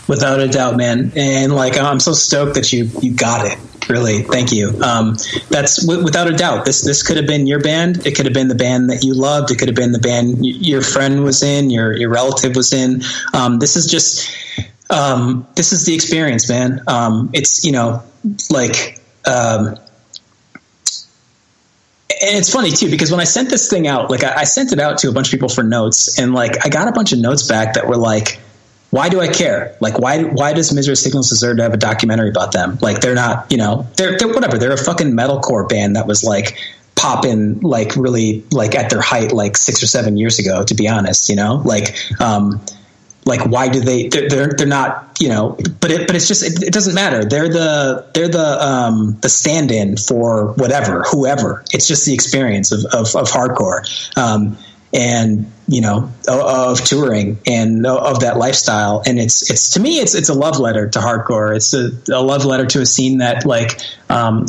Without 0.08 0.40
a 0.40 0.48
doubt 0.48 0.76
man. 0.76 1.14
And 1.16 1.56
like 1.56 1.78
i'm 1.78 2.00
so 2.00 2.14
stoked 2.14 2.56
that 2.56 2.72
you 2.74 2.90
you 3.02 3.14
got 3.14 3.46
it 3.46 3.58
really? 3.90 4.24
Thank 4.24 4.52
you. 4.52 4.70
Um, 4.82 5.16
that's 5.50 5.86
w- 5.86 6.04
without 6.04 6.28
a 6.28 6.34
doubt 6.34 6.66
this 6.66 6.82
this 6.82 7.04
could 7.04 7.18
have 7.18 7.28
been 7.28 7.48
your 7.48 7.62
band. 7.62 8.06
It 8.06 8.16
could 8.16 8.26
have 8.26 8.34
been 8.34 8.48
the 8.48 8.56
band 8.56 8.90
that 8.90 9.04
you 9.04 9.14
loved. 9.14 9.52
It 9.52 9.58
could 9.58 9.68
have 9.68 9.76
been 9.76 9.92
the 9.92 10.00
band 10.00 10.40
y- 10.40 10.54
your 10.60 10.82
friend 10.82 11.24
was 11.24 11.44
in 11.44 11.70
your 11.70 11.96
your 11.96 12.10
relative 12.10 12.56
was 12.56 12.74
in. 12.74 13.02
Um, 13.34 13.60
this 13.60 13.76
is 13.76 13.88
just 13.88 14.30
um, 14.90 15.48
this 15.56 15.74
is 15.74 15.86
the 15.86 15.94
experience 15.94 16.50
man. 16.50 16.82
Um, 16.88 17.30
it's 17.34 17.66
you 17.66 17.72
know 17.72 18.04
like 18.50 19.02
um, 19.26 19.78
and 22.24 22.38
it's 22.38 22.52
funny 22.52 22.72
too 22.72 22.90
because 22.90 23.12
when 23.12 23.20
I 23.20 23.26
sent 23.26 23.50
this 23.50 23.70
thing 23.70 23.88
out, 23.88 24.10
like 24.10 24.24
I, 24.24 24.38
I, 24.38 24.44
sent 24.44 24.72
it 24.72 24.80
out 24.80 24.98
to 25.00 25.10
a 25.10 25.12
bunch 25.12 25.28
of 25.28 25.32
people 25.32 25.50
for 25.50 25.64
notes, 25.64 26.20
and 26.20 26.34
like 26.34 26.66
I 26.66 26.70
got 26.70 26.88
a 26.88 26.92
bunch 26.92 27.12
of 27.12 27.20
notes 27.20 27.48
back 27.48 27.74
that 27.74 27.88
were 27.88 27.98
like, 27.98 28.40
why 28.94 29.10
do 29.10 29.20
I 29.20 29.28
care? 29.28 29.76
Like, 29.80 29.98
why 29.98 30.22
why 30.22 30.54
does 30.54 30.72
Misery 30.72 30.96
Signals 30.96 31.28
deserve 31.28 31.58
to 31.58 31.64
have 31.64 31.74
a 31.74 31.78
documentary 31.78 32.30
about 32.30 32.52
them? 32.52 32.78
Like, 32.80 33.02
they're 33.02 33.16
not, 33.16 33.52
you 33.52 33.58
know, 33.58 33.88
they're, 33.98 34.20
they're 34.20 34.28
whatever. 34.28 34.60
They're 34.60 34.72
a 34.72 34.78
fucking 34.78 35.14
metalcore 35.14 35.68
band 35.68 35.96
that 35.96 36.06
was 36.06 36.24
like 36.24 36.60
popping 36.94 37.60
like 37.62 37.96
really 37.96 38.44
like 38.52 38.76
at 38.76 38.92
their 38.92 39.02
height 39.02 39.32
like 39.32 39.58
six 39.58 39.82
or 39.82 39.88
seven 39.88 40.16
years 40.16 40.38
ago. 40.38 40.64
To 40.64 40.76
be 40.76 40.88
honest, 40.88 41.28
you 41.28 41.36
know, 41.36 41.56
like, 41.66 41.96
um, 42.22 42.62
like 43.26 43.42
why 43.48 43.68
do 43.68 43.80
they? 43.80 44.10
They're 44.10 44.30
they're, 44.30 44.54
they're 44.56 44.68
not, 44.68 45.18
you 45.20 45.30
know, 45.30 45.58
but 45.80 45.90
it 45.90 46.06
but 46.06 46.16
it's 46.16 46.28
just 46.28 46.44
it, 46.44 46.62
it 46.62 46.72
doesn't 46.72 46.94
matter. 46.94 47.26
They're 47.26 47.50
the 47.50 48.06
they're 48.14 48.30
the 48.30 48.64
um 48.64 49.18
the 49.22 49.30
stand-in 49.30 49.98
for 49.98 50.54
whatever 50.54 51.02
whoever. 51.02 51.64
It's 51.74 51.88
just 51.88 52.06
the 52.06 52.14
experience 52.14 52.72
of 52.72 52.86
of, 52.94 53.16
of 53.16 53.28
hardcore. 53.28 53.82
Um, 54.16 54.56
and 54.94 55.52
you 55.74 55.82
know 55.82 56.12
of 56.28 56.84
touring 56.84 57.40
and 57.46 57.86
of 57.86 58.20
that 58.22 58.38
lifestyle. 58.38 59.02
And 59.06 59.20
it's 59.20 59.50
it's 59.50 59.72
to 59.72 59.80
me 59.80 60.00
it's 60.00 60.16
it's 60.16 60.30
a 60.30 60.34
love 60.34 60.60
letter 60.60 60.88
to 60.90 61.00
hardcore. 61.00 61.56
It's 61.56 61.74
a, 61.74 61.92
a 62.14 62.22
love 62.22 62.46
letter 62.46 62.66
to 62.66 62.82
a 62.82 62.86
scene 62.86 63.18
that 63.18 63.46
like 63.46 63.82
um, 64.10 64.46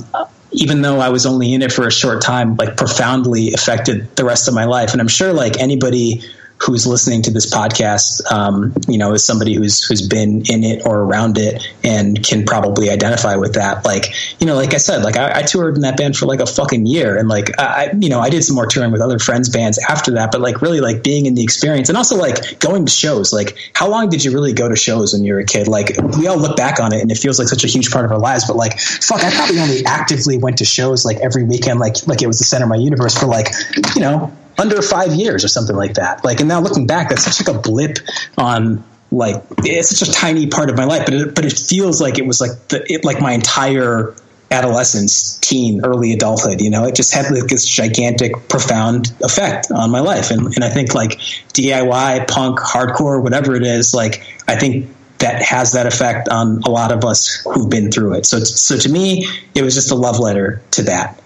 even 0.52 0.82
though 0.82 1.00
I 1.00 1.08
was 1.08 1.26
only 1.26 1.52
in 1.52 1.62
it 1.62 1.72
for 1.72 1.86
a 1.86 1.92
short 1.92 2.22
time 2.22 2.56
like 2.56 2.76
profoundly 2.76 3.52
affected 3.52 4.14
the 4.16 4.24
rest 4.24 4.48
of 4.48 4.54
my 4.54 4.64
life. 4.64 4.92
And 4.92 5.00
I'm 5.00 5.08
sure 5.08 5.32
like 5.32 5.58
anybody 5.58 6.22
who's 6.58 6.86
listening 6.86 7.20
to 7.20 7.30
this 7.30 7.52
podcast, 7.52 8.24
um, 8.32 8.72
you 8.88 8.96
know, 8.96 9.12
is 9.12 9.24
somebody 9.24 9.54
who's 9.54 9.84
who's 9.84 10.06
been 10.06 10.42
in 10.48 10.64
it 10.64 10.86
or 10.86 11.00
around 11.00 11.36
it 11.36 11.62
and 11.82 12.22
can 12.24 12.44
probably 12.44 12.90
identify 12.90 13.36
with 13.36 13.54
that. 13.54 13.84
Like, 13.84 14.14
you 14.40 14.46
know, 14.46 14.54
like 14.54 14.72
I 14.72 14.78
said, 14.78 15.02
like 15.02 15.16
I, 15.16 15.40
I 15.40 15.42
toured 15.42 15.74
in 15.76 15.82
that 15.82 15.96
band 15.96 16.16
for 16.16 16.26
like 16.26 16.40
a 16.40 16.46
fucking 16.46 16.86
year, 16.86 17.16
and 17.16 17.28
like 17.28 17.58
I, 17.58 17.90
you 17.98 18.08
know, 18.08 18.20
I 18.20 18.30
did 18.30 18.44
some 18.44 18.54
more 18.54 18.66
touring 18.66 18.92
with 18.92 19.00
other 19.00 19.18
friends' 19.18 19.48
bands 19.48 19.78
after 19.88 20.12
that. 20.12 20.32
But 20.32 20.40
like, 20.40 20.62
really, 20.62 20.80
like 20.80 21.02
being 21.02 21.26
in 21.26 21.34
the 21.34 21.42
experience, 21.42 21.88
and 21.88 21.98
also 21.98 22.16
like 22.16 22.58
going 22.60 22.86
to 22.86 22.92
shows. 22.92 23.32
Like, 23.32 23.56
how 23.74 23.88
long 23.88 24.08
did 24.08 24.24
you 24.24 24.32
really 24.32 24.52
go 24.52 24.68
to 24.68 24.76
shows 24.76 25.12
when 25.12 25.24
you 25.24 25.34
were 25.34 25.40
a 25.40 25.44
kid? 25.44 25.68
Like, 25.68 25.96
we 26.16 26.26
all 26.26 26.38
look 26.38 26.56
back 26.56 26.80
on 26.80 26.92
it, 26.94 27.02
and 27.02 27.10
it 27.10 27.18
feels 27.18 27.38
like 27.38 27.48
such 27.48 27.64
a 27.64 27.68
huge 27.68 27.90
part 27.90 28.04
of 28.04 28.12
our 28.12 28.18
lives. 28.18 28.46
But 28.46 28.56
like, 28.56 28.78
fuck, 28.78 29.22
I 29.22 29.30
probably 29.30 29.58
only 29.58 29.84
actively 29.84 30.38
went 30.38 30.58
to 30.58 30.64
shows 30.64 31.04
like 31.04 31.18
every 31.18 31.44
weekend, 31.44 31.80
like 31.80 32.06
like 32.06 32.22
it 32.22 32.26
was 32.26 32.38
the 32.38 32.44
center 32.44 32.64
of 32.64 32.70
my 32.70 32.76
universe 32.76 33.18
for 33.18 33.26
like, 33.26 33.48
you 33.94 34.00
know 34.00 34.32
under 34.58 34.82
five 34.82 35.14
years 35.14 35.44
or 35.44 35.48
something 35.48 35.76
like 35.76 35.94
that. 35.94 36.24
Like, 36.24 36.40
and 36.40 36.48
now 36.48 36.60
looking 36.60 36.86
back, 36.86 37.08
that's 37.08 37.24
such 37.24 37.46
like 37.46 37.56
a 37.56 37.60
blip 37.60 37.98
on 38.38 38.84
like 39.10 39.42
it's 39.58 39.96
such 39.96 40.08
a 40.08 40.12
tiny 40.12 40.48
part 40.48 40.70
of 40.70 40.76
my 40.76 40.84
life, 40.84 41.04
but 41.04 41.14
it, 41.14 41.34
but 41.34 41.44
it 41.44 41.52
feels 41.52 42.00
like 42.00 42.18
it 42.18 42.26
was 42.26 42.40
like 42.40 42.68
the 42.68 42.84
it, 42.92 43.04
like 43.04 43.20
my 43.20 43.32
entire 43.32 44.14
adolescence, 44.50 45.38
teen, 45.38 45.84
early 45.84 46.12
adulthood. 46.12 46.60
You 46.60 46.70
know, 46.70 46.84
it 46.84 46.94
just 46.94 47.14
had 47.14 47.30
like 47.30 47.46
this 47.46 47.64
gigantic, 47.66 48.48
profound 48.48 49.12
effect 49.22 49.70
on 49.70 49.90
my 49.90 50.00
life, 50.00 50.30
and 50.30 50.46
and 50.54 50.64
I 50.64 50.70
think 50.70 50.94
like 50.94 51.18
DIY, 51.52 52.28
punk, 52.28 52.58
hardcore, 52.58 53.22
whatever 53.22 53.54
it 53.54 53.62
is, 53.62 53.94
like 53.94 54.22
I 54.48 54.56
think 54.56 54.88
that 55.18 55.42
has 55.42 55.72
that 55.72 55.86
effect 55.86 56.28
on 56.28 56.62
a 56.64 56.70
lot 56.70 56.92
of 56.92 57.04
us 57.04 57.44
who've 57.44 57.70
been 57.70 57.90
through 57.90 58.14
it. 58.14 58.26
So 58.26 58.40
so 58.40 58.76
to 58.76 58.88
me, 58.88 59.26
it 59.54 59.62
was 59.62 59.74
just 59.74 59.90
a 59.90 59.94
love 59.94 60.18
letter 60.18 60.60
to 60.72 60.82
that. 60.82 61.20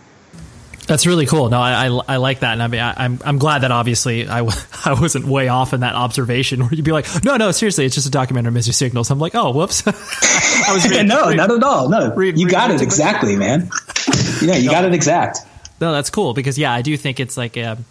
That's 0.89 1.07
really 1.07 1.27
cool. 1.27 1.51
No, 1.51 1.61
I, 1.61 1.87
I, 1.87 2.01
I 2.09 2.17
like 2.17 2.41
that, 2.41 2.55
and 2.55 2.63
I 2.63 2.67
mean, 2.67 2.81
I, 2.81 3.05
am 3.05 3.13
I'm, 3.13 3.21
I'm 3.25 3.39
glad 3.39 3.59
that 3.61 3.71
obviously 3.71 4.27
I 4.27 4.39
w- 4.39 4.57
I 4.87 4.99
wasn't 4.99 5.27
way 5.27 5.49
off 5.49 5.75
in 5.75 5.81
that 5.81 5.95
observation 5.95 6.61
where 6.61 6.73
you'd 6.73 6.85
be 6.85 6.93
like, 6.93 7.07
no, 7.23 7.37
no, 7.37 7.51
seriously, 7.51 7.85
it's 7.85 7.95
just 7.95 8.07
a 8.07 8.11
documentary, 8.11 8.53
Misery 8.53 8.73
Signals. 8.73 9.11
I'm 9.11 9.19
like, 9.19 9.35
oh, 9.35 9.53
whoops. 9.53 9.87
I 9.87 10.73
was 10.73 10.85
reading, 10.91 11.07
no, 11.07 11.29
not 11.31 11.53
at 11.53 11.63
all. 11.63 11.91
No, 11.91 12.15
read, 12.15 12.39
you 12.39 12.49
got 12.49 12.71
it 12.71 12.81
exactly, 12.81 13.37
man. 13.37 13.71
Yeah, 14.41 14.57
you 14.57 14.67
no. 14.67 14.73
got 14.73 14.87
it 14.87 14.95
exact. 14.95 15.41
No, 15.79 15.93
that's 15.93 16.09
cool 16.09 16.33
because 16.33 16.59
yeah, 16.59 16.73
I 16.73 16.81
do 16.81 16.97
think 16.97 17.21
it's 17.21 17.37
like, 17.37 17.59
um, 17.59 17.85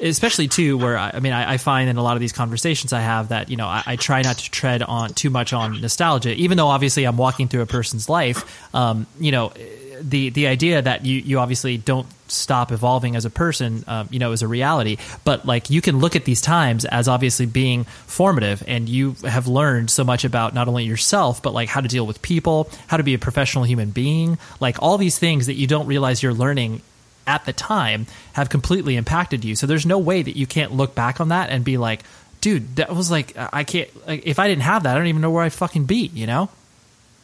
especially 0.00 0.46
too, 0.46 0.78
where 0.78 0.96
I, 0.96 1.10
I 1.14 1.20
mean, 1.20 1.32
I, 1.32 1.54
I, 1.54 1.56
find 1.58 1.90
in 1.90 1.96
a 1.96 2.02
lot 2.02 2.16
of 2.16 2.20
these 2.20 2.32
conversations 2.32 2.92
I 2.94 3.00
have 3.00 3.28
that 3.28 3.50
you 3.50 3.56
know 3.56 3.66
I, 3.66 3.82
I, 3.84 3.96
try 3.96 4.22
not 4.22 4.38
to 4.38 4.50
tread 4.50 4.82
on 4.82 5.10
too 5.10 5.28
much 5.28 5.52
on 5.52 5.80
nostalgia, 5.82 6.32
even 6.32 6.56
though 6.56 6.68
obviously 6.68 7.04
I'm 7.04 7.18
walking 7.18 7.48
through 7.48 7.60
a 7.60 7.66
person's 7.66 8.08
life. 8.08 8.74
Um, 8.74 9.06
you 9.20 9.32
know 9.32 9.52
the 10.00 10.30
the 10.30 10.46
idea 10.46 10.82
that 10.82 11.04
you 11.04 11.20
you 11.20 11.38
obviously 11.38 11.76
don't 11.76 12.06
stop 12.28 12.72
evolving 12.72 13.16
as 13.16 13.24
a 13.24 13.30
person, 13.30 13.84
um, 13.86 14.08
you 14.10 14.18
know, 14.18 14.32
is 14.32 14.42
a 14.42 14.48
reality. 14.48 14.96
But 15.24 15.46
like 15.46 15.70
you 15.70 15.80
can 15.80 15.98
look 15.98 16.16
at 16.16 16.24
these 16.24 16.40
times 16.40 16.84
as 16.84 17.08
obviously 17.08 17.46
being 17.46 17.84
formative, 17.84 18.62
and 18.66 18.88
you 18.88 19.16
have 19.24 19.46
learned 19.46 19.90
so 19.90 20.04
much 20.04 20.24
about 20.24 20.54
not 20.54 20.68
only 20.68 20.84
yourself 20.84 21.42
but 21.42 21.54
like 21.54 21.68
how 21.68 21.80
to 21.80 21.88
deal 21.88 22.06
with 22.06 22.22
people, 22.22 22.70
how 22.86 22.96
to 22.96 23.02
be 23.02 23.14
a 23.14 23.18
professional 23.18 23.64
human 23.64 23.90
being, 23.90 24.38
like 24.60 24.82
all 24.82 24.98
these 24.98 25.18
things 25.18 25.46
that 25.46 25.54
you 25.54 25.66
don't 25.66 25.86
realize 25.86 26.22
you're 26.22 26.34
learning 26.34 26.82
at 27.26 27.44
the 27.44 27.52
time 27.52 28.06
have 28.34 28.48
completely 28.48 28.96
impacted 28.96 29.44
you. 29.44 29.56
So 29.56 29.66
there's 29.66 29.86
no 29.86 29.98
way 29.98 30.22
that 30.22 30.36
you 30.36 30.46
can't 30.46 30.72
look 30.72 30.94
back 30.94 31.20
on 31.20 31.28
that 31.28 31.50
and 31.50 31.64
be 31.64 31.76
like, 31.76 32.02
dude, 32.40 32.76
that 32.76 32.94
was 32.94 33.10
like 33.10 33.36
I 33.36 33.64
can't. 33.64 34.06
Like, 34.06 34.26
if 34.26 34.38
I 34.38 34.48
didn't 34.48 34.62
have 34.62 34.84
that, 34.84 34.94
I 34.94 34.98
don't 34.98 35.08
even 35.08 35.22
know 35.22 35.30
where 35.30 35.44
I'd 35.44 35.52
fucking 35.52 35.84
be. 35.84 36.10
You 36.12 36.26
know? 36.26 36.48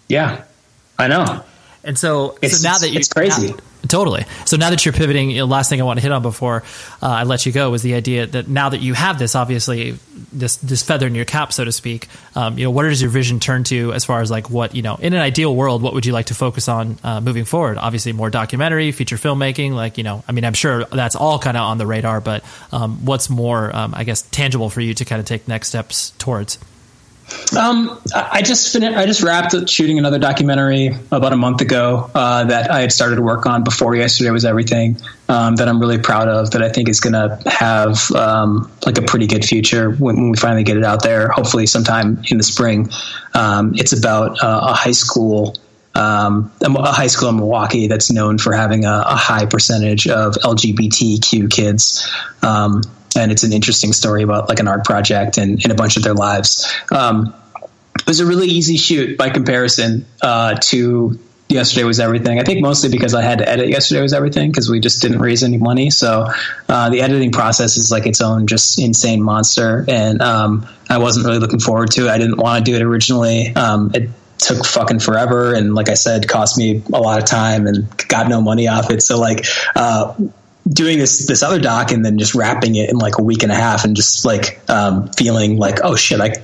Yeah, 0.08 0.44
I 0.98 1.08
know. 1.08 1.44
And 1.84 1.98
so, 1.98 2.36
It's- 2.42 2.60
so 2.60 2.68
now 2.68 2.78
that 2.78 2.90
you, 2.90 2.98
it's 2.98 3.08
crazy. 3.08 3.48
now- 3.48 3.56
totally. 3.88 4.24
So 4.46 4.56
now 4.56 4.70
that 4.70 4.84
you're 4.86 4.92
pivoting, 4.92 5.30
you 5.30 5.38
know, 5.38 5.46
last 5.46 5.68
thing 5.68 5.80
I 5.80 5.84
want 5.84 5.98
to 5.98 6.02
hit 6.02 6.12
on 6.12 6.22
before 6.22 6.62
uh, 7.02 7.06
I 7.08 7.22
let 7.24 7.44
you 7.44 7.50
go 7.52 7.70
was 7.70 7.82
the 7.82 7.94
idea 7.94 8.26
that 8.28 8.46
now 8.48 8.68
that 8.68 8.80
you 8.80 8.94
have 8.94 9.18
this, 9.18 9.34
obviously, 9.34 9.98
this 10.32 10.56
this 10.56 10.82
feather 10.82 11.06
in 11.08 11.14
your 11.16 11.24
cap, 11.24 11.52
so 11.52 11.64
to 11.64 11.72
speak. 11.72 12.08
Um, 12.36 12.56
you 12.56 12.64
know, 12.64 12.70
what 12.70 12.84
does 12.84 13.02
your 13.02 13.10
vision 13.10 13.40
turn 13.40 13.64
to 13.64 13.92
as 13.92 14.04
far 14.04 14.20
as 14.20 14.30
like 14.30 14.48
what 14.48 14.74
you 14.76 14.82
know 14.82 14.94
in 14.94 15.12
an 15.12 15.20
ideal 15.20 15.54
world? 15.54 15.82
What 15.82 15.94
would 15.94 16.06
you 16.06 16.12
like 16.12 16.26
to 16.26 16.34
focus 16.34 16.68
on 16.68 16.98
uh, 17.02 17.20
moving 17.20 17.44
forward? 17.44 17.76
Obviously, 17.76 18.12
more 18.12 18.30
documentary, 18.30 18.92
feature 18.92 19.16
filmmaking. 19.16 19.72
Like 19.72 19.98
you 19.98 20.04
know, 20.04 20.22
I 20.28 20.32
mean, 20.32 20.44
I'm 20.44 20.54
sure 20.54 20.84
that's 20.84 21.16
all 21.16 21.38
kind 21.40 21.56
of 21.56 21.64
on 21.64 21.78
the 21.78 21.86
radar. 21.86 22.20
But 22.20 22.44
um, 22.70 23.04
what's 23.04 23.28
more, 23.28 23.74
um, 23.74 23.94
I 23.96 24.04
guess, 24.04 24.22
tangible 24.22 24.70
for 24.70 24.80
you 24.80 24.94
to 24.94 25.04
kind 25.04 25.18
of 25.18 25.26
take 25.26 25.48
next 25.48 25.68
steps 25.68 26.10
towards? 26.18 26.58
Um, 27.56 28.00
I 28.14 28.42
just 28.42 28.72
finished. 28.72 28.96
I 28.96 29.06
just 29.06 29.22
wrapped 29.22 29.54
up 29.54 29.68
shooting 29.68 29.98
another 29.98 30.18
documentary 30.18 30.90
about 31.10 31.32
a 31.32 31.36
month 31.36 31.60
ago 31.60 32.10
uh, 32.14 32.44
that 32.44 32.70
I 32.70 32.80
had 32.80 32.92
started 32.92 33.16
to 33.16 33.22
work 33.22 33.46
on 33.46 33.62
before 33.62 33.94
yesterday 33.94 34.30
was 34.30 34.44
everything. 34.44 34.96
Um, 35.28 35.56
that 35.56 35.68
I'm 35.68 35.80
really 35.80 35.98
proud 35.98 36.28
of. 36.28 36.50
That 36.52 36.62
I 36.62 36.68
think 36.70 36.88
is 36.88 37.00
going 37.00 37.12
to 37.14 37.38
have 37.48 38.10
um, 38.12 38.70
like 38.86 38.98
a 38.98 39.02
pretty 39.02 39.26
good 39.26 39.44
future 39.44 39.90
when, 39.90 40.16
when 40.16 40.30
we 40.30 40.36
finally 40.36 40.64
get 40.64 40.76
it 40.76 40.84
out 40.84 41.02
there. 41.02 41.28
Hopefully, 41.28 41.66
sometime 41.66 42.22
in 42.30 42.38
the 42.38 42.44
spring. 42.44 42.88
Um, 43.34 43.74
it's 43.74 43.92
about 43.92 44.42
uh, 44.42 44.60
a 44.70 44.72
high 44.72 44.92
school. 44.92 45.56
Um, 45.94 46.50
a 46.62 46.90
high 46.90 47.08
school 47.08 47.28
in 47.28 47.36
Milwaukee 47.36 47.86
that's 47.86 48.10
known 48.10 48.38
for 48.38 48.54
having 48.54 48.86
a, 48.86 49.04
a 49.06 49.14
high 49.14 49.44
percentage 49.44 50.08
of 50.08 50.34
LGBTQ 50.36 51.50
kids. 51.50 52.10
And 53.16 53.30
it's 53.30 53.42
an 53.42 53.52
interesting 53.52 53.92
story 53.92 54.22
about 54.22 54.48
like 54.48 54.58
an 54.58 54.68
art 54.68 54.84
project 54.84 55.38
and, 55.38 55.62
and 55.62 55.72
a 55.72 55.74
bunch 55.74 55.96
of 55.96 56.02
their 56.02 56.14
lives. 56.14 56.72
Um, 56.90 57.34
it 57.94 58.06
was 58.06 58.20
a 58.20 58.26
really 58.26 58.48
easy 58.48 58.76
shoot 58.76 59.18
by 59.18 59.30
comparison 59.30 60.06
uh, 60.22 60.54
to 60.54 61.18
yesterday 61.52 61.84
was 61.84 62.00
everything. 62.00 62.40
I 62.40 62.42
think 62.42 62.60
mostly 62.60 62.90
because 62.90 63.14
I 63.14 63.22
had 63.22 63.38
to 63.38 63.48
edit 63.48 63.68
yesterday 63.68 64.00
was 64.00 64.12
everything 64.12 64.50
because 64.50 64.70
we 64.70 64.80
just 64.80 65.02
didn't 65.02 65.20
raise 65.20 65.42
any 65.42 65.58
money. 65.58 65.90
So 65.90 66.28
uh, 66.68 66.90
the 66.90 67.02
editing 67.02 67.30
process 67.30 67.76
is 67.76 67.90
like 67.90 68.06
its 68.06 68.20
own 68.20 68.46
just 68.46 68.78
insane 68.78 69.22
monster, 69.22 69.84
and 69.88 70.20
um, 70.22 70.66
I 70.88 70.98
wasn't 70.98 71.26
really 71.26 71.38
looking 71.38 71.60
forward 71.60 71.90
to 71.92 72.06
it. 72.06 72.10
I 72.10 72.18
didn't 72.18 72.38
want 72.38 72.64
to 72.64 72.70
do 72.70 72.76
it 72.76 72.82
originally. 72.82 73.54
Um, 73.54 73.92
it 73.94 74.10
took 74.38 74.64
fucking 74.64 75.00
forever, 75.00 75.54
and 75.54 75.74
like 75.74 75.88
I 75.88 75.94
said, 75.94 76.28
cost 76.28 76.58
me 76.58 76.82
a 76.92 77.00
lot 77.00 77.18
of 77.18 77.26
time 77.26 77.66
and 77.66 77.86
got 78.08 78.28
no 78.28 78.40
money 78.40 78.68
off 78.68 78.90
it. 78.90 79.02
So 79.02 79.20
like. 79.20 79.44
Uh, 79.76 80.14
doing 80.68 80.98
this 80.98 81.26
this 81.26 81.42
other 81.42 81.58
doc 81.58 81.90
and 81.90 82.04
then 82.04 82.18
just 82.18 82.34
wrapping 82.34 82.76
it 82.76 82.88
in 82.88 82.96
like 82.96 83.18
a 83.18 83.22
week 83.22 83.42
and 83.42 83.50
a 83.50 83.54
half 83.54 83.84
and 83.84 83.96
just 83.96 84.24
like 84.24 84.60
um, 84.70 85.08
feeling 85.08 85.58
like 85.58 85.78
oh 85.82 85.96
shit 85.96 86.20
I, 86.20 86.34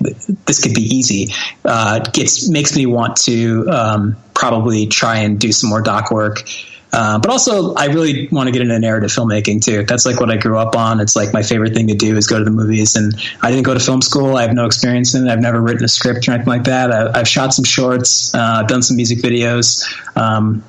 this 0.46 0.62
could 0.62 0.74
be 0.74 0.82
easy. 0.82 1.32
Uh, 1.64 2.00
gets 2.00 2.48
makes 2.48 2.76
me 2.76 2.86
want 2.86 3.16
to 3.16 3.68
um, 3.70 4.16
probably 4.34 4.86
try 4.86 5.18
and 5.18 5.38
do 5.38 5.52
some 5.52 5.70
more 5.70 5.82
doc 5.82 6.10
work. 6.10 6.42
Uh, 6.90 7.18
but 7.18 7.30
also 7.30 7.74
I 7.74 7.86
really 7.86 8.28
want 8.32 8.46
to 8.46 8.52
get 8.52 8.62
into 8.62 8.78
narrative 8.78 9.10
filmmaking 9.10 9.62
too. 9.62 9.84
That's 9.84 10.06
like 10.06 10.20
what 10.20 10.30
I 10.30 10.36
grew 10.36 10.58
up 10.58 10.74
on. 10.74 11.00
It's 11.00 11.14
like 11.14 11.34
my 11.34 11.42
favorite 11.42 11.74
thing 11.74 11.86
to 11.88 11.94
do 11.94 12.16
is 12.16 12.26
go 12.26 12.38
to 12.38 12.44
the 12.44 12.50
movies 12.50 12.96
and 12.96 13.14
I 13.42 13.50
didn't 13.50 13.64
go 13.64 13.74
to 13.74 13.80
film 13.80 14.00
school. 14.00 14.36
I 14.36 14.42
have 14.42 14.54
no 14.54 14.64
experience 14.64 15.14
in 15.14 15.26
it. 15.26 15.30
I've 15.30 15.40
never 15.40 15.60
written 15.60 15.84
a 15.84 15.88
script 15.88 16.26
or 16.26 16.32
anything 16.32 16.48
like 16.48 16.64
that. 16.64 16.90
I, 16.90 17.20
I've 17.20 17.28
shot 17.28 17.52
some 17.52 17.64
shorts 17.64 18.34
uh, 18.34 18.62
done 18.62 18.82
some 18.82 18.96
music 18.96 19.18
videos. 19.18 19.84
Um, 20.16 20.64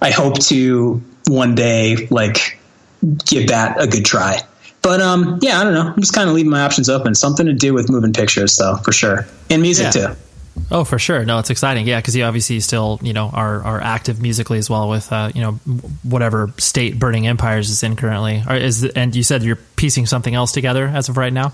I 0.00 0.10
hope 0.10 0.38
to 0.44 1.02
one 1.26 1.54
day 1.54 2.08
like 2.10 2.59
give 3.26 3.48
that 3.48 3.80
a 3.80 3.86
good 3.86 4.04
try. 4.04 4.40
But 4.82 5.00
um, 5.02 5.38
yeah, 5.42 5.60
I 5.60 5.64
don't 5.64 5.74
know. 5.74 5.92
I'm 5.94 6.00
just 6.00 6.14
kind 6.14 6.28
of 6.28 6.34
leaving 6.34 6.50
my 6.50 6.62
options 6.62 6.88
open. 6.88 7.14
Something 7.14 7.46
to 7.46 7.52
do 7.52 7.74
with 7.74 7.90
moving 7.90 8.12
pictures, 8.12 8.56
though, 8.56 8.76
for 8.76 8.92
sure, 8.92 9.26
and 9.50 9.60
music 9.62 9.94
Yeah. 9.94 10.08
too. 10.08 10.16
Oh, 10.70 10.84
for 10.84 10.98
sure. 10.98 11.24
No, 11.24 11.38
it's 11.38 11.48
exciting. 11.50 11.86
Yeah, 11.86 11.98
because 12.00 12.14
you 12.16 12.24
obviously 12.24 12.60
still, 12.60 12.98
you 13.02 13.12
know, 13.12 13.28
are 13.32 13.62
are 13.62 13.80
active 13.80 14.20
musically 14.20 14.58
as 14.58 14.68
well 14.70 14.88
with, 14.88 15.10
uh, 15.12 15.30
you 15.34 15.40
know, 15.42 15.52
whatever 16.02 16.50
state 16.58 16.98
Burning 16.98 17.26
Empires 17.26 17.70
is 17.70 17.82
in 17.82 17.94
currently. 17.96 18.42
Or 18.48 18.56
is 18.56 18.84
and 18.84 19.14
you 19.14 19.22
said 19.22 19.42
you're 19.42 19.58
piecing 19.76 20.06
something 20.06 20.34
else 20.34 20.52
together 20.52 20.86
as 20.86 21.08
of 21.08 21.16
right 21.16 21.32
now. 21.32 21.52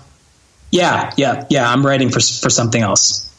Yeah, 0.71 1.11
yeah, 1.17 1.45
yeah. 1.49 1.71
I'm 1.71 1.85
writing 1.85 2.09
for 2.09 2.19
for 2.19 2.49
something 2.49 2.81
else 2.81 3.29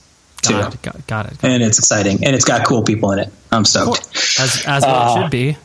too, 0.43 0.55
Got 0.55 0.75
it. 0.75 0.83
Got, 0.83 1.07
got 1.07 1.27
it. 1.33 1.39
and 1.43 1.63
it's 1.63 1.79
exciting, 1.79 2.25
and 2.25 2.35
it's 2.37 2.45
got 2.45 2.67
cool 2.67 2.83
people 2.83 3.11
in 3.13 3.19
it. 3.19 3.33
I'm 3.53 3.65
stoked. 3.65 4.07
As 4.39 4.63
as 4.67 4.85
Uh, 4.85 5.15
it 5.17 5.23
should 5.23 5.31
be. 5.31 5.57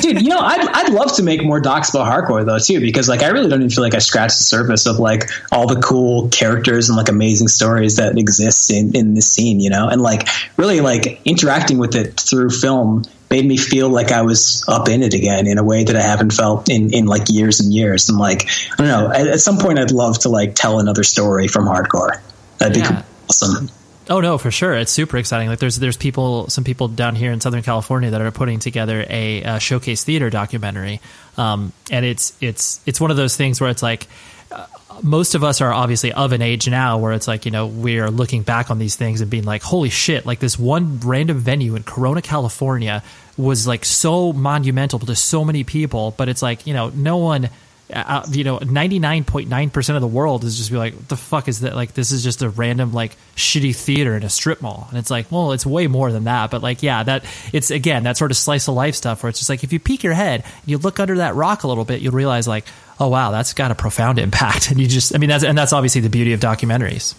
Dude 0.00 0.22
you 0.22 0.28
know 0.28 0.38
I'd, 0.38 0.68
I'd 0.68 0.92
love 0.92 1.16
to 1.16 1.22
make 1.24 1.42
more 1.44 1.60
docs 1.60 1.90
about 1.92 2.06
hardcore 2.06 2.46
though 2.46 2.58
too 2.58 2.80
because 2.80 3.08
like 3.08 3.22
i 3.22 3.28
really 3.28 3.48
don't 3.48 3.60
even 3.60 3.70
feel 3.70 3.82
like 3.82 3.94
i 3.94 3.98
scratched 3.98 4.38
the 4.38 4.44
surface 4.44 4.86
of 4.86 4.98
like 5.00 5.28
all 5.50 5.66
the 5.66 5.80
cool 5.80 6.28
characters 6.28 6.88
and 6.88 6.96
like 6.96 7.08
amazing 7.08 7.48
stories 7.48 7.96
that 7.96 8.16
exist 8.16 8.70
in, 8.70 8.94
in 8.94 9.14
this 9.14 9.30
scene 9.30 9.58
you 9.58 9.70
know? 9.70 9.88
And 9.88 10.00
like 10.00 10.28
really 10.56 10.80
like 10.80 11.20
interacting 11.24 11.78
with 11.78 11.96
it 11.96 12.20
through 12.20 12.50
film 12.50 13.04
made 13.30 13.44
me 13.44 13.56
feel 13.56 13.88
like 13.88 14.12
i 14.12 14.22
was 14.22 14.64
up 14.68 14.88
in 14.88 15.02
it 15.02 15.14
again 15.14 15.48
in 15.48 15.58
a 15.58 15.64
way 15.64 15.82
that 15.82 15.96
i 15.96 16.02
haven't 16.02 16.32
felt 16.32 16.68
in, 16.70 16.94
in 16.94 17.06
like 17.06 17.22
years 17.28 17.58
and 17.58 17.74
years. 17.74 18.08
And 18.08 18.18
like 18.18 18.46
i 18.72 18.76
don't 18.78 18.86
know 18.88 19.10
at, 19.10 19.26
at 19.26 19.40
some 19.40 19.58
point 19.58 19.78
i'd 19.80 19.90
love 19.90 20.20
to 20.20 20.28
like 20.28 20.54
tell 20.54 20.78
another 20.78 21.02
story 21.02 21.48
from 21.48 21.64
hardcore. 21.64 22.20
That'd 22.58 22.74
be 22.74 22.80
Yeah. 22.80 23.02
awesome 23.28 23.68
Oh 24.10 24.20
no, 24.20 24.36
for 24.38 24.50
sure. 24.50 24.74
It's 24.74 24.92
super 24.92 25.16
exciting. 25.16 25.48
Like 25.48 25.58
there's 25.60 25.76
there's 25.78 25.96
people, 25.96 26.48
some 26.50 26.64
people 26.64 26.88
down 26.88 27.14
here 27.14 27.32
in 27.32 27.40
Southern 27.40 27.62
California 27.62 28.10
that 28.10 28.20
are 28.20 28.30
putting 28.30 28.58
together 28.58 29.04
a, 29.08 29.42
uh 29.44 29.58
showcase 29.58 30.04
theater 30.04 30.28
documentary, 30.30 31.00
um, 31.38 31.72
and 31.90 32.04
it's 32.04 32.36
it's 32.40 32.80
it's 32.86 33.00
one 33.00 33.10
of 33.10 33.16
those 33.16 33.36
things 33.36 33.60
where 33.60 33.70
it's 33.70 33.82
like. 33.82 34.06
uh, 34.52 34.66
Most 35.02 35.34
of 35.34 35.42
us 35.42 35.60
are 35.60 35.72
obviously 35.72 36.12
of 36.12 36.32
an 36.32 36.40
age 36.42 36.68
now 36.68 36.98
where 36.98 37.12
it's 37.14 37.26
like, 37.26 37.46
you 37.46 37.50
know, 37.50 37.66
we 37.66 37.98
are 37.98 38.10
looking 38.12 38.42
back 38.44 38.70
on 38.70 38.78
these 38.78 38.94
things 38.94 39.20
and 39.20 39.28
being 39.28 39.42
like, 39.44 39.60
holy 39.62 39.90
shit, 39.90 40.24
like 40.24 40.38
this 40.38 40.56
one 40.56 41.00
random 41.00 41.38
venue 41.38 41.74
in 41.74 41.82
Corona, 41.82 42.22
California 42.22 43.02
was 43.36 43.66
like 43.66 43.84
so 43.84 44.32
monumental 44.32 45.00
to 45.00 45.16
so 45.16 45.44
many 45.44 45.64
people. 45.64 46.12
But 46.16 46.28
it's 46.28 46.42
like, 46.42 46.66
you 46.68 46.74
know, 46.74 46.90
no 46.94 47.16
one, 47.16 47.48
uh, 47.94 48.24
you 48.30 48.44
know, 48.44 48.58
99.9% 48.58 49.94
of 49.94 50.00
the 50.00 50.06
world 50.06 50.44
is 50.44 50.56
just 50.56 50.70
be 50.70 50.76
like, 50.76 50.94
what 50.94 51.08
the 51.08 51.16
fuck 51.16 51.48
is 51.48 51.60
that? 51.60 51.74
Like, 51.74 51.94
this 51.94 52.12
is 52.12 52.24
just 52.24 52.42
a 52.42 52.48
random, 52.48 52.92
like, 52.92 53.16
shitty 53.36 53.74
theater 53.74 54.16
in 54.16 54.24
a 54.24 54.30
strip 54.30 54.60
mall. 54.60 54.86
And 54.90 54.98
it's 54.98 55.10
like, 55.10 55.30
well, 55.30 55.52
it's 55.52 55.64
way 55.64 55.86
more 55.86 56.10
than 56.10 56.24
that. 56.24 56.50
But, 56.50 56.62
like, 56.62 56.82
yeah, 56.82 57.02
that 57.04 57.24
it's 57.52 57.70
again, 57.70 58.02
that 58.04 58.16
sort 58.16 58.30
of 58.30 58.36
slice 58.36 58.68
of 58.68 58.74
life 58.74 58.94
stuff 58.94 59.22
where 59.22 59.30
it's 59.30 59.38
just 59.38 59.48
like, 59.48 59.64
if 59.64 59.72
you 59.72 59.78
peek 59.78 60.02
your 60.02 60.14
head 60.14 60.42
and 60.42 60.68
you 60.68 60.78
look 60.78 60.98
under 60.98 61.18
that 61.18 61.34
rock 61.34 61.62
a 61.62 61.68
little 61.68 61.84
bit, 61.84 62.00
you'll 62.00 62.12
realize, 62.12 62.48
like, 62.48 62.66
oh, 62.98 63.08
wow, 63.08 63.30
that's 63.30 63.52
got 63.52 63.70
a 63.70 63.74
profound 63.74 64.18
impact. 64.18 64.70
And 64.70 64.80
you 64.80 64.86
just, 64.88 65.14
I 65.14 65.18
mean, 65.18 65.30
that's, 65.30 65.44
and 65.44 65.56
that's 65.56 65.72
obviously 65.72 66.00
the 66.00 66.10
beauty 66.10 66.32
of 66.32 66.40
documentaries. 66.40 67.14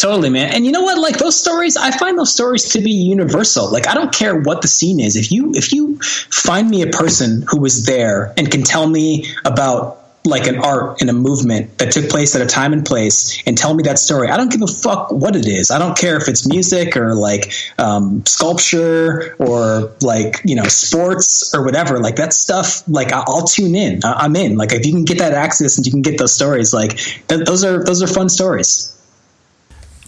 Totally, 0.00 0.30
man. 0.30 0.54
And 0.54 0.64
you 0.64 0.72
know 0.72 0.80
what? 0.80 0.96
Like 0.96 1.18
those 1.18 1.38
stories, 1.38 1.76
I 1.76 1.90
find 1.90 2.18
those 2.18 2.32
stories 2.32 2.70
to 2.70 2.80
be 2.80 2.90
universal. 2.90 3.70
Like 3.70 3.86
I 3.86 3.92
don't 3.92 4.10
care 4.10 4.34
what 4.34 4.62
the 4.62 4.68
scene 4.68 4.98
is. 4.98 5.14
If 5.14 5.30
you 5.30 5.52
if 5.52 5.74
you 5.74 5.98
find 6.00 6.70
me 6.70 6.80
a 6.80 6.86
person 6.86 7.44
who 7.46 7.60
was 7.60 7.84
there 7.84 8.32
and 8.38 8.50
can 8.50 8.62
tell 8.62 8.86
me 8.86 9.26
about 9.44 9.98
like 10.24 10.46
an 10.46 10.56
art 10.58 11.02
and 11.02 11.10
a 11.10 11.12
movement 11.12 11.76
that 11.78 11.92
took 11.92 12.08
place 12.08 12.34
at 12.34 12.40
a 12.40 12.46
time 12.46 12.72
and 12.72 12.84
place 12.84 13.42
and 13.46 13.58
tell 13.58 13.74
me 13.74 13.82
that 13.82 13.98
story. 13.98 14.28
I 14.28 14.38
don't 14.38 14.50
give 14.50 14.62
a 14.62 14.66
fuck 14.66 15.12
what 15.12 15.36
it 15.36 15.46
is. 15.46 15.70
I 15.70 15.78
don't 15.78 15.96
care 15.96 16.16
if 16.16 16.28
it's 16.28 16.48
music 16.48 16.96
or 16.96 17.14
like 17.14 17.52
um, 17.78 18.24
sculpture 18.26 19.36
or 19.38 19.92
like, 20.00 20.40
you 20.46 20.54
know, 20.56 20.64
sports 20.64 21.54
or 21.54 21.62
whatever. 21.62 22.00
Like 22.00 22.16
that 22.16 22.32
stuff, 22.32 22.82
like 22.88 23.12
I'll 23.12 23.46
tune 23.46 23.74
in. 23.74 24.02
I- 24.04 24.24
I'm 24.24 24.34
in. 24.36 24.56
Like 24.56 24.72
if 24.72 24.86
you 24.86 24.92
can 24.92 25.04
get 25.04 25.18
that 25.18 25.34
access 25.34 25.76
and 25.76 25.86
you 25.86 25.92
can 25.92 26.02
get 26.02 26.16
those 26.18 26.34
stories, 26.34 26.72
like 26.72 26.96
th- 27.28 27.44
those 27.44 27.64
are, 27.64 27.84
those 27.84 28.02
are 28.02 28.06
fun 28.06 28.30
stories. 28.30 28.96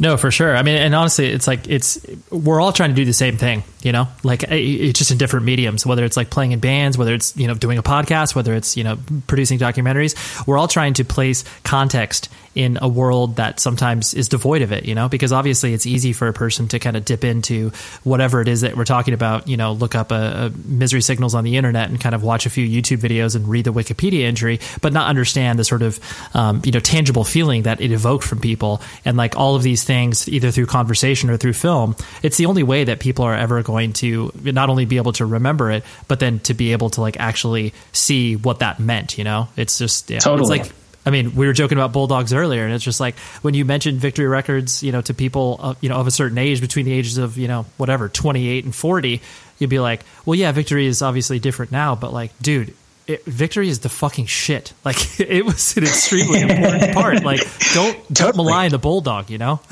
No, 0.02 0.16
for 0.16 0.32
sure. 0.32 0.56
I 0.56 0.64
mean, 0.64 0.74
and 0.74 0.96
honestly, 0.96 1.28
it's 1.28 1.46
like 1.46 1.68
it's 1.68 2.04
we're 2.28 2.60
all 2.60 2.72
trying 2.72 2.90
to 2.90 2.96
do 2.96 3.04
the 3.04 3.12
same 3.12 3.36
thing, 3.36 3.62
you 3.82 3.92
know, 3.92 4.08
like 4.24 4.42
it's 4.48 4.98
just 4.98 5.12
in 5.12 5.16
different 5.16 5.46
mediums. 5.46 5.86
Whether 5.86 6.04
it's 6.04 6.16
like 6.16 6.28
playing 6.28 6.50
in 6.50 6.58
bands, 6.58 6.98
whether 6.98 7.14
it's 7.14 7.36
you 7.36 7.46
know 7.46 7.54
doing 7.54 7.78
a 7.78 7.84
podcast, 7.84 8.34
whether 8.34 8.52
it's 8.52 8.76
you 8.76 8.82
know 8.82 8.98
producing 9.28 9.60
documentaries, 9.60 10.44
we're 10.44 10.58
all 10.58 10.66
trying 10.66 10.94
to 10.94 11.04
place 11.04 11.44
context 11.62 12.28
in 12.54 12.78
a 12.80 12.88
world 12.88 13.36
that 13.36 13.60
sometimes 13.60 14.14
is 14.14 14.28
devoid 14.28 14.62
of 14.62 14.72
it, 14.72 14.84
you 14.84 14.94
know, 14.94 15.08
because 15.08 15.32
obviously 15.32 15.74
it's 15.74 15.86
easy 15.86 16.12
for 16.12 16.28
a 16.28 16.32
person 16.32 16.68
to 16.68 16.78
kind 16.78 16.96
of 16.96 17.04
dip 17.04 17.24
into 17.24 17.70
whatever 18.04 18.40
it 18.40 18.48
is 18.48 18.62
that 18.62 18.76
we're 18.76 18.84
talking 18.84 19.14
about, 19.14 19.48
you 19.48 19.56
know, 19.56 19.72
look 19.72 19.94
up 19.94 20.10
a, 20.10 20.14
a 20.46 20.50
misery 20.66 21.02
signals 21.02 21.34
on 21.34 21.44
the 21.44 21.56
internet 21.56 21.90
and 21.90 22.00
kind 22.00 22.14
of 22.14 22.22
watch 22.22 22.46
a 22.46 22.50
few 22.50 22.66
YouTube 22.66 22.98
videos 22.98 23.36
and 23.36 23.48
read 23.48 23.64
the 23.64 23.72
Wikipedia 23.72 24.24
entry, 24.24 24.60
but 24.80 24.92
not 24.92 25.08
understand 25.08 25.58
the 25.58 25.64
sort 25.64 25.82
of 25.82 25.98
um, 26.34 26.62
you 26.64 26.72
know 26.72 26.80
tangible 26.80 27.24
feeling 27.24 27.64
that 27.64 27.80
it 27.80 27.92
evoked 27.92 28.24
from 28.24 28.38
people, 28.38 28.80
and 29.04 29.16
like 29.16 29.36
all 29.36 29.56
of 29.56 29.62
these 29.62 29.84
things, 29.84 30.28
either 30.28 30.50
through 30.50 30.66
conversation 30.66 31.30
or 31.30 31.36
through 31.36 31.52
film, 31.52 31.96
it's 32.22 32.36
the 32.36 32.46
only 32.46 32.62
way 32.62 32.84
that 32.84 33.00
people 33.00 33.24
are 33.24 33.34
ever 33.34 33.62
going 33.62 33.72
going 33.72 33.92
to 33.94 34.30
not 34.52 34.68
only 34.68 34.84
be 34.84 34.98
able 34.98 35.12
to 35.12 35.26
remember 35.26 35.70
it, 35.70 35.84
but 36.08 36.20
then 36.20 36.38
to 36.40 36.54
be 36.54 36.72
able 36.72 36.90
to 36.90 37.00
like 37.00 37.18
actually 37.18 37.72
see 37.92 38.36
what 38.36 38.60
that 38.60 38.78
meant. 38.78 39.18
You 39.18 39.24
know, 39.24 39.48
it's 39.56 39.78
just 39.78 40.10
yeah, 40.10 40.18
Totally. 40.18 40.58
It's 40.58 40.68
like 40.68 40.81
I 41.04 41.10
mean, 41.10 41.34
we 41.34 41.46
were 41.46 41.52
joking 41.52 41.78
about 41.78 41.92
bulldogs 41.92 42.32
earlier, 42.32 42.64
and 42.64 42.72
it's 42.72 42.84
just 42.84 43.00
like 43.00 43.16
when 43.42 43.54
you 43.54 43.64
mentioned 43.64 43.98
Victory 43.98 44.26
Records, 44.26 44.82
you 44.82 44.92
know, 44.92 45.00
to 45.02 45.14
people, 45.14 45.58
uh, 45.60 45.74
you 45.80 45.88
know, 45.88 45.96
of 45.96 46.06
a 46.06 46.10
certain 46.12 46.38
age, 46.38 46.60
between 46.60 46.84
the 46.86 46.92
ages 46.92 47.18
of 47.18 47.36
you 47.38 47.48
know 47.48 47.66
whatever, 47.76 48.08
twenty 48.08 48.46
eight 48.48 48.64
and 48.64 48.74
forty, 48.74 49.20
you'd 49.58 49.70
be 49.70 49.80
like, 49.80 50.02
well, 50.24 50.36
yeah, 50.36 50.52
Victory 50.52 50.86
is 50.86 51.02
obviously 51.02 51.38
different 51.38 51.72
now, 51.72 51.94
but 51.94 52.12
like, 52.12 52.30
dude. 52.40 52.74
It, 53.08 53.24
victory 53.24 53.68
is 53.68 53.80
the 53.80 53.88
fucking 53.88 54.26
shit. 54.26 54.72
Like 54.84 55.18
it 55.18 55.44
was 55.44 55.76
an 55.76 55.82
extremely 55.82 56.40
important 56.48 56.94
part. 56.94 57.24
Like 57.24 57.40
don't 57.74 57.96
don't 58.14 58.14
Totally. 58.28 58.44
malign 58.44 58.70
the 58.70 58.78
bulldog. 58.78 59.28
You 59.28 59.38
know. 59.38 59.60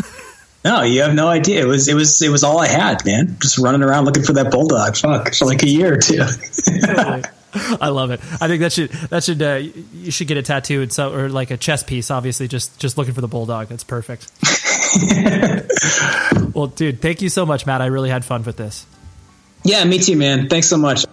No, 0.62 0.82
you 0.82 1.00
have 1.00 1.14
no 1.14 1.26
idea. 1.28 1.62
It 1.62 1.66
was 1.66 1.88
it 1.88 1.94
was 1.94 2.20
it 2.20 2.28
was 2.28 2.44
all 2.44 2.58
I 2.58 2.66
had, 2.66 3.02
man. 3.06 3.36
Just 3.40 3.56
running 3.56 3.82
around 3.82 4.04
looking 4.04 4.24
for 4.24 4.34
that 4.34 4.50
bulldog. 4.50 4.94
Fuck, 4.94 5.32
for 5.34 5.46
like 5.46 5.62
a 5.62 5.68
year 5.68 5.94
or 5.94 5.96
two. 5.96 6.22
I 7.80 7.88
love 7.88 8.10
it. 8.10 8.20
I 8.40 8.48
think 8.48 8.60
that 8.60 8.72
should 8.72 8.90
that 8.90 9.24
should 9.24 9.42
uh, 9.42 9.60
you 9.92 10.10
should 10.10 10.28
get 10.28 10.36
a 10.36 10.42
tattoo 10.42 10.82
and 10.82 10.92
so 10.92 11.12
or 11.12 11.28
like 11.28 11.50
a 11.50 11.56
chess 11.56 11.82
piece. 11.82 12.10
Obviously, 12.10 12.48
just 12.48 12.78
just 12.78 12.96
looking 12.96 13.14
for 13.14 13.20
the 13.20 13.28
bulldog. 13.28 13.68
That's 13.68 13.84
perfect. 13.84 14.30
well, 16.54 16.68
dude, 16.68 17.00
thank 17.00 17.22
you 17.22 17.28
so 17.28 17.44
much, 17.44 17.66
Matt. 17.66 17.80
I 17.80 17.86
really 17.86 18.10
had 18.10 18.24
fun 18.24 18.44
with 18.44 18.56
this. 18.56 18.86
yeah, 19.64 19.84
me 19.84 19.98
too, 19.98 20.16
man. 20.16 20.48
Thanks 20.48 20.68
so 20.68 20.76
much. 20.76 21.04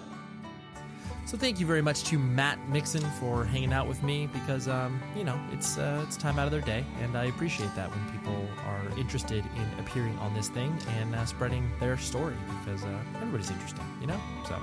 So 1.28 1.38
thank 1.38 1.60
you 1.60 1.66
very 1.66 1.82
much 1.82 2.06
to 2.06 2.18
Matt 2.18 2.58
Mixon 2.70 3.02
for 3.20 3.44
hanging 3.44 3.74
out 3.74 3.86
with 3.86 4.02
me 4.02 4.28
because 4.28 4.70
um, 4.70 5.02
you 5.16 5.26
know 5.26 5.38
it's 5.52 5.78
uh, 5.78 6.02
it's 6.08 6.16
time 6.16 6.40
out 6.40 6.46
of 6.46 6.52
their 6.52 6.62
day, 6.62 6.86
and 7.02 7.18
I 7.18 7.26
appreciate 7.26 7.76
that 7.76 7.90
when 7.90 8.12
people 8.12 8.48
are 8.66 8.98
interested 8.98 9.44
in 9.44 9.80
appearing 9.80 10.18
on 10.20 10.34
this 10.34 10.48
thing 10.48 10.78
and 11.00 11.14
uh, 11.14 11.26
spreading 11.26 11.70
their 11.82 11.98
story 11.98 12.36
because 12.64 12.86
uh, 12.86 12.98
everybody's 13.18 13.52
interesting, 13.52 13.84
you 14.00 14.08
know. 14.08 14.20
So 14.48 14.56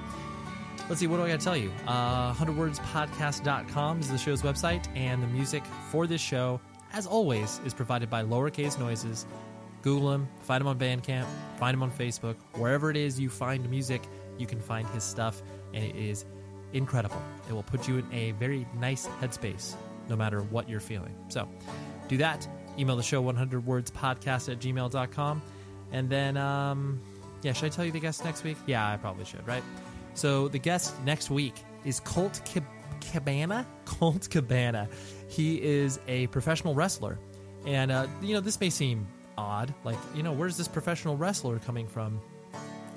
let's 0.89 1.01
see, 1.01 1.07
what 1.07 1.17
do 1.17 1.25
I 1.25 1.29
got 1.29 1.41
to 1.41 1.45
tell 1.45 1.57
you? 1.57 1.71
Uh, 1.87 2.35
100wordspodcast.com 2.35 4.01
is 4.01 4.11
the 4.11 4.19
show's 4.19 4.43
website, 4.43 4.87
and 4.97 5.23
the 5.23 5.27
music 5.29 5.65
for 5.91 6.07
this 6.07 6.21
show, 6.21 6.61
as 6.93 7.07
always, 7.07 7.61
is 7.65 7.75
provided 7.75 8.11
by 8.11 8.23
Lowercase 8.23 8.79
Noises. 8.79 9.27
Google 9.83 10.13
him, 10.13 10.29
find 10.43 10.61
him 10.63 10.69
on 10.69 10.79
Bandcamp, 10.79 11.27
find 11.59 11.75
him 11.75 11.83
on 11.83 11.91
Facebook, 11.91 12.37
wherever 12.55 12.91
it 12.91 12.97
is 12.97 13.21
you 13.21 13.29
find 13.29 13.69
music, 13.71 14.03
you 14.39 14.47
can 14.47 14.61
find 14.61 14.89
his 14.89 15.05
stuff, 15.05 15.43
and 15.75 15.85
it 15.85 15.97
is 15.97 16.25
incredible. 16.73 17.21
It 17.49 17.53
will 17.53 17.63
put 17.63 17.87
you 17.87 17.99
in 17.99 18.13
a 18.13 18.33
very 18.33 18.67
nice 18.79 19.07
headspace, 19.21 19.75
no 20.09 20.17
matter 20.17 20.43
what 20.43 20.69
you're 20.69 20.81
feeling. 20.81 21.15
So 21.29 21.49
do 22.09 22.17
that. 22.19 22.49
Email 22.79 22.97
the 22.97 23.03
show 23.03 23.23
100wordspodcast 23.23 24.51
at 24.53 24.59
gmail.com. 24.59 25.43
And 25.93 26.11
then, 26.11 26.37
um, 26.37 27.01
yeah, 27.43 27.53
should 27.53 27.67
I 27.67 27.69
tell 27.69 27.85
you 27.85 27.93
the 27.93 28.01
guest 28.01 28.25
next 28.25 28.43
week? 28.43 28.57
Yeah, 28.67 28.91
I 28.91 28.97
probably 28.97 29.25
should, 29.25 29.47
right? 29.47 29.63
So 30.15 30.49
the 30.49 30.59
guest 30.59 30.95
next 31.05 31.31
week 31.31 31.55
is 31.85 32.01
Colt 32.01 32.41
Cab- 32.45 32.65
Cabana. 33.01 33.67
Colt 33.85 34.29
Cabana. 34.31 34.89
He 35.29 35.61
is 35.63 36.01
a 36.09 36.27
professional 36.29 36.75
wrestler. 36.75 37.19
And, 37.67 37.91
uh, 37.91 38.07
you 38.23 38.35
know, 38.35 38.41
this 38.41 38.61
may 38.61 38.71
seem 38.71 39.07
odd. 39.37 39.75
Like, 39.85 39.99
you 40.15 40.23
know, 40.23 40.33
where's 40.33 40.57
this 40.57 40.69
professional 40.69 41.17
wrestler 41.17 41.59
coming 41.59 41.87
from? 41.89 42.21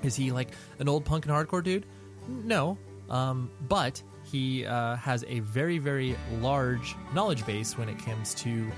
Is 0.04 0.16
he 0.16 0.32
like 0.32 0.50
an 0.80 0.88
old 0.88 1.06
punk 1.06 1.26
and 1.26 1.34
hardcore 1.34 1.64
dude? 1.64 1.86
No. 2.28 2.78
Um, 3.10 3.50
but 3.68 4.02
he 4.24 4.66
uh, 4.66 4.96
has 4.98 5.24
a 5.28 5.40
very, 5.40 5.78
very 5.78 6.16
large 6.42 6.96
knowledge 7.14 7.46
base 7.46 7.78
when 7.78 7.90
it 7.90 7.98
comes 8.00 8.34
to 8.36 8.70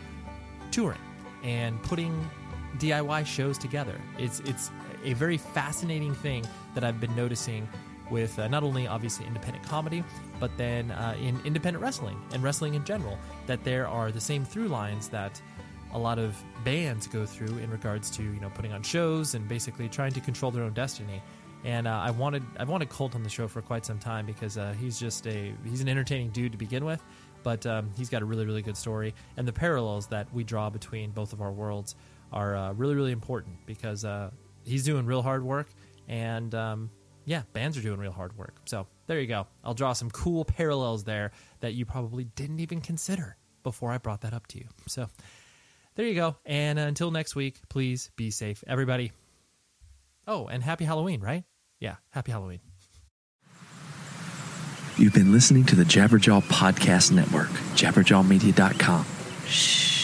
touring 0.72 1.00
and 1.44 1.82
putting 1.84 2.30
DIY 2.78 3.26
shows 3.26 3.58
together. 3.58 4.00
It's 4.18 4.40
it's 4.42 4.70
a 5.04 5.14
very 5.14 5.38
fascinating 5.38 6.14
thing 6.14 6.46
that 6.76 6.84
I've 6.84 7.00
been 7.00 7.16
noticing 7.16 7.68
with 8.12 8.38
uh, 8.40 8.48
not 8.48 8.64
only 8.64 8.88
obviously 8.88 9.26
independent 9.26 9.66
comedy, 9.66 10.04
but 10.40 10.56
then 10.58 10.92
uh, 10.92 11.16
in 11.22 11.40
independent 11.46 11.84
wrestling 11.84 12.20
and 12.34 12.44
wrestling 12.44 12.74
in 12.74 12.84
general. 12.86 13.18
That 13.48 13.64
there 13.64 13.88
are 13.88 14.12
the 14.12 14.22
same 14.22 14.46
through 14.46 14.68
lines 14.68 15.10
that 15.10 15.42
a 15.94 16.00
lot 16.00 16.20
of 16.20 16.36
bands 16.64 17.08
go 17.08 17.26
through 17.26 17.58
in 17.58 17.70
regards 17.70 18.10
to 18.12 18.24
you 18.24 18.40
know 18.40 18.50
putting 18.50 18.74
on 18.74 18.84
shows 18.84 19.36
and 19.36 19.48
basically 19.48 19.90
trying 19.90 20.12
to 20.14 20.22
control 20.22 20.52
their 20.52 20.64
own 20.64 20.74
destiny. 20.74 21.22
And 21.66 21.88
uh, 21.88 21.92
I 21.92 22.12
wanted 22.12 22.44
I've 22.58 22.70
wanted 22.70 22.90
Colt 22.90 23.16
on 23.16 23.24
the 23.24 23.30
show 23.30 23.48
for 23.48 23.62
quite 23.62 23.86
some 23.86 24.00
time 24.00 24.26
because 24.26 24.58
uh, 24.58 24.74
he's 24.80 25.00
just 25.00 25.28
a 25.28 25.54
he's 25.66 25.82
an 25.82 25.90
entertaining 25.90 26.30
dude 26.30 26.52
to 26.54 26.58
begin 26.58 26.86
with, 26.86 27.04
but 27.44 27.66
um, 27.66 27.92
he's 27.98 28.10
got 28.10 28.22
a 28.22 28.26
really 28.26 28.46
really 28.46 28.62
good 28.62 28.78
story. 28.78 29.14
And 29.38 29.48
the 29.48 29.54
parallels 29.54 30.08
that 30.08 30.34
we 30.34 30.44
draw 30.44 30.70
between 30.70 31.12
both 31.12 31.34
of 31.34 31.42
our 31.42 31.52
worlds 31.52 31.96
are 32.32 32.56
uh, 32.56 32.74
really 32.74 32.96
really 32.96 33.12
important 33.12 33.58
because 33.66 34.06
uh, 34.06 34.32
he's 34.64 34.84
doing 34.84 35.06
real 35.06 35.22
hard 35.22 35.44
work 35.44 35.68
and 36.08 36.54
um, 36.56 36.90
yeah, 37.26 37.44
bands 37.54 37.78
are 37.78 37.82
doing 37.82 38.00
real 38.00 38.12
hard 38.12 38.38
work. 38.38 38.56
So 38.66 38.88
there 39.08 39.20
you 39.20 39.28
go. 39.28 39.48
I'll 39.64 39.74
draw 39.74 39.94
some 39.94 40.10
cool 40.10 40.46
parallels 40.46 41.04
there 41.04 41.32
that 41.60 41.74
you 41.74 41.86
probably 41.86 42.24
didn't 42.24 42.60
even 42.60 42.82
consider 42.82 43.38
before 43.64 43.92
I 43.92 43.98
brought 43.98 44.22
that 44.22 44.34
up 44.34 44.48
to 44.48 44.58
you. 44.58 44.66
So 44.88 45.08
there 45.96 46.06
you 46.06 46.16
go. 46.16 46.38
And 46.46 46.80
uh, 46.80 46.84
until 46.84 47.12
next 47.12 47.36
week, 47.36 47.58
please 47.70 48.12
be 48.16 48.32
safe, 48.32 48.64
everybody. 48.68 49.12
Oh, 50.28 50.48
and 50.48 50.64
happy 50.64 50.86
Halloween, 50.86 51.22
right? 51.22 51.44
Yeah, 51.80 51.96
happy 52.12 52.32
Halloween. 52.32 52.60
You've 54.98 55.14
been 55.14 55.32
listening 55.32 55.64
to 55.66 55.76
the 55.76 55.86
Jabberjaw 55.86 56.44
Podcast 56.44 57.12
Network, 57.12 57.50
jabberjawmedia.com. 57.76 59.06
Shh. 59.48 59.99